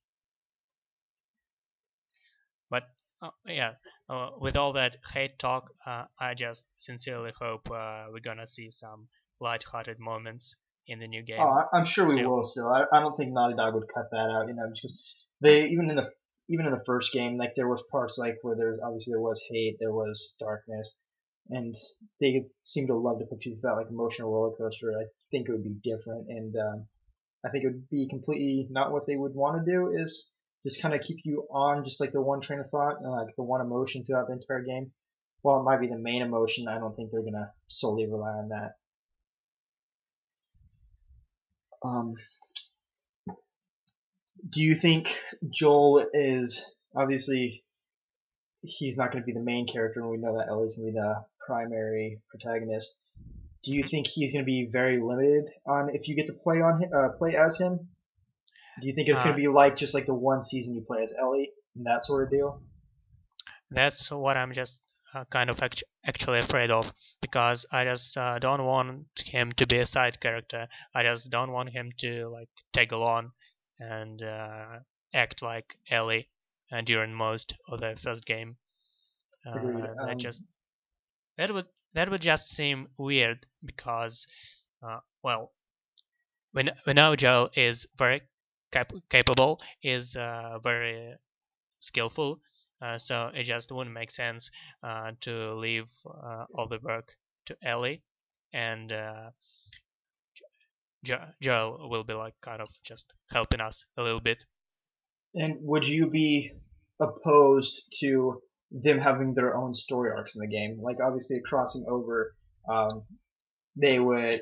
But 2.69 2.83
uh, 3.21 3.29
yeah, 3.45 3.73
uh, 4.09 4.31
with 4.39 4.57
all 4.57 4.73
that 4.73 4.97
hate 5.13 5.39
talk, 5.39 5.71
uh, 5.85 6.05
I 6.19 6.33
just 6.33 6.65
sincerely 6.77 7.31
hope 7.39 7.69
uh, 7.71 8.05
we're 8.11 8.19
gonna 8.19 8.47
see 8.47 8.69
some 8.69 9.07
light-hearted 9.39 9.99
moments 9.99 10.55
in 10.87 10.99
the 10.99 11.07
new 11.07 11.21
game. 11.21 11.39
Oh, 11.39 11.63
I'm 11.73 11.85
sure 11.85 12.07
we 12.07 12.25
will. 12.25 12.43
Still, 12.43 12.69
I, 12.69 12.85
I 12.91 12.99
don't 13.01 13.15
think 13.17 13.33
Naughty 13.33 13.55
Dog 13.55 13.73
would 13.75 13.93
cut 13.93 14.09
that 14.11 14.31
out. 14.31 14.47
You 14.47 14.53
know, 14.53 14.69
because 14.73 15.25
they 15.41 15.67
even 15.67 15.89
in 15.89 15.95
the 15.95 16.09
even 16.49 16.65
in 16.65 16.71
the 16.71 16.83
first 16.85 17.11
game, 17.11 17.37
like 17.37 17.53
there 17.55 17.67
was 17.67 17.83
parts 17.91 18.17
like 18.17 18.37
where 18.41 18.55
there 18.55 18.77
obviously 18.83 19.11
there 19.11 19.21
was 19.21 19.43
hate, 19.49 19.77
there 19.79 19.91
was 19.91 20.35
darkness, 20.39 20.97
and 21.49 21.75
they 22.21 22.45
seem 22.63 22.87
to 22.87 22.95
love 22.95 23.19
to 23.19 23.25
put 23.25 23.45
you 23.45 23.55
through 23.55 23.69
that 23.69 23.75
like 23.75 23.89
emotional 23.89 24.31
roller 24.31 24.55
coaster. 24.55 24.91
I 24.91 25.05
think 25.31 25.47
it 25.47 25.51
would 25.51 25.63
be 25.63 25.77
different, 25.83 26.27
and 26.29 26.55
um, 26.55 26.87
I 27.45 27.49
think 27.49 27.65
it 27.65 27.67
would 27.67 27.89
be 27.89 28.07
completely 28.07 28.67
not 28.69 28.91
what 28.91 29.05
they 29.05 29.15
would 29.15 29.35
want 29.35 29.63
to 29.63 29.71
do. 29.71 29.93
Is 29.93 30.33
just 30.65 30.81
kind 30.81 30.93
of 30.93 31.01
keep 31.01 31.17
you 31.23 31.47
on 31.51 31.83
just 31.83 31.99
like 31.99 32.11
the 32.11 32.21
one 32.21 32.41
train 32.41 32.59
of 32.59 32.69
thought 32.69 33.01
and 33.01 33.11
like 33.11 33.35
the 33.35 33.43
one 33.43 33.61
emotion 33.61 34.03
throughout 34.03 34.27
the 34.27 34.33
entire 34.33 34.63
game. 34.63 34.91
While 35.41 35.59
it 35.59 35.63
might 35.63 35.79
be 35.79 35.87
the 35.87 35.97
main 35.97 36.21
emotion, 36.21 36.67
I 36.67 36.79
don't 36.79 36.95
think 36.95 37.11
they're 37.11 37.21
gonna 37.21 37.51
solely 37.67 38.07
rely 38.07 38.31
on 38.31 38.49
that. 38.49 38.73
Um, 41.87 42.15
do 44.49 44.61
you 44.61 44.75
think 44.75 45.17
Joel 45.49 46.07
is 46.13 46.75
obviously 46.95 47.63
he's 48.61 48.97
not 48.97 49.11
going 49.11 49.23
to 49.23 49.25
be 49.25 49.33
the 49.33 49.39
main 49.43 49.67
character, 49.67 49.99
and 50.01 50.09
we 50.09 50.17
know 50.17 50.37
that 50.37 50.47
Ellie's 50.49 50.75
going 50.75 50.87
to 50.87 50.91
be 50.93 50.99
the 50.99 51.25
primary 51.45 52.19
protagonist. 52.29 52.99
Do 53.63 53.73
you 53.73 53.83
think 53.83 54.07
he's 54.07 54.31
going 54.33 54.43
to 54.43 54.45
be 54.45 54.67
very 54.71 54.99
limited 55.01 55.49
on 55.65 55.89
if 55.93 56.07
you 56.07 56.15
get 56.15 56.27
to 56.27 56.33
play 56.33 56.61
on 56.61 56.81
him, 56.81 56.89
uh, 56.93 57.09
play 57.17 57.35
as 57.35 57.57
him? 57.59 57.89
Do 58.79 58.87
you 58.87 58.93
think 58.93 59.09
it's 59.09 59.23
going 59.23 59.33
Uh, 59.33 59.37
to 59.37 59.41
be 59.41 59.47
like 59.47 59.75
just 59.75 59.93
like 59.93 60.05
the 60.05 60.13
one 60.13 60.43
season 60.43 60.75
you 60.75 60.81
play 60.81 61.01
as 61.03 61.13
Ellie 61.19 61.51
and 61.75 61.85
that 61.85 62.05
sort 62.05 62.23
of 62.23 62.29
deal? 62.29 62.61
That's 63.71 64.11
what 64.11 64.37
I'm 64.37 64.53
just 64.53 64.81
uh, 65.17 65.25
kind 65.31 65.49
of 65.49 65.61
act- 65.61 65.83
actually 66.05 66.39
afraid 66.39 66.71
of 66.71 66.91
because 67.21 67.65
I 67.71 67.85
just 67.85 68.17
uh, 68.17 68.39
don't 68.39 68.63
want 68.65 69.07
him 69.25 69.51
to 69.53 69.67
be 69.67 69.79
a 69.79 69.85
side 69.85 70.19
character. 70.19 70.67
I 70.95 71.03
just 71.03 71.29
don't 71.31 71.51
want 71.51 71.69
him 71.69 71.91
to 71.99 72.27
like 72.29 72.49
tag 72.73 72.91
along 72.91 73.31
and 73.79 74.21
uh, 74.21 74.79
act 75.13 75.41
like 75.41 75.77
Ellie 75.89 76.29
uh, 76.71 76.81
during 76.81 77.13
most 77.13 77.53
of 77.67 77.79
the 77.79 77.97
first 78.03 78.25
game. 78.25 78.57
Uh, 79.45 79.59
Agreed. 79.59 79.83
that 80.01 80.11
Um, 80.11 80.19
just 80.19 80.41
that 81.37 81.51
would 81.51 81.67
that 81.93 82.09
would 82.09 82.21
just 82.21 82.49
seem 82.49 82.89
weird 82.97 83.45
because 83.65 84.27
uh, 84.83 84.99
well 85.23 85.53
when 86.51 86.71
we 86.85 86.93
know 86.93 87.15
Joel 87.15 87.49
is 87.55 87.87
very 87.97 88.21
cap- 88.71 88.91
capable, 89.09 89.61
is 89.81 90.15
uh, 90.17 90.59
very 90.63 91.15
skillful, 91.79 92.41
uh, 92.81 92.97
so 92.97 93.31
it 93.33 93.43
just 93.43 93.71
wouldn't 93.71 93.93
make 93.93 94.11
sense 94.11 94.51
uh, 94.83 95.11
to 95.21 95.53
leave 95.55 95.87
uh, 96.05 96.45
all 96.53 96.67
the 96.67 96.79
work 96.81 97.13
to 97.47 97.55
Ellie, 97.63 98.01
and 98.53 98.91
uh, 98.91 99.29
jo- 101.03 101.31
Joel 101.41 101.89
will 101.89 102.03
be 102.03 102.13
like 102.13 102.35
kind 102.41 102.61
of 102.61 102.69
just 102.83 103.13
helping 103.31 103.61
us 103.61 103.85
a 103.97 104.03
little 104.03 104.21
bit. 104.21 104.43
And 105.35 105.57
would 105.61 105.87
you 105.87 106.09
be 106.09 106.51
opposed 106.99 107.93
to 107.99 108.41
them 108.71 108.97
having 108.97 109.33
their 109.33 109.55
own 109.55 109.73
story 109.73 110.11
arcs 110.15 110.35
in 110.35 110.41
the 110.41 110.47
game? 110.47 110.79
Like 110.81 110.97
obviously 111.03 111.41
crossing 111.45 111.85
over, 111.87 112.35
um, 112.69 113.03
they 113.75 113.99
would 113.99 114.41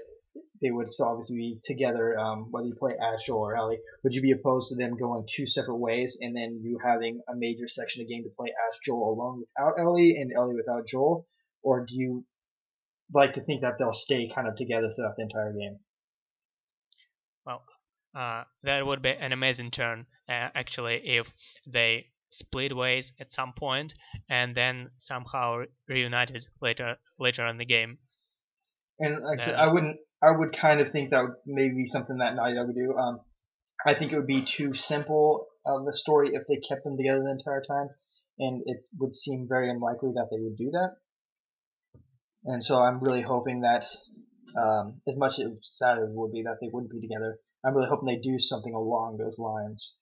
they 0.62 0.72
would 0.72 0.90
still 0.90 1.08
obviously 1.08 1.38
be 1.38 1.60
together, 1.64 2.18
um, 2.20 2.52
whether 2.52 2.68
you 2.68 2.76
play 2.76 2.94
as 2.94 3.24
Joel 3.24 3.40
or 3.40 3.56
Ellie. 3.56 3.80
Would 4.04 4.14
you 4.14 4.22
be 4.22 4.32
opposed 4.32 4.70
to 4.70 4.76
them 4.76 4.98
going 4.98 5.26
two 5.28 5.46
separate 5.48 5.78
ways 5.78 6.20
and 6.22 6.36
then 6.36 6.60
you 6.62 6.80
having 6.84 7.22
a 7.28 7.36
major 7.36 7.68
section 7.68 8.02
of 8.02 8.08
the 8.08 8.14
game 8.14 8.24
to 8.24 8.30
play 8.30 8.48
as 8.48 8.80
Joel 8.84 9.14
alone 9.14 9.40
without 9.40 9.80
Ellie 9.80 10.18
and 10.18 10.32
Ellie 10.36 10.56
without 10.56 10.88
Joel? 10.88 11.28
Or 11.62 11.86
do 11.86 11.96
you 11.96 12.26
like 13.14 13.34
to 13.34 13.42
think 13.42 13.62
that 13.62 13.78
they'll 13.78 13.94
stay 13.94 14.30
kind 14.30 14.48
of 14.48 14.56
together 14.56 14.92
throughout 14.92 15.16
the 15.16 15.24
entire 15.24 15.54
game? 15.54 15.80
Well, 17.46 17.64
uh, 18.16 18.44
that 18.64 18.86
would 18.86 19.02
be 19.02 19.12
an 19.12 19.32
amazing 19.32 19.72
turn, 19.72 20.06
uh, 20.30 20.50
actually, 20.56 21.02
if 21.06 21.28
they 21.68 22.08
split 22.32 22.76
ways 22.76 23.14
at 23.20 23.32
some 23.32 23.54
point 23.54 23.94
and 24.30 24.54
then 24.56 24.90
somehow 24.98 25.64
reunited 25.88 26.46
later 26.62 26.98
later 27.20 27.46
in 27.48 27.58
the 27.58 27.66
game. 27.66 27.98
And 29.00 29.22
like 29.24 29.42
I 29.42 29.46
said, 29.46 29.56
I 29.56 29.68
wouldn't. 29.68 29.98
I 30.22 30.32
would 30.32 30.58
kind 30.58 30.80
of 30.80 30.90
think 30.90 31.10
that 31.10 31.24
would 31.24 31.36
maybe 31.46 31.76
be 31.76 31.86
something 31.86 32.18
that 32.18 32.36
Naughty 32.36 32.56
Dog 32.56 32.68
would 32.68 32.76
do. 32.76 32.96
Um, 32.98 33.20
I 33.86 33.94
think 33.94 34.12
it 34.12 34.18
would 34.18 34.28
be 34.28 34.44
too 34.44 34.74
simple 34.74 35.48
of 35.66 35.86
a 35.88 35.94
story 35.94 36.32
if 36.34 36.48
they 36.48 36.58
kept 36.58 36.84
them 36.84 36.98
together 36.98 37.22
the 37.24 37.32
entire 37.32 37.64
time, 37.68 37.90
and 38.40 38.64
it 38.66 38.86
would 38.98 39.14
seem 39.14 39.48
very 39.48 39.70
unlikely 39.70 40.12
that 40.16 40.30
they 40.32 40.42
would 40.42 40.58
do 40.58 40.72
that. 40.72 40.96
And 42.46 42.64
so 42.64 42.80
I'm 42.80 43.00
really 43.00 43.22
hoping 43.22 43.62
that, 43.62 43.86
um, 44.56 45.02
as 45.08 45.18
much 45.18 45.40
as 45.40 45.52
sad 45.62 45.98
it 45.98 46.10
would 46.10 46.32
be 46.32 46.44
that 46.44 46.58
they 46.62 46.70
wouldn't 46.72 46.92
be 46.92 47.02
together, 47.02 47.40
I'm 47.64 47.76
really 47.76 47.90
hoping 47.90 48.08
they 48.08 48.18
do 48.18 48.40
something 48.40 48.74
along 48.74 49.18
those 49.18 49.40
lines. 49.40 49.98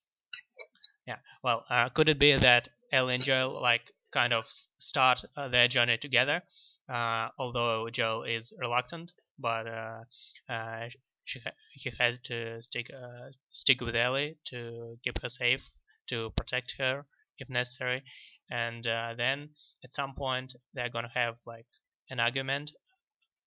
Yeah. 1.08 1.18
Well, 1.44 1.66
uh, 1.70 1.90
could 1.90 2.10
it 2.10 2.20
be 2.20 2.38
that 2.38 2.70
Ellie 2.92 3.16
and 3.16 3.24
Joel 3.24 3.62
like 3.62 3.92
kind 4.12 4.34
of 4.34 4.46
start 4.78 5.24
uh, 5.36 5.48
their 5.48 5.68
journey 5.68 5.98
together, 5.98 6.44
uh, 6.90 7.30
although 7.38 7.90
Joel 7.90 8.24
is 8.24 8.54
reluctant, 8.60 9.14
but 9.44 9.68
uh, 9.68 10.04
uh, 10.50 10.90
she 11.26 11.40
ha- 11.40 11.60
he 11.74 11.92
has 12.00 12.20
to 12.30 12.62
stick 12.64 12.88
uh, 12.92 13.30
stick 13.52 13.82
with 13.82 13.96
Ellie 13.96 14.38
to 14.46 14.98
keep 15.04 15.22
her 15.22 15.30
safe, 15.30 15.64
to 16.10 16.32
protect 16.38 16.76
her 16.80 17.06
if 17.40 17.50
necessary, 17.50 18.04
and 18.52 18.84
then 18.84 19.50
at 19.84 19.94
some 19.94 20.16
point 20.16 20.56
they're 20.74 20.90
gonna 20.90 21.12
have 21.14 21.36
like 21.46 21.68
an 22.10 22.20
argument. 22.20 22.72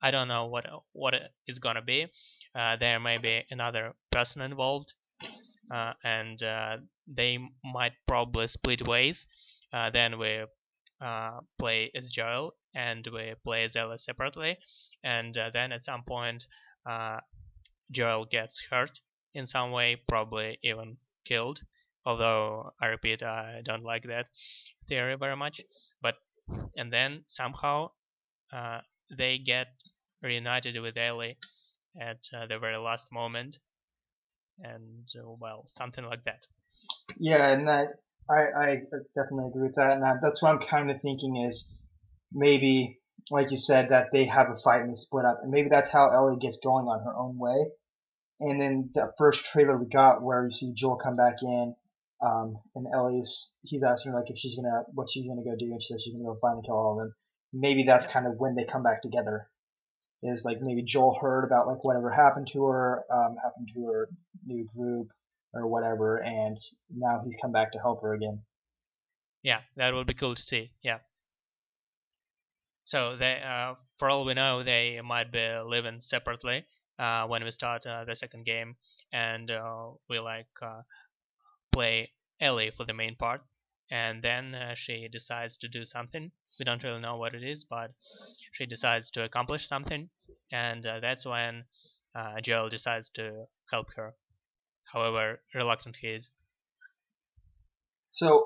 I 0.02 0.10
don't 0.12 0.28
know 0.28 0.46
what 0.46 0.66
what 0.92 1.14
it 1.14 1.32
is 1.48 1.58
gonna 1.58 1.82
be. 1.82 2.06
There 2.54 3.00
may 3.00 3.18
be 3.18 3.42
another 3.50 3.94
person 4.12 4.42
involved, 4.42 4.94
and 5.70 6.38
they 7.06 7.38
might 7.64 7.94
probably 8.06 8.48
split 8.48 8.86
ways. 8.86 9.26
Uh, 9.72 9.90
then 9.90 10.18
we 10.18 10.44
uh, 11.00 11.40
play 11.58 11.90
as 11.94 12.10
Joel 12.10 12.54
and 12.76 13.08
we 13.12 13.34
play 13.42 13.68
Ellie 13.74 13.98
separately, 13.98 14.58
and 15.02 15.36
uh, 15.36 15.50
then 15.52 15.72
at 15.72 15.84
some 15.84 16.02
point 16.04 16.46
uh, 16.88 17.18
Joel 17.90 18.26
gets 18.26 18.62
hurt 18.70 19.00
in 19.34 19.46
some 19.46 19.72
way, 19.72 19.96
probably 20.08 20.58
even 20.62 20.98
killed. 21.24 21.60
Although 22.04 22.72
I 22.80 22.86
repeat, 22.86 23.22
I 23.22 23.62
don't 23.64 23.82
like 23.82 24.04
that 24.04 24.26
theory 24.88 25.16
very 25.16 25.36
much. 25.36 25.60
But 26.02 26.14
and 26.76 26.92
then 26.92 27.24
somehow 27.26 27.90
uh, 28.52 28.80
they 29.16 29.38
get 29.38 29.68
reunited 30.22 30.80
with 30.80 30.96
Ellie 30.96 31.38
at 32.00 32.20
uh, 32.32 32.46
the 32.46 32.58
very 32.58 32.76
last 32.76 33.06
moment, 33.10 33.58
and 34.60 35.08
uh, 35.18 35.30
well, 35.40 35.64
something 35.66 36.04
like 36.04 36.24
that. 36.24 36.46
Yeah, 37.18 37.48
and 37.48 37.66
that 37.66 37.88
I, 38.30 38.42
I 38.64 38.74
definitely 39.16 39.48
agree 39.48 39.68
with 39.68 39.76
that, 39.76 39.92
and 39.92 40.02
that, 40.02 40.16
that's 40.22 40.42
what 40.42 40.52
I'm 40.52 40.66
kind 40.68 40.90
of 40.90 41.00
thinking 41.00 41.36
is 41.36 41.74
maybe, 42.32 43.00
like 43.30 43.50
you 43.50 43.56
said, 43.56 43.90
that 43.90 44.08
they 44.12 44.24
have 44.24 44.50
a 44.50 44.56
fight 44.56 44.82
and 44.82 44.90
they 44.90 44.96
split 44.96 45.24
up, 45.24 45.40
and 45.42 45.50
maybe 45.50 45.68
that's 45.70 45.90
how 45.90 46.10
Ellie 46.10 46.38
gets 46.38 46.58
going 46.58 46.86
on 46.86 47.04
her 47.04 47.16
own 47.16 47.38
way. 47.38 47.66
And 48.40 48.60
then 48.60 48.90
the 48.94 49.12
first 49.18 49.44
trailer 49.46 49.76
we 49.78 49.86
got, 49.86 50.22
where 50.22 50.44
you 50.44 50.50
see 50.50 50.72
Joel 50.74 50.96
come 50.96 51.16
back 51.16 51.36
in, 51.42 51.74
um, 52.24 52.58
and 52.74 52.86
Ellie's 52.92 53.56
he's 53.62 53.82
asking 53.82 54.12
her 54.12 54.18
like 54.18 54.30
if 54.30 54.38
she's 54.38 54.56
gonna 54.56 54.82
what 54.92 55.10
she's 55.10 55.26
gonna 55.26 55.44
go 55.44 55.56
do, 55.58 55.66
and 55.66 55.82
she 55.82 55.92
says 55.92 56.02
she's 56.02 56.12
gonna 56.12 56.24
go 56.24 56.38
find 56.40 56.56
and 56.56 56.64
kill 56.64 56.74
all 56.74 56.92
of 56.92 56.98
them. 56.98 57.14
Maybe 57.52 57.84
that's 57.84 58.06
kind 58.06 58.26
of 58.26 58.34
when 58.38 58.54
they 58.54 58.64
come 58.64 58.82
back 58.82 59.02
together. 59.02 59.48
Is 60.22 60.44
like 60.44 60.58
maybe 60.60 60.82
Joel 60.82 61.18
heard 61.20 61.44
about 61.44 61.66
like 61.66 61.84
whatever 61.84 62.10
happened 62.10 62.48
to 62.52 62.64
her, 62.64 63.04
um, 63.10 63.36
happened 63.42 63.70
to 63.74 63.86
her 63.86 64.08
new 64.44 64.66
group, 64.74 65.08
or 65.52 65.66
whatever, 65.66 66.22
and 66.22 66.56
now 66.90 67.20
he's 67.24 67.36
come 67.40 67.52
back 67.52 67.72
to 67.72 67.78
help 67.78 68.02
her 68.02 68.14
again. 68.14 68.42
Yeah, 69.42 69.60
that 69.76 69.94
would 69.94 70.06
be 70.06 70.14
cool 70.14 70.34
to 70.34 70.42
see. 70.42 70.70
Yeah. 70.82 70.98
So 72.86 73.16
they, 73.16 73.42
uh, 73.44 73.74
for 73.98 74.08
all 74.08 74.24
we 74.24 74.34
know, 74.34 74.62
they 74.62 75.00
might 75.04 75.32
be 75.32 75.58
living 75.58 76.00
separately 76.00 76.64
uh, 77.00 77.26
when 77.26 77.42
we 77.42 77.50
start 77.50 77.84
uh, 77.84 78.04
the 78.04 78.14
second 78.14 78.44
game, 78.46 78.76
and 79.12 79.50
uh, 79.50 79.90
we 80.08 80.20
like 80.20 80.46
uh, 80.62 80.82
play 81.72 82.12
Ellie 82.40 82.70
for 82.70 82.84
the 82.86 82.94
main 82.94 83.16
part, 83.16 83.40
and 83.90 84.22
then 84.22 84.54
she 84.76 85.08
decides 85.10 85.56
to 85.58 85.68
do 85.68 85.84
something. 85.84 86.30
We 86.60 86.64
don't 86.64 86.82
really 86.84 87.00
know 87.00 87.16
what 87.16 87.34
it 87.34 87.42
is, 87.42 87.64
but 87.64 87.90
she 88.52 88.66
decides 88.66 89.10
to 89.10 89.24
accomplish 89.24 89.66
something, 89.66 90.08
and 90.52 90.84
that's 90.84 91.26
when 91.26 91.64
Joel 92.42 92.68
decides 92.68 93.10
to 93.14 93.46
help 93.68 93.88
her. 93.96 94.14
However 94.92 95.40
reluctant 95.52 95.96
he 95.96 96.10
is. 96.10 96.30
So 98.10 98.44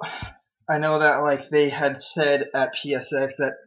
I 0.66 0.78
know 0.78 0.98
that 0.98 1.18
like 1.18 1.50
they 1.50 1.68
had 1.68 2.00
said 2.00 2.48
at 2.54 2.74
PSX 2.74 3.36
that 3.36 3.58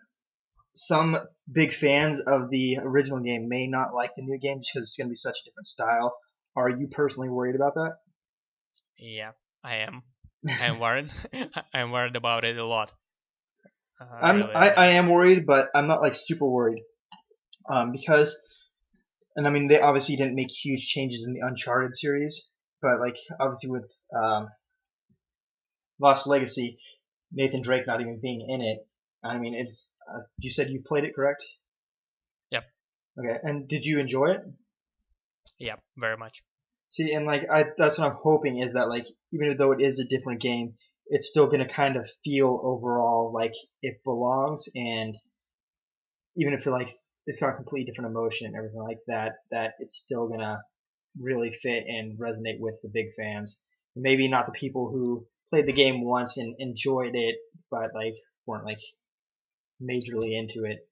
some 0.75 1.17
big 1.51 1.71
fans 1.71 2.19
of 2.19 2.49
the 2.49 2.77
original 2.81 3.19
game 3.19 3.47
may 3.47 3.67
not 3.67 3.93
like 3.93 4.11
the 4.15 4.23
new 4.23 4.37
game 4.39 4.59
just 4.59 4.71
because 4.73 4.87
it's 4.87 4.97
going 4.97 5.07
to 5.07 5.11
be 5.11 5.15
such 5.15 5.37
a 5.41 5.45
different 5.49 5.67
style. 5.67 6.15
Are 6.55 6.69
you 6.69 6.87
personally 6.87 7.29
worried 7.29 7.55
about 7.55 7.75
that? 7.75 7.93
Yeah, 8.97 9.31
I 9.63 9.77
am. 9.77 10.03
I'm 10.47 10.79
worried. 10.79 11.11
I'm 11.73 11.91
worried 11.91 12.15
about 12.15 12.43
it 12.43 12.57
a 12.57 12.65
lot. 12.65 12.91
Uh, 13.99 14.05
I'm 14.21 14.37
really. 14.37 14.53
I, 14.53 14.69
I 14.69 14.87
am 14.87 15.09
worried, 15.09 15.45
but 15.45 15.69
I'm 15.73 15.87
not 15.87 16.01
like 16.01 16.15
super 16.15 16.47
worried, 16.47 16.83
um, 17.69 17.91
because, 17.91 18.35
and 19.35 19.47
I 19.47 19.51
mean 19.51 19.67
they 19.67 19.79
obviously 19.79 20.15
didn't 20.15 20.35
make 20.35 20.51
huge 20.51 20.87
changes 20.87 21.25
in 21.25 21.33
the 21.33 21.45
Uncharted 21.45 21.95
series, 21.95 22.51
but 22.81 22.99
like 22.99 23.17
obviously 23.39 23.69
with 23.69 23.89
um, 24.19 24.49
Lost 25.99 26.27
Legacy, 26.27 26.77
Nathan 27.31 27.61
Drake 27.61 27.87
not 27.87 28.01
even 28.01 28.19
being 28.21 28.45
in 28.49 28.61
it. 28.61 28.79
I 29.23 29.37
mean, 29.37 29.55
it's. 29.55 29.89
Uh, 30.11 30.21
you 30.39 30.49
said 30.49 30.69
you 30.69 30.81
played 30.85 31.03
it, 31.03 31.15
correct? 31.15 31.43
Yep. 32.51 32.63
Okay, 33.19 33.37
and 33.43 33.67
did 33.67 33.85
you 33.85 33.99
enjoy 33.99 34.31
it? 34.31 34.41
Yep, 35.59 35.79
very 35.97 36.17
much. 36.17 36.43
See, 36.87 37.13
and 37.13 37.25
like 37.25 37.49
I, 37.49 37.65
that's 37.77 37.97
what 37.97 38.09
I'm 38.09 38.17
hoping 38.17 38.59
is 38.59 38.73
that 38.73 38.89
like 38.89 39.05
even 39.31 39.55
though 39.57 39.71
it 39.71 39.81
is 39.81 39.99
a 39.99 40.07
different 40.07 40.41
game, 40.41 40.75
it's 41.07 41.27
still 41.27 41.47
gonna 41.47 41.67
kind 41.67 41.97
of 41.97 42.09
feel 42.23 42.59
overall 42.63 43.31
like 43.33 43.53
it 43.81 44.03
belongs, 44.03 44.67
and 44.75 45.15
even 46.35 46.53
if 46.53 46.65
it 46.65 46.71
like 46.71 46.89
it's 47.25 47.39
got 47.39 47.53
a 47.53 47.55
completely 47.55 47.85
different 47.85 48.11
emotion 48.11 48.47
and 48.47 48.55
everything 48.55 48.81
like 48.81 48.99
that, 49.07 49.33
that 49.51 49.73
it's 49.79 49.97
still 49.97 50.27
gonna 50.27 50.61
really 51.19 51.51
fit 51.51 51.85
and 51.87 52.19
resonate 52.19 52.59
with 52.59 52.79
the 52.81 52.89
big 52.89 53.07
fans. 53.17 53.63
Maybe 53.95 54.27
not 54.27 54.45
the 54.45 54.51
people 54.51 54.89
who 54.89 55.25
played 55.49 55.67
the 55.67 55.73
game 55.73 56.03
once 56.03 56.37
and 56.37 56.55
enjoyed 56.59 57.15
it, 57.15 57.35
but 57.69 57.91
like 57.93 58.15
weren't 58.45 58.65
like 58.65 58.79
majorly 59.83 60.37
into 60.37 60.65
it, 60.65 60.87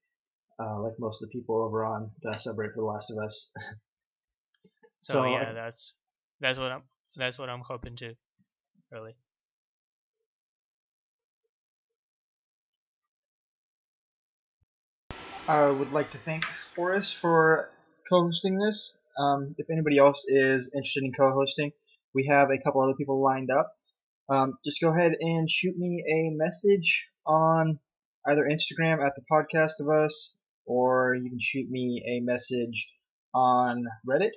uh, 0.59 0.79
like 0.81 0.93
most 0.99 1.21
of 1.21 1.29
the 1.29 1.39
people 1.39 1.61
over 1.61 1.85
on 1.85 2.11
the 2.21 2.31
subreddit 2.31 2.73
for 2.73 2.81
The 2.81 2.85
Last 2.85 3.11
of 3.11 3.17
Us. 3.17 3.51
so, 5.01 5.13
so 5.13 5.25
yeah, 5.25 5.51
that's 5.51 5.93
that's 6.39 6.59
what 6.59 6.71
I'm 6.71 6.83
that's 7.15 7.39
what 7.39 7.49
I'm 7.49 7.61
hoping 7.61 7.95
to, 7.97 8.13
really. 8.91 9.15
I 15.47 15.69
would 15.69 15.91
like 15.91 16.11
to 16.11 16.17
thank 16.17 16.45
Horace 16.75 17.11
for 17.11 17.71
co-hosting 18.09 18.57
this. 18.57 18.99
Um, 19.17 19.55
if 19.57 19.69
anybody 19.69 19.97
else 19.97 20.23
is 20.27 20.71
interested 20.73 21.03
in 21.03 21.11
co-hosting, 21.11 21.71
we 22.13 22.27
have 22.27 22.49
a 22.49 22.57
couple 22.63 22.81
other 22.81 22.93
people 22.97 23.21
lined 23.21 23.49
up. 23.51 23.73
Um, 24.29 24.57
just 24.63 24.79
go 24.79 24.89
ahead 24.93 25.13
and 25.19 25.49
shoot 25.49 25.77
me 25.77 26.05
a 26.07 26.29
message 26.37 27.09
on 27.25 27.79
either 28.27 28.43
Instagram 28.43 29.05
at 29.05 29.13
the 29.15 29.23
podcast 29.31 29.79
of 29.79 29.89
us, 29.89 30.37
or 30.65 31.15
you 31.15 31.29
can 31.29 31.39
shoot 31.39 31.69
me 31.69 32.03
a 32.05 32.19
message 32.21 32.87
on 33.33 33.85
Reddit. 34.07 34.31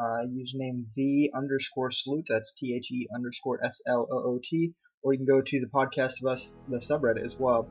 Uh, 0.00 0.24
username 0.26 0.84
the 0.94 1.30
underscore 1.34 1.90
salute. 1.90 2.26
That's 2.28 2.54
T 2.54 2.74
H 2.76 2.90
E 2.92 3.08
underscore 3.14 3.58
S 3.64 3.82
L 3.86 4.06
O 4.10 4.16
O 4.16 4.40
T. 4.42 4.72
Or 5.02 5.12
you 5.12 5.18
can 5.18 5.26
go 5.26 5.40
to 5.40 5.60
the 5.60 5.66
podcast 5.66 6.22
of 6.22 6.30
us, 6.30 6.66
the 6.68 6.78
subreddit 6.78 7.24
as 7.24 7.36
well. 7.38 7.68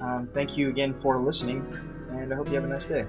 Um, 0.00 0.28
thank 0.34 0.56
you 0.58 0.68
again 0.68 0.98
for 1.00 1.20
listening, 1.22 1.66
and 2.10 2.32
I 2.32 2.36
hope 2.36 2.48
you 2.48 2.54
have 2.54 2.64
a 2.64 2.68
nice 2.68 2.84
day. 2.84 3.06